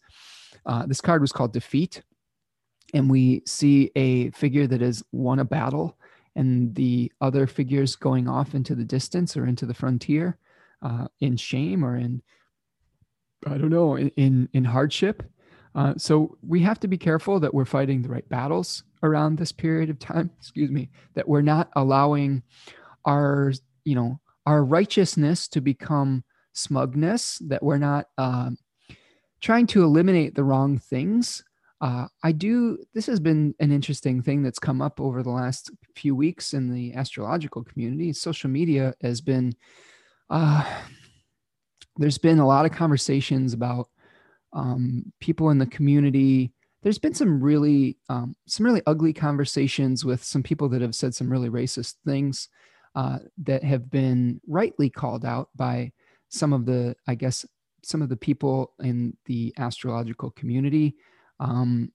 uh, 0.66 0.86
this 0.86 1.02
card 1.02 1.22
was 1.22 1.32
called 1.32 1.54
Defeat. 1.54 2.02
And 2.94 3.10
we 3.10 3.44
see 3.46 3.92
a 3.96 4.32
figure 4.32 4.68
that 4.68 4.82
has 4.82 5.04
won 5.12 5.40
a 5.40 5.46
battle 5.46 5.98
and 6.36 6.74
the 6.76 7.12
other 7.20 7.48
figures 7.48 7.96
going 7.96 8.28
off 8.28 8.56
into 8.56 8.76
the 8.76 8.86
distance 8.86 9.36
or 9.36 9.46
into 9.46 9.66
the 9.66 9.74
frontier 9.74 10.38
uh, 10.82 11.08
in 11.20 11.36
shame 11.36 11.84
or 11.84 11.98
in, 11.98 12.22
I 13.46 13.58
don't 13.58 13.70
know, 13.70 13.98
in, 13.98 14.50
in, 14.54 14.64
hardship. 14.64 15.24
Uh, 15.76 15.94
so 15.98 16.38
we 16.42 16.60
have 16.62 16.80
to 16.80 16.88
be 16.88 16.98
careful 16.98 17.40
that 17.40 17.54
we're 17.54 17.66
fighting 17.66 18.02
the 18.02 18.10
right 18.10 18.28
battles 18.30 18.84
around 19.04 19.38
this 19.38 19.52
period 19.52 19.90
of 19.90 20.00
time. 20.00 20.32
Excuse 20.40 20.72
me, 20.72 20.90
that 21.14 21.28
we're 21.28 21.42
not 21.42 21.70
allowing 21.76 22.42
our, 23.06 23.54
you 23.86 23.96
know, 23.96 24.20
our 24.46 24.64
righteousness 24.64 25.48
to 25.50 25.62
become 25.62 26.24
smugness, 26.54 27.38
that 27.48 27.62
we're 27.62 27.78
not 27.78 28.08
um, 28.18 28.58
trying 29.42 29.68
to 29.68 29.84
eliminate 29.84 30.36
the 30.36 30.44
wrong 30.44 30.80
things. 30.80 31.44
Uh, 31.80 32.08
I 32.24 32.32
do, 32.32 32.80
this 32.96 33.06
has 33.06 33.20
been 33.20 33.54
an 33.60 33.72
interesting 33.72 34.24
thing 34.24 34.42
that's 34.42 34.58
come 34.58 34.82
up 34.82 35.00
over 35.00 35.22
the 35.22 35.30
last 35.30 35.70
few 35.96 36.16
weeks 36.16 36.54
in 36.54 36.74
the 36.74 36.96
astrological 36.96 37.64
community. 37.64 38.14
Social 38.14 38.50
media 38.50 38.96
has 39.02 39.22
been, 39.22 39.54
uh, 40.32 40.64
there's 41.98 42.18
been 42.18 42.40
a 42.40 42.48
lot 42.48 42.66
of 42.66 42.72
conversations 42.72 43.54
about 43.54 43.90
um, 44.54 45.12
people 45.20 45.50
in 45.50 45.58
the 45.58 45.66
community. 45.66 46.54
There's 46.84 47.00
been 47.00 47.14
some 47.14 47.42
really, 47.42 47.98
um, 48.10 48.36
some 48.46 48.66
really 48.66 48.82
ugly 48.86 49.14
conversations 49.14 50.06
with 50.06 50.24
some 50.24 50.44
people 50.44 50.70
that 50.70 50.82
have 50.82 50.96
said 50.96 51.14
some 51.14 51.30
really 51.30 51.50
racist 51.50 51.96
things 52.06 52.50
uh, 52.96 53.20
that 53.44 53.64
have 53.64 53.90
been 53.90 54.40
rightly 54.48 54.90
called 54.90 55.26
out 55.26 55.50
by 55.56 55.92
some 56.30 56.54
of 56.54 56.66
the, 56.66 56.96
I 57.08 57.16
guess, 57.16 57.46
some 57.84 58.02
of 58.02 58.10
the 58.10 58.18
people 58.18 58.74
in 58.80 59.16
the 59.26 59.54
astrological 59.58 60.32
community, 60.32 60.96
um, 61.40 61.92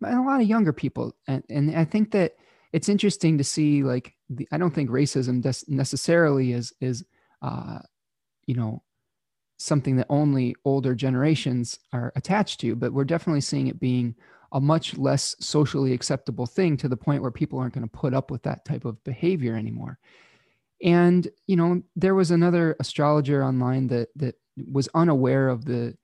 and 0.00 0.18
a 0.18 0.22
lot 0.22 0.40
of 0.40 0.46
younger 0.46 0.72
people. 0.72 1.14
And, 1.26 1.42
and 1.48 1.76
I 1.76 1.84
think 1.84 2.12
that 2.12 2.34
it's 2.72 2.88
interesting 2.88 3.38
to 3.38 3.44
see, 3.44 3.82
like, 3.82 4.14
the, 4.30 4.48
I 4.50 4.58
don't 4.58 4.74
think 4.74 4.90
racism 4.90 5.44
necessarily 5.68 6.52
is, 6.52 6.72
is, 6.80 7.04
uh, 7.42 7.80
you 8.46 8.54
know, 8.54 8.82
something 9.62 9.96
that 9.96 10.06
only 10.08 10.54
older 10.64 10.94
generations 10.94 11.78
are 11.92 12.12
attached 12.16 12.60
to, 12.60 12.74
but 12.74 12.92
we're 12.92 13.04
definitely 13.04 13.40
seeing 13.40 13.68
it 13.68 13.80
being 13.80 14.14
a 14.52 14.60
much 14.60 14.98
less 14.98 15.34
socially 15.40 15.92
acceptable 15.92 16.46
thing 16.46 16.76
to 16.76 16.88
the 16.88 16.96
point 16.96 17.22
where 17.22 17.30
people 17.30 17.58
aren't 17.58 17.72
going 17.72 17.88
to 17.88 17.96
put 17.96 18.12
up 18.12 18.30
with 18.30 18.42
that 18.42 18.64
type 18.64 18.84
of 18.84 19.02
behavior 19.04 19.54
anymore. 19.54 19.98
And 20.82 21.28
you 21.46 21.56
know, 21.56 21.82
there 21.96 22.14
was 22.14 22.30
another 22.30 22.76
astrologer 22.80 23.44
online 23.44 23.86
that 23.88 24.08
that 24.16 24.34
was 24.70 24.88
unaware 24.94 25.48
of 25.48 25.64
the 25.64 25.96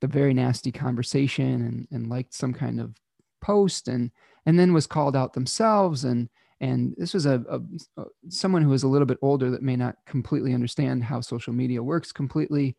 the 0.00 0.06
very 0.06 0.32
nasty 0.32 0.72
conversation 0.72 1.62
and, 1.62 1.88
and 1.90 2.08
liked 2.08 2.32
some 2.32 2.54
kind 2.54 2.80
of 2.80 2.96
post 3.42 3.88
and 3.88 4.10
and 4.46 4.58
then 4.58 4.72
was 4.72 4.86
called 4.86 5.16
out 5.16 5.34
themselves 5.34 6.04
and 6.04 6.28
and 6.62 6.94
this 6.98 7.14
was 7.14 7.24
a, 7.24 7.42
a, 7.48 8.04
someone 8.28 8.62
who 8.62 8.68
was 8.68 8.82
a 8.82 8.88
little 8.88 9.06
bit 9.06 9.18
older 9.22 9.50
that 9.50 9.62
may 9.62 9.76
not 9.76 9.96
completely 10.06 10.52
understand 10.52 11.02
how 11.02 11.20
social 11.20 11.54
media 11.54 11.82
works 11.82 12.12
completely 12.12 12.76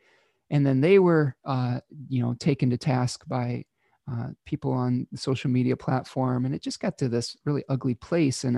and 0.51 0.65
then 0.65 0.81
they 0.81 0.99
were 0.99 1.35
uh, 1.45 1.79
you 2.07 2.21
know 2.21 2.35
taken 2.35 2.69
to 2.69 2.77
task 2.77 3.23
by 3.27 3.65
uh, 4.11 4.27
people 4.45 4.71
on 4.71 5.07
the 5.11 5.17
social 5.17 5.49
media 5.49 5.75
platform. 5.75 6.45
And 6.45 6.53
it 6.53 6.61
just 6.61 6.79
got 6.79 6.97
to 6.99 7.09
this 7.09 7.37
really 7.45 7.63
ugly 7.69 7.95
place. 7.95 8.43
And 8.43 8.57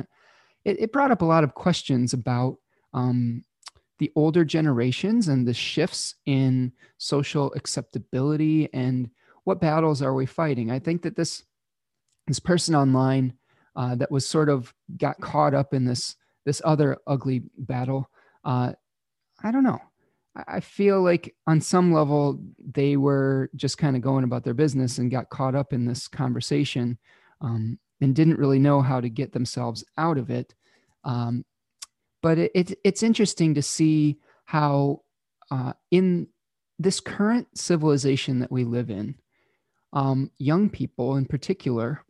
it, 0.65 0.79
it 0.79 0.91
brought 0.91 1.11
up 1.11 1.21
a 1.21 1.25
lot 1.25 1.43
of 1.43 1.53
questions 1.53 2.13
about 2.13 2.57
um, 2.93 3.43
the 3.99 4.11
older 4.15 4.43
generations 4.43 5.27
and 5.27 5.47
the 5.47 5.53
shifts 5.53 6.15
in 6.25 6.71
social 6.97 7.53
acceptability 7.55 8.69
and 8.73 9.09
what 9.43 9.61
battles 9.61 10.01
are 10.01 10.13
we 10.13 10.25
fighting. 10.25 10.71
I 10.71 10.79
think 10.79 11.03
that 11.03 11.15
this 11.15 11.43
this 12.27 12.39
person 12.39 12.73
online 12.73 13.33
uh, 13.75 13.95
that 13.95 14.11
was 14.11 14.25
sort 14.25 14.49
of 14.49 14.73
got 14.97 15.19
caught 15.19 15.53
up 15.53 15.73
in 15.73 15.85
this 15.85 16.15
this 16.45 16.61
other 16.65 16.97
ugly 17.07 17.43
battle 17.57 18.09
uh, 18.45 18.71
i 19.43 19.51
don't 19.51 19.63
know 19.63 19.79
I 20.35 20.59
feel 20.61 21.01
like 21.01 21.35
on 21.45 21.61
some 21.61 21.93
level 21.93 22.39
they 22.57 22.97
were 22.97 23.49
just 23.55 23.77
kind 23.77 23.95
of 23.95 24.01
going 24.01 24.23
about 24.23 24.43
their 24.43 24.55
business 24.55 24.97
and 24.97 25.11
got 25.11 25.29
caught 25.29 25.55
up 25.55 25.73
in 25.73 25.85
this 25.85 26.07
conversation 26.07 26.97
um, 27.41 27.77
and 28.01 28.15
didn't 28.15 28.39
really 28.39 28.59
know 28.59 28.81
how 28.81 28.99
to 28.99 29.09
get 29.09 29.31
themselves 29.31 29.83
out 29.97 30.17
of 30.17 30.29
it. 30.31 30.55
Um, 31.03 31.45
but 32.21 32.37
it, 32.37 32.51
it, 32.55 32.79
it's 32.83 33.03
interesting 33.03 33.53
to 33.55 33.61
see 33.61 34.17
how 34.45 35.01
uh, 35.51 35.73
in 35.91 36.27
this 36.79 36.99
current 36.99 37.47
civilization 37.55 38.39
that 38.39 38.51
we 38.51 38.63
live 38.63 38.89
in, 38.89 39.15
um, 39.91 40.31
young 40.37 40.69
people 40.69 41.17
in 41.17 41.25
particular, 41.25 42.03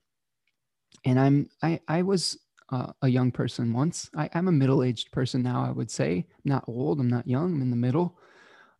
and 1.03 1.19
I'm 1.19 1.49
I, 1.61 1.81
I 1.87 2.03
was 2.03 2.39
uh, 2.73 2.91
a 3.03 3.07
young 3.07 3.31
person 3.31 3.71
once. 3.71 4.09
I, 4.15 4.29
am 4.33 4.47
a 4.47 4.51
middle 4.51 4.83
aged 4.83 5.11
person 5.11 5.43
now, 5.43 5.63
I 5.63 5.69
would 5.69 5.91
say. 5.91 6.25
I'm 6.27 6.51
not 6.51 6.63
old, 6.67 6.99
I'm 6.99 7.09
not 7.09 7.27
young, 7.27 7.53
I'm 7.53 7.61
in 7.61 7.69
the 7.69 7.75
middle. 7.75 8.17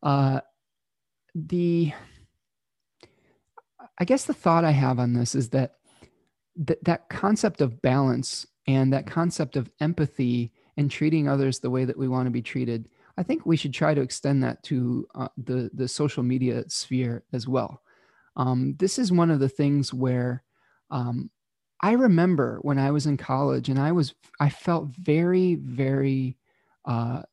Uh, 0.02 0.42
the, 1.36 1.94
I 4.00 4.06
guess 4.06 4.26
the 4.26 4.34
thought 4.34 4.66
I 4.66 4.72
have 4.72 4.98
on 4.98 5.14
this 5.14 5.36
is 5.36 5.50
that 5.50 5.76
th- 6.66 6.80
that 6.82 7.08
concept 7.10 7.62
of 7.62 7.84
balance 7.84 8.48
and 8.66 8.92
that 8.94 9.06
concept 9.06 9.58
of 9.58 9.70
empathy 9.80 10.52
and 10.76 10.90
treating 10.90 11.28
others 11.28 11.60
the 11.60 11.70
way 11.70 11.86
that 11.86 11.98
we 11.98 12.08
want 12.08 12.26
to 12.26 12.32
be 12.32 12.42
treated, 12.42 12.90
I 13.16 13.22
think 13.22 13.46
we 13.46 13.58
should 13.58 13.76
try 13.76 13.94
to 13.94 14.02
extend 14.02 14.44
that 14.44 14.64
to 14.64 15.08
uh, 15.14 15.28
the, 15.38 15.70
the 15.72 15.88
social 15.88 16.24
media 16.24 16.64
sphere 16.68 17.26
as 17.32 17.48
well. 17.48 17.84
Um, 18.38 18.76
this 18.80 18.98
is 18.98 19.12
one 19.12 19.30
of 19.30 19.40
the 19.40 19.50
things 19.50 19.94
where 19.94 20.44
um, 20.90 21.30
I 21.84 21.92
remember 21.92 22.60
when 22.62 22.80
I 22.80 22.92
was 22.92 23.06
in 23.06 23.18
college 23.18 23.68
and 23.68 23.78
I 23.78 23.92
was, 23.92 24.16
I 24.40 24.50
felt 24.50 24.88
very, 24.96 25.56
very 25.56 26.38
uh, 26.86 27.24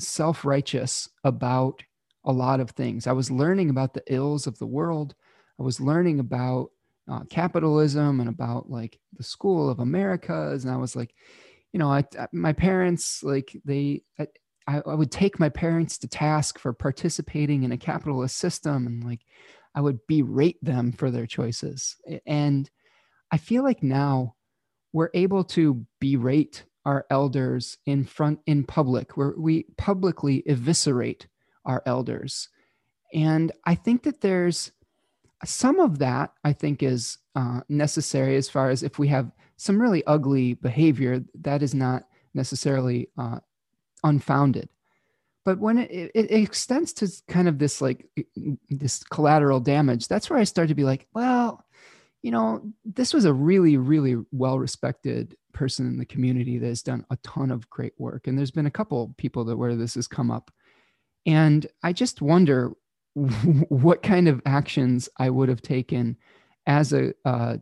self 0.00 0.46
righteous 0.46 1.10
about 1.24 1.82
a 2.24 2.32
lot 2.32 2.60
of 2.60 2.70
things. 2.70 3.06
I 3.06 3.12
was 3.12 3.30
learning 3.30 3.68
about 3.68 3.92
the 3.92 4.02
ills 4.06 4.46
of 4.46 4.58
the 4.58 4.66
world. 4.66 5.14
I 5.60 5.62
was 5.62 5.78
learning 5.78 6.20
about 6.20 6.70
uh, 7.06 7.24
capitalism 7.28 8.20
and 8.20 8.30
about 8.30 8.70
like 8.70 8.98
the 9.18 9.22
school 9.22 9.68
of 9.68 9.78
Americas. 9.78 10.64
And 10.64 10.72
I 10.72 10.78
was 10.78 10.96
like, 10.96 11.14
you 11.74 11.78
know, 11.78 11.92
I, 11.92 12.02
my 12.32 12.54
parents, 12.54 13.22
like 13.22 13.54
they, 13.62 14.04
I, 14.18 14.26
I 14.66 14.94
would 14.94 15.10
take 15.10 15.38
my 15.38 15.50
parents 15.50 15.98
to 15.98 16.08
task 16.08 16.58
for 16.58 16.72
participating 16.72 17.62
in 17.62 17.72
a 17.72 17.76
capitalist 17.76 18.38
system 18.38 18.86
and 18.86 19.04
like 19.04 19.20
I 19.74 19.82
would 19.82 19.98
berate 20.06 20.64
them 20.64 20.92
for 20.92 21.10
their 21.10 21.26
choices. 21.26 21.96
And 22.24 22.70
I 23.32 23.38
feel 23.38 23.64
like 23.64 23.82
now 23.82 24.36
we're 24.92 25.10
able 25.14 25.42
to 25.44 25.86
berate 26.00 26.64
our 26.84 27.06
elders 27.10 27.78
in 27.86 28.04
front 28.04 28.40
in 28.46 28.64
public 28.64 29.16
where 29.16 29.34
we 29.36 29.64
publicly 29.76 30.42
eviscerate 30.46 31.26
our 31.64 31.82
elders. 31.86 32.48
And 33.14 33.52
i 33.64 33.74
think 33.74 34.02
that 34.04 34.20
there's 34.20 34.72
some 35.44 35.80
of 35.80 35.98
that 35.98 36.32
i 36.44 36.52
think 36.52 36.82
is 36.82 37.18
uh, 37.34 37.60
necessary 37.68 38.36
as 38.36 38.48
far 38.48 38.70
as 38.70 38.82
if 38.82 38.98
we 38.98 39.08
have 39.08 39.30
some 39.56 39.80
really 39.80 40.04
ugly 40.06 40.54
behavior 40.54 41.22
that 41.40 41.62
is 41.62 41.74
not 41.74 42.04
necessarily 42.34 43.08
uh, 43.16 43.38
unfounded. 44.02 44.68
But 45.44 45.58
when 45.58 45.78
it, 45.78 45.90
it, 45.90 46.30
it, 46.30 46.42
extends 46.42 46.92
to 46.94 47.08
kind 47.28 47.48
of 47.48 47.58
this 47.58 47.80
like 47.80 48.08
this 48.68 49.02
collateral 49.04 49.60
damage 49.60 50.06
that's 50.06 50.30
where 50.30 50.38
i 50.38 50.44
start 50.44 50.68
to 50.68 50.74
be 50.74 50.84
like 50.84 51.06
well 51.14 51.64
you 52.22 52.30
know, 52.30 52.62
this 52.84 53.12
was 53.12 53.24
a 53.24 53.32
really, 53.32 53.76
really 53.76 54.16
well 54.30 54.58
respected 54.58 55.36
person 55.52 55.86
in 55.86 55.98
the 55.98 56.06
community 56.06 56.56
that 56.58 56.66
has 56.66 56.82
done 56.82 57.04
a 57.10 57.16
ton 57.16 57.50
of 57.50 57.68
great 57.68 57.92
work. 57.98 58.26
And 58.26 58.38
there's 58.38 58.52
been 58.52 58.66
a 58.66 58.70
couple 58.70 59.14
people 59.18 59.44
that 59.44 59.56
where 59.56 59.74
this 59.74 59.94
has 59.96 60.06
come 60.06 60.30
up. 60.30 60.50
And 61.26 61.66
I 61.82 61.92
just 61.92 62.22
wonder 62.22 62.72
what 63.14 64.02
kind 64.02 64.28
of 64.28 64.40
actions 64.46 65.08
I 65.18 65.30
would 65.30 65.48
have 65.48 65.62
taken 65.62 66.16
as 66.66 66.92
a 66.92 67.12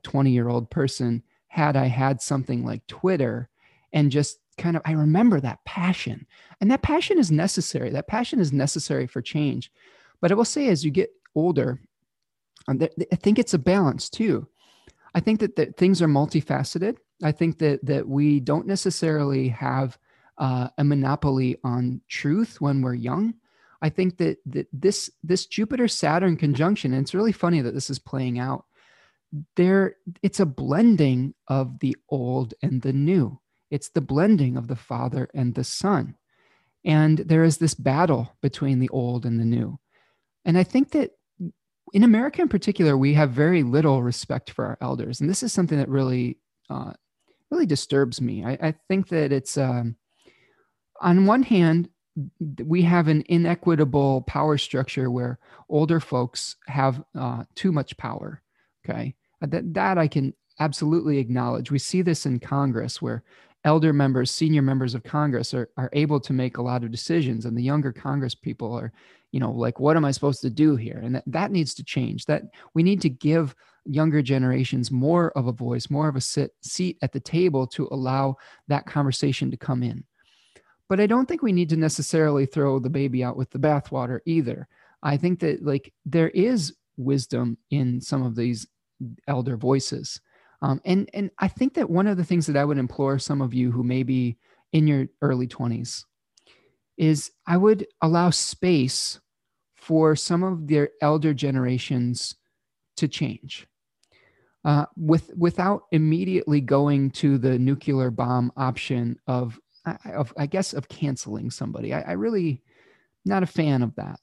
20 0.03 0.31
year 0.31 0.49
old 0.49 0.71
person 0.71 1.23
had 1.49 1.75
I 1.75 1.87
had 1.87 2.23
something 2.23 2.65
like 2.65 2.87
Twitter 2.87 3.49
and 3.93 4.11
just 4.11 4.39
kind 4.59 4.77
of, 4.77 4.83
I 4.85 4.93
remember 4.93 5.41
that 5.41 5.65
passion. 5.65 6.27
And 6.61 6.71
that 6.71 6.83
passion 6.83 7.19
is 7.19 7.33
necessary. 7.33 7.91
That 7.91 8.07
passion 8.07 8.39
is 8.39 8.53
necessary 8.53 9.07
for 9.07 9.23
change. 9.23 9.73
But 10.21 10.31
I 10.31 10.35
will 10.35 10.45
say, 10.45 10.69
as 10.69 10.85
you 10.85 10.91
get 10.91 11.11
older, 11.35 11.81
I 12.69 13.17
think 13.17 13.39
it's 13.39 13.55
a 13.55 13.59
balance 13.59 14.09
too. 14.09 14.47
I 15.15 15.21
think 15.21 15.41
that, 15.41 15.57
that 15.57 15.77
things 15.77 16.01
are 16.03 16.09
multifaceted. 16.09 16.97
I 17.23 17.33
think 17.33 17.59
that 17.59 17.85
that 17.85 18.09
we 18.09 18.41
don't 18.41 18.67
necessarily 18.67 19.49
have 19.49 19.99
uh, 20.39 20.69
a 20.79 20.85
monopoly 20.85 21.59
on 21.65 22.01
truth 22.09 22.61
when 22.61 22.81
we're 22.81 22.95
young. 22.95 23.35
I 23.83 23.89
think 23.89 24.19
that 24.19 24.39
that 24.47 24.69
this 24.73 25.11
this 25.23 25.47
Jupiter 25.47 25.89
Saturn 25.89 26.37
conjunction, 26.37 26.93
and 26.93 27.03
it's 27.03 27.15
really 27.15 27.33
funny 27.33 27.61
that 27.61 27.75
this 27.75 27.91
is 27.91 27.99
playing 27.99 28.39
out. 28.39 28.65
There, 29.57 29.97
it's 30.23 30.41
a 30.41 30.47
blending 30.47 31.35
of 31.47 31.79
the 31.79 31.97
old 32.09 32.55
and 32.63 32.83
the 32.83 32.93
new. 32.93 33.41
It's 33.71 33.91
the 33.91 34.01
blending 34.01 34.57
of 34.57 34.67
the 34.67 34.77
Father 34.77 35.29
and 35.35 35.55
the 35.55 35.65
Son, 35.65 36.17
and 36.85 37.19
there 37.19 37.45
is 37.45 37.59
this 37.59 37.75
battle 37.75 38.35
between 38.41 38.81
the 38.81 38.89
old 38.89 39.25
and 39.27 39.39
the 39.39 39.45
new. 39.45 39.79
And 40.45 40.57
I 40.59 40.63
think 40.65 40.91
that 40.93 41.13
in 41.93 42.05
America 42.05 42.43
in 42.43 42.49
particular, 42.49 42.97
we 42.97 43.15
have 43.15 43.31
very 43.31 43.63
little 43.63 44.03
respect 44.03 44.51
for 44.51 44.65
our 44.65 44.79
elders, 44.81 45.21
and 45.21 45.29
this 45.29 45.43
is 45.43 45.53
something 45.53 45.79
that 45.79 45.89
really, 45.89 46.39
uh, 46.69 46.93
really 47.51 47.67
disturbs 47.67 48.21
me. 48.21 48.45
I, 48.45 48.53
I 48.61 48.75
think 48.89 49.09
that 49.09 49.33
it's 49.33 49.57
um, 49.59 49.97
on 51.01 51.27
one 51.27 51.43
hand, 51.43 51.89
we 52.65 52.83
have 52.83 53.09
an 53.09 53.25
inequitable 53.29 54.23
power 54.23 54.59
structure 54.59 55.11
where 55.11 55.39
older 55.69 56.01
folks 56.01 56.57
have 56.67 57.03
uh, 57.19 57.45
too 57.55 57.73
much 57.73 57.97
power. 57.97 58.43
Okay, 58.85 59.15
uh, 59.43 59.47
that 59.47 59.75
that 59.75 59.99
I 59.99 60.09
can 60.09 60.35
absolutely 60.59 61.19
acknowledge. 61.19 61.71
We 61.71 61.79
see 61.79 62.03
this 62.03 62.27
in 62.27 62.39
Congress 62.39 63.01
where 63.01 63.25
elder 63.65 63.93
members, 63.93 64.31
senior 64.31 64.63
members 64.63 64.95
of 64.95 65.03
Congress 65.03 65.53
are, 65.55 65.69
are 65.77 65.91
able 65.93 66.21
to 66.21 66.33
make 66.33 66.57
a 66.57 66.63
lot 66.63 66.85
of 66.85 66.91
decisions, 66.91 67.45
and 67.45 67.57
the 67.57 67.63
younger 67.63 67.93
Congress 67.93 68.35
people 68.35 68.73
are 68.75 68.93
you 69.33 69.41
know 69.41 69.51
like 69.51 69.79
what 69.81 69.97
am 69.97 70.05
i 70.05 70.11
supposed 70.11 70.41
to 70.43 70.51
do 70.51 70.77
here? 70.77 71.01
And 71.03 71.17
that, 71.17 71.25
that 71.27 71.51
needs 71.51 71.75
to 71.75 71.85
change. 71.85 72.27
That 72.27 72.43
we 72.75 72.83
need 72.83 73.01
to 73.03 73.09
give 73.09 73.55
younger 73.87 74.23
generations 74.23 74.91
more 74.91 75.31
of 75.33 75.47
a 75.47 75.53
voice 75.53 75.89
more 75.89 76.09
of 76.09 76.17
a 76.17 76.21
sit, 76.21 76.53
seat 76.61 76.99
at 77.03 77.13
the 77.13 77.21
table 77.21 77.67
to 77.67 77.89
allow 77.91 78.37
that 78.69 78.87
conversation 78.87 79.51
to 79.51 79.57
come 79.57 79.83
in. 79.83 80.05
But 80.89 81.01
i 81.01 81.07
don't 81.07 81.27
think 81.27 81.43
we 81.43 81.53
need 81.53 81.69
to 81.71 81.77
necessarily 81.77 82.47
throw 82.47 82.79
the 82.79 82.91
baby 82.91 83.25
out 83.25 83.37
with 83.37 83.51
the 83.51 83.59
bathwater 83.59 84.21
either. 84.27 84.69
I 85.03 85.17
think 85.17 85.41
that 85.41 85.65
like 85.65 85.93
there 86.05 86.31
is 86.31 86.75
wisdom 86.97 87.57
in 87.71 88.01
some 88.01 88.23
of 88.23 88.37
these 88.37 88.67
elder 89.27 89.57
voices. 89.57 90.21
Um, 90.63 90.81
and 90.85 91.09
and 91.15 91.31
i 91.39 91.49
think 91.49 91.73
that 91.75 91.89
one 91.89 92.07
of 92.07 92.19
the 92.19 92.25
things 92.25 92.47
that 92.47 92.57
i 92.57 92.65
would 92.67 92.77
implore 92.77 93.19
some 93.19 93.41
of 93.41 93.55
you 93.55 93.71
who 93.71 93.83
may 93.83 94.03
be 94.03 94.37
in 94.73 94.87
your 94.87 95.07
early 95.23 95.49
20s 95.49 96.05
is 97.01 97.31
I 97.47 97.57
would 97.57 97.87
allow 98.03 98.29
space 98.29 99.19
for 99.75 100.15
some 100.15 100.43
of 100.43 100.69
their 100.69 100.91
elder 101.01 101.33
generations 101.33 102.37
to 102.99 103.09
change. 103.09 103.67
Uh, 104.63 104.85
with 104.95 105.31
without 105.35 105.85
immediately 105.91 106.61
going 106.61 107.11
to 107.11 107.39
the 107.39 107.59
nuclear 107.59 108.11
bomb 108.11 108.53
option 108.59 109.19
of, 109.27 109.59
of 110.05 110.35
I 110.37 110.45
guess 110.45 110.75
of 110.75 110.91
canceling 110.91 111.51
somebody. 111.51 111.95
I, 111.95 112.03
I 112.03 112.13
really 112.13 112.63
not 113.25 113.43
a 113.43 113.47
fan 113.47 113.83
of 113.83 113.95
that. 113.97 114.21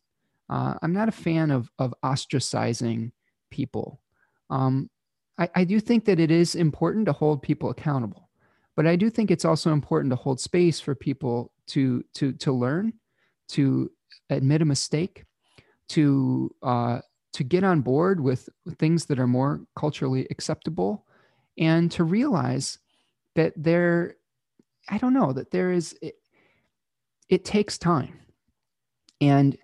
Uh, 0.47 0.75
I'm 0.83 0.93
not 0.93 1.09
a 1.09 1.11
fan 1.11 1.49
of 1.49 1.71
of 1.79 1.95
ostracizing 2.05 3.11
people. 3.49 3.99
Um, 4.51 4.91
I, 5.39 5.49
I 5.55 5.63
do 5.63 5.79
think 5.79 6.05
that 6.05 6.19
it 6.19 6.29
is 6.29 6.53
important 6.53 7.07
to 7.07 7.13
hold 7.13 7.41
people 7.41 7.71
accountable, 7.71 8.29
but 8.75 8.85
I 8.85 8.95
do 8.95 9.09
think 9.09 9.31
it's 9.31 9.45
also 9.45 9.73
important 9.73 10.11
to 10.11 10.15
hold 10.15 10.39
space 10.39 10.79
for 10.79 10.93
people 10.93 11.51
to 11.67 12.03
to 12.13 12.33
to 12.33 12.51
learn, 12.51 12.93
to 13.49 13.91
admit 14.29 14.61
a 14.61 14.65
mistake, 14.65 15.25
to 15.89 16.49
uh, 16.63 16.99
to 17.33 17.43
get 17.43 17.63
on 17.63 17.81
board 17.81 18.19
with 18.19 18.49
things 18.77 19.05
that 19.05 19.19
are 19.19 19.27
more 19.27 19.61
culturally 19.75 20.27
acceptable, 20.31 21.05
and 21.57 21.91
to 21.91 22.03
realize 22.03 22.79
that 23.35 23.53
there, 23.55 24.15
I 24.89 24.97
don't 24.97 25.13
know, 25.13 25.33
that 25.33 25.51
there 25.51 25.71
is. 25.71 25.97
It, 26.01 26.15
it 27.29 27.43
takes 27.43 27.77
time, 27.77 28.19
and 29.19 29.57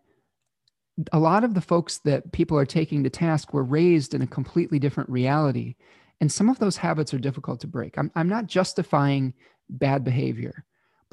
a 1.11 1.19
lot 1.19 1.43
of 1.43 1.53
the 1.53 1.61
folks 1.61 1.99
that 1.99 2.31
people 2.31 2.57
are 2.57 2.65
taking 2.65 3.03
to 3.03 3.09
task 3.09 3.53
were 3.53 3.63
raised 3.63 4.13
in 4.13 4.21
a 4.21 4.27
completely 4.27 4.79
different 4.79 5.09
reality. 5.09 5.75
And 6.21 6.31
some 6.31 6.49
of 6.49 6.59
those 6.59 6.77
habits 6.77 7.13
are 7.13 7.19
difficult 7.19 7.59
to 7.61 7.67
break. 7.67 7.97
I'm, 7.97 8.11
I'm 8.15 8.29
not 8.29 8.45
justifying 8.45 9.33
bad 9.69 10.03
behavior, 10.03 10.63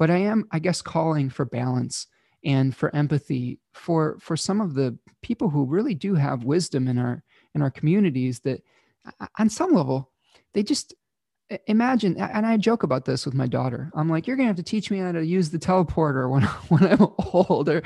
but 0.01 0.09
I 0.09 0.17
am, 0.17 0.47
I 0.49 0.57
guess, 0.57 0.81
calling 0.81 1.29
for 1.29 1.45
balance 1.45 2.07
and 2.43 2.75
for 2.75 2.93
empathy 2.95 3.59
for 3.71 4.17
for 4.19 4.35
some 4.35 4.59
of 4.59 4.73
the 4.73 4.97
people 5.21 5.47
who 5.47 5.63
really 5.63 5.93
do 5.93 6.15
have 6.15 6.43
wisdom 6.43 6.87
in 6.87 6.97
our 6.97 7.21
in 7.53 7.61
our 7.61 7.69
communities 7.69 8.39
that 8.39 8.63
uh, 9.05 9.27
on 9.37 9.47
some 9.47 9.75
level 9.75 10.09
they 10.55 10.63
just 10.63 10.95
imagine 11.67 12.17
and 12.17 12.47
i 12.47 12.57
joke 12.57 12.81
about 12.81 13.05
this 13.05 13.27
with 13.27 13.35
my 13.35 13.45
daughter. 13.45 13.91
I'm 13.93 14.09
like 14.09 14.25
you're 14.25 14.37
gonna 14.37 14.47
have 14.47 14.55
to 14.55 14.63
teach 14.63 14.89
me 14.89 14.97
how 14.97 15.11
to 15.11 15.23
use 15.23 15.51
the 15.51 15.59
teleporter 15.59 16.27
when, 16.27 16.41
when 16.69 16.83
i'm 16.91 17.07
older 17.35 17.83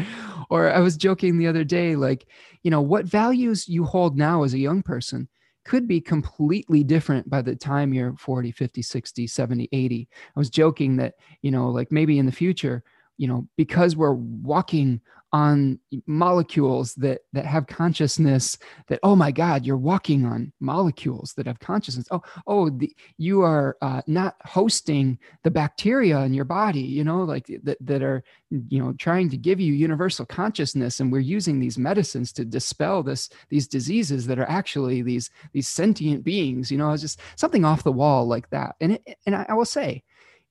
or 0.49 0.71
i 0.71 0.79
was 0.79 0.95
joking 0.95 1.37
the 1.37 1.47
other 1.47 1.65
day 1.65 1.97
like 1.97 2.27
you 2.63 2.71
know 2.71 2.81
what 2.81 3.03
values 3.03 3.67
you 3.67 3.83
hold 3.83 4.17
now 4.17 4.43
as 4.43 4.53
a 4.53 4.59
young 4.59 4.81
person 4.81 5.27
could 5.65 5.87
be 5.87 5.99
completely 5.99 6.83
different 6.83 7.29
by 7.29 7.41
the 7.41 7.55
time 7.55 7.93
you're 7.93 8.15
40 8.17 8.51
50 8.51 8.81
60 8.81 9.27
70 9.27 9.69
80 9.71 10.09
i 10.35 10.39
was 10.39 10.49
joking 10.49 10.95
that 10.97 11.15
you 11.41 11.51
know 11.51 11.69
like 11.69 11.91
maybe 11.91 12.19
in 12.19 12.25
the 12.25 12.31
future 12.31 12.83
you 13.17 13.27
know 13.27 13.47
because 13.57 13.95
we're 13.95 14.13
walking 14.13 15.01
on 15.35 15.77
molecules 16.07 16.95
that 16.95 17.19
that 17.33 17.45
have 17.45 17.67
consciousness 17.67 18.57
that 18.87 19.01
oh 19.03 19.17
my 19.17 19.31
god 19.31 19.65
you're 19.65 19.75
walking 19.75 20.25
on 20.25 20.53
molecules 20.61 21.33
that 21.35 21.45
have 21.45 21.59
consciousness. 21.59 22.07
Oh 22.09 22.21
oh 22.47 22.69
the, 22.69 22.89
you 23.17 23.41
are 23.41 23.75
uh, 23.81 24.01
not 24.07 24.37
hosting 24.45 25.19
the 25.43 25.51
bacteria 25.51 26.21
in 26.21 26.33
your 26.33 26.45
body 26.45 26.79
you 26.79 27.03
know 27.03 27.25
like 27.25 27.47
that, 27.63 27.77
that 27.81 28.01
are 28.01 28.23
you 28.49 28.81
know 28.81 28.93
trying 28.93 29.27
to 29.29 29.35
give 29.35 29.59
you 29.59 29.73
universal 29.73 30.25
consciousness. 30.25 31.01
And 31.01 31.11
we're 31.11 31.19
using 31.19 31.59
these 31.59 31.77
medicines 31.77 32.31
to 32.33 32.45
dispel 32.45 33.03
this 33.03 33.29
these 33.49 33.67
diseases 33.67 34.27
that 34.27 34.39
are 34.39 34.49
actually 34.49 35.01
these 35.01 35.29
these 35.51 35.67
sentient 35.67 36.23
beings 36.23 36.71
you 36.71 36.77
know 36.77 36.91
it's 36.91 37.01
just 37.01 37.19
something 37.35 37.65
off 37.65 37.83
the 37.83 37.91
wall 37.91 38.25
like 38.25 38.49
that. 38.51 38.77
And 38.79 38.93
it, 38.93 39.17
and 39.25 39.35
I, 39.35 39.47
I 39.49 39.53
will 39.53 39.65
say 39.65 40.01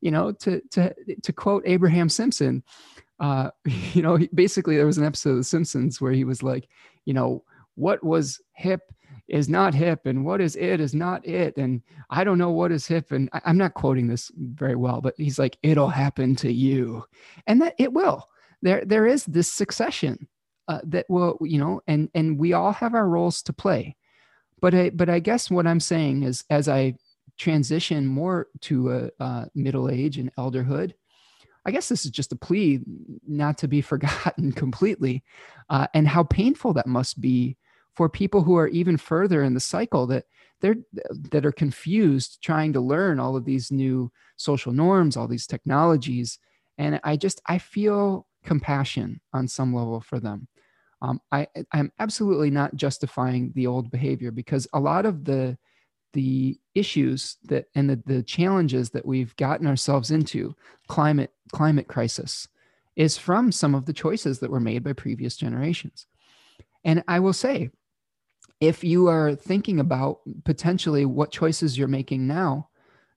you 0.04 0.10
know, 0.10 0.32
to 0.32 0.60
to 0.72 0.94
to 1.22 1.32
quote 1.32 1.62
Abraham 1.64 2.10
Simpson, 2.10 2.62
uh, 3.20 3.50
you 3.92 4.02
know, 4.02 4.18
basically 4.34 4.76
there 4.76 4.86
was 4.86 4.98
an 4.98 5.04
episode 5.04 5.30
of 5.30 5.36
The 5.38 5.44
Simpsons 5.44 6.00
where 6.00 6.12
he 6.12 6.24
was 6.24 6.42
like, 6.42 6.68
you 7.04 7.14
know, 7.14 7.44
what 7.74 8.02
was 8.04 8.40
hip 8.54 8.92
is 9.26 9.48
not 9.48 9.74
hip, 9.74 10.06
and 10.06 10.24
what 10.24 10.40
is 10.40 10.54
it 10.54 10.80
is 10.80 10.94
not 10.94 11.26
it, 11.26 11.56
and 11.56 11.82
I 12.10 12.24
don't 12.24 12.38
know 12.38 12.50
what 12.50 12.72
is 12.72 12.86
hip, 12.86 13.10
and 13.10 13.30
I, 13.32 13.40
I'm 13.46 13.56
not 13.56 13.74
quoting 13.74 14.06
this 14.06 14.30
very 14.36 14.76
well, 14.76 15.00
but 15.00 15.14
he's 15.16 15.38
like, 15.38 15.56
it'll 15.62 15.88
happen 15.88 16.36
to 16.36 16.52
you, 16.52 17.04
and 17.46 17.60
that 17.62 17.74
it 17.78 17.92
will. 17.92 18.28
There 18.62 18.84
there 18.84 19.06
is 19.06 19.24
this 19.24 19.50
succession 19.50 20.28
uh, 20.68 20.80
that 20.84 21.06
will, 21.08 21.38
you 21.40 21.58
know, 21.58 21.80
and 21.86 22.10
and 22.14 22.38
we 22.38 22.52
all 22.52 22.72
have 22.72 22.94
our 22.94 23.08
roles 23.08 23.42
to 23.42 23.52
play. 23.52 23.96
But 24.60 24.74
I, 24.74 24.90
but 24.90 25.08
I 25.08 25.18
guess 25.18 25.50
what 25.50 25.66
I'm 25.66 25.80
saying 25.80 26.22
is, 26.22 26.44
as 26.50 26.68
I 26.68 26.94
transition 27.38 28.06
more 28.06 28.48
to 28.62 28.92
a, 28.92 29.10
a 29.24 29.46
middle 29.54 29.90
age 29.90 30.18
and 30.18 30.34
elderhood, 30.36 30.92
I 31.66 31.70
guess 31.70 31.88
this 31.88 32.04
is 32.04 32.10
just 32.10 32.32
a 32.32 32.36
plea 32.36 32.80
not 33.26 33.58
to 33.58 33.68
be 33.68 33.80
forgotten 33.92 34.52
completely, 34.52 35.24
uh, 35.70 35.86
and 35.94 36.06
how 36.08 36.24
painful 36.24 36.74
that 36.74 36.86
must 36.86 37.20
be 37.20 37.56
for 37.94 38.08
people 38.08 38.42
who 38.42 38.56
are 38.56 38.68
even 38.68 38.96
further 38.96 39.42
in 39.42 39.54
the 39.54 39.60
cycle 39.60 40.06
that 40.08 40.24
they're 40.60 40.76
that 41.30 41.44
are 41.44 41.52
confused 41.52 42.38
trying 42.42 42.72
to 42.72 42.80
learn 42.80 43.20
all 43.20 43.36
of 43.36 43.44
these 43.44 43.70
new 43.70 44.10
social 44.36 44.72
norms, 44.72 45.16
all 45.16 45.28
these 45.28 45.46
technologies, 45.46 46.38
and 46.78 47.00
I 47.04 47.16
just 47.16 47.40
I 47.46 47.58
feel 47.58 48.26
compassion 48.44 49.20
on 49.32 49.48
some 49.48 49.74
level 49.74 50.00
for 50.00 50.20
them. 50.20 50.48
Um, 51.02 51.20
I 51.30 51.46
I'm 51.72 51.92
absolutely 51.98 52.50
not 52.50 52.76
justifying 52.76 53.52
the 53.54 53.66
old 53.66 53.90
behavior 53.90 54.30
because 54.30 54.66
a 54.72 54.80
lot 54.80 55.06
of 55.06 55.24
the 55.24 55.58
the 56.14 56.58
issues 56.74 57.36
that 57.44 57.66
and 57.74 57.90
the, 57.90 58.02
the 58.06 58.22
challenges 58.22 58.90
that 58.90 59.04
we've 59.04 59.36
gotten 59.36 59.66
ourselves 59.66 60.10
into 60.10 60.56
climate 60.88 61.32
climate 61.52 61.88
crisis 61.88 62.48
is 62.96 63.18
from 63.18 63.52
some 63.52 63.74
of 63.74 63.86
the 63.86 63.92
choices 63.92 64.38
that 64.38 64.50
were 64.50 64.60
made 64.60 64.82
by 64.82 64.92
previous 64.92 65.36
generations. 65.36 66.06
And 66.84 67.04
i 67.06 67.20
will 67.20 67.32
say 67.32 67.70
if 68.60 68.82
you 68.82 69.08
are 69.08 69.34
thinking 69.34 69.80
about 69.80 70.20
potentially 70.44 71.04
what 71.04 71.30
choices 71.30 71.76
you're 71.76 71.88
making 71.88 72.26
now 72.26 72.68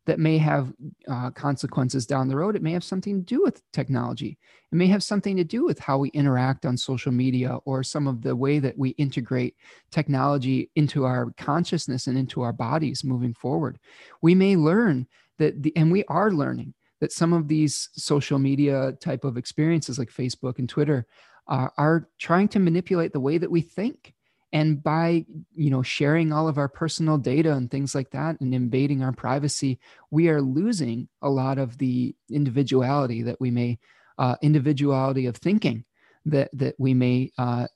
that 0.07 0.19
may 0.19 0.37
have 0.37 0.73
uh, 1.11 1.29
consequences 1.31 2.05
down 2.05 2.29
the 2.29 2.35
road. 2.35 2.55
It 2.55 2.63
may 2.63 2.71
have 2.71 2.83
something 2.83 3.19
to 3.19 3.25
do 3.25 3.43
with 3.43 3.61
technology. 3.73 4.37
It 4.71 4.75
may 4.75 4.87
have 4.87 5.03
something 5.03 5.35
to 5.35 5.43
do 5.43 5.65
with 5.65 5.77
how 5.79 5.97
we 5.97 6.09
interact 6.09 6.65
on 6.65 6.77
social 6.77 7.11
media 7.11 7.57
or 7.65 7.83
some 7.83 8.07
of 8.07 8.21
the 8.21 8.35
way 8.35 8.59
that 8.59 8.77
we 8.77 8.91
integrate 8.91 9.55
technology 9.91 10.71
into 10.75 11.03
our 11.03 11.33
consciousness 11.37 12.07
and 12.07 12.17
into 12.17 12.41
our 12.41 12.53
bodies 12.53 13.03
moving 13.03 13.33
forward. 13.33 13.79
We 14.21 14.33
may 14.33 14.55
learn 14.55 15.07
that, 15.39 15.61
the, 15.61 15.75
and 15.75 15.91
we 15.91 16.05
are 16.05 16.31
learning 16.31 16.73
that 17.01 17.11
some 17.11 17.33
of 17.33 17.49
these 17.49 17.89
social 17.93 18.39
media 18.39 18.93
type 19.01 19.25
of 19.25 19.37
experiences 19.37 19.99
like 19.99 20.09
Facebook 20.09 20.57
and 20.57 20.69
Twitter 20.69 21.05
uh, 21.49 21.67
are 21.77 22.07
trying 22.17 22.47
to 22.47 22.59
manipulate 22.59 23.11
the 23.11 23.19
way 23.19 23.37
that 23.37 23.51
we 23.51 23.61
think 23.61 24.13
and 24.53 24.81
by 24.81 25.25
you 25.55 25.69
know 25.69 25.81
sharing 25.81 26.31
all 26.31 26.47
of 26.47 26.57
our 26.57 26.69
personal 26.69 27.17
data 27.17 27.53
and 27.53 27.69
things 27.69 27.93
like 27.93 28.09
that 28.11 28.39
and 28.39 28.53
invading 28.53 29.03
our 29.03 29.11
privacy 29.11 29.79
we 30.09 30.29
are 30.29 30.41
losing 30.41 31.07
a 31.21 31.29
lot 31.29 31.57
of 31.57 31.77
the 31.77 32.15
individuality 32.29 33.21
that 33.21 33.39
we 33.41 33.51
may 33.51 33.77
uh, 34.17 34.35
individuality 34.41 35.25
of 35.25 35.35
thinking 35.35 35.83
that 36.25 36.49
that 36.53 36.75
we 36.77 36.93
may 36.93 37.31
uh, 37.37 37.67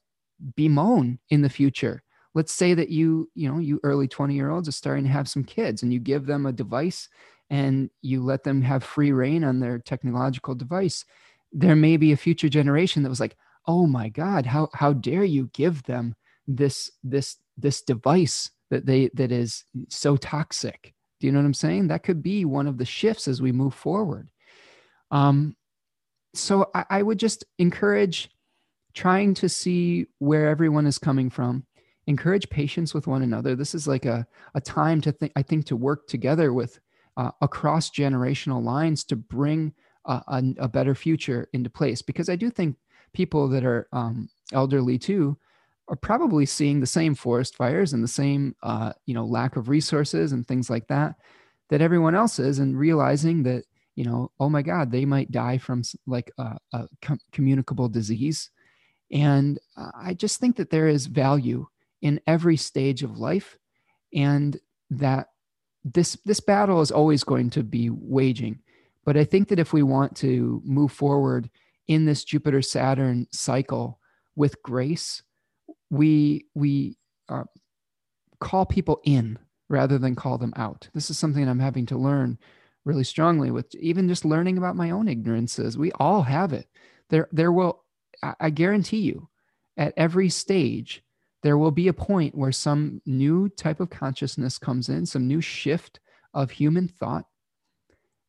bemoan 0.56 1.20
in 1.30 1.42
the 1.42 1.50
future. 1.50 2.04
Let's 2.34 2.54
say 2.54 2.74
that 2.74 2.90
you 2.90 3.30
you 3.36 3.52
know 3.52 3.60
you 3.60 3.80
early 3.84 4.08
20 4.08 4.34
year 4.34 4.50
olds 4.50 4.68
are 4.68 4.74
starting 4.74 5.04
to 5.06 5.12
have 5.12 5.30
some 5.30 5.44
kids 5.44 5.84
and 5.84 5.94
you 5.94 6.00
give 6.00 6.26
them 6.26 6.46
a 6.46 6.52
device 6.52 7.10
and 7.50 7.90
you 8.02 8.24
let 8.24 8.44
them 8.44 8.62
have 8.62 8.84
free 8.84 9.12
reign 9.12 9.44
on 9.44 9.60
their 9.60 9.80
technological 9.80 10.56
device. 10.56 11.04
There 11.52 11.76
may 11.76 11.98
be 11.98 12.12
a 12.12 12.18
future 12.18 12.50
generation 12.50 13.04
that 13.04 13.10
was 13.10 13.20
like 13.20 13.36
oh 13.68 13.86
my 13.86 14.10
god 14.10 14.44
how 14.44 14.68
how 14.74 14.92
dare 14.92 15.24
you 15.24 15.48
give 15.54 15.84
them 15.84 16.16
this 16.48 16.92
this 17.04 17.38
this 17.58 17.82
device 17.82 18.50
that 18.70 18.86
they 18.86 19.10
that 19.14 19.32
is 19.32 19.64
so 19.90 20.18
toxic. 20.18 20.94
Do 21.20 21.28
you 21.28 21.34
know 21.34 21.40
what 21.40 21.46
i'm 21.46 21.54
saying? 21.54 21.88
That 21.88 22.04
could 22.04 22.24
be 22.24 22.46
one 22.46 22.68
of 22.68 22.78
the 22.78 22.86
shifts 22.86 23.28
as 23.28 23.42
we 23.42 23.52
move 23.52 23.74
forward. 23.74 24.30
Um 25.12 25.56
so 26.34 26.70
I, 26.74 26.86
I 26.90 27.02
would 27.04 27.20
just 27.20 27.44
encourage 27.60 28.30
trying 28.94 29.34
to 29.36 29.50
see 29.50 30.08
where 30.20 30.50
everyone 30.50 30.88
is 30.88 30.98
coming 30.98 31.30
from. 31.30 31.66
Encourage 32.08 32.50
patience 32.50 32.94
with 32.94 33.08
one 33.08 33.22
another. 33.22 33.56
This 33.56 33.76
is 33.76 33.88
like 33.88 34.06
a, 34.06 34.26
a 34.56 34.62
time 34.62 35.02
to 35.02 35.12
think 35.12 35.32
i 35.36 35.42
think 35.42 35.66
to 35.68 35.76
work 35.76 36.08
together 36.08 36.54
with 36.54 36.80
uh, 37.18 37.32
across 37.42 37.92
generational 37.92 38.64
lines 38.64 39.04
to 39.04 39.18
bring 39.18 39.74
a, 40.06 40.22
a, 40.28 40.44
a, 40.60 40.68
better 40.70 40.96
future 40.96 41.50
into 41.54 41.70
place. 41.70 42.02
Because 42.02 42.30
i 42.30 42.36
do 42.36 42.50
think 42.50 42.78
people 43.14 43.48
that 43.50 43.66
are 43.66 43.88
um, 43.92 44.30
elderly 44.54 44.98
too 44.98 45.38
are 45.88 45.96
probably 45.96 46.46
seeing 46.46 46.80
the 46.80 46.86
same 46.86 47.16
forest 47.16 47.56
fires 47.56 47.94
and 47.94 48.04
the 48.04 48.08
same 48.08 48.56
uh, 48.64 48.94
you 49.06 49.14
know 49.14 49.26
lack 49.26 49.56
of 49.56 49.70
resources 49.70 50.32
and 50.32 50.48
things 50.48 50.70
like 50.70 50.88
that 50.88 51.16
that 51.70 51.82
everyone 51.82 52.16
else 52.16 52.40
is 52.40 52.60
and 52.60 52.78
realizing 52.78 53.44
that 53.44 53.64
you 53.96 54.04
know 54.04 54.32
oh 54.40 54.50
my 54.50 54.62
god 54.62 54.92
they 54.92 55.06
might 55.06 55.32
die 55.32 55.58
from 55.58 55.82
like 56.08 56.32
a, 56.38 56.58
a 56.74 56.88
com- 57.02 57.20
communicable 57.32 57.90
disease. 57.90 58.50
And 59.12 59.60
uh, 59.76 59.92
i 59.96 60.14
just 60.14 60.40
think 60.40 60.56
that 60.56 60.70
there 60.70 60.88
is 60.88 61.06
value 61.08 61.68
in 62.02 62.22
every 62.26 62.58
stage 62.58 63.04
of 63.04 63.18
life 63.18 63.58
and 64.14 64.58
that 64.90 65.28
this 65.84 66.18
this 66.26 66.40
battle 66.40 66.82
is 66.82 66.92
always 66.92 67.24
going 67.24 67.50
to 67.52 67.64
be 67.64 67.90
waging. 67.90 68.60
But 69.04 69.18
i 69.18 69.24
think 69.24 69.50
that 69.50 69.60
if 69.60 69.74
we 69.74 69.84
want 69.84 70.16
to 70.18 70.62
move 70.64 70.92
forward 70.92 71.50
in 71.88 72.06
this 72.06 72.24
jupiter 72.24 72.62
saturn 72.62 73.28
cycle 73.32 74.00
with 74.36 74.62
grace 74.64 75.24
we 75.92 76.48
we 76.56 76.98
uh, 77.30 77.44
call 78.40 78.66
people 78.66 79.00
in 79.04 79.38
rather 79.70 80.00
than 80.00 80.16
call 80.16 80.40
them 80.40 80.54
out. 80.56 80.90
This 80.94 81.12
is 81.12 81.18
something 81.18 81.48
I'm 81.48 81.60
having 81.60 81.86
to 81.88 81.98
learn 81.98 82.40
really 82.84 83.04
strongly 83.04 83.52
with 83.52 83.76
even 83.76 84.08
just 84.08 84.26
learning 84.26 84.58
about 84.58 84.76
my 84.76 84.90
own 84.90 85.08
ignorances. 85.08 85.78
We 85.78 85.92
all 85.94 86.24
have 86.24 86.54
it. 86.54 86.68
There 87.10 87.28
there 87.32 87.52
will 87.52 87.84
I 88.40 88.50
guarantee 88.50 89.02
you 89.02 89.30
at 89.78 89.94
every 89.98 90.30
stage 90.30 91.04
there 91.44 91.58
will 91.58 91.72
be 91.72 91.88
a 91.88 91.94
point 91.94 92.36
where 92.36 92.52
some 92.52 93.02
new 93.06 93.50
type 93.50 93.80
of 93.80 93.90
consciousness 93.90 94.58
comes 94.58 94.90
in, 94.90 95.06
some 95.06 95.28
new 95.28 95.42
shift 95.42 96.00
of 96.34 96.52
human 96.52 96.88
thought 96.88 97.26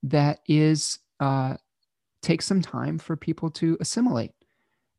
that 0.03 0.41
is 0.49 0.99
uh, 1.21 1.57
takes 2.23 2.47
some 2.47 2.63
time 2.63 2.99
for 2.99 3.17
people 3.17 3.51
to 3.51 3.77
assimilate. 3.81 4.33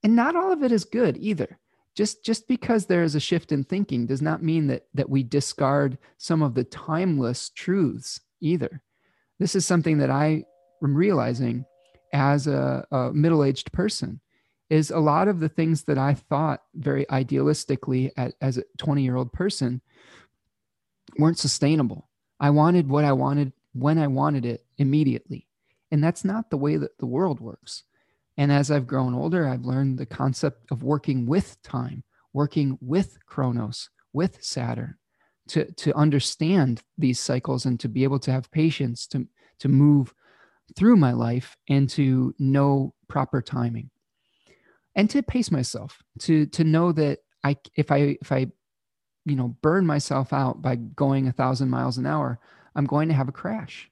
And 0.03 0.15
not 0.15 0.35
all 0.35 0.51
of 0.51 0.63
it 0.63 0.71
is 0.71 0.85
good 0.85 1.17
either. 1.17 1.59
Just 1.95 2.25
just 2.25 2.47
because 2.47 2.85
there 2.85 3.03
is 3.03 3.15
a 3.15 3.19
shift 3.19 3.51
in 3.51 3.63
thinking 3.63 4.07
does 4.07 4.21
not 4.21 4.43
mean 4.43 4.67
that 4.67 4.87
that 4.93 5.09
we 5.09 5.23
discard 5.23 5.97
some 6.17 6.41
of 6.41 6.55
the 6.55 6.63
timeless 6.63 7.49
truths 7.49 8.19
either. 8.41 8.81
This 9.39 9.55
is 9.55 9.65
something 9.65 9.99
that 9.99 10.09
I 10.09 10.45
am 10.83 10.95
realizing 10.95 11.65
as 12.13 12.47
a, 12.47 12.85
a 12.91 13.11
middle-aged 13.11 13.71
person 13.71 14.21
is 14.69 14.91
a 14.91 14.99
lot 14.99 15.27
of 15.27 15.39
the 15.39 15.49
things 15.49 15.83
that 15.83 15.97
I 15.97 16.13
thought 16.13 16.63
very 16.73 17.05
idealistically 17.05 18.11
at, 18.17 18.33
as 18.41 18.57
a 18.57 18.63
20 18.77 19.03
year 19.03 19.15
old 19.15 19.33
person 19.33 19.81
weren't 21.17 21.37
sustainable. 21.37 22.07
I 22.39 22.49
wanted 22.49 22.89
what 22.89 23.05
I 23.05 23.13
wanted 23.13 23.53
when 23.73 23.97
I 23.97 24.07
wanted 24.07 24.45
it 24.45 24.65
immediately. 24.77 25.47
And 25.91 26.03
that's 26.03 26.25
not 26.25 26.49
the 26.49 26.57
way 26.57 26.77
that 26.77 26.97
the 26.97 27.05
world 27.05 27.39
works. 27.39 27.83
And 28.37 28.51
as 28.51 28.71
I've 28.71 28.87
grown 28.87 29.13
older, 29.13 29.47
I've 29.47 29.65
learned 29.65 29.97
the 29.97 30.05
concept 30.05 30.71
of 30.71 30.83
working 30.83 31.25
with 31.25 31.61
time, 31.61 32.03
working 32.33 32.77
with 32.81 33.17
Chronos, 33.25 33.89
with 34.11 34.43
Saturn, 34.43 34.95
to, 35.49 35.71
to 35.73 35.95
understand 35.95 36.81
these 36.97 37.19
cycles 37.19 37.65
and 37.65 37.79
to 37.79 37.89
be 37.89 38.03
able 38.03 38.19
to 38.19 38.31
have 38.31 38.51
patience 38.51 39.05
to, 39.07 39.27
to 39.59 39.69
move 39.69 40.13
through 40.75 40.95
my 40.95 41.11
life 41.11 41.55
and 41.69 41.89
to 41.91 42.33
know 42.39 42.93
proper 43.07 43.41
timing. 43.41 43.89
And 44.95 45.09
to 45.09 45.23
pace 45.23 45.49
myself 45.49 46.01
to 46.19 46.45
to 46.47 46.63
know 46.63 46.91
that 46.91 47.19
i 47.43 47.57
if 47.75 47.89
i 47.89 48.15
if 48.21 48.31
i 48.31 48.45
you 49.25 49.35
know 49.35 49.55
burn 49.63 49.87
myself 49.87 50.31
out 50.33 50.61
by 50.61 50.75
going 50.75 51.27
a 51.27 51.31
thousand 51.31 51.71
miles 51.71 51.97
an 51.97 52.05
hour 52.05 52.39
i'm 52.75 52.85
going 52.85 53.07
to 53.07 53.15
have 53.15 53.27
a 53.27 53.31
crash. 53.31 53.89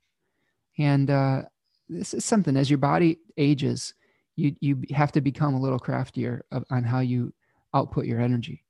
And 0.77 1.09
uh, 1.09 1.43
this 1.89 2.13
is 2.13 2.23
something 2.23 2.55
as 2.55 2.69
your 2.69 2.77
body 2.77 3.19
ages 3.37 3.93
you 4.41 4.55
you 4.59 4.95
have 4.95 5.11
to 5.13 5.21
become 5.21 5.53
a 5.53 5.59
little 5.59 5.79
craftier 5.79 6.45
of, 6.51 6.65
on 6.69 6.83
how 6.83 6.99
you 6.99 7.33
output 7.73 8.05
your 8.05 8.19
energy. 8.19 8.63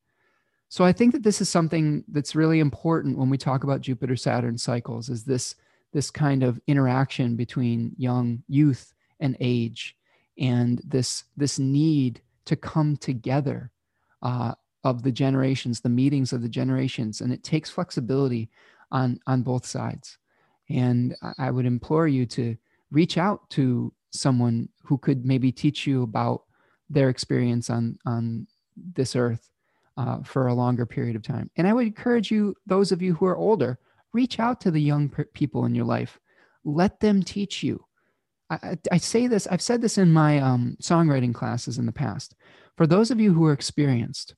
So 0.70 0.86
i 0.86 0.94
think 0.94 1.12
that 1.14 1.24
this 1.24 1.42
is 1.42 1.50
something 1.50 2.04
that's 2.08 2.36
really 2.36 2.60
important 2.60 3.18
when 3.18 3.30
we 3.30 3.38
talk 3.38 3.64
about 3.64 3.82
jupiter 3.82 4.16
saturn 4.16 4.58
cycles 4.58 5.10
is 5.10 5.26
this 5.26 5.56
this 5.92 6.10
kind 6.10 6.44
of 6.44 6.62
interaction 6.68 7.36
between 7.36 7.94
young 7.98 8.42
youth 8.48 8.94
and 9.20 9.36
age 9.42 9.98
and 10.40 10.82
this 10.86 11.26
this 11.36 11.60
need 11.60 12.22
to 12.46 12.56
come 12.56 12.96
together 12.98 13.72
uh, 14.22 14.54
of 14.84 15.04
the 15.04 15.12
generations 15.12 15.82
the 15.82 15.90
meetings 15.90 16.32
of 16.32 16.42
the 16.42 16.50
generations 16.50 17.22
and 17.22 17.34
it 17.34 17.44
takes 17.44 17.70
flexibility 17.70 18.50
on 18.92 19.20
on 19.28 19.42
both 19.42 19.66
sides. 19.66 20.18
And 20.70 21.16
i 21.38 21.52
would 21.52 21.66
implore 21.66 22.08
you 22.08 22.26
to 22.28 22.56
reach 22.92 23.18
out 23.18 23.50
to 23.52 23.94
someone 24.12 24.70
who 24.84 24.98
could 24.98 25.26
maybe 25.26 25.52
teach 25.52 25.88
you 25.88 26.04
about 26.04 26.44
their 26.90 27.10
experience 27.10 27.70
on 27.70 27.98
on 28.06 28.48
this 28.76 29.16
earth 29.16 29.50
uh, 29.98 30.22
for 30.24 30.48
a 30.48 30.54
longer 30.54 30.86
period 30.86 31.16
of 31.16 31.22
time 31.22 31.50
and 31.58 31.68
i 31.68 31.74
would 31.74 31.88
encourage 31.88 32.32
you 32.32 32.56
those 32.66 32.92
of 32.92 33.02
you 33.02 33.14
who 33.14 33.26
are 33.26 33.38
older 33.38 33.80
reach 34.14 34.40
out 34.40 34.60
to 34.62 34.72
the 34.72 34.82
young 34.82 35.10
people 35.34 35.66
in 35.66 35.76
your 35.76 35.86
life 35.86 36.20
let 36.64 37.00
them 37.00 37.24
teach 37.24 37.64
you 37.64 37.84
I, 38.52 38.78
I, 38.92 38.98
say 38.98 39.28
this, 39.28 39.48
I've 39.48 39.62
said 39.62 39.82
this 39.82 39.98
in 39.98 40.12
my 40.12 40.40
um, 40.40 40.76
songwriting 40.82 41.34
classes 41.34 41.78
in 41.78 41.86
the 41.86 41.92
past. 41.94 42.36
For 42.76 42.86
those 42.86 43.10
of 43.10 43.20
you 43.20 43.34
who 43.34 43.46
are 43.46 43.54
experienced, 43.54 44.36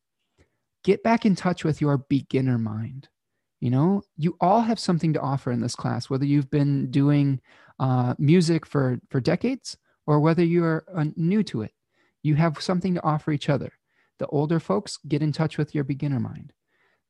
get 0.83 1.01
back 1.01 1.25
in 1.25 1.35
touch 1.35 1.63
with 1.63 1.81
your 1.81 1.97
beginner 1.97 2.59
mind. 2.59 3.09
You 3.59 3.71
know, 3.71 4.03
you 4.17 4.37
all 4.39 4.61
have 4.61 4.77
something 4.77 5.13
to 5.13 5.21
offer 5.21 5.51
in 5.51 5.61
this 5.61 5.75
class, 5.75 6.09
whether 6.09 6.25
you've 6.25 6.51
been 6.51 6.91
doing 6.91 7.41
uh, 7.79 8.15
music 8.17 8.65
for, 8.65 8.99
for 9.09 9.19
decades 9.19 9.77
or 10.05 10.19
whether 10.19 10.43
you're 10.43 10.85
uh, 10.95 11.05
new 11.15 11.43
to 11.43 11.61
it. 11.61 11.71
You 12.21 12.35
have 12.35 12.61
something 12.61 12.95
to 12.95 13.03
offer 13.03 13.31
each 13.31 13.49
other. 13.49 13.73
The 14.19 14.27
older 14.27 14.59
folks, 14.59 14.97
get 15.07 15.21
in 15.21 15.31
touch 15.31 15.57
with 15.57 15.75
your 15.75 15.83
beginner 15.83 16.19
mind. 16.19 16.53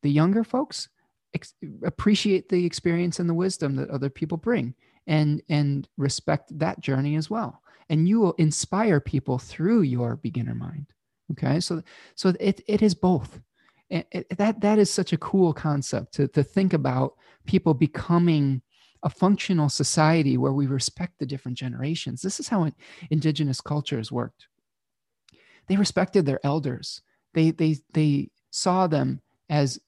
The 0.01 0.09
younger 0.09 0.43
folks, 0.43 0.89
ex- 1.33 1.53
appreciate 1.83 2.49
the 2.49 2.65
experience 2.65 3.19
and 3.19 3.29
the 3.29 3.33
wisdom 3.33 3.75
that 3.75 3.89
other 3.89 4.09
people 4.09 4.37
bring 4.37 4.75
and 5.07 5.41
and 5.49 5.87
respect 5.97 6.57
that 6.57 6.79
journey 6.79 7.15
as 7.15 7.29
well 7.29 7.61
and 7.89 8.07
you 8.07 8.19
will 8.19 8.33
inspire 8.33 8.99
people 8.99 9.37
through 9.37 9.81
your 9.81 10.15
beginner 10.17 10.55
mind 10.55 10.87
okay 11.31 11.59
so 11.59 11.81
so 12.15 12.33
it, 12.39 12.61
it 12.67 12.81
is 12.81 12.95
both 12.95 13.39
it, 13.89 14.07
it, 14.11 14.37
that 14.37 14.61
that 14.61 14.79
is 14.79 14.89
such 14.89 15.13
a 15.13 15.17
cool 15.17 15.53
concept 15.53 16.13
to, 16.13 16.27
to 16.29 16.43
think 16.43 16.73
about 16.73 17.15
people 17.45 17.73
becoming 17.73 18.61
a 19.03 19.09
functional 19.09 19.69
society 19.69 20.37
where 20.37 20.53
we 20.53 20.65
respect 20.65 21.13
the 21.19 21.25
different 21.25 21.57
generations 21.57 22.21
this 22.21 22.39
is 22.39 22.47
how 22.47 22.69
indigenous 23.09 23.61
cultures 23.61 24.11
worked 24.11 24.47
they 25.67 25.75
respected 25.75 26.25
their 26.25 26.39
elders 26.45 27.01
they 27.33 27.51
they 27.51 27.77
they 27.93 28.29
saw 28.51 28.87
them 28.87 29.21
as 29.49 29.79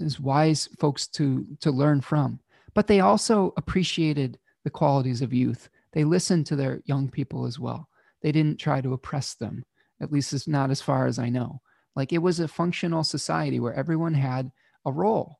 as 0.00 0.20
wise 0.20 0.68
folks 0.78 1.06
to 1.06 1.46
to 1.60 1.70
learn 1.70 2.00
from 2.00 2.38
but 2.74 2.88
they 2.88 3.00
also 3.00 3.52
appreciated 3.56 4.38
the 4.64 4.70
qualities 4.70 5.22
of 5.22 5.32
youth. 5.32 5.68
They 5.92 6.04
listened 6.04 6.46
to 6.46 6.56
their 6.56 6.80
young 6.84 7.08
people 7.08 7.46
as 7.46 7.58
well. 7.58 7.88
They 8.22 8.32
didn't 8.32 8.58
try 8.58 8.80
to 8.80 8.94
oppress 8.94 9.34
them, 9.34 9.64
at 10.00 10.10
least 10.10 10.32
it's 10.32 10.48
not 10.48 10.70
as 10.70 10.80
far 10.80 11.06
as 11.06 11.18
I 11.18 11.28
know. 11.28 11.60
Like 11.94 12.12
it 12.12 12.18
was 12.18 12.40
a 12.40 12.48
functional 12.48 13.04
society 13.04 13.60
where 13.60 13.74
everyone 13.74 14.14
had 14.14 14.50
a 14.84 14.90
role. 14.90 15.38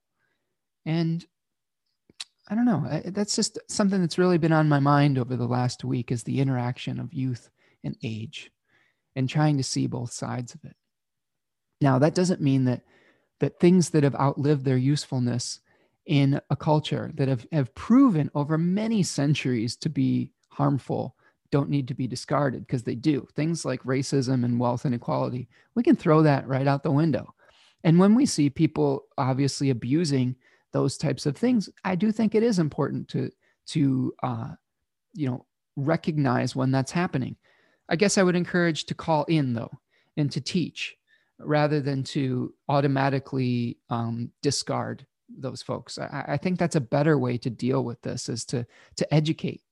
And 0.87 1.25
I 2.49 2.55
don't 2.55 2.67
know, 2.67 3.01
that's 3.07 3.37
just 3.37 3.59
something 3.69 4.01
that's 4.01 4.19
really 4.19 4.39
been 4.39 4.53
on 4.53 4.69
my 4.69 4.81
mind 4.81 5.19
over 5.19 5.35
the 5.35 5.47
last 5.47 5.83
week 5.83 6.13
is 6.13 6.23
the 6.23 6.41
interaction 6.41 7.01
of 7.01 7.15
youth 7.15 7.49
and 7.83 7.97
age 8.03 8.51
and 9.17 9.29
trying 9.29 9.57
to 9.57 9.63
see 9.63 9.87
both 9.87 10.13
sides 10.13 10.55
of 10.55 10.65
it. 10.65 10.77
Now, 11.81 11.99
that 11.99 12.15
doesn't 12.15 12.41
mean 12.41 12.65
that 12.67 12.83
that 13.41 13.59
things 13.61 13.91
that 13.91 14.05
have 14.05 14.15
outlived 14.15 14.65
their 14.65 14.77
usefulness 14.77 15.61
in 16.07 16.41
a 16.51 16.57
culture 16.57 17.11
that 17.15 17.29
have, 17.29 17.47
have 17.53 17.75
proven 17.75 18.31
over 18.35 18.57
many 18.57 19.03
centuries 19.03 19.77
to 19.77 19.89
be 19.89 20.31
harmful 20.49 21.17
don't 21.51 21.71
need 21.71 21.87
to 21.89 21.95
be 21.95 22.07
discarded 22.07 22.67
because 22.67 22.83
they 22.83 22.95
do. 22.95 23.29
Things 23.37 23.65
like 23.65 23.83
racism 23.85 24.45
and 24.45 24.59
wealth 24.59 24.87
inequality, 24.87 25.49
we 25.75 25.83
can 25.83 25.95
throw 25.95 26.23
that 26.23 26.49
right 26.49 26.67
out 26.67 26.83
the 26.83 26.91
window. 26.91 27.33
And 27.85 27.99
when 27.99 28.15
we 28.15 28.27
see 28.27 28.51
people 28.51 29.05
obviously 29.19 29.71
abusing 29.71 30.35
those 30.75 30.99
types 30.99 31.25
of 31.25 31.37
things, 31.37 31.71
I 31.85 31.95
do 31.95 32.13
think 32.13 32.35
it 32.35 32.43
is 32.43 32.59
important 32.59 33.09
to 33.11 33.31
to 33.69 34.13
uh, 34.23 34.49
you 35.15 35.27
know 35.31 35.47
recognize 35.77 36.55
when 36.55 36.71
that's 36.71 36.93
happening. 36.93 37.37
I 37.89 37.97
guess 37.97 38.19
I 38.19 38.23
would 38.23 38.37
encourage 38.37 38.85
to 38.87 38.95
call 38.95 39.25
in 39.25 39.55
though 39.55 39.71
and 40.19 40.31
to 40.33 40.41
teach 40.41 40.97
rather 41.39 41.81
than 41.81 42.03
to 42.03 42.53
automatically 42.69 43.79
um, 43.89 44.31
discard 44.43 45.07
those 45.29 45.63
folks. 45.63 45.99
I, 45.99 46.25
I 46.29 46.37
think 46.37 46.59
that's 46.59 46.77
a 46.77 46.81
better 46.81 47.19
way 47.19 47.39
to 47.39 47.51
deal 47.51 47.85
with 47.85 48.03
this 48.03 48.29
is 48.29 48.45
to 48.47 48.67
to 48.97 49.15
educate 49.15 49.63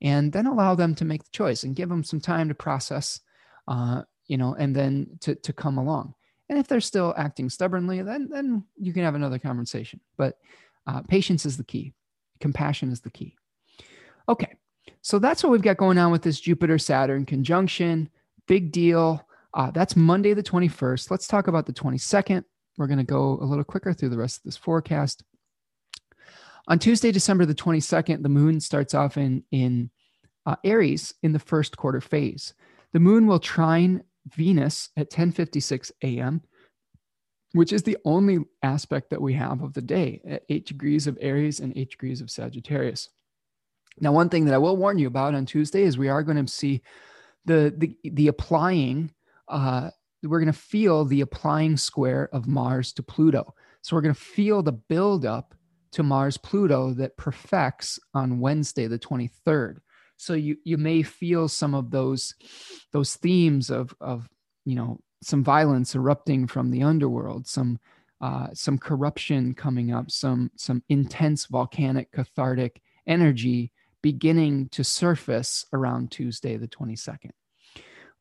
and 0.00 0.32
then 0.32 0.46
allow 0.46 0.74
them 0.74 0.94
to 0.96 1.04
make 1.04 1.22
the 1.22 1.30
choice 1.32 1.64
and 1.64 1.76
give 1.76 1.90
them 1.90 2.02
some 2.02 2.20
time 2.20 2.48
to 2.48 2.54
process, 2.54 3.20
uh, 3.68 4.02
you 4.26 4.38
know, 4.38 4.54
and 4.54 4.74
then 4.74 5.18
to 5.20 5.34
to 5.34 5.52
come 5.52 5.76
along. 5.76 6.14
And 6.50 6.58
if 6.58 6.66
they're 6.66 6.80
still 6.80 7.14
acting 7.16 7.48
stubbornly, 7.48 8.02
then 8.02 8.28
then 8.28 8.64
you 8.76 8.92
can 8.92 9.04
have 9.04 9.14
another 9.14 9.38
conversation. 9.38 10.00
But 10.18 10.36
uh, 10.86 11.02
patience 11.02 11.46
is 11.46 11.56
the 11.56 11.64
key. 11.64 11.94
Compassion 12.40 12.90
is 12.90 13.00
the 13.00 13.10
key. 13.10 13.36
Okay, 14.28 14.56
so 15.00 15.20
that's 15.20 15.42
what 15.42 15.50
we've 15.50 15.62
got 15.62 15.76
going 15.76 15.96
on 15.96 16.10
with 16.10 16.22
this 16.22 16.40
Jupiter 16.40 16.76
Saturn 16.76 17.24
conjunction. 17.24 18.10
Big 18.48 18.72
deal. 18.72 19.24
Uh, 19.54 19.70
that's 19.70 19.96
Monday 19.96 20.34
the 20.34 20.42
21st. 20.42 21.10
Let's 21.10 21.28
talk 21.28 21.46
about 21.46 21.66
the 21.66 21.72
22nd. 21.72 22.44
We're 22.76 22.86
going 22.86 22.98
to 22.98 23.04
go 23.04 23.38
a 23.40 23.44
little 23.44 23.64
quicker 23.64 23.92
through 23.92 24.10
the 24.10 24.18
rest 24.18 24.38
of 24.38 24.42
this 24.44 24.56
forecast. 24.56 25.22
On 26.68 26.78
Tuesday, 26.78 27.12
December 27.12 27.46
the 27.46 27.54
22nd, 27.54 28.22
the 28.22 28.28
moon 28.28 28.60
starts 28.60 28.94
off 28.94 29.16
in, 29.16 29.44
in 29.50 29.90
uh, 30.46 30.56
Aries 30.64 31.14
in 31.22 31.32
the 31.32 31.38
first 31.38 31.76
quarter 31.76 32.00
phase. 32.00 32.54
The 32.92 33.00
moon 33.00 33.26
will 33.26 33.40
trine 33.40 34.02
Venus 34.34 34.90
at 34.96 35.10
10:56 35.10 35.90
a.m., 36.02 36.42
which 37.52 37.72
is 37.72 37.82
the 37.82 37.98
only 38.04 38.38
aspect 38.62 39.10
that 39.10 39.22
we 39.22 39.34
have 39.34 39.62
of 39.62 39.72
the 39.74 39.82
day 39.82 40.20
at 40.26 40.44
8 40.48 40.66
degrees 40.66 41.06
of 41.06 41.18
Aries 41.20 41.60
and 41.60 41.76
8 41.76 41.90
degrees 41.90 42.20
of 42.20 42.30
Sagittarius. 42.30 43.08
Now, 44.00 44.12
one 44.12 44.28
thing 44.28 44.44
that 44.44 44.54
I 44.54 44.58
will 44.58 44.76
warn 44.76 44.98
you 44.98 45.08
about 45.08 45.34
on 45.34 45.46
Tuesday 45.46 45.82
is 45.82 45.98
we 45.98 46.08
are 46.08 46.22
going 46.22 46.44
to 46.44 46.52
see 46.52 46.82
the 47.44 47.74
the, 47.76 47.96
the 48.04 48.28
applying 48.28 49.12
uh, 49.48 49.90
we're 50.22 50.40
going 50.40 50.52
to 50.52 50.58
feel 50.58 51.04
the 51.04 51.22
applying 51.22 51.76
square 51.76 52.28
of 52.32 52.46
Mars 52.46 52.92
to 52.94 53.02
Pluto. 53.02 53.54
So 53.82 53.96
we're 53.96 54.02
going 54.02 54.14
to 54.14 54.20
feel 54.20 54.62
the 54.62 54.72
buildup 54.72 55.54
to 55.92 56.02
Mars 56.02 56.36
Pluto 56.36 56.92
that 56.94 57.16
perfects 57.16 57.98
on 58.14 58.40
Wednesday, 58.40 58.86
the 58.86 58.98
23rd. 58.98 59.78
So 60.20 60.34
you 60.34 60.58
you 60.64 60.76
may 60.76 61.02
feel 61.02 61.48
some 61.48 61.74
of 61.74 61.90
those 61.90 62.34
those 62.92 63.16
themes 63.16 63.70
of 63.70 63.94
of 64.02 64.28
you 64.66 64.74
know 64.74 65.00
some 65.22 65.42
violence 65.42 65.94
erupting 65.94 66.46
from 66.46 66.70
the 66.70 66.82
underworld, 66.82 67.46
some 67.46 67.78
uh, 68.20 68.48
some 68.52 68.76
corruption 68.76 69.54
coming 69.54 69.92
up, 69.92 70.10
some 70.10 70.50
some 70.56 70.82
intense 70.90 71.46
volcanic 71.46 72.12
cathartic 72.12 72.82
energy 73.06 73.72
beginning 74.02 74.68
to 74.70 74.84
surface 74.84 75.64
around 75.72 76.10
Tuesday 76.10 76.58
the 76.58 76.68
22nd. 76.68 77.30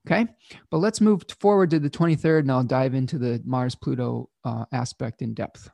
Okay, 0.07 0.25
but 0.71 0.77
let's 0.77 1.01
move 1.01 1.23
forward 1.41 1.69
to 1.71 1.79
the 1.79 1.89
23rd, 1.89 2.39
and 2.39 2.51
I'll 2.51 2.63
dive 2.63 2.93
into 2.93 3.17
the 3.17 3.41
Mars 3.43 3.75
Pluto 3.75 4.29
uh, 4.45 4.63
aspect 4.71 5.21
in 5.21 5.33
depth. 5.33 5.69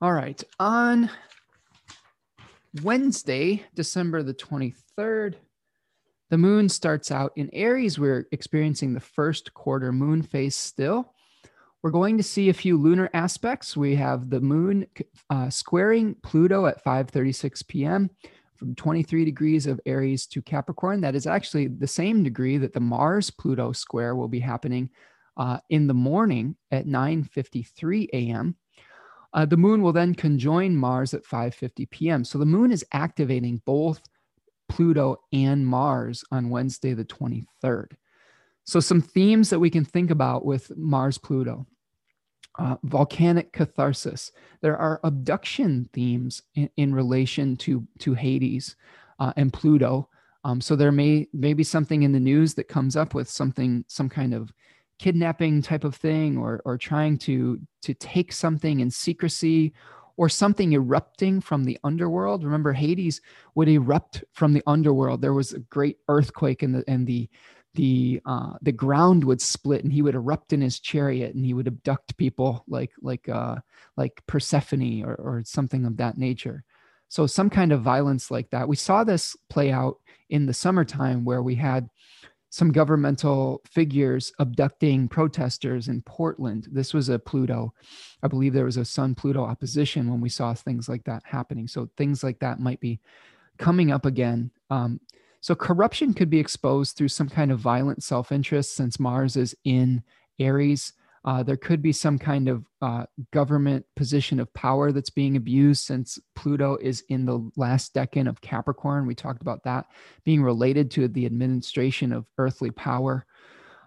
All 0.00 0.12
right, 0.12 0.42
on 0.58 1.08
Wednesday, 2.82 3.64
December 3.74 4.22
the 4.22 4.34
23rd, 4.34 5.34
the 6.30 6.38
moon 6.38 6.68
starts 6.68 7.10
out 7.10 7.32
in 7.34 7.50
Aries. 7.52 7.98
We're 7.98 8.28
experiencing 8.30 8.94
the 8.94 9.00
first 9.00 9.52
quarter 9.54 9.92
moon 9.92 10.22
phase 10.22 10.54
still. 10.54 11.12
We're 11.82 11.90
going 11.90 12.16
to 12.18 12.22
see 12.22 12.48
a 12.48 12.54
few 12.54 12.76
lunar 12.76 13.10
aspects. 13.12 13.76
We 13.76 13.96
have 13.96 14.30
the 14.30 14.40
moon 14.40 14.86
uh, 15.30 15.50
squaring 15.50 16.14
Pluto 16.22 16.66
at 16.66 16.84
5:36 16.84 17.66
p.m. 17.66 18.10
from 18.54 18.76
23 18.76 19.24
degrees 19.24 19.66
of 19.66 19.80
Aries 19.86 20.26
to 20.28 20.42
Capricorn. 20.42 21.00
That 21.00 21.16
is 21.16 21.26
actually 21.26 21.66
the 21.66 21.88
same 21.88 22.22
degree 22.22 22.58
that 22.58 22.72
the 22.72 22.80
Mars 22.80 23.30
Pluto 23.30 23.72
square 23.72 24.14
will 24.14 24.28
be 24.28 24.40
happening 24.40 24.90
uh, 25.36 25.58
in 25.70 25.88
the 25.88 25.94
morning 25.94 26.54
at 26.70 26.86
9:53 26.86 28.08
a.m. 28.12 28.54
Uh, 29.32 29.44
the 29.44 29.56
moon 29.56 29.82
will 29.82 29.92
then 29.92 30.14
conjoin 30.14 30.76
Mars 30.76 31.14
at 31.14 31.24
5:50 31.24 31.88
p.m. 31.90 32.24
So 32.24 32.38
the 32.38 32.46
moon 32.46 32.72
is 32.72 32.84
activating 32.92 33.62
both 33.64 34.02
Pluto 34.70 35.20
and 35.32 35.66
Mars 35.66 36.24
on 36.30 36.48
Wednesday 36.48 36.94
the 36.94 37.04
23rd. 37.04 37.92
So, 38.64 38.78
some 38.80 39.00
themes 39.00 39.50
that 39.50 39.58
we 39.58 39.68
can 39.68 39.84
think 39.84 40.10
about 40.10 40.44
with 40.44 40.74
Mars 40.76 41.18
Pluto 41.18 41.66
uh, 42.58 42.76
volcanic 42.84 43.52
catharsis. 43.52 44.32
There 44.60 44.76
are 44.76 45.00
abduction 45.02 45.88
themes 45.92 46.42
in, 46.54 46.70
in 46.76 46.94
relation 46.94 47.56
to, 47.58 47.86
to 48.00 48.14
Hades 48.14 48.76
uh, 49.18 49.32
and 49.36 49.52
Pluto. 49.52 50.08
Um, 50.44 50.60
so, 50.60 50.76
there 50.76 50.92
may, 50.92 51.26
may 51.32 51.52
be 51.52 51.64
something 51.64 52.04
in 52.04 52.12
the 52.12 52.20
news 52.20 52.54
that 52.54 52.68
comes 52.68 52.96
up 52.96 53.12
with 53.12 53.28
something, 53.28 53.84
some 53.88 54.08
kind 54.08 54.32
of 54.32 54.52
kidnapping 55.00 55.62
type 55.62 55.84
of 55.84 55.96
thing, 55.96 56.36
or, 56.36 56.60
or 56.64 56.76
trying 56.76 57.16
to, 57.18 57.58
to 57.82 57.94
take 57.94 58.32
something 58.32 58.80
in 58.80 58.90
secrecy 58.90 59.72
or 60.16 60.28
something 60.28 60.74
erupting 60.74 61.40
from 61.40 61.64
the 61.64 61.78
underworld. 61.82 62.44
Remember, 62.44 62.74
Hades 62.74 63.22
would 63.54 63.68
erupt 63.68 64.22
from 64.32 64.52
the 64.52 64.62
underworld. 64.66 65.22
There 65.22 65.32
was 65.32 65.54
a 65.54 65.60
great 65.60 65.96
earthquake, 66.08 66.62
and 66.62 66.74
the 66.74 66.84
and 66.86 67.06
the 67.06 67.28
the 67.74 68.20
uh, 68.26 68.54
the 68.60 68.72
ground 68.72 69.24
would 69.24 69.40
split 69.40 69.82
and 69.82 69.92
he 69.92 70.02
would 70.02 70.14
erupt 70.14 70.52
in 70.52 70.60
his 70.60 70.80
chariot 70.80 71.34
and 71.34 71.46
he 71.46 71.54
would 71.54 71.68
abduct 71.68 72.16
people 72.18 72.64
like 72.68 72.92
like 73.00 73.28
uh, 73.28 73.56
like 73.96 74.20
Persephone 74.26 75.04
or, 75.04 75.14
or 75.14 75.42
something 75.46 75.86
of 75.86 75.96
that 75.96 76.18
nature. 76.18 76.64
So 77.08 77.26
some 77.26 77.48
kind 77.50 77.72
of 77.72 77.80
violence 77.80 78.30
like 78.30 78.50
that. 78.50 78.68
We 78.68 78.76
saw 78.76 79.04
this 79.04 79.36
play 79.48 79.72
out 79.72 79.96
in 80.28 80.46
the 80.46 80.54
summertime 80.54 81.24
where 81.24 81.42
we 81.42 81.54
had 81.54 81.88
some 82.50 82.72
governmental 82.72 83.62
figures 83.64 84.32
abducting 84.40 85.08
protesters 85.08 85.86
in 85.88 86.02
Portland. 86.02 86.66
This 86.70 86.92
was 86.92 87.08
a 87.08 87.18
Pluto. 87.18 87.72
I 88.22 88.28
believe 88.28 88.52
there 88.52 88.64
was 88.64 88.76
a 88.76 88.84
Sun 88.84 89.14
Pluto 89.14 89.42
opposition 89.44 90.10
when 90.10 90.20
we 90.20 90.28
saw 90.28 90.52
things 90.52 90.88
like 90.88 91.04
that 91.04 91.22
happening. 91.24 91.68
So 91.68 91.88
things 91.96 92.24
like 92.24 92.40
that 92.40 92.58
might 92.58 92.80
be 92.80 93.00
coming 93.56 93.92
up 93.92 94.04
again. 94.04 94.50
Um, 94.68 95.00
so 95.40 95.54
corruption 95.54 96.12
could 96.12 96.28
be 96.28 96.40
exposed 96.40 96.96
through 96.96 97.08
some 97.08 97.28
kind 97.28 97.52
of 97.52 97.60
violent 97.60 98.02
self 98.02 98.32
interest 98.32 98.74
since 98.74 99.00
Mars 99.00 99.36
is 99.36 99.56
in 99.64 100.02
Aries. 100.40 100.92
Uh, 101.24 101.42
there 101.42 101.56
could 101.56 101.82
be 101.82 101.92
some 101.92 102.18
kind 102.18 102.48
of 102.48 102.64
uh, 102.80 103.04
government 103.30 103.84
position 103.94 104.40
of 104.40 104.52
power 104.54 104.90
that's 104.90 105.10
being 105.10 105.36
abused 105.36 105.84
since 105.84 106.18
Pluto 106.34 106.78
is 106.80 107.04
in 107.10 107.26
the 107.26 107.50
last 107.56 107.94
decan 107.94 108.26
of 108.28 108.40
Capricorn. 108.40 109.06
We 109.06 109.14
talked 109.14 109.42
about 109.42 109.62
that 109.64 109.86
being 110.24 110.42
related 110.42 110.90
to 110.92 111.08
the 111.08 111.26
administration 111.26 112.12
of 112.12 112.26
earthly 112.38 112.70
power. 112.70 113.26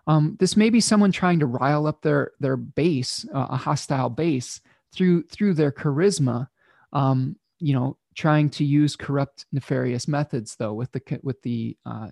Um, 0.06 0.36
this 0.40 0.56
may 0.56 0.70
be 0.70 0.82
someone 0.82 1.12
trying 1.12 1.40
to 1.40 1.46
rile 1.46 1.88
up 1.88 2.02
their 2.02 2.32
their 2.40 2.58
base, 2.58 3.26
uh, 3.34 3.48
a 3.50 3.58
hostile 3.58 4.10
base, 4.10 4.62
through 4.94 5.24
through 5.24 5.56
their 5.56 5.72
charisma. 5.72 6.50
Um, 6.92 7.38
you 7.60 7.74
know, 7.74 7.98
trying 8.16 8.50
to 8.52 8.66
use 8.66 8.96
corrupt, 8.96 9.46
nefarious 9.52 10.08
methods, 10.08 10.56
though, 10.58 10.74
with 10.74 10.92
the 10.92 11.20
with 11.24 11.42
the 11.42 11.78
uh, 11.86 12.10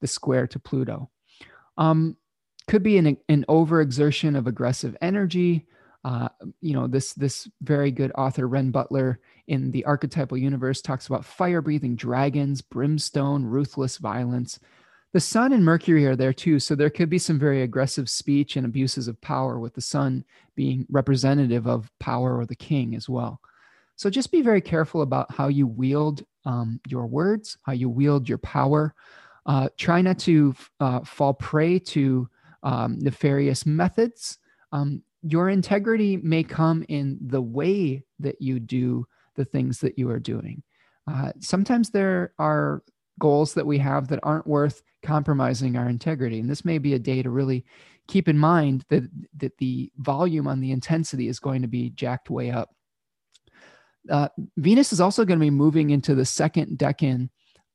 the 0.00 0.06
square 0.06 0.46
to 0.48 0.58
Pluto. 0.58 1.10
Um, 1.76 2.16
could 2.66 2.82
be 2.82 2.98
an, 2.98 3.16
an 3.28 3.44
overexertion 3.48 4.36
of 4.36 4.46
aggressive 4.46 4.96
energy. 5.00 5.66
Uh, 6.04 6.28
you 6.60 6.72
know, 6.72 6.86
this 6.86 7.14
this 7.14 7.48
very 7.62 7.90
good 7.90 8.12
author 8.14 8.48
Renn 8.48 8.70
Butler 8.70 9.18
in 9.48 9.70
the 9.72 9.84
archetypal 9.84 10.36
universe 10.36 10.80
talks 10.80 11.06
about 11.06 11.24
fire-breathing 11.24 11.96
dragons, 11.96 12.62
brimstone, 12.62 13.44
ruthless 13.44 13.96
violence. 13.98 14.60
The 15.12 15.20
sun 15.20 15.52
and 15.52 15.64
Mercury 15.64 16.06
are 16.06 16.16
there 16.16 16.32
too, 16.32 16.60
so 16.60 16.74
there 16.74 16.90
could 16.90 17.08
be 17.08 17.18
some 17.18 17.38
very 17.38 17.62
aggressive 17.62 18.10
speech 18.10 18.56
and 18.56 18.66
abuses 18.66 19.08
of 19.08 19.20
power, 19.20 19.58
with 19.58 19.74
the 19.74 19.80
sun 19.80 20.24
being 20.54 20.86
representative 20.90 21.66
of 21.66 21.90
power 21.98 22.36
or 22.36 22.46
the 22.46 22.54
king 22.56 22.94
as 22.94 23.08
well. 23.08 23.40
So 23.96 24.10
just 24.10 24.30
be 24.30 24.42
very 24.42 24.60
careful 24.60 25.02
about 25.02 25.32
how 25.32 25.48
you 25.48 25.66
wield 25.66 26.24
um, 26.44 26.80
your 26.86 27.06
words, 27.06 27.56
how 27.62 27.72
you 27.72 27.88
wield 27.88 28.28
your 28.28 28.38
power. 28.38 28.94
Uh, 29.46 29.68
try 29.78 30.02
not 30.02 30.18
to 30.18 30.54
uh, 30.80 31.00
fall 31.00 31.32
prey 31.32 31.78
to 31.78 32.28
um, 32.66 32.98
nefarious 32.98 33.64
methods. 33.64 34.38
Um, 34.72 35.02
your 35.22 35.48
integrity 35.48 36.16
may 36.16 36.42
come 36.42 36.84
in 36.88 37.16
the 37.20 37.40
way 37.40 38.02
that 38.18 38.42
you 38.42 38.58
do 38.58 39.06
the 39.36 39.44
things 39.44 39.78
that 39.80 39.98
you 39.98 40.10
are 40.10 40.18
doing. 40.18 40.62
Uh, 41.06 41.30
sometimes 41.38 41.90
there 41.90 42.34
are 42.40 42.82
goals 43.20 43.54
that 43.54 43.66
we 43.66 43.78
have 43.78 44.08
that 44.08 44.18
aren't 44.24 44.48
worth 44.48 44.82
compromising 45.04 45.76
our 45.76 45.88
integrity. 45.88 46.40
And 46.40 46.50
this 46.50 46.64
may 46.64 46.78
be 46.78 46.94
a 46.94 46.98
day 46.98 47.22
to 47.22 47.30
really 47.30 47.64
keep 48.08 48.28
in 48.28 48.36
mind 48.36 48.84
that, 48.88 49.08
that 49.36 49.56
the 49.58 49.92
volume 49.98 50.48
on 50.48 50.60
the 50.60 50.72
intensity 50.72 51.28
is 51.28 51.38
going 51.38 51.62
to 51.62 51.68
be 51.68 51.90
jacked 51.90 52.30
way 52.30 52.50
up. 52.50 52.70
Uh, 54.10 54.28
Venus 54.56 54.92
is 54.92 55.00
also 55.00 55.24
going 55.24 55.38
to 55.38 55.44
be 55.44 55.50
moving 55.50 55.90
into 55.90 56.16
the 56.16 56.24
second 56.24 56.78
decan 56.78 57.28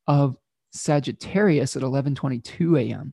of 0.06 0.36
Sagittarius 0.70 1.76
at 1.76 1.82
11:22 1.82 2.90
a.m. 2.90 3.12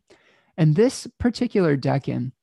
And 0.60 0.76
this 0.76 1.08
particular 1.20 1.78
decan 1.78 2.34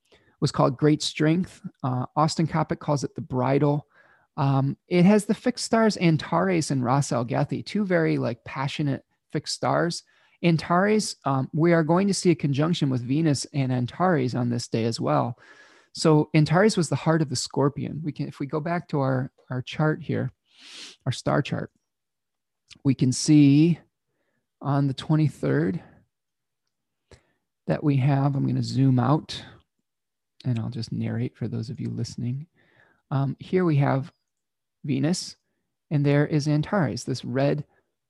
was 0.41 0.51
called 0.51 0.75
Great 0.75 1.03
Strength. 1.03 1.61
Uh, 1.83 2.07
Austin 2.15 2.47
Coppock 2.47 2.79
calls 2.79 3.03
it 3.03 3.13
the 3.13 3.21
Bridle. 3.21 3.85
Um, 4.35 4.75
it 4.87 5.05
has 5.05 5.25
the 5.25 5.35
fixed 5.35 5.65
stars 5.65 5.97
Antares 5.97 6.71
and 6.71 6.83
Ras 6.83 7.11
Algethi, 7.11 7.63
two 7.63 7.85
very 7.85 8.17
like 8.17 8.43
passionate 8.43 9.05
fixed 9.31 9.53
stars. 9.53 10.01
Antares, 10.43 11.15
um, 11.25 11.47
we 11.53 11.73
are 11.73 11.83
going 11.83 12.07
to 12.07 12.13
see 12.13 12.31
a 12.31 12.35
conjunction 12.35 12.89
with 12.89 13.01
Venus 13.01 13.45
and 13.53 13.71
Antares 13.71 14.33
on 14.33 14.49
this 14.49 14.67
day 14.67 14.85
as 14.85 14.99
well. 14.99 15.37
So 15.93 16.29
Antares 16.33 16.75
was 16.75 16.89
the 16.89 16.95
heart 16.95 17.21
of 17.21 17.29
the 17.29 17.35
Scorpion. 17.35 18.01
We 18.03 18.11
can, 18.11 18.27
if 18.27 18.39
we 18.39 18.47
go 18.47 18.59
back 18.59 18.87
to 18.89 18.99
our 18.99 19.31
our 19.51 19.61
chart 19.61 20.01
here, 20.01 20.31
our 21.05 21.11
star 21.11 21.43
chart, 21.43 21.71
we 22.83 22.95
can 22.95 23.11
see 23.11 23.79
on 24.59 24.87
the 24.87 24.93
23rd 24.95 25.81
that 27.67 27.83
we 27.83 27.97
have, 27.97 28.35
I'm 28.35 28.43
going 28.43 28.55
to 28.55 28.63
zoom 28.63 28.99
out 28.99 29.43
and 30.45 30.59
I'll 30.59 30.69
just 30.69 30.91
narrate 30.91 31.35
for 31.35 31.47
those 31.47 31.69
of 31.69 31.79
you 31.79 31.89
listening. 31.89 32.47
Um, 33.11 33.35
here 33.39 33.65
we 33.65 33.77
have 33.77 34.11
Venus, 34.83 35.35
and 35.91 36.05
there 36.05 36.25
is 36.25 36.47
Antares, 36.47 37.03
this 37.03 37.23
red 37.23 37.65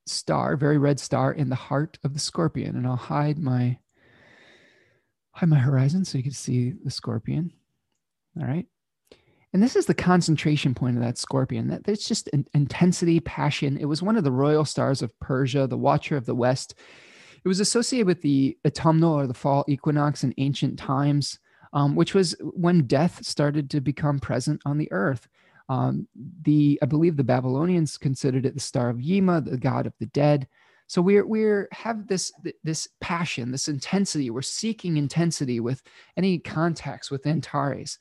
star, 0.06 0.56
very 0.56 0.78
red 0.78 0.98
star 0.98 1.32
in 1.32 1.48
the 1.48 1.54
heart 1.56 1.98
of 2.04 2.14
the 2.14 2.20
scorpion. 2.20 2.76
And 2.76 2.86
I'll 2.86 2.96
hide 2.96 3.38
my 3.38 3.78
hide 5.32 5.48
my 5.48 5.58
horizon 5.58 6.04
so 6.04 6.18
you 6.18 6.24
can 6.24 6.32
see 6.32 6.72
the 6.82 6.90
scorpion. 6.90 7.52
All 8.40 8.46
right. 8.46 8.66
And 9.52 9.62
this 9.62 9.76
is 9.76 9.86
the 9.86 9.94
concentration 9.94 10.74
point 10.74 10.96
of 10.96 11.02
that 11.02 11.18
scorpion. 11.18 11.68
That 11.68 11.88
it's 11.88 12.06
just 12.06 12.28
intensity, 12.54 13.20
passion. 13.20 13.78
It 13.78 13.86
was 13.86 14.02
one 14.02 14.16
of 14.16 14.24
the 14.24 14.32
royal 14.32 14.64
stars 14.64 15.00
of 15.00 15.18
Persia, 15.20 15.66
the 15.66 15.78
watcher 15.78 16.16
of 16.16 16.26
the 16.26 16.34
West. 16.34 16.74
It 17.44 17.48
was 17.48 17.60
associated 17.60 18.06
with 18.06 18.22
the 18.22 18.58
autumnal 18.66 19.14
or 19.14 19.26
the 19.26 19.34
fall 19.34 19.64
equinox 19.68 20.24
in 20.24 20.34
ancient 20.38 20.78
times, 20.78 21.38
um, 21.72 21.94
which 21.94 22.14
was 22.14 22.34
when 22.40 22.86
death 22.86 23.24
started 23.24 23.70
to 23.70 23.80
become 23.80 24.18
present 24.18 24.60
on 24.64 24.78
the 24.78 24.90
earth. 24.92 25.28
Um, 25.68 26.08
the 26.42 26.78
I 26.82 26.86
believe 26.86 27.16
the 27.16 27.24
Babylonians 27.24 27.98
considered 27.98 28.46
it 28.46 28.54
the 28.54 28.60
star 28.60 28.88
of 28.88 29.00
Yima, 29.00 29.40
the 29.40 29.58
god 29.58 29.86
of 29.86 29.92
the 29.98 30.06
dead. 30.06 30.48
So 30.86 31.02
we're 31.02 31.26
we're 31.26 31.68
have 31.72 32.08
this 32.08 32.32
this 32.64 32.88
passion, 33.00 33.52
this 33.52 33.68
intensity. 33.68 34.30
We're 34.30 34.42
seeking 34.42 34.96
intensity 34.96 35.60
with 35.60 35.82
any 36.16 36.38
contacts 36.38 37.10
with 37.10 37.26
Antares. 37.26 37.98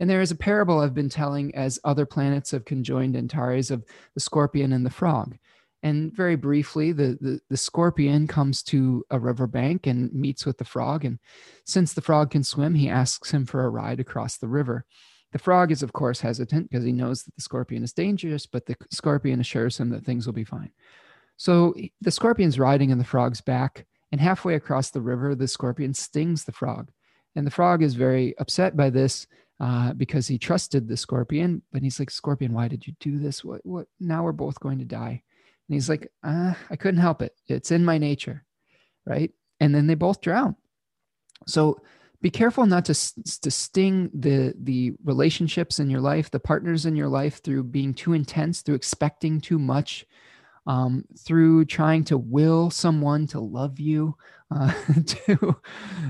And 0.00 0.08
there 0.08 0.22
is 0.22 0.30
a 0.30 0.36
parable 0.36 0.80
I've 0.80 0.94
been 0.94 1.10
telling 1.10 1.54
as 1.54 1.78
other 1.84 2.06
planets 2.06 2.52
have 2.52 2.64
conjoined 2.64 3.16
Antares 3.16 3.70
of 3.70 3.84
the 4.14 4.20
scorpion 4.20 4.72
and 4.72 4.84
the 4.84 4.90
frog. 4.90 5.36
And 5.82 6.12
very 6.12 6.36
briefly, 6.36 6.92
the, 6.92 7.16
the, 7.20 7.40
the 7.48 7.56
scorpion 7.56 8.26
comes 8.26 8.62
to 8.64 9.04
a 9.10 9.18
riverbank 9.18 9.86
and 9.86 10.12
meets 10.12 10.44
with 10.44 10.58
the 10.58 10.64
frog. 10.64 11.04
And 11.04 11.18
since 11.64 11.94
the 11.94 12.02
frog 12.02 12.30
can 12.30 12.44
swim, 12.44 12.74
he 12.74 12.88
asks 12.88 13.30
him 13.30 13.46
for 13.46 13.64
a 13.64 13.70
ride 13.70 13.98
across 13.98 14.36
the 14.36 14.48
river. 14.48 14.84
The 15.32 15.38
frog 15.38 15.70
is, 15.72 15.82
of 15.82 15.92
course, 15.92 16.20
hesitant 16.20 16.70
because 16.70 16.84
he 16.84 16.92
knows 16.92 17.22
that 17.22 17.34
the 17.34 17.42
scorpion 17.42 17.82
is 17.82 17.92
dangerous, 17.92 18.46
but 18.46 18.66
the 18.66 18.76
scorpion 18.90 19.40
assures 19.40 19.78
him 19.78 19.90
that 19.90 20.04
things 20.04 20.26
will 20.26 20.34
be 20.34 20.44
fine. 20.44 20.70
So 21.36 21.74
the 22.02 22.10
scorpion's 22.10 22.58
riding 22.58 22.92
on 22.92 22.98
the 22.98 23.04
frog's 23.04 23.40
back, 23.40 23.86
and 24.12 24.20
halfway 24.20 24.56
across 24.56 24.90
the 24.90 25.00
river, 25.00 25.34
the 25.34 25.48
scorpion 25.48 25.94
stings 25.94 26.44
the 26.44 26.52
frog. 26.52 26.90
And 27.36 27.46
the 27.46 27.50
frog 27.50 27.82
is 27.82 27.94
very 27.94 28.36
upset 28.38 28.76
by 28.76 28.90
this 28.90 29.26
uh, 29.60 29.92
because 29.92 30.26
he 30.26 30.36
trusted 30.36 30.88
the 30.88 30.96
scorpion. 30.96 31.62
But 31.72 31.82
he's 31.82 31.98
like, 31.98 32.10
Scorpion, 32.10 32.52
why 32.52 32.66
did 32.66 32.86
you 32.86 32.94
do 32.98 33.18
this? 33.18 33.44
What? 33.44 33.64
What? 33.64 33.86
Now 34.00 34.24
we're 34.24 34.32
both 34.32 34.58
going 34.58 34.78
to 34.78 34.84
die. 34.84 35.22
And 35.70 35.76
he's 35.76 35.88
like, 35.88 36.10
uh, 36.24 36.52
I 36.68 36.74
couldn't 36.74 37.00
help 37.00 37.22
it. 37.22 37.32
It's 37.46 37.70
in 37.70 37.84
my 37.84 37.96
nature, 37.96 38.44
right? 39.06 39.30
And 39.60 39.72
then 39.72 39.86
they 39.86 39.94
both 39.94 40.20
drown. 40.20 40.56
So 41.46 41.80
be 42.20 42.28
careful 42.28 42.66
not 42.66 42.84
to 42.86 42.94
to 43.42 43.50
sting 43.52 44.10
the 44.12 44.52
the 44.60 44.94
relationships 45.04 45.78
in 45.78 45.88
your 45.88 46.00
life, 46.00 46.28
the 46.28 46.40
partners 46.40 46.86
in 46.86 46.96
your 46.96 47.06
life 47.06 47.40
through 47.44 47.62
being 47.62 47.94
too 47.94 48.14
intense, 48.14 48.62
through 48.62 48.74
expecting 48.74 49.40
too 49.40 49.60
much, 49.60 50.04
um, 50.66 51.04
through 51.16 51.66
trying 51.66 52.02
to 52.06 52.18
will 52.18 52.68
someone 52.70 53.28
to 53.28 53.38
love 53.38 53.78
you. 53.78 54.16
Uh, 54.50 54.72
to 55.06 55.54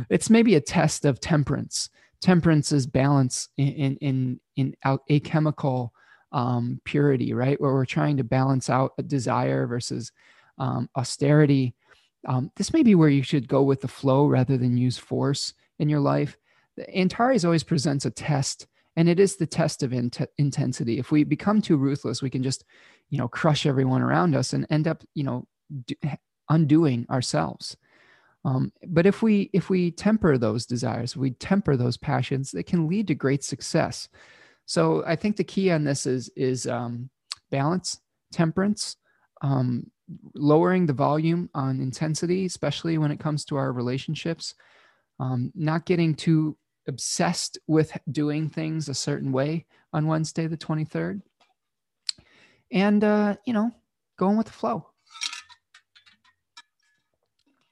it's 0.08 0.30
maybe 0.30 0.54
a 0.54 0.60
test 0.60 1.04
of 1.04 1.20
temperance 1.20 1.90
temperance 2.22 2.72
is 2.72 2.86
balance 2.86 3.50
in 3.58 3.96
in 3.96 4.40
in 4.56 4.74
a 5.08 5.20
chemical 5.20 5.92
um, 6.32 6.80
purity, 6.84 7.32
right? 7.32 7.60
Where 7.60 7.72
we're 7.72 7.84
trying 7.84 8.16
to 8.18 8.24
balance 8.24 8.70
out 8.70 8.92
a 8.98 9.02
desire 9.02 9.66
versus 9.66 10.12
um, 10.58 10.88
austerity. 10.96 11.74
Um, 12.26 12.50
this 12.56 12.72
may 12.72 12.82
be 12.82 12.94
where 12.94 13.08
you 13.08 13.22
should 13.22 13.48
go 13.48 13.62
with 13.62 13.80
the 13.80 13.88
flow 13.88 14.26
rather 14.26 14.56
than 14.56 14.76
use 14.76 14.98
force 14.98 15.54
in 15.78 15.88
your 15.88 16.00
life. 16.00 16.36
Antares 16.94 17.44
always 17.44 17.64
presents 17.64 18.04
a 18.04 18.10
test, 18.10 18.66
and 18.96 19.08
it 19.08 19.18
is 19.18 19.36
the 19.36 19.46
test 19.46 19.82
of 19.82 19.92
in- 19.92 20.10
intensity. 20.38 20.98
If 20.98 21.10
we 21.10 21.24
become 21.24 21.60
too 21.60 21.76
ruthless, 21.76 22.22
we 22.22 22.30
can 22.30 22.42
just, 22.42 22.64
you 23.08 23.18
know, 23.18 23.28
crush 23.28 23.66
everyone 23.66 24.02
around 24.02 24.34
us 24.34 24.52
and 24.52 24.66
end 24.70 24.86
up, 24.86 25.02
you 25.14 25.24
know, 25.24 25.46
do, 25.86 25.94
undoing 26.48 27.06
ourselves. 27.10 27.76
Um, 28.44 28.72
but 28.86 29.06
if 29.06 29.22
we 29.22 29.50
if 29.52 29.68
we 29.68 29.90
temper 29.90 30.38
those 30.38 30.64
desires, 30.66 31.16
we 31.16 31.32
temper 31.32 31.76
those 31.76 31.96
passions, 31.96 32.54
it 32.54 32.66
can 32.66 32.88
lead 32.88 33.06
to 33.08 33.14
great 33.14 33.44
success. 33.44 34.08
So 34.66 35.04
I 35.06 35.16
think 35.16 35.36
the 35.36 35.44
key 35.44 35.70
on 35.70 35.84
this 35.84 36.06
is 36.06 36.30
is 36.36 36.66
um, 36.66 37.10
balance, 37.50 38.00
temperance, 38.32 38.96
um, 39.42 39.90
lowering 40.34 40.86
the 40.86 40.92
volume 40.92 41.50
on 41.54 41.80
intensity, 41.80 42.46
especially 42.46 42.98
when 42.98 43.10
it 43.10 43.20
comes 43.20 43.44
to 43.46 43.56
our 43.56 43.72
relationships. 43.72 44.54
Um, 45.18 45.52
not 45.54 45.84
getting 45.84 46.14
too 46.14 46.56
obsessed 46.88 47.58
with 47.66 47.96
doing 48.10 48.48
things 48.48 48.88
a 48.88 48.94
certain 48.94 49.32
way 49.32 49.66
on 49.92 50.06
Wednesday 50.06 50.46
the 50.46 50.56
twenty 50.56 50.84
third, 50.84 51.20
and 52.72 53.02
uh, 53.04 53.36
you 53.44 53.52
know, 53.52 53.70
going 54.18 54.36
with 54.36 54.46
the 54.46 54.52
flow. 54.52 54.86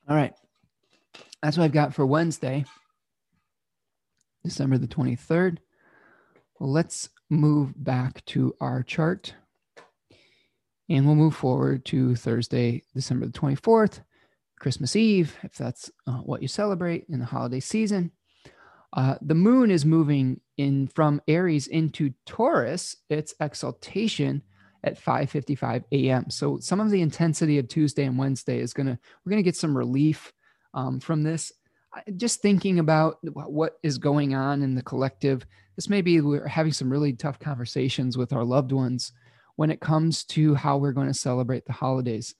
All 0.09 0.16
right 0.16 0.35
that's 1.43 1.56
what 1.56 1.65
I've 1.65 1.73
got 1.73 1.94
for 1.94 2.05
Wednesday, 2.06 2.65
December 4.44 4.78
the 4.78 4.89
23rd. 4.89 5.59
Well, 6.59 6.72
let's 6.72 7.09
move 7.30 7.72
back 7.76 8.24
to 8.26 8.55
our 8.60 8.82
chart 8.82 9.35
and 10.89 11.06
we'll 11.06 11.14
move 11.14 11.36
forward 11.36 11.85
to 11.86 12.16
Thursday, 12.16 12.82
December 12.94 13.26
the 13.26 13.32
24th, 13.32 14.01
Christmas 14.59 14.97
Eve, 14.97 15.36
if 15.43 15.55
that's 15.55 15.90
uh, 16.06 16.18
what 16.18 16.43
you 16.43 16.48
celebrate 16.48 17.05
in 17.09 17.20
the 17.20 17.26
holiday 17.26 17.60
season. 17.60 18.10
Uh, 18.93 19.16
the 19.20 19.35
moon 19.35 19.70
is 19.70 19.85
moving 19.85 20.40
in 20.56 20.89
from 20.89 21.20
Aries 21.28 21.66
into 21.66 22.12
Taurus, 22.26 22.97
its 23.10 23.35
exaltation 23.39 24.43
at 24.82 24.98
5:55 24.98 25.85
a.m. 25.93 26.30
So 26.30 26.59
some 26.59 26.80
of 26.80 26.90
the 26.90 27.02
intensity 27.02 27.59
of 27.59 27.68
Tuesday 27.68 28.05
and 28.05 28.18
Wednesday 28.18 28.60
is 28.60 28.72
gonna 28.72 28.98
we're 29.24 29.30
gonna 29.30 29.43
get 29.43 29.56
some 29.56 29.76
relief 29.76 30.32
um, 30.72 31.01
from 31.01 31.22
this. 31.22 31.52
Just 32.16 32.43
thinking 32.43 32.79
about 32.79 33.19
what 33.23 33.79
is 33.83 33.99
going 33.99 34.35
on 34.35 34.62
in 34.62 34.75
the 34.75 34.83
collective, 34.83 35.47
this 35.77 35.89
may 35.89 36.03
be 36.03 36.20
we're 36.20 36.47
having 36.47 36.73
some 36.73 36.91
really 36.91 37.12
tough 37.12 37.39
conversations 37.39 38.16
with 38.19 38.33
our 38.33 38.45
loved 38.45 38.73
ones 38.73 39.12
when 39.57 39.70
it 39.70 39.81
comes 39.81 40.25
to 40.25 40.55
how 40.55 40.77
we're 40.77 40.93
going 40.93 41.09
to 41.09 41.15
celebrate 41.15 41.65
the 41.66 41.73
holidays. 41.73 42.35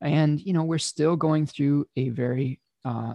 And, 0.00 0.40
you 0.40 0.52
know, 0.52 0.64
we're 0.64 0.78
still 0.78 1.16
going 1.16 1.46
through 1.46 1.86
a 1.96 2.08
very 2.10 2.60
uh, 2.84 3.14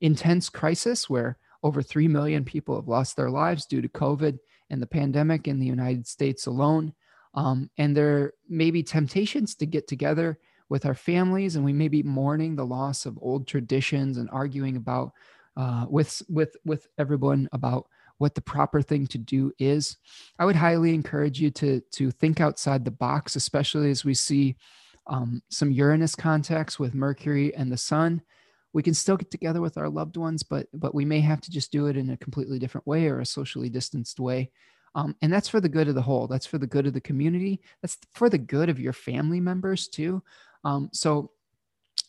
intense 0.00 0.48
crisis 0.48 1.10
where 1.10 1.38
over 1.62 1.82
3 1.82 2.08
million 2.08 2.44
people 2.44 2.76
have 2.76 2.88
lost 2.88 3.16
their 3.16 3.30
lives 3.30 3.66
due 3.66 3.82
to 3.82 3.88
COVID 3.88 4.38
and 4.70 4.80
the 4.80 4.86
pandemic 4.86 5.48
in 5.48 5.58
the 5.58 5.66
United 5.66 6.06
States 6.06 6.46
alone. 6.46 6.94
Um, 7.34 7.70
and 7.76 7.96
there 7.96 8.32
may 8.48 8.70
be 8.70 8.82
temptations 8.82 9.54
to 9.56 9.66
get 9.66 9.86
together 9.86 10.38
with 10.68 10.86
our 10.86 10.94
families 10.94 11.56
and 11.56 11.64
we 11.64 11.72
may 11.72 11.88
be 11.88 12.02
mourning 12.02 12.56
the 12.56 12.64
loss 12.64 13.04
of 13.04 13.18
old 13.20 13.46
traditions 13.46 14.16
and 14.16 14.30
arguing 14.30 14.76
about 14.76 15.12
uh, 15.56 15.86
with 15.88 16.22
with 16.28 16.56
with 16.64 16.88
everyone 16.98 17.48
about 17.52 17.88
what 18.18 18.34
the 18.34 18.40
proper 18.40 18.82
thing 18.82 19.06
to 19.06 19.18
do 19.18 19.50
is 19.58 19.96
i 20.38 20.44
would 20.44 20.56
highly 20.56 20.94
encourage 20.94 21.40
you 21.40 21.50
to 21.50 21.80
to 21.90 22.10
think 22.10 22.40
outside 22.40 22.84
the 22.84 22.90
box 22.90 23.34
especially 23.34 23.90
as 23.90 24.04
we 24.04 24.14
see 24.14 24.56
um, 25.10 25.42
some 25.48 25.72
uranus 25.72 26.14
contacts 26.14 26.78
with 26.78 26.94
mercury 26.94 27.54
and 27.54 27.70
the 27.70 27.76
sun. 27.76 28.22
We 28.72 28.82
can 28.82 28.94
still 28.94 29.16
get 29.16 29.30
together 29.30 29.60
with 29.60 29.76
our 29.76 29.88
loved 29.88 30.16
ones 30.16 30.42
but 30.42 30.68
but 30.72 30.94
we 30.94 31.04
may 31.04 31.20
have 31.20 31.40
to 31.42 31.50
just 31.50 31.72
do 31.72 31.86
it 31.86 31.96
in 31.96 32.10
a 32.10 32.16
completely 32.16 32.58
different 32.58 32.86
way 32.86 33.08
or 33.08 33.20
a 33.20 33.26
socially 33.26 33.68
distanced 33.68 34.20
way. 34.20 34.50
Um, 34.94 35.16
and 35.22 35.32
that's 35.32 35.48
for 35.48 35.60
the 35.60 35.68
good 35.68 35.88
of 35.88 35.94
the 35.94 36.02
whole. 36.02 36.26
That's 36.26 36.46
for 36.46 36.58
the 36.58 36.66
good 36.66 36.86
of 36.86 36.92
the 36.92 37.00
community. 37.00 37.60
That's 37.82 37.98
for 38.12 38.28
the 38.28 38.38
good 38.38 38.68
of 38.68 38.80
your 38.80 38.92
family 38.92 39.40
members 39.40 39.88
too. 39.88 40.22
Um, 40.64 40.88
so 40.92 41.30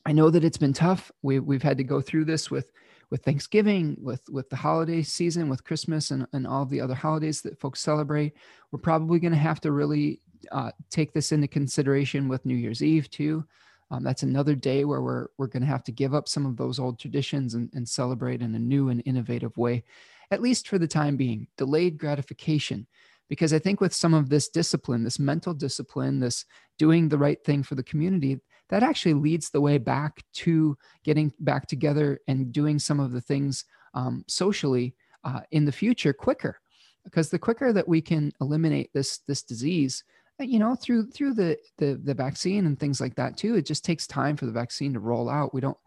I 0.06 0.14
know 0.14 0.30
that 0.30 0.44
it's 0.44 0.58
been 0.58 0.74
tough. 0.74 1.12
We, 1.22 1.40
we've 1.40 1.62
had 1.62 1.78
to 1.78 1.84
go 1.84 2.02
through 2.02 2.26
this 2.26 2.50
with 2.50 2.72
with 3.12 3.24
Thanksgiving, 3.24 3.98
with 4.02 4.28
with 4.30 4.50
the 4.50 4.56
holiday 4.56 5.04
season, 5.04 5.50
with 5.50 5.64
Christmas, 5.64 6.10
and 6.10 6.26
and 6.34 6.48
all 6.48 6.66
the 6.66 6.82
other 6.82 6.96
holidays 6.96 7.42
that 7.42 7.60
folks 7.60 7.82
celebrate. 7.82 8.34
We're 8.72 8.80
probably 8.80 9.20
going 9.20 9.34
to 9.34 9.38
have 9.38 9.62
to 9.62 9.72
really 9.72 10.22
uh, 10.52 10.72
take 10.90 11.14
this 11.14 11.32
into 11.32 11.48
consideration 11.48 12.28
with 12.28 12.46
New 12.46 12.56
Year's 12.56 12.82
Eve 12.82 13.10
too. 13.10 13.46
Um, 13.92 14.04
that's 14.04 14.24
another 14.24 14.56
day 14.56 14.86
where 14.86 15.02
we're 15.02 15.28
we're 15.38 15.48
going 15.48 15.62
to 15.62 15.68
have 15.68 15.84
to 15.84 15.92
give 15.92 16.16
up 16.16 16.30
some 16.30 16.46
of 16.46 16.56
those 16.56 16.80
old 16.80 16.98
traditions 16.98 17.54
and, 17.54 17.70
and 17.74 17.88
celebrate 17.88 18.42
in 18.42 18.56
a 18.56 18.60
new 18.60 18.90
and 18.90 19.04
innovative 19.06 19.56
way, 19.58 19.84
at 20.32 20.42
least 20.42 20.68
for 20.68 20.80
the 20.80 20.88
time 20.88 21.18
being. 21.18 21.48
Delayed 21.58 21.98
gratification 21.98 22.88
because 23.28 23.54
I 23.54 23.60
think 23.60 23.80
with 23.80 23.94
some 23.94 24.14
of 24.14 24.30
this 24.30 24.50
discipline, 24.50 25.04
this 25.04 25.20
mental 25.20 25.54
discipline, 25.54 26.20
this 26.20 26.46
doing 26.78 27.08
the 27.08 27.18
right 27.18 27.42
thing 27.44 27.64
for 27.64 27.76
the 27.76 27.84
community, 27.84 28.40
that 28.72 28.84
actually 28.84 29.14
leads 29.14 29.50
the 29.50 29.62
way 29.62 29.78
back 29.78 30.24
to 30.34 30.78
getting 31.04 31.32
back 31.40 31.68
together 31.68 32.20
and 32.28 32.52
doing 32.52 32.80
some 32.80 33.00
of 33.00 33.12
the 33.12 33.22
things 33.22 33.66
um, 33.94 34.24
socially 34.28 34.96
uh, 35.24 35.42
in 35.52 35.66
the 35.66 35.72
future 35.72 36.14
quicker. 36.14 36.60
Because 37.04 37.30
the 37.30 37.40
quicker 37.40 37.74
that 37.74 37.88
we 37.88 38.02
can 38.02 38.32
eliminate 38.42 38.90
this 38.94 39.20
this 39.28 39.44
disease, 39.44 40.04
uh, 40.40 40.44
you 40.44 40.58
know, 40.58 40.76
through 40.76 41.12
through 41.12 41.34
the 41.34 41.58
the, 41.78 42.00
the 42.04 42.14
vaccine 42.14 42.66
and 42.66 42.80
things 42.80 43.00
like 43.00 43.16
that 43.16 43.38
too, 43.38 43.56
it 43.56 43.66
just 43.66 43.86
takes 43.86 44.08
time 44.08 44.38
for 44.38 44.46
the 44.46 44.52
vaccine 44.52 44.94
to 44.94 45.00
roll 45.00 45.30
out. 45.30 45.54
We 45.54 45.62
don't, 45.62 45.78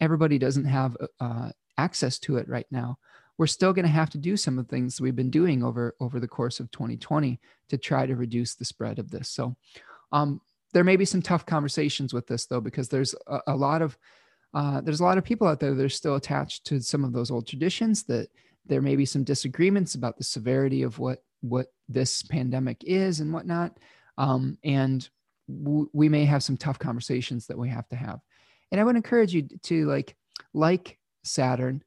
everybody 0.00 0.38
doesn't 0.38 0.66
have 0.66 0.96
uh, 1.20 1.50
access 1.76 2.18
to 2.20 2.36
it 2.36 2.48
right 2.48 2.66
now 2.70 2.98
we're 3.38 3.46
still 3.46 3.72
going 3.72 3.84
to 3.84 3.90
have 3.90 4.10
to 4.10 4.18
do 4.18 4.36
some 4.36 4.58
of 4.58 4.66
the 4.66 4.70
things 4.74 5.00
we've 5.00 5.16
been 5.16 5.30
doing 5.30 5.62
over 5.62 5.94
over 6.00 6.20
the 6.20 6.28
course 6.28 6.60
of 6.60 6.70
2020 6.72 7.40
to 7.68 7.78
try 7.78 8.04
to 8.04 8.16
reduce 8.16 8.56
the 8.56 8.64
spread 8.64 8.98
of 8.98 9.10
this. 9.10 9.30
So 9.30 9.56
um, 10.12 10.40
there 10.72 10.84
may 10.84 10.96
be 10.96 11.04
some 11.04 11.22
tough 11.22 11.46
conversations 11.46 12.12
with 12.12 12.26
this 12.26 12.46
though, 12.46 12.60
because 12.60 12.88
there's 12.88 13.14
a, 13.26 13.40
a 13.48 13.56
lot 13.56 13.82
of 13.82 13.96
uh, 14.54 14.80
there's 14.80 15.00
a 15.00 15.04
lot 15.04 15.18
of 15.18 15.24
people 15.24 15.46
out 15.46 15.60
there 15.60 15.74
that 15.74 15.84
are 15.84 15.90
still 15.90 16.14
attached 16.14 16.64
to 16.64 16.80
some 16.80 17.04
of 17.04 17.12
those 17.12 17.30
old 17.30 17.46
traditions 17.46 18.04
that 18.04 18.28
there 18.64 18.80
may 18.80 18.96
be 18.96 19.04
some 19.04 19.22
disagreements 19.22 19.94
about 19.94 20.16
the 20.16 20.24
severity 20.24 20.82
of 20.82 20.98
what 20.98 21.18
what 21.40 21.66
this 21.88 22.22
pandemic 22.22 22.82
is 22.84 23.20
and 23.20 23.32
whatnot 23.32 23.78
um, 24.16 24.58
and 24.64 25.08
w- 25.62 25.88
we 25.92 26.08
may 26.08 26.24
have 26.24 26.42
some 26.42 26.56
tough 26.56 26.78
conversations 26.78 27.46
that 27.46 27.58
we 27.58 27.68
have 27.68 27.88
to 27.88 27.96
have 27.96 28.18
and 28.72 28.80
i 28.80 28.84
would 28.84 28.96
encourage 28.96 29.32
you 29.32 29.46
to 29.62 29.86
like 29.86 30.16
like 30.52 30.98
saturn 31.22 31.82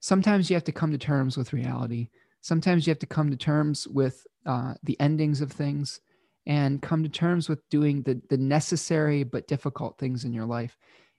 sometimes 0.00 0.48
you 0.48 0.54
have 0.54 0.64
to 0.64 0.72
come 0.72 0.92
to 0.92 0.98
terms 0.98 1.36
with 1.36 1.52
reality. 1.52 2.08
Sometimes 2.40 2.86
you 2.86 2.90
have 2.90 2.98
to 3.00 3.06
come 3.06 3.30
to 3.30 3.36
terms 3.36 3.86
with 3.88 4.26
uh, 4.46 4.74
the 4.82 4.98
endings 5.00 5.40
of 5.40 5.52
things 5.52 6.00
and 6.48 6.82
come 6.82 7.02
to 7.02 7.08
terms 7.08 7.48
with 7.48 7.60
doing 7.68 8.02
the, 8.02 8.20
the 8.30 8.38
necessary 8.38 9.22
but 9.22 9.46
difficult 9.46 9.98
things 9.98 10.24
in 10.24 10.32
your 10.32 10.46
life. 10.46 10.76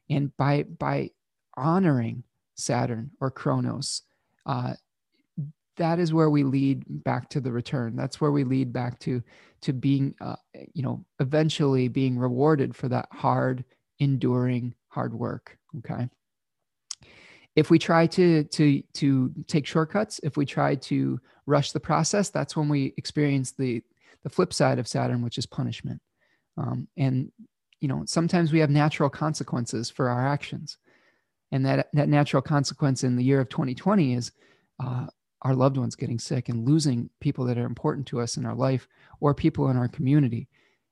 And 0.09 0.35
by, 0.35 0.63
by 0.63 1.11
honoring 1.55 2.23
Saturn 2.55 3.11
or 3.21 3.29
Kronos, 3.29 4.01
uh, 4.47 4.73
that 5.77 5.99
is 5.99 6.13
where 6.13 6.31
we 6.31 6.43
lead 6.43 6.83
back 6.87 7.29
to 7.29 7.39
the 7.39 7.51
return. 7.51 7.95
That's 7.95 8.19
where 8.19 8.31
we 8.31 8.43
lead 8.43 8.73
back 8.73 8.99
to 8.99 9.23
to 9.61 9.73
being, 9.73 10.15
uh, 10.21 10.35
you 10.73 10.83
know, 10.83 11.05
eventually 11.19 11.87
being 11.87 12.17
rewarded 12.17 12.75
for 12.75 12.87
that 12.89 13.07
hard, 13.11 13.63
enduring 13.99 14.73
hard 14.87 15.13
work. 15.13 15.57
Okay. 15.77 16.09
If 17.55 17.69
we 17.69 17.79
try 17.79 18.07
to 18.07 18.43
to 18.43 18.81
to 18.93 19.33
take 19.47 19.65
shortcuts, 19.65 20.19
if 20.21 20.35
we 20.37 20.45
try 20.45 20.75
to 20.75 21.19
rush 21.45 21.71
the 21.71 21.79
process, 21.79 22.29
that's 22.29 22.57
when 22.57 22.67
we 22.67 22.93
experience 22.97 23.51
the 23.51 23.81
the 24.23 24.29
flip 24.29 24.53
side 24.53 24.79
of 24.79 24.87
Saturn, 24.87 25.21
which 25.21 25.37
is 25.37 25.45
punishment. 25.45 26.01
Um, 26.57 26.87
and 26.97 27.31
you 27.79 27.87
know, 27.87 28.03
sometimes 28.05 28.51
we 28.51 28.59
have 28.59 28.69
natural 28.69 29.09
consequences 29.09 29.89
for 29.89 30.09
our 30.09 30.27
actions, 30.27 30.77
and 31.51 31.65
that 31.65 31.87
that 31.93 32.09
natural 32.09 32.41
consequence 32.41 33.03
in 33.03 33.15
the 33.15 33.23
year 33.23 33.39
of 33.39 33.49
2020 33.49 34.13
is 34.13 34.31
uh, 34.83 35.07
our 35.41 35.55
loved 35.55 35.77
ones 35.77 35.95
getting 35.95 36.19
sick 36.19 36.49
and 36.49 36.67
losing 36.67 37.09
people 37.21 37.45
that 37.45 37.57
are 37.57 37.65
important 37.65 38.05
to 38.07 38.19
us 38.19 38.37
in 38.37 38.45
our 38.45 38.55
life 38.55 38.87
or 39.21 39.33
people 39.33 39.69
in 39.69 39.77
our 39.77 39.87
community. 39.87 40.47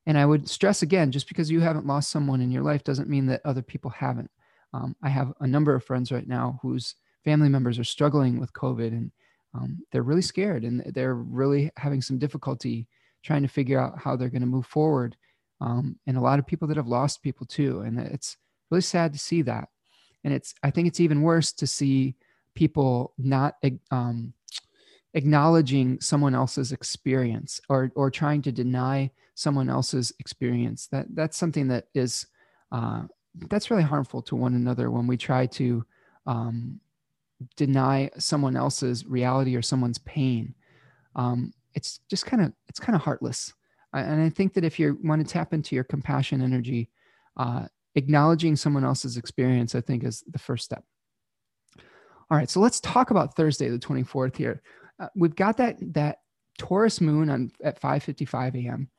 And 0.06 0.18
I 0.18 0.26
would 0.26 0.48
stress 0.48 0.84
again, 0.84 1.12
just 1.12 1.28
because 1.28 1.52
you 1.52 1.60
haven't 1.60 1.86
lost 1.86 2.10
someone 2.10 2.40
in 2.40 2.52
your 2.52 2.64
life 2.64 2.84
doesn't 2.84 3.10
mean 3.10 3.26
that 3.26 3.41
other 3.44 3.62
people 3.62 3.91
haven't. 3.91 4.32
Um, 4.74 4.95
I 5.04 5.10
have 5.10 5.34
a 5.41 5.48
number 5.48 5.76
of 5.76 5.84
friends 5.84 6.12
right 6.12 6.28
now 6.28 6.60
whose 6.62 6.95
family 7.26 7.49
members 7.49 7.78
are 7.78 7.84
struggling 7.84 8.40
with 8.40 8.54
COVID 8.54 8.88
and 8.88 9.12
um, 9.54 9.80
they're 9.91 10.04
really 10.04 10.22
scared 10.22 10.64
and 10.64 10.82
they're 10.94 11.16
really 11.16 11.72
having 11.76 12.02
some 12.02 12.18
difficulty 12.18 12.88
trying 13.28 13.44
to 13.44 13.48
figure 13.49 13.80
out 13.80 13.99
how 13.99 14.16
they're 14.16 14.30
going 14.30 14.41
to 14.41 14.48
move 14.48 14.66
forward. 14.66 15.16
Um, 15.60 15.98
and 16.08 16.18
a 16.18 16.22
lot 16.22 16.40
of 16.40 16.48
people 16.48 16.68
that 16.70 16.78
have 16.78 16.88
lost 16.88 17.22
people 17.22 17.45
too. 17.45 17.82
And 17.82 17.99
it's 17.99 18.38
really 18.72 18.82
sad 18.82 19.12
to 19.14 19.20
see 19.20 19.41
that. 19.44 19.68
And 20.24 20.34
it's, 20.34 20.56
I 20.64 20.72
think 20.72 20.88
it's 20.88 21.02
even 21.02 21.22
worse 21.22 21.52
to 21.54 21.68
see 21.68 22.16
people 22.56 23.14
not 23.18 23.56
um, 23.91 24.34
acknowledging 25.14 25.99
someone 25.99 26.36
else's 26.36 26.72
experience 26.72 27.62
or 27.70 27.91
or 27.95 28.12
trying 28.12 28.41
to 28.41 28.52
deny 28.52 29.10
someone 29.36 29.70
else's 29.70 30.12
experience 30.20 30.88
that 30.88 31.06
that's 31.14 31.38
something 31.38 31.68
that 31.68 31.86
is 31.94 32.28
uh, 32.72 33.04
that's 33.49 33.72
really 33.72 33.84
harmful 33.84 34.22
to 34.22 34.36
one 34.36 34.56
another 34.56 34.91
when 34.91 35.08
we 35.08 35.18
try 35.18 35.45
to 35.45 35.86
um, 36.26 36.80
deny 37.56 38.10
someone 38.18 38.58
else's 38.58 39.06
reality 39.06 39.56
or 39.56 39.62
someone's 39.62 39.99
pain 39.99 40.54
um, 41.16 41.54
it's 41.78 41.99
just 42.10 42.26
kind 42.26 42.44
of 42.44 42.52
it's 42.68 42.80
kind 42.80 42.95
of 42.95 43.02
heartless 43.02 43.54
and 43.94 44.22
i 44.22 44.30
think 44.30 44.54
that 44.54 44.66
if 44.66 44.78
you 44.78 44.99
want 45.04 45.26
to 45.26 45.34
tap 45.34 45.54
into 45.54 45.76
your 45.76 45.84
compassion 45.84 46.41
energy 46.41 46.90
uh, 47.38 47.66
acknowledging 47.95 48.56
someone 48.56 48.84
else's 48.84 49.18
experience 49.18 49.76
i 49.76 49.82
think 49.82 50.04
is 50.04 50.24
the 50.32 50.40
first 50.40 50.66
step 50.66 50.84
all 52.30 52.38
right 52.38 52.49
so 52.49 52.60
let's 52.60 52.80
talk 52.82 53.12
about 53.12 53.36
thursday 53.36 53.70
the 53.70 53.80
24th 53.80 54.36
here 54.36 54.62
uh, 54.99 55.08
we've 55.16 55.36
got 55.36 55.58
that 55.58 55.78
that 55.94 56.20
Taurus 56.58 56.99
moon 56.99 57.30
on 57.30 57.52
at 57.64 57.80
5:55 57.80 58.66
a.m. 58.66 58.90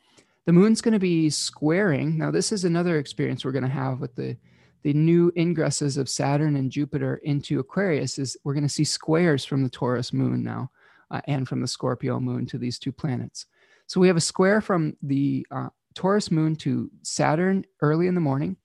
The 0.46 0.52
moon's 0.52 0.80
going 0.80 0.92
to 0.92 0.98
be 0.98 1.28
squaring. 1.28 2.16
Now, 2.16 2.30
this 2.30 2.52
is 2.52 2.64
another 2.64 2.98
experience 2.98 3.44
we're 3.44 3.52
going 3.52 3.64
to 3.64 3.68
have 3.68 4.00
with 4.00 4.14
the 4.14 4.36
the 4.82 4.92
new 4.92 5.32
ingresses 5.32 5.98
of 5.98 6.08
Saturn 6.08 6.56
and 6.56 6.70
Jupiter 6.70 7.16
into 7.24 7.58
Aquarius. 7.58 8.18
Is 8.18 8.36
we're 8.44 8.54
going 8.54 8.62
to 8.62 8.68
see 8.68 8.84
squares 8.84 9.44
from 9.44 9.62
the 9.62 9.68
Taurus 9.68 10.12
moon 10.12 10.42
now, 10.42 10.70
uh, 11.10 11.20
and 11.26 11.48
from 11.48 11.60
the 11.60 11.68
Scorpio 11.68 12.20
moon 12.20 12.46
to 12.46 12.58
these 12.58 12.78
two 12.78 12.92
planets. 12.92 13.46
So 13.86 14.00
we 14.00 14.08
have 14.08 14.16
a 14.16 14.20
square 14.20 14.60
from 14.60 14.96
the 15.02 15.46
uh, 15.50 15.68
Taurus 15.94 16.30
moon 16.30 16.56
to 16.56 16.90
Saturn 17.02 17.64
early 17.80 18.06
in 18.06 18.14
the 18.14 18.20
morning, 18.20 18.56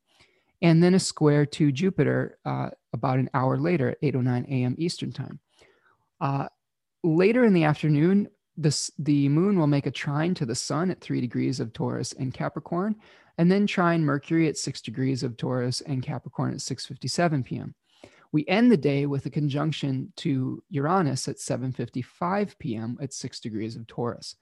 and 0.62 0.84
then 0.84 0.94
a 0.94 1.00
square 1.00 1.46
to 1.46 1.72
Jupiter 1.72 2.38
uh, 2.46 2.70
about 2.94 3.20
an 3.20 3.30
hour 3.34 3.58
later 3.58 3.90
at 3.90 4.02
8:09 4.02 4.46
a.m. 4.48 4.76
Eastern 4.78 5.12
time. 5.12 5.40
Uh, 6.20 6.48
later 7.04 7.44
in 7.44 7.54
the 7.54 7.64
afternoon, 7.64 8.30
this, 8.56 8.92
the 9.00 9.30
moon 9.30 9.58
will 9.58 9.68
make 9.68 9.88
a 9.88 9.92
trine 9.92 10.34
to 10.36 10.46
the 10.46 10.56
sun 10.56 10.92
at 10.92 11.02
three 11.02 11.22
degrees 11.22 11.60
of 11.60 11.74
Taurus 11.74 12.14
and 12.14 12.34
Capricorn, 12.34 12.96
and 13.38 13.52
then 13.52 13.66
trine 13.66 14.04
Mercury 14.04 14.48
at 14.48 14.58
six 14.58 14.82
degrees 14.82 15.24
of 15.24 15.38
Taurus 15.38 15.82
and 15.82 16.04
Capricorn 16.04 16.54
at 16.54 16.60
6:57 16.60 17.46
p.m. 17.46 17.74
We 18.34 18.46
end 18.48 18.72
the 18.72 18.78
day 18.78 19.06
with 19.06 19.28
a 19.28 19.30
conjunction 19.30 20.12
to 20.18 20.62
Uranus 20.70 21.28
at 21.28 21.38
7:55 21.38 22.58
p.m. 22.58 22.98
at 23.00 23.14
six 23.14 23.40
degrees 23.40 23.76
of 23.76 23.86
Taurus. 23.88 24.36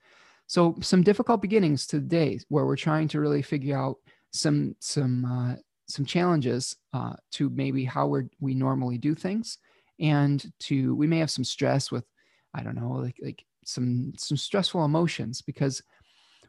So 0.47 0.77
some 0.81 1.03
difficult 1.03 1.41
beginnings 1.41 1.85
to 1.87 1.99
the 1.99 2.07
day 2.07 2.39
where 2.47 2.65
we're 2.65 2.77
trying 2.77 3.09
to 3.09 3.19
really 3.19 3.41
figure 3.41 3.77
out 3.77 3.97
some 4.31 4.75
some 4.79 5.25
uh, 5.25 5.55
some 5.87 6.05
challenges 6.05 6.77
uh, 6.93 7.13
to 7.31 7.49
maybe 7.49 7.83
how 7.83 8.07
we 8.07 8.21
we 8.39 8.55
normally 8.55 8.97
do 8.97 9.13
things, 9.13 9.57
and 9.99 10.51
to 10.61 10.95
we 10.95 11.05
may 11.05 11.19
have 11.19 11.29
some 11.29 11.43
stress 11.43 11.91
with 11.91 12.05
I 12.53 12.63
don't 12.63 12.75
know, 12.75 12.91
like 12.91 13.17
like 13.21 13.43
some 13.65 14.13
some 14.17 14.37
stressful 14.37 14.85
emotions 14.85 15.41
because 15.41 15.83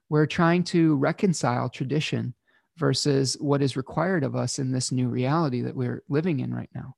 we're 0.09 0.27
trying 0.27 0.62
to 0.62 0.94
reconcile 0.94 1.69
tradition 1.69 2.35
versus 2.77 3.36
what 3.40 3.62
is 3.62 3.77
required 3.77 4.23
of 4.23 4.36
us 4.36 4.60
in 4.60 4.70
this 4.70 4.93
new 4.93 5.09
reality 5.09 5.60
that 5.62 5.74
we're 5.74 6.05
living 6.09 6.39
in 6.40 6.55
right 6.55 6.70
now 6.73 6.94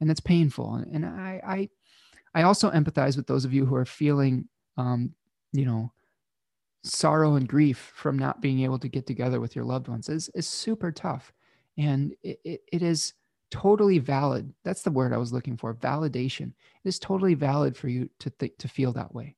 and 0.00 0.10
it's 0.10 0.20
painful 0.20 0.74
and 0.92 1.04
i 1.04 1.40
i 1.46 1.68
i 2.34 2.42
also 2.42 2.70
empathize 2.70 3.16
with 3.16 3.26
those 3.26 3.44
of 3.44 3.52
you 3.52 3.64
who 3.64 3.74
are 3.74 3.84
feeling 3.84 4.48
um 4.76 5.12
you 5.52 5.64
know 5.64 5.92
sorrow 6.82 7.34
and 7.34 7.48
grief 7.48 7.92
from 7.94 8.18
not 8.18 8.40
being 8.40 8.60
able 8.60 8.78
to 8.78 8.88
get 8.88 9.06
together 9.06 9.40
with 9.40 9.54
your 9.54 9.64
loved 9.64 9.88
ones 9.88 10.08
is 10.08 10.30
is 10.34 10.46
super 10.46 10.90
tough 10.90 11.32
and 11.76 12.14
it, 12.22 12.40
it, 12.44 12.60
it 12.72 12.82
is 12.82 13.14
totally 13.50 13.98
valid. 13.98 14.52
That's 14.64 14.82
the 14.82 14.90
word 14.90 15.12
I 15.12 15.18
was 15.18 15.32
looking 15.32 15.56
for 15.56 15.74
validation. 15.74 16.52
It 16.84 16.88
is 16.88 16.98
totally 16.98 17.34
valid 17.34 17.76
for 17.76 17.88
you 17.88 18.08
to, 18.20 18.30
th- 18.30 18.56
to 18.58 18.68
feel 18.68 18.92
that 18.92 19.14
way. 19.14 19.36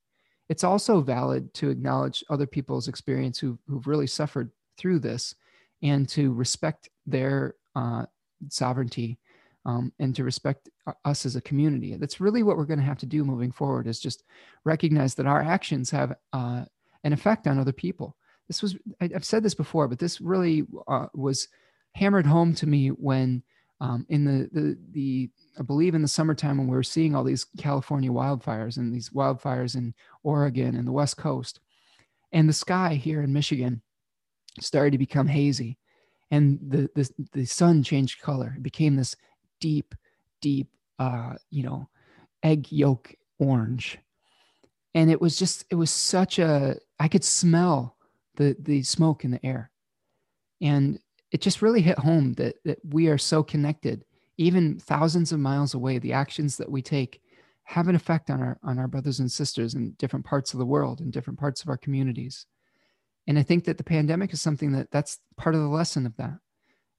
It's 0.48 0.64
also 0.64 1.00
valid 1.00 1.52
to 1.54 1.70
acknowledge 1.70 2.22
other 2.28 2.46
people's 2.46 2.88
experience 2.88 3.38
who, 3.38 3.58
who've 3.66 3.86
really 3.86 4.06
suffered 4.06 4.50
through 4.76 4.98
this 4.98 5.34
and 5.82 6.08
to 6.10 6.32
respect 6.32 6.90
their 7.06 7.54
uh, 7.74 8.04
sovereignty 8.48 9.18
um, 9.64 9.92
and 9.98 10.14
to 10.16 10.24
respect 10.24 10.68
us 11.04 11.24
as 11.24 11.36
a 11.36 11.40
community. 11.40 11.96
That's 11.96 12.20
really 12.20 12.42
what 12.42 12.56
we're 12.56 12.64
going 12.64 12.80
to 12.80 12.84
have 12.84 12.98
to 12.98 13.06
do 13.06 13.24
moving 13.24 13.52
forward 13.52 13.86
is 13.86 14.00
just 14.00 14.24
recognize 14.64 15.14
that 15.14 15.26
our 15.26 15.42
actions 15.42 15.90
have 15.90 16.14
uh, 16.32 16.64
an 17.04 17.12
effect 17.12 17.46
on 17.46 17.58
other 17.58 17.72
people. 17.72 18.16
This 18.48 18.62
was, 18.62 18.76
I, 19.00 19.10
have 19.12 19.24
said 19.24 19.42
this 19.42 19.54
before, 19.54 19.88
but 19.88 19.98
this 19.98 20.20
really 20.20 20.64
uh, 20.88 21.06
was 21.14 21.48
hammered 21.94 22.26
home 22.26 22.54
to 22.56 22.66
me 22.66 22.88
when 22.88 23.42
um, 23.80 24.06
in 24.08 24.24
the, 24.24 24.48
the, 24.52 24.78
the, 24.92 25.30
I 25.58 25.62
believe 25.62 25.94
in 25.94 26.02
the 26.02 26.08
summertime 26.08 26.58
when 26.58 26.68
we 26.68 26.76
were 26.76 26.84
seeing 26.84 27.14
all 27.14 27.24
these 27.24 27.46
California 27.58 28.10
wildfires 28.10 28.76
and 28.76 28.94
these 28.94 29.10
wildfires 29.10 29.74
in 29.74 29.94
Oregon 30.22 30.76
and 30.76 30.86
the 30.86 30.92
West 30.92 31.16
Coast, 31.16 31.60
and 32.32 32.48
the 32.48 32.52
sky 32.52 32.94
here 32.94 33.22
in 33.22 33.32
Michigan 33.32 33.82
started 34.60 34.92
to 34.92 34.98
become 34.98 35.26
hazy, 35.26 35.78
and 36.30 36.60
the 36.62 36.88
the, 36.94 37.10
the 37.32 37.44
sun 37.44 37.82
changed 37.82 38.22
color. 38.22 38.54
It 38.56 38.62
became 38.62 38.94
this 38.94 39.16
deep, 39.62 39.94
deep, 40.40 40.68
uh, 40.98 41.34
you 41.50 41.62
know, 41.62 41.88
egg 42.42 42.70
yolk 42.72 43.14
orange, 43.38 43.98
and 44.94 45.10
it 45.10 45.20
was 45.20 45.38
just 45.38 45.64
it 45.70 45.76
was 45.76 45.90
such 45.90 46.38
a 46.38 46.76
I 46.98 47.08
could 47.08 47.24
smell 47.24 47.96
the 48.36 48.56
the 48.58 48.82
smoke 48.82 49.24
in 49.24 49.30
the 49.30 49.46
air, 49.46 49.70
and 50.60 50.98
it 51.30 51.40
just 51.40 51.62
really 51.62 51.80
hit 51.80 51.98
home 51.98 52.34
that, 52.34 52.56
that 52.64 52.78
we 52.84 53.08
are 53.08 53.16
so 53.16 53.42
connected 53.42 54.04
even 54.38 54.78
thousands 54.78 55.32
of 55.32 55.38
miles 55.38 55.74
away 55.74 55.98
the 55.98 56.12
actions 56.12 56.56
that 56.56 56.70
we 56.70 56.82
take 56.82 57.20
have 57.64 57.88
an 57.88 57.94
effect 57.94 58.30
on 58.30 58.40
our 58.40 58.58
on 58.62 58.78
our 58.78 58.88
brothers 58.88 59.20
and 59.20 59.30
sisters 59.30 59.74
in 59.74 59.92
different 59.98 60.24
parts 60.24 60.52
of 60.52 60.58
the 60.58 60.66
world 60.66 61.00
in 61.00 61.10
different 61.10 61.38
parts 61.38 61.62
of 61.62 61.68
our 61.68 61.76
communities. 61.76 62.46
And 63.28 63.38
i 63.38 63.42
think 63.42 63.64
that 63.64 63.78
the 63.78 63.84
pandemic 63.84 64.32
is 64.32 64.40
something 64.40 64.72
that 64.72 64.90
that's 64.90 65.18
part 65.36 65.54
of 65.54 65.60
the 65.60 65.68
lesson 65.68 66.06
of 66.06 66.16
that 66.16 66.38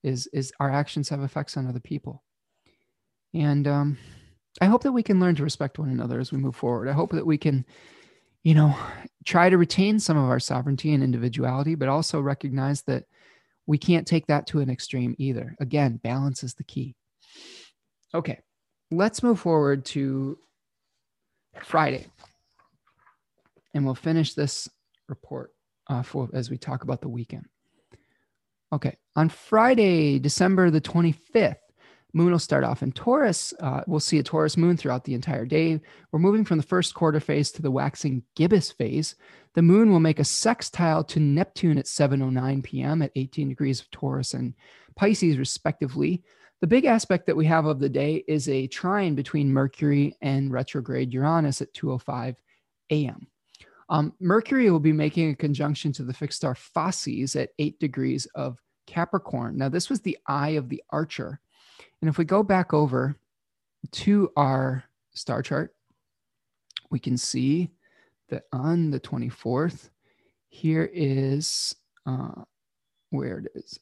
is 0.03 0.27
is 0.27 0.53
our 0.59 0.71
actions 0.71 1.09
have 1.09 1.21
effects 1.21 1.57
on 1.57 1.67
other 1.67 1.79
people 1.81 2.23
and 3.33 3.67
um, 3.67 3.97
i 4.61 4.65
hope 4.65 4.83
that 4.83 4.91
we 4.91 5.03
can 5.03 5.19
learn 5.19 5.35
to 5.35 5.43
respect 5.43 5.79
one 5.79 5.89
another 5.89 6.19
as 6.19 6.31
we 6.31 6.37
move 6.37 6.55
forward 6.55 6.87
i 6.87 6.93
hope 6.93 7.11
that 7.11 7.25
we 7.25 7.37
can 7.37 7.65
you 8.43 8.53
know 8.53 8.75
try 9.25 9.49
to 9.49 9.57
retain 9.57 9.99
some 9.99 10.17
of 10.17 10.29
our 10.29 10.39
sovereignty 10.39 10.93
and 10.93 11.03
individuality 11.03 11.75
but 11.75 11.89
also 11.89 12.19
recognize 12.19 12.81
that 12.83 13.05
we 13.65 13.77
can't 13.77 14.07
take 14.07 14.27
that 14.27 14.47
to 14.47 14.59
an 14.59 14.69
extreme 14.69 15.15
either. 15.17 15.55
Again, 15.59 15.97
balance 15.97 16.43
is 16.43 16.53
the 16.53 16.63
key. 16.63 16.95
Okay, 18.13 18.39
let's 18.91 19.23
move 19.23 19.39
forward 19.39 19.85
to 19.85 20.37
Friday. 21.63 22.07
And 23.73 23.85
we'll 23.85 23.95
finish 23.95 24.33
this 24.33 24.69
report 25.07 25.51
uh, 25.89 26.03
as 26.33 26.49
we 26.49 26.57
talk 26.57 26.83
about 26.83 27.01
the 27.01 27.09
weekend. 27.09 27.45
Okay, 28.71 28.97
on 29.15 29.29
Friday, 29.29 30.19
December 30.19 30.69
the 30.69 30.81
25th, 30.81 31.55
moon 32.13 32.31
will 32.31 32.39
start 32.39 32.63
off 32.63 32.83
in 32.83 32.91
Taurus. 32.91 33.53
Uh, 33.59 33.81
we'll 33.87 33.99
see 33.99 34.19
a 34.19 34.23
Taurus 34.23 34.55
moon 34.55 34.77
throughout 34.77 35.03
the 35.03 35.15
entire 35.15 35.45
day. 35.45 35.79
We're 36.11 36.19
moving 36.19 36.45
from 36.45 36.57
the 36.57 36.63
first 36.63 36.93
quarter 36.93 37.19
phase 37.19 37.51
to 37.51 37.61
the 37.61 37.71
waxing 37.71 38.23
gibbous 38.35 38.71
phase. 38.71 39.15
The 39.55 39.61
moon 39.61 39.91
will 39.91 39.99
make 39.99 40.19
a 40.19 40.23
sextile 40.23 41.03
to 41.05 41.19
Neptune 41.19 41.77
at 41.77 41.85
7:09 41.85 42.63
p.m. 42.63 43.01
at 43.01 43.11
18 43.15 43.49
degrees 43.49 43.81
of 43.81 43.89
Taurus 43.91 44.33
and 44.33 44.53
Pisces, 44.95 45.37
respectively. 45.37 46.23
The 46.61 46.67
big 46.67 46.85
aspect 46.85 47.25
that 47.27 47.35
we 47.35 47.45
have 47.47 47.65
of 47.65 47.79
the 47.79 47.89
day 47.89 48.23
is 48.27 48.47
a 48.47 48.67
trine 48.67 49.15
between 49.15 49.51
Mercury 49.51 50.15
and 50.21 50.51
retrograde 50.51 51.13
Uranus 51.13 51.61
at 51.61 51.73
2:05 51.73 52.35
a.m. 52.91 53.27
Um, 53.89 54.13
Mercury 54.19 54.69
will 54.69 54.79
be 54.79 54.93
making 54.93 55.31
a 55.31 55.35
conjunction 55.35 55.91
to 55.93 56.03
the 56.03 56.13
fixed 56.13 56.37
star 56.37 56.55
Facies 56.55 57.35
at 57.35 57.49
8 57.59 57.79
degrees 57.79 58.27
of 58.33 58.59
Capricorn. 58.87 59.57
Now, 59.57 59.69
this 59.69 59.89
was 59.89 60.01
the 60.01 60.17
eye 60.27 60.51
of 60.51 60.69
the 60.69 60.81
archer 60.89 61.39
and 62.01 62.09
if 62.09 62.17
we 62.17 62.25
go 62.25 62.43
back 62.43 62.73
over 62.73 63.15
to 63.91 64.31
our 64.35 64.83
star 65.13 65.41
chart, 65.41 65.75
we 66.89 66.99
can 66.99 67.17
see 67.17 67.69
that 68.29 68.43
on 68.51 68.91
the 68.91 68.99
24th, 68.99 69.89
here 70.49 70.89
is 70.93 71.75
uh, 72.05 72.43
where 73.09 73.39
it 73.39 73.51
is. 73.55 73.79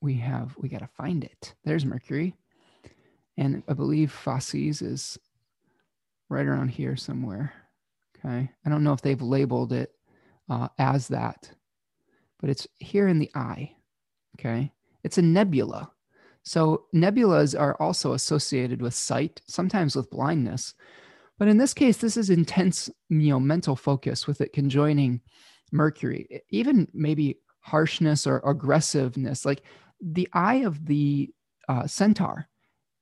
We 0.00 0.14
have, 0.14 0.54
we 0.58 0.68
got 0.68 0.80
to 0.80 0.88
find 0.96 1.24
it. 1.24 1.54
There's 1.64 1.84
Mercury. 1.84 2.34
And 3.36 3.62
I 3.68 3.72
believe 3.72 4.12
Facies 4.12 4.82
is 4.82 5.18
right 6.28 6.46
around 6.46 6.68
here 6.68 6.96
somewhere. 6.96 7.52
Okay. 8.18 8.50
I 8.64 8.68
don't 8.70 8.84
know 8.84 8.92
if 8.92 9.02
they've 9.02 9.20
labeled 9.20 9.72
it 9.72 9.92
uh, 10.48 10.68
as 10.78 11.08
that, 11.08 11.50
but 12.40 12.50
it's 12.50 12.66
here 12.78 13.08
in 13.08 13.18
the 13.18 13.30
eye. 13.34 13.74
Okay. 14.38 14.72
It's 15.02 15.18
a 15.18 15.22
nebula. 15.22 15.90
So 16.44 16.84
nebulas 16.94 17.58
are 17.58 17.74
also 17.80 18.12
associated 18.12 18.82
with 18.82 18.94
sight, 18.94 19.40
sometimes 19.46 19.96
with 19.96 20.10
blindness. 20.10 20.74
But 21.38 21.48
in 21.48 21.58
this 21.58 21.74
case, 21.74 21.96
this 21.96 22.16
is 22.16 22.30
intense, 22.30 22.90
you 23.08 23.30
know, 23.30 23.40
mental 23.40 23.74
focus 23.74 24.26
with 24.26 24.40
it 24.40 24.52
conjoining 24.52 25.20
Mercury, 25.72 26.42
even 26.50 26.86
maybe 26.92 27.38
harshness 27.60 28.26
or 28.26 28.42
aggressiveness. 28.46 29.44
Like 29.44 29.62
the 30.00 30.28
eye 30.32 30.62
of 30.66 30.86
the 30.86 31.30
uh, 31.68 31.86
centaur 31.86 32.46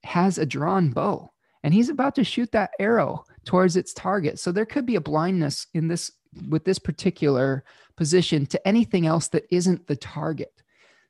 has 0.03 0.37
a 0.37 0.45
drawn 0.45 0.91
bow, 0.91 1.31
and 1.63 1.73
he's 1.73 1.89
about 1.89 2.15
to 2.15 2.23
shoot 2.23 2.51
that 2.53 2.71
arrow 2.79 3.25
towards 3.45 3.75
its 3.75 3.93
target. 3.93 4.39
So 4.39 4.51
there 4.51 4.65
could 4.65 4.85
be 4.85 4.95
a 4.95 5.01
blindness 5.01 5.67
in 5.73 5.87
this 5.87 6.11
with 6.49 6.63
this 6.63 6.79
particular 6.79 7.63
position 7.95 8.45
to 8.47 8.67
anything 8.67 9.05
else 9.05 9.27
that 9.27 9.45
isn't 9.51 9.85
the 9.85 9.97
target. 9.97 10.62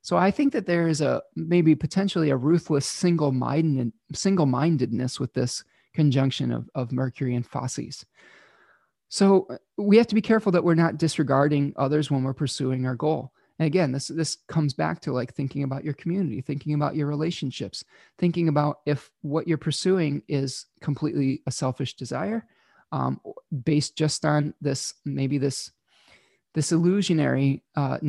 So 0.04 0.18
I 0.18 0.32
think 0.32 0.52
that 0.52 0.66
there 0.66 0.88
is 0.90 1.00
a 1.00 1.24
maybe 1.36 1.76
potentially 1.76 2.30
a 2.30 2.36
ruthless 2.36 2.86
single-minded 2.86 3.92
single-mindedness 4.14 5.20
with 5.20 5.34
this 5.34 5.64
conjunction 5.94 6.52
of, 6.52 6.70
of 6.76 6.92
Mercury 6.92 7.36
and 7.36 7.48
Facies. 7.48 8.06
So 9.08 9.48
uh, 9.50 9.58
we 9.78 9.96
have 9.98 10.08
to 10.08 10.16
be 10.16 10.22
careful 10.22 10.52
that 10.52 10.64
we're 10.64 10.76
not 10.76 10.98
disregarding 10.98 11.74
others 11.78 12.12
when 12.12 12.24
we're 12.24 12.34
pursuing 12.34 12.86
our 12.86 12.96
goal. 12.96 13.32
And 13.60 13.68
again, 13.68 13.92
this 13.94 14.08
this 14.10 14.40
comes 14.48 14.74
back 14.74 15.00
to 15.02 15.14
like 15.14 15.34
thinking 15.34 15.64
about 15.64 15.86
your 15.86 15.94
community, 15.94 16.42
thinking 16.42 16.74
about 16.74 16.96
your 16.96 17.08
relationships, 17.08 17.86
thinking 18.18 18.50
about 18.50 18.80
if 18.86 19.10
what 19.22 19.48
you're 19.48 19.58
pursuing 19.58 20.24
is 20.28 20.66
completely 20.82 21.44
a 21.46 21.52
selfish 21.52 21.94
desire, 21.94 22.46
um, 22.92 23.22
based 23.64 23.96
just 23.96 24.26
on 24.26 24.54
this 24.60 24.96
maybe 25.06 25.38
this 25.38 25.72
this 26.56 26.72
illusionary 26.72 27.64
uh, 27.76 28.00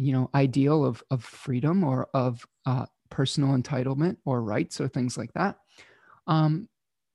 you 0.00 0.12
know 0.12 0.30
ideal 0.34 0.84
of 0.84 1.02
of 1.10 1.24
freedom 1.24 1.84
or 1.84 2.08
of 2.14 2.46
uh, 2.66 2.86
personal 3.10 3.56
entitlement 3.56 4.16
or 4.24 4.42
rights 4.42 4.80
or 4.80 4.88
things 4.88 5.16
like 5.16 5.32
that. 5.34 5.56
Um, 6.26 6.68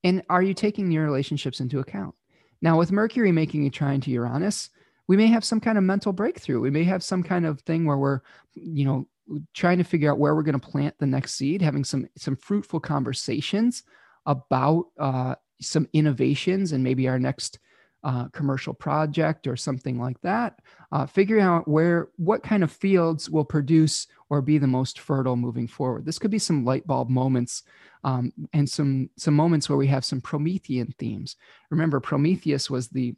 and 0.04 0.24
are 0.30 0.44
you 0.44 0.54
taking 0.54 0.92
your 0.92 1.06
relationships 1.06 1.60
into 1.60 1.80
account? 1.80 2.16
Now 2.62 2.78
with 2.78 2.92
mercury 2.92 3.32
making 3.32 3.66
a 3.66 3.70
trine 3.70 4.02
to 4.02 4.12
uranus 4.12 4.70
we 5.08 5.18
may 5.18 5.28
have 5.28 5.46
some 5.46 5.60
kind 5.60 5.78
of 5.78 5.84
mental 5.84 6.14
breakthrough. 6.14 6.60
We 6.60 6.72
may 6.72 6.84
have 6.84 7.04
some 7.04 7.24
kind 7.24 7.46
of 7.46 7.62
thing 7.62 7.86
where 7.86 7.98
we're 7.98 8.22
you 8.54 8.86
know 8.86 9.08
trying 9.54 9.78
to 9.80 9.84
figure 9.84 10.12
out 10.12 10.20
where 10.20 10.36
we're 10.36 10.44
going 10.44 10.60
to 10.60 10.68
plant 10.68 10.96
the 11.00 11.08
next 11.08 11.34
seed 11.34 11.62
having 11.62 11.84
some 11.84 12.08
some 12.18 12.36
fruitful 12.36 12.80
conversations 12.80 13.84
about 14.26 14.86
uh, 15.00 15.36
some 15.62 15.88
innovations 15.94 16.72
and 16.72 16.84
maybe 16.84 17.08
our 17.08 17.20
next 17.20 17.60
uh, 18.06 18.28
commercial 18.30 18.74
project 18.74 19.48
or 19.48 19.58
something 19.58 20.00
like 20.00 20.22
that, 20.22 20.60
uh, 20.92 21.08
figuring 21.08 21.44
out 21.44 21.68
where 21.68 22.10
what 22.18 22.44
kind 22.44 22.64
of 22.64 22.72
fields 22.72 23.32
will 23.32 23.44
produce 23.44 24.06
or 24.30 24.44
be 24.44 24.60
the 24.60 24.68
most 24.68 25.00
fertile 25.00 25.36
moving 25.36 25.68
forward. 25.68 26.06
This 26.06 26.20
could 26.20 26.30
be 26.30 26.38
some 26.38 26.64
light 26.64 26.86
bulb 26.86 27.10
moments 27.10 27.64
um, 28.04 28.32
and 28.54 28.70
some 28.70 29.10
some 29.18 29.34
moments 29.34 29.68
where 29.68 29.78
we 29.78 29.88
have 29.88 30.06
some 30.06 30.22
Promethean 30.22 30.94
themes. 31.00 31.36
Remember, 31.72 32.00
Prometheus 32.00 32.70
was 32.70 32.90
the 32.90 33.16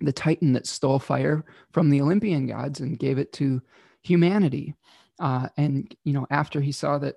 the 0.00 0.12
titan 0.12 0.54
that 0.54 0.66
stole 0.66 0.98
fire 0.98 1.44
from 1.72 1.90
the 1.90 2.00
Olympian 2.00 2.46
gods 2.46 2.80
and 2.80 2.98
gave 2.98 3.18
it 3.18 3.32
to 3.34 3.60
humanity. 4.02 4.74
Uh, 5.20 5.48
and 5.58 5.94
you 6.04 6.14
know, 6.14 6.26
after 6.30 6.62
he 6.62 6.72
saw 6.72 6.96
that, 6.98 7.16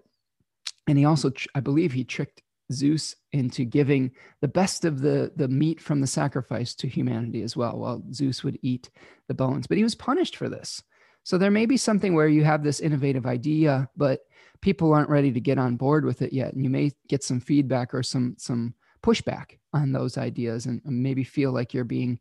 and 0.87 0.97
he 0.97 1.05
also, 1.05 1.31
I 1.55 1.61
believe, 1.61 1.93
he 1.93 2.03
tricked 2.03 2.41
Zeus 2.71 3.15
into 3.31 3.65
giving 3.65 4.11
the 4.41 4.47
best 4.47 4.85
of 4.85 5.01
the, 5.01 5.31
the 5.35 5.47
meat 5.47 5.81
from 5.81 6.01
the 6.01 6.07
sacrifice 6.07 6.75
to 6.75 6.87
humanity 6.87 7.41
as 7.41 7.55
well, 7.57 7.77
while 7.79 8.03
Zeus 8.13 8.43
would 8.43 8.59
eat 8.61 8.89
the 9.27 9.33
bones. 9.33 9.67
But 9.67 9.77
he 9.77 9.83
was 9.83 9.95
punished 9.95 10.35
for 10.35 10.49
this. 10.49 10.83
So 11.23 11.37
there 11.37 11.51
may 11.51 11.65
be 11.65 11.77
something 11.77 12.15
where 12.15 12.27
you 12.27 12.43
have 12.43 12.63
this 12.63 12.79
innovative 12.79 13.25
idea, 13.25 13.89
but 13.95 14.21
people 14.61 14.93
aren't 14.93 15.09
ready 15.09 15.31
to 15.31 15.39
get 15.39 15.57
on 15.57 15.75
board 15.75 16.05
with 16.05 16.21
it 16.21 16.33
yet. 16.33 16.53
And 16.53 16.63
you 16.63 16.69
may 16.69 16.91
get 17.07 17.23
some 17.23 17.39
feedback 17.39 17.93
or 17.93 18.03
some 18.03 18.35
some 18.37 18.73
pushback 19.03 19.57
on 19.73 19.91
those 19.91 20.17
ideas 20.17 20.65
and 20.65 20.81
maybe 20.85 21.23
feel 21.23 21.51
like 21.51 21.73
you're 21.73 21.83
being 21.83 22.19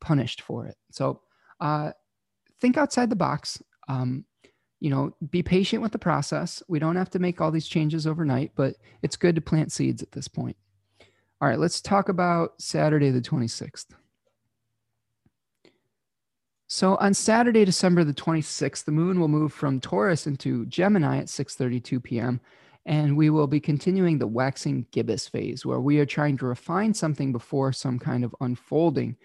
punished 0.00 0.42
for 0.42 0.66
it. 0.66 0.76
So 0.90 1.22
uh, 1.60 1.92
think 2.60 2.76
outside 2.76 3.10
the 3.10 3.16
box. 3.16 3.62
Um, 3.88 4.24
you 4.80 4.90
know, 4.90 5.14
be 5.30 5.42
patient 5.42 5.82
with 5.82 5.92
the 5.92 5.98
process. 5.98 6.62
We 6.66 6.78
don't 6.78 6.96
have 6.96 7.10
to 7.10 7.18
make 7.18 7.40
all 7.40 7.50
these 7.50 7.68
changes 7.68 8.06
overnight, 8.06 8.52
but 8.56 8.76
it's 9.02 9.16
good 9.16 9.34
to 9.34 9.40
plant 9.40 9.70
seeds 9.70 10.02
at 10.02 10.12
this 10.12 10.26
point. 10.26 10.56
All 11.40 11.48
right, 11.48 11.58
let's 11.58 11.80
talk 11.80 12.08
about 12.08 12.60
Saturday, 12.60 13.10
the 13.10 13.20
26th. 13.20 13.86
So 16.66 16.96
on 16.96 17.14
Saturday, 17.14 17.64
December 17.64 18.04
the 18.04 18.14
26th, 18.14 18.84
the 18.84 18.92
moon 18.92 19.18
will 19.18 19.28
move 19.28 19.52
from 19.52 19.80
Taurus 19.80 20.26
into 20.26 20.66
Gemini 20.66 21.18
at 21.18 21.26
6:32 21.26 22.02
p.m. 22.02 22.40
And 22.86 23.16
we 23.16 23.28
will 23.28 23.46
be 23.46 23.60
continuing 23.60 24.18
the 24.18 24.26
waxing 24.26 24.86
gibbous 24.90 25.28
phase, 25.28 25.66
where 25.66 25.80
we 25.80 25.98
are 25.98 26.06
trying 26.06 26.38
to 26.38 26.46
refine 26.46 26.94
something 26.94 27.32
before 27.32 27.72
some 27.72 27.98
kind 27.98 28.24
of 28.24 28.34
unfolding 28.40 29.16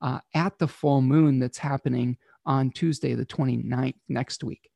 uh, 0.00 0.20
at 0.34 0.58
the 0.58 0.66
full 0.66 1.02
moon 1.02 1.38
that's 1.38 1.58
happening 1.58 2.16
on 2.46 2.70
Tuesday, 2.70 3.14
the 3.14 3.26
29th, 3.26 3.94
next 4.08 4.42
week. 4.42 4.70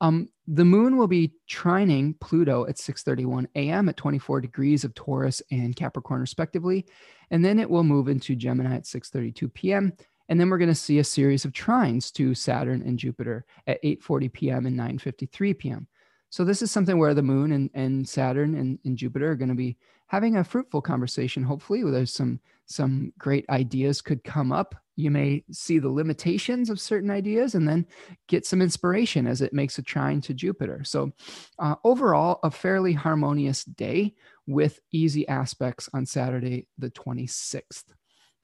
Um, 0.00 0.28
the 0.46 0.64
moon 0.64 0.96
will 0.96 1.06
be 1.06 1.32
trining 1.48 2.18
Pluto 2.20 2.66
at 2.66 2.76
6:31 2.76 3.46
a.m. 3.54 3.88
at 3.88 3.96
24 3.96 4.40
degrees 4.40 4.84
of 4.84 4.94
Taurus 4.94 5.42
and 5.50 5.76
Capricorn 5.76 6.20
respectively, 6.20 6.86
and 7.30 7.44
then 7.44 7.58
it 7.58 7.68
will 7.68 7.84
move 7.84 8.08
into 8.08 8.34
Gemini 8.34 8.76
at 8.76 8.84
6:32 8.84 9.52
p.m. 9.52 9.92
And 10.28 10.38
then 10.38 10.48
we're 10.48 10.58
going 10.58 10.68
to 10.68 10.74
see 10.74 11.00
a 11.00 11.04
series 11.04 11.44
of 11.44 11.52
trines 11.52 12.12
to 12.12 12.34
Saturn 12.34 12.82
and 12.82 12.98
Jupiter 12.98 13.44
at 13.66 13.82
8:40 13.82 14.32
p.m. 14.32 14.66
and 14.66 14.78
9:53 14.78 15.58
p.m. 15.58 15.86
So 16.30 16.44
this 16.44 16.62
is 16.62 16.70
something 16.70 16.96
where 16.96 17.14
the 17.14 17.22
moon 17.22 17.52
and, 17.52 17.70
and 17.74 18.08
Saturn 18.08 18.54
and, 18.54 18.78
and 18.84 18.96
Jupiter 18.96 19.32
are 19.32 19.36
going 19.36 19.48
to 19.48 19.54
be 19.54 19.76
having 20.06 20.36
a 20.36 20.44
fruitful 20.44 20.80
conversation. 20.80 21.42
Hopefully, 21.42 21.84
where 21.84 21.92
there's 21.92 22.12
some 22.12 22.40
some 22.66 23.12
great 23.18 23.44
ideas 23.50 24.00
could 24.00 24.22
come 24.24 24.52
up 24.52 24.74
you 25.00 25.10
may 25.10 25.44
see 25.50 25.78
the 25.78 25.88
limitations 25.88 26.70
of 26.70 26.80
certain 26.80 27.10
ideas 27.10 27.54
and 27.54 27.68
then 27.68 27.86
get 28.28 28.46
some 28.46 28.62
inspiration 28.62 29.26
as 29.26 29.40
it 29.40 29.52
makes 29.52 29.78
a 29.78 29.82
trine 29.82 30.20
to 30.22 30.34
Jupiter. 30.34 30.82
So, 30.84 31.12
uh, 31.58 31.76
overall, 31.84 32.40
a 32.42 32.50
fairly 32.50 32.92
harmonious 32.92 33.64
day 33.64 34.14
with 34.46 34.80
easy 34.92 35.26
aspects 35.28 35.88
on 35.94 36.06
Saturday, 36.06 36.66
the 36.78 36.90
26th. 36.90 37.84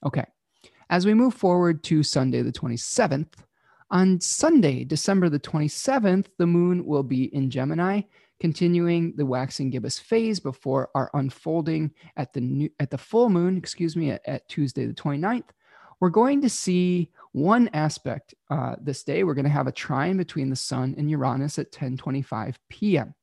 Okay, 0.05 0.25
as 0.91 1.07
we 1.07 1.15
move 1.15 1.35
forward 1.35 1.83
to 1.85 2.03
Sunday, 2.03 2.43
the 2.43 2.53
27th, 2.53 3.33
on 3.91 4.21
Sunday, 4.21 4.85
December 4.85 5.29
the 5.29 5.39
27th, 5.39 6.27
the 6.39 6.47
moon 6.47 6.85
will 6.85 7.05
be 7.05 7.33
in 7.35 7.51
Gemini, 7.51 8.03
continuing 8.41 9.15
the 9.17 9.25
waxing 9.25 9.71
gibbous 9.71 9.99
phase 9.99 10.41
before 10.41 10.91
our 10.95 11.11
unfolding 11.15 11.93
at 12.17 12.33
the 12.33 12.41
new, 12.41 12.69
at 12.81 12.91
the 12.91 12.99
full 12.99 13.31
moon, 13.31 13.57
excuse 13.57 13.97
me, 13.97 14.11
at, 14.11 14.23
at 14.27 14.49
Tuesday 14.49 14.87
the 14.87 14.93
29th 14.93 15.51
we're 16.01 16.11
going 16.11 16.43
to 16.43 16.49
see 16.49 17.11
one 17.33 17.69
aspect 17.73 18.35
uh, 18.51 18.77
this 18.81 19.03
day. 19.03 19.25
We're 19.25 19.35
going 19.35 19.45
to 19.45 19.51
have 19.51 19.67
a 19.67 19.73
trine 19.73 20.17
between 20.17 20.51
the 20.51 20.57
sun 20.57 20.95
and 20.99 21.11
Uranus 21.11 21.59
at 21.59 21.73
10:25 21.73 22.57
p.m. 22.69 23.15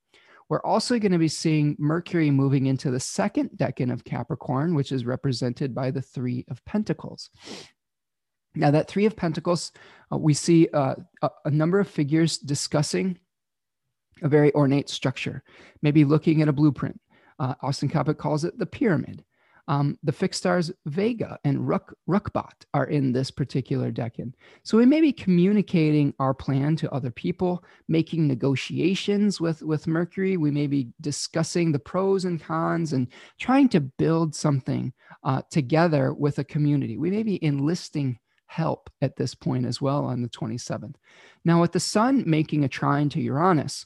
We're 0.49 0.61
also 0.61 0.99
going 0.99 1.11
to 1.11 1.17
be 1.17 1.29
seeing 1.29 1.75
Mercury 1.79 2.29
moving 2.29 2.65
into 2.65 2.91
the 2.91 2.99
second 2.99 3.51
decan 3.55 3.91
of 3.91 4.03
Capricorn, 4.03 4.75
which 4.75 4.91
is 4.91 5.05
represented 5.05 5.73
by 5.73 5.89
the 5.89 6.01
Three 6.01 6.45
of 6.49 6.63
Pentacles. 6.65 7.29
Now, 8.55 8.69
that 8.71 8.87
Three 8.87 9.05
of 9.05 9.15
Pentacles, 9.15 9.71
uh, 10.11 10.17
we 10.17 10.33
see 10.33 10.67
uh, 10.73 10.95
a, 11.21 11.29
a 11.45 11.49
number 11.49 11.79
of 11.79 11.87
figures 11.87 12.37
discussing 12.37 13.17
a 14.21 14.29
very 14.29 14.53
ornate 14.53 14.89
structure, 14.89 15.43
maybe 15.81 16.05
looking 16.05 16.41
at 16.41 16.47
a 16.47 16.53
blueprint. 16.53 16.99
Uh, 17.39 17.55
Austin 17.61 17.89
Coppock 17.89 18.17
calls 18.17 18.43
it 18.43 18.57
the 18.59 18.65
pyramid. 18.65 19.23
Um, 19.67 19.97
the 20.03 20.11
fixed 20.11 20.39
stars 20.39 20.71
Vega 20.85 21.39
and 21.45 21.67
Ruk, 21.67 21.93
Rukbat 22.09 22.65
are 22.73 22.85
in 22.85 23.13
this 23.13 23.31
particular 23.31 23.91
decan. 23.91 24.33
So 24.63 24.77
we 24.77 24.85
may 24.85 24.99
be 24.99 25.13
communicating 25.13 26.13
our 26.19 26.33
plan 26.33 26.75
to 26.77 26.91
other 26.91 27.11
people, 27.11 27.63
making 27.87 28.27
negotiations 28.27 29.39
with, 29.39 29.61
with 29.61 29.87
Mercury. 29.87 30.35
We 30.35 30.51
may 30.51 30.67
be 30.67 30.89
discussing 30.99 31.71
the 31.71 31.79
pros 31.79 32.25
and 32.25 32.41
cons 32.41 32.93
and 32.93 33.07
trying 33.39 33.69
to 33.69 33.79
build 33.79 34.35
something 34.35 34.91
uh, 35.23 35.43
together 35.49 36.13
with 36.13 36.39
a 36.39 36.43
community. 36.43 36.97
We 36.97 37.11
may 37.11 37.23
be 37.23 37.43
enlisting 37.43 38.19
help 38.47 38.89
at 39.01 39.15
this 39.15 39.33
point 39.33 39.65
as 39.65 39.81
well 39.81 40.05
on 40.05 40.21
the 40.21 40.29
27th. 40.29 40.95
Now, 41.43 41.61
with 41.61 41.71
the 41.71 41.79
sun 41.79 42.23
making 42.27 42.63
a 42.63 42.69
trine 42.69 43.09
to 43.09 43.21
Uranus, 43.21 43.85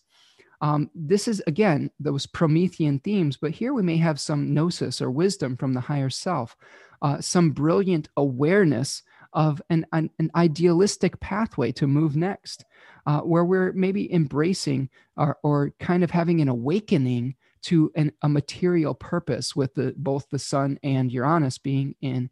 um, 0.61 0.89
this 0.95 1.27
is 1.27 1.41
again 1.45 1.91
those 1.99 2.25
Promethean 2.25 2.99
themes, 2.99 3.37
but 3.37 3.51
here 3.51 3.73
we 3.73 3.83
may 3.83 3.97
have 3.97 4.19
some 4.19 4.53
gnosis 4.53 5.01
or 5.01 5.11
wisdom 5.11 5.55
from 5.55 5.73
the 5.73 5.81
higher 5.81 6.09
self, 6.09 6.55
uh, 7.01 7.21
some 7.21 7.51
brilliant 7.51 8.09
awareness 8.17 9.03
of 9.33 9.61
an, 9.69 9.85
an, 9.93 10.09
an, 10.19 10.31
idealistic 10.35 11.19
pathway 11.19 11.71
to 11.71 11.85
move 11.85 12.15
next, 12.15 12.65
uh, 13.05 13.19
where 13.19 13.45
we're 13.45 13.73
maybe 13.73 14.11
embracing 14.11 14.89
or, 15.15 15.37
or 15.43 15.73
kind 15.79 16.03
of 16.03 16.09
having 16.09 16.41
an 16.41 16.47
awakening 16.47 17.35
to 17.61 17.91
an, 17.95 18.11
a 18.21 18.29
material 18.29 18.95
purpose 18.95 19.55
with 19.55 19.73
the, 19.75 19.93
both 19.97 20.27
the 20.29 20.39
sun 20.39 20.79
and 20.81 21.11
Uranus 21.11 21.57
being 21.57 21.93
in 22.01 22.29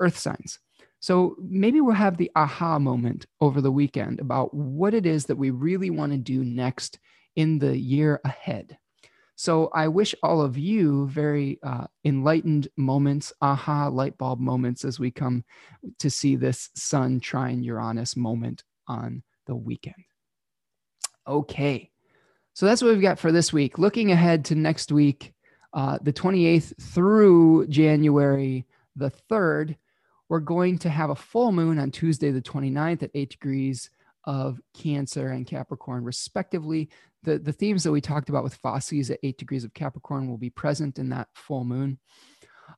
earth 0.00 0.18
signs. 0.18 0.60
So 1.00 1.36
maybe 1.40 1.80
we'll 1.80 1.94
have 1.94 2.16
the 2.16 2.30
aha 2.36 2.78
moment 2.78 3.26
over 3.40 3.60
the 3.60 3.72
weekend 3.72 4.20
about 4.20 4.52
what 4.52 4.94
it 4.94 5.06
is 5.06 5.26
that 5.26 5.36
we 5.36 5.50
really 5.50 5.90
want 5.90 6.12
to 6.12 6.18
do 6.18 6.44
next 6.44 6.98
in 7.38 7.56
the 7.60 7.78
year 7.78 8.20
ahead. 8.24 8.76
So 9.36 9.70
I 9.72 9.86
wish 9.86 10.12
all 10.24 10.42
of 10.42 10.58
you 10.58 11.06
very 11.06 11.60
uh, 11.62 11.86
enlightened 12.04 12.66
moments, 12.76 13.32
aha 13.40 13.86
light 13.86 14.18
bulb 14.18 14.40
moments 14.40 14.84
as 14.84 14.98
we 14.98 15.12
come 15.12 15.44
to 16.00 16.10
see 16.10 16.34
this 16.34 16.70
Sun 16.74 17.20
trine 17.20 17.62
Uranus 17.62 18.16
moment 18.16 18.64
on 18.88 19.22
the 19.46 19.54
weekend. 19.54 20.02
Okay, 21.28 21.92
so 22.54 22.66
that's 22.66 22.82
what 22.82 22.90
we've 22.90 23.00
got 23.00 23.20
for 23.20 23.30
this 23.30 23.52
week. 23.52 23.78
Looking 23.78 24.10
ahead 24.10 24.44
to 24.46 24.56
next 24.56 24.90
week, 24.90 25.32
uh, 25.72 25.98
the 26.02 26.12
28th 26.12 26.74
through 26.82 27.68
January 27.68 28.66
the 28.96 29.12
3rd, 29.30 29.76
we're 30.28 30.40
going 30.40 30.76
to 30.78 30.88
have 30.88 31.10
a 31.10 31.14
full 31.14 31.52
moon 31.52 31.78
on 31.78 31.92
Tuesday, 31.92 32.32
the 32.32 32.42
29th 32.42 33.04
at 33.04 33.10
8 33.14 33.30
degrees 33.30 33.90
of 34.28 34.60
Cancer 34.74 35.28
and 35.28 35.46
Capricorn, 35.46 36.04
respectively. 36.04 36.90
The, 37.22 37.38
the 37.38 37.52
themes 37.52 37.82
that 37.82 37.92
we 37.92 38.02
talked 38.02 38.28
about 38.28 38.44
with 38.44 38.58
Facies 38.62 39.10
at 39.10 39.18
8 39.22 39.38
degrees 39.38 39.64
of 39.64 39.72
Capricorn 39.72 40.28
will 40.28 40.36
be 40.36 40.50
present 40.50 40.98
in 40.98 41.08
that 41.08 41.28
full 41.34 41.64
moon. 41.64 41.98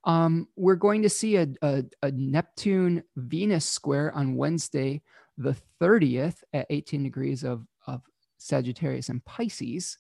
Um, 0.05 0.47
we're 0.55 0.77
going 0.77 1.03
to 1.03 1.11
see 1.11 1.37
a, 1.37 1.49
a, 1.61 1.83
a 2.05 2.13
Neptune 2.13 3.03
Venus 3.17 3.67
square 3.67 4.15
on 4.15 4.37
Wednesday, 4.37 5.03
the 5.37 5.57
30th 5.81 6.37
at 6.53 6.69
18 6.71 7.03
degrees 7.03 7.43
of, 7.43 7.67
of 7.85 8.03
Sagittarius 8.39 9.09
and 9.09 9.25
Pisces. 9.25 9.99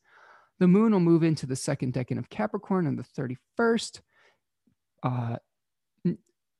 The 0.60 0.68
moon 0.68 0.92
will 0.92 1.00
move 1.00 1.24
into 1.24 1.46
the 1.46 1.56
second 1.56 1.94
decan 1.94 2.18
of 2.18 2.30
Capricorn 2.30 2.86
on 2.86 2.94
the 2.94 3.36
31st. 3.58 4.02
Uh, 5.02 5.36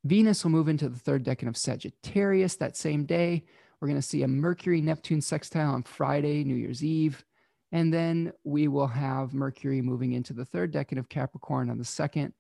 Venus 0.02 0.42
will 0.42 0.50
move 0.50 0.68
into 0.68 0.88
the 0.88 0.98
third 0.98 1.24
decan 1.24 1.46
of 1.46 1.56
Sagittarius 1.56 2.56
that 2.56 2.76
same 2.76 3.04
day. 3.04 3.44
We're 3.80 3.88
going 3.88 4.00
to 4.00 4.06
see 4.06 4.22
a 4.22 4.28
Mercury 4.28 4.80
Neptune 4.80 5.20
sextile 5.20 5.72
on 5.72 5.82
Friday, 5.82 6.44
New 6.44 6.54
Year's 6.54 6.84
Eve. 6.84 7.24
And 7.72 7.92
then 7.94 8.32
we 8.44 8.68
will 8.68 8.86
have 8.86 9.32
Mercury 9.32 9.80
moving 9.80 10.12
into 10.12 10.32
the 10.32 10.44
third 10.44 10.72
decan 10.72 10.98
of 10.98 11.08
Capricorn 11.08 11.70
on 11.70 11.78
the 11.78 11.84
second, 11.84 12.34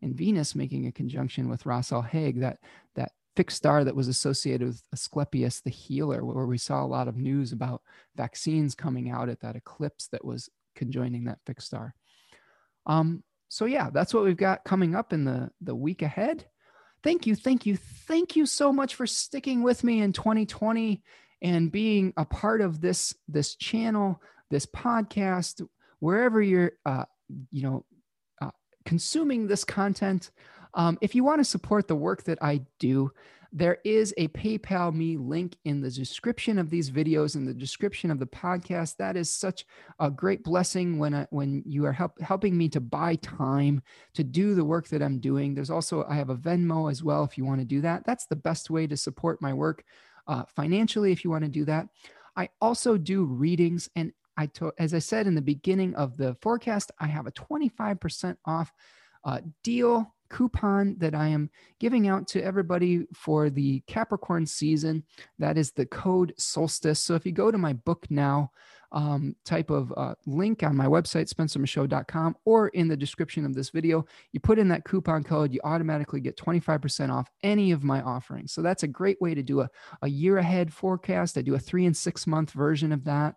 and 0.00 0.14
Venus 0.14 0.54
making 0.54 0.86
a 0.86 0.92
conjunction 0.92 1.48
with 1.48 1.66
Ras 1.66 1.90
Alhague, 1.90 2.40
that, 2.40 2.58
that 2.94 3.12
fixed 3.34 3.56
star 3.56 3.84
that 3.84 3.96
was 3.96 4.08
associated 4.08 4.66
with 4.68 4.82
Asclepius 4.92 5.60
the 5.60 5.70
healer, 5.70 6.24
where 6.24 6.46
we 6.46 6.58
saw 6.58 6.84
a 6.84 6.86
lot 6.86 7.08
of 7.08 7.16
news 7.16 7.52
about 7.52 7.82
vaccines 8.14 8.74
coming 8.74 9.10
out 9.10 9.28
at 9.28 9.40
that 9.40 9.56
eclipse 9.56 10.06
that 10.08 10.24
was 10.24 10.48
conjoining 10.74 11.24
that 11.24 11.40
fixed 11.44 11.66
star. 11.66 11.94
Um, 12.86 13.24
so 13.48 13.64
yeah, 13.64 13.90
that's 13.90 14.14
what 14.14 14.24
we've 14.24 14.36
got 14.36 14.64
coming 14.64 14.94
up 14.94 15.12
in 15.12 15.24
the 15.24 15.50
the 15.60 15.74
week 15.74 16.02
ahead 16.02 16.46
thank 17.06 17.24
you, 17.24 17.36
thank 17.36 17.64
you, 17.64 17.76
thank 17.76 18.34
you 18.34 18.44
so 18.46 18.72
much 18.72 18.96
for 18.96 19.06
sticking 19.06 19.62
with 19.62 19.84
me 19.84 20.02
in 20.02 20.12
2020 20.12 21.00
and 21.40 21.70
being 21.70 22.12
a 22.16 22.24
part 22.24 22.60
of 22.60 22.80
this 22.80 23.14
this 23.28 23.54
channel, 23.54 24.20
this 24.50 24.66
podcast, 24.66 25.64
wherever 26.00 26.42
you're, 26.42 26.72
uh, 26.84 27.04
you 27.52 27.62
know, 27.62 27.84
uh, 28.42 28.50
consuming 28.84 29.46
this 29.46 29.62
content. 29.62 30.32
Um, 30.76 30.98
if 31.00 31.14
you 31.14 31.24
want 31.24 31.40
to 31.40 31.44
support 31.44 31.88
the 31.88 31.96
work 31.96 32.22
that 32.24 32.38
I 32.42 32.60
do, 32.78 33.10
there 33.52 33.78
is 33.84 34.12
a 34.18 34.28
PayPal 34.28 34.94
me 34.94 35.16
link 35.16 35.56
in 35.64 35.80
the 35.80 35.90
description 35.90 36.58
of 36.58 36.68
these 36.68 36.90
videos 36.90 37.36
in 37.36 37.46
the 37.46 37.54
description 37.54 38.10
of 38.10 38.18
the 38.18 38.26
podcast. 38.26 38.96
That 38.98 39.16
is 39.16 39.30
such 39.32 39.64
a 39.98 40.10
great 40.10 40.44
blessing 40.44 40.98
when 40.98 41.14
I, 41.14 41.26
when 41.30 41.62
you 41.64 41.86
are 41.86 41.92
help, 41.92 42.20
helping 42.20 42.58
me 42.58 42.68
to 42.70 42.80
buy 42.80 43.14
time 43.16 43.82
to 44.14 44.22
do 44.22 44.54
the 44.54 44.64
work 44.64 44.88
that 44.88 45.02
I'm 45.02 45.18
doing. 45.18 45.54
There's 45.54 45.70
also 45.70 46.04
I 46.06 46.16
have 46.16 46.28
a 46.28 46.36
Venmo 46.36 46.90
as 46.90 47.02
well 47.02 47.24
if 47.24 47.38
you 47.38 47.46
want 47.46 47.60
to 47.60 47.66
do 47.66 47.80
that. 47.80 48.04
That's 48.04 48.26
the 48.26 48.36
best 48.36 48.68
way 48.68 48.86
to 48.86 48.96
support 48.96 49.40
my 49.40 49.54
work 49.54 49.84
uh, 50.26 50.42
financially 50.54 51.12
if 51.12 51.24
you 51.24 51.30
want 51.30 51.44
to 51.44 51.50
do 51.50 51.64
that. 51.64 51.88
I 52.36 52.50
also 52.60 52.98
do 52.98 53.24
readings 53.24 53.88
and 53.96 54.12
I 54.36 54.46
to, 54.46 54.72
as 54.78 54.92
I 54.92 54.98
said 54.98 55.26
in 55.26 55.34
the 55.34 55.40
beginning 55.40 55.94
of 55.94 56.18
the 56.18 56.36
forecast, 56.42 56.92
I 56.98 57.06
have 57.06 57.26
a 57.26 57.32
25% 57.32 58.36
off 58.44 58.70
uh, 59.24 59.40
deal 59.64 60.14
coupon 60.28 60.96
that 60.98 61.14
I 61.14 61.28
am 61.28 61.50
giving 61.80 62.08
out 62.08 62.28
to 62.28 62.42
everybody 62.42 63.06
for 63.14 63.50
the 63.50 63.80
Capricorn 63.86 64.46
season. 64.46 65.04
That 65.38 65.58
is 65.58 65.72
the 65.72 65.86
code 65.86 66.34
solstice. 66.38 67.00
So 67.00 67.14
if 67.14 67.26
you 67.26 67.32
go 67.32 67.50
to 67.50 67.58
my 67.58 67.72
book 67.72 68.06
now, 68.10 68.50
um, 68.92 69.34
type 69.44 69.70
of 69.70 69.92
uh, 69.96 70.14
link 70.26 70.62
on 70.62 70.76
my 70.76 70.86
website, 70.86 71.32
spencermichaud.com, 71.32 72.36
or 72.44 72.68
in 72.68 72.88
the 72.88 72.96
description 72.96 73.44
of 73.44 73.54
this 73.54 73.70
video, 73.70 74.04
you 74.32 74.40
put 74.40 74.58
in 74.58 74.68
that 74.68 74.84
coupon 74.84 75.24
code, 75.24 75.52
you 75.52 75.60
automatically 75.64 76.20
get 76.20 76.36
25% 76.36 77.12
off 77.12 77.30
any 77.42 77.72
of 77.72 77.84
my 77.84 78.00
offerings. 78.02 78.52
So 78.52 78.62
that's 78.62 78.84
a 78.84 78.88
great 78.88 79.20
way 79.20 79.34
to 79.34 79.42
do 79.42 79.60
a, 79.60 79.68
a 80.02 80.08
year 80.08 80.38
ahead 80.38 80.72
forecast. 80.72 81.36
I 81.36 81.42
do 81.42 81.54
a 81.54 81.58
three 81.58 81.86
and 81.86 81.96
six 81.96 82.26
month 82.26 82.52
version 82.52 82.92
of 82.92 83.04
that. 83.04 83.34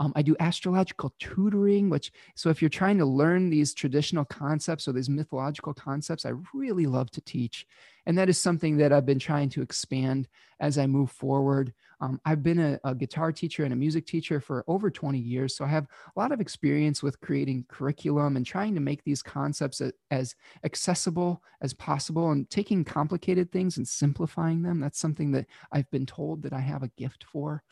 Um, 0.00 0.14
I 0.16 0.22
do 0.22 0.34
astrological 0.40 1.12
tutoring, 1.18 1.90
which, 1.90 2.10
so 2.34 2.48
if 2.48 2.62
you're 2.62 2.70
trying 2.70 2.96
to 2.98 3.04
learn 3.04 3.50
these 3.50 3.74
traditional 3.74 4.24
concepts 4.24 4.88
or 4.88 4.92
these 4.92 5.10
mythological 5.10 5.74
concepts, 5.74 6.24
I 6.24 6.32
really 6.54 6.86
love 6.86 7.10
to 7.10 7.20
teach. 7.20 7.66
And 8.06 8.16
that 8.16 8.30
is 8.30 8.38
something 8.38 8.78
that 8.78 8.94
I've 8.94 9.04
been 9.04 9.18
trying 9.18 9.50
to 9.50 9.62
expand 9.62 10.26
as 10.58 10.78
I 10.78 10.86
move 10.86 11.10
forward. 11.10 11.74
Um, 12.00 12.18
I've 12.24 12.42
been 12.42 12.58
a, 12.58 12.80
a, 12.82 12.94
guitar 12.94 13.30
teacher 13.30 13.64
and 13.64 13.74
a 13.74 13.76
music 13.76 14.06
teacher 14.06 14.40
for 14.40 14.64
over 14.66 14.90
20 14.90 15.18
years. 15.18 15.54
So 15.54 15.66
I 15.66 15.68
have 15.68 15.84
a 15.84 16.18
lot 16.18 16.32
of 16.32 16.40
experience 16.40 17.02
with 17.02 17.20
creating 17.20 17.66
curriculum 17.68 18.38
and 18.38 18.46
trying 18.46 18.74
to 18.76 18.80
make 18.80 19.04
these 19.04 19.22
concepts 19.22 19.82
a, 19.82 19.92
as 20.10 20.34
accessible 20.64 21.42
as 21.60 21.74
possible 21.74 22.30
and 22.30 22.48
taking 22.48 22.84
complicated 22.84 23.52
things 23.52 23.76
and 23.76 23.86
simplifying 23.86 24.62
them. 24.62 24.80
That's 24.80 24.98
something 24.98 25.30
that 25.32 25.44
I've 25.72 25.90
been 25.90 26.06
told 26.06 26.42
that 26.44 26.54
I 26.54 26.60
have 26.60 26.82
a 26.82 26.90
gift 26.96 27.24
for. 27.24 27.62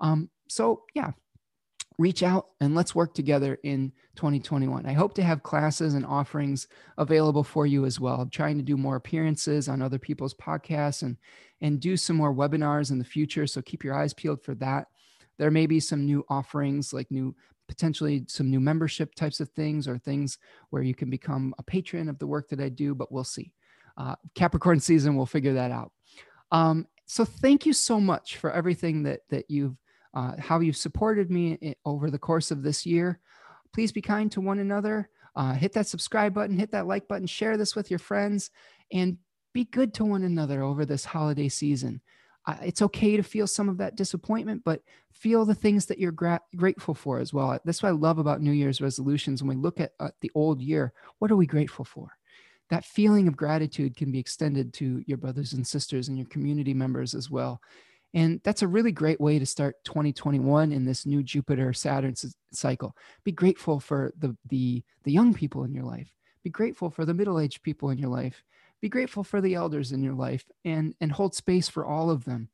Um, 0.00 0.30
so, 0.48 0.82
yeah, 0.94 1.12
reach 2.02 2.24
out 2.24 2.48
and 2.60 2.74
let's 2.74 2.96
work 2.96 3.14
together 3.14 3.58
in 3.62 3.92
2021. 4.16 4.84
I 4.84 4.92
hope 4.92 5.14
to 5.14 5.22
have 5.22 5.44
classes 5.44 5.94
and 5.94 6.04
offerings 6.04 6.66
available 6.98 7.44
for 7.44 7.64
you 7.64 7.86
as 7.86 8.00
well. 8.00 8.20
I'm 8.20 8.28
trying 8.28 8.56
to 8.58 8.64
do 8.64 8.76
more 8.76 8.96
appearances 8.96 9.68
on 9.68 9.80
other 9.80 9.98
people's 9.98 10.34
podcasts 10.34 11.02
and 11.02 11.16
and 11.60 11.78
do 11.78 11.96
some 11.96 12.16
more 12.16 12.34
webinars 12.34 12.90
in 12.90 12.98
the 12.98 13.04
future, 13.04 13.46
so 13.46 13.62
keep 13.62 13.84
your 13.84 13.94
eyes 13.94 14.12
peeled 14.12 14.42
for 14.42 14.56
that. 14.56 14.88
There 15.38 15.52
may 15.52 15.66
be 15.66 15.78
some 15.78 16.04
new 16.04 16.24
offerings 16.28 16.92
like 16.92 17.08
new 17.10 17.36
potentially 17.68 18.24
some 18.26 18.50
new 18.50 18.60
membership 18.60 19.14
types 19.14 19.38
of 19.38 19.48
things 19.50 19.86
or 19.86 19.96
things 19.96 20.38
where 20.70 20.82
you 20.82 20.94
can 20.94 21.08
become 21.08 21.54
a 21.58 21.62
patron 21.62 22.08
of 22.08 22.18
the 22.18 22.26
work 22.26 22.48
that 22.48 22.60
I 22.60 22.68
do, 22.68 22.96
but 22.96 23.12
we'll 23.12 23.22
see. 23.22 23.52
Uh, 23.96 24.16
Capricorn 24.34 24.80
season, 24.80 25.14
we'll 25.14 25.24
figure 25.24 25.54
that 25.54 25.70
out. 25.70 25.92
Um, 26.50 26.88
so 27.06 27.24
thank 27.24 27.64
you 27.64 27.72
so 27.72 28.00
much 28.00 28.38
for 28.38 28.50
everything 28.50 29.04
that 29.04 29.20
that 29.30 29.48
you've 29.48 29.76
uh, 30.14 30.32
how 30.38 30.60
you've 30.60 30.76
supported 30.76 31.30
me 31.30 31.74
over 31.84 32.10
the 32.10 32.18
course 32.18 32.50
of 32.50 32.62
this 32.62 32.84
year. 32.84 33.20
Please 33.72 33.92
be 33.92 34.02
kind 34.02 34.30
to 34.32 34.40
one 34.40 34.58
another. 34.58 35.08
Uh, 35.34 35.54
hit 35.54 35.72
that 35.72 35.86
subscribe 35.86 36.34
button, 36.34 36.58
hit 36.58 36.70
that 36.72 36.86
like 36.86 37.08
button, 37.08 37.26
share 37.26 37.56
this 37.56 37.74
with 37.74 37.90
your 37.90 37.98
friends, 37.98 38.50
and 38.92 39.16
be 39.54 39.64
good 39.64 39.94
to 39.94 40.04
one 40.04 40.24
another 40.24 40.62
over 40.62 40.84
this 40.84 41.04
holiday 41.04 41.48
season. 41.48 42.00
Uh, 42.44 42.56
it's 42.62 42.82
okay 42.82 43.16
to 43.16 43.22
feel 43.22 43.46
some 43.46 43.68
of 43.68 43.78
that 43.78 43.96
disappointment, 43.96 44.62
but 44.64 44.82
feel 45.12 45.44
the 45.44 45.54
things 45.54 45.86
that 45.86 45.98
you're 45.98 46.12
gra- 46.12 46.40
grateful 46.56 46.92
for 46.92 47.18
as 47.18 47.32
well. 47.32 47.58
That's 47.64 47.82
what 47.82 47.90
I 47.90 47.92
love 47.92 48.18
about 48.18 48.42
New 48.42 48.50
Year's 48.50 48.80
resolutions. 48.80 49.42
When 49.42 49.56
we 49.56 49.62
look 49.62 49.80
at 49.80 49.92
uh, 50.00 50.10
the 50.20 50.30
old 50.34 50.60
year, 50.60 50.92
what 51.18 51.30
are 51.30 51.36
we 51.36 51.46
grateful 51.46 51.84
for? 51.84 52.10
That 52.68 52.84
feeling 52.84 53.28
of 53.28 53.36
gratitude 53.36 53.96
can 53.96 54.10
be 54.10 54.18
extended 54.18 54.74
to 54.74 55.02
your 55.06 55.18
brothers 55.18 55.52
and 55.52 55.66
sisters 55.66 56.08
and 56.08 56.18
your 56.18 56.26
community 56.26 56.74
members 56.74 57.14
as 57.14 57.30
well 57.30 57.60
And 58.14 58.40
that's 58.44 58.62
a 58.62 58.68
really 58.68 58.92
great 58.92 59.20
way 59.20 59.38
to 59.38 59.46
start 59.46 59.76
2021 59.84 60.72
in 60.72 60.84
this 60.84 61.06
new 61.06 61.22
Jupiter 61.22 61.72
Saturn 61.72 62.14
cycle. 62.52 62.94
Be 63.24 63.32
grateful 63.32 63.80
for 63.80 64.12
the, 64.18 64.36
the, 64.48 64.82
the 65.04 65.12
young 65.12 65.32
people 65.32 65.64
in 65.64 65.72
your 65.72 65.84
life. 65.84 66.12
Be 66.44 66.50
grateful 66.50 66.90
for 66.90 67.04
the 67.04 67.14
middle 67.14 67.40
aged 67.40 67.62
people 67.62 67.90
in 67.90 67.98
your 67.98 68.10
life. 68.10 68.42
Be 68.80 68.88
grateful 68.88 69.24
for 69.24 69.40
the 69.40 69.54
elders 69.54 69.92
in 69.92 70.02
your 70.02 70.14
life 70.14 70.44
and, 70.64 70.94
and 71.00 71.12
hold 71.12 71.34
space 71.34 71.68
for 71.68 71.86
all 71.86 72.10
of 72.10 72.24
them. 72.24 72.48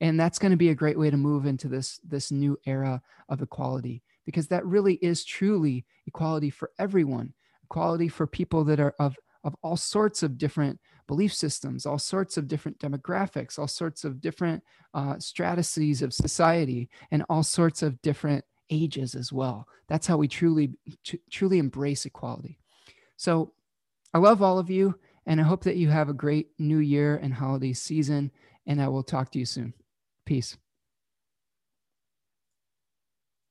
And 0.00 0.18
that's 0.18 0.38
going 0.38 0.52
to 0.52 0.56
be 0.56 0.70
a 0.70 0.74
great 0.74 0.98
way 0.98 1.10
to 1.10 1.16
move 1.16 1.46
into 1.46 1.68
this, 1.68 2.00
this 2.06 2.30
new 2.30 2.58
era 2.66 3.02
of 3.28 3.42
equality 3.42 4.02
because 4.28 4.48
that 4.48 4.66
really 4.66 4.94
is 4.96 5.24
truly 5.24 5.86
equality 6.06 6.50
for 6.50 6.70
everyone, 6.78 7.32
equality 7.64 8.08
for 8.08 8.26
people 8.26 8.62
that 8.64 8.78
are 8.78 8.94
of, 8.98 9.16
of 9.42 9.56
all 9.62 9.76
sorts 9.76 10.22
of 10.22 10.36
different 10.36 10.78
belief 11.08 11.34
systems, 11.34 11.86
all 11.86 11.98
sorts 11.98 12.36
of 12.36 12.46
different 12.46 12.78
demographics, 12.78 13.58
all 13.58 13.66
sorts 13.66 14.04
of 14.04 14.20
different 14.20 14.62
uh, 14.94 15.18
stratices 15.18 16.02
of 16.02 16.14
society, 16.14 16.88
and 17.10 17.24
all 17.28 17.42
sorts 17.42 17.82
of 17.82 18.00
different 18.02 18.44
ages 18.70 19.16
as 19.16 19.32
well. 19.32 19.66
That's 19.88 20.06
how 20.06 20.18
we 20.18 20.28
truly, 20.28 20.74
truly 21.30 21.58
embrace 21.58 22.06
equality. 22.06 22.58
So 23.16 23.52
I 24.14 24.18
love 24.18 24.42
all 24.42 24.60
of 24.60 24.70
you, 24.70 24.94
and 25.26 25.40
I 25.40 25.44
hope 25.44 25.64
that 25.64 25.76
you 25.76 25.88
have 25.88 26.08
a 26.08 26.14
great 26.14 26.50
new 26.58 26.78
year 26.78 27.16
and 27.16 27.34
holiday 27.34 27.72
season. 27.72 28.30
And 28.66 28.80
I 28.80 28.88
will 28.88 29.02
talk 29.02 29.32
to 29.32 29.38
you 29.38 29.46
soon. 29.46 29.74
Peace. 30.24 30.56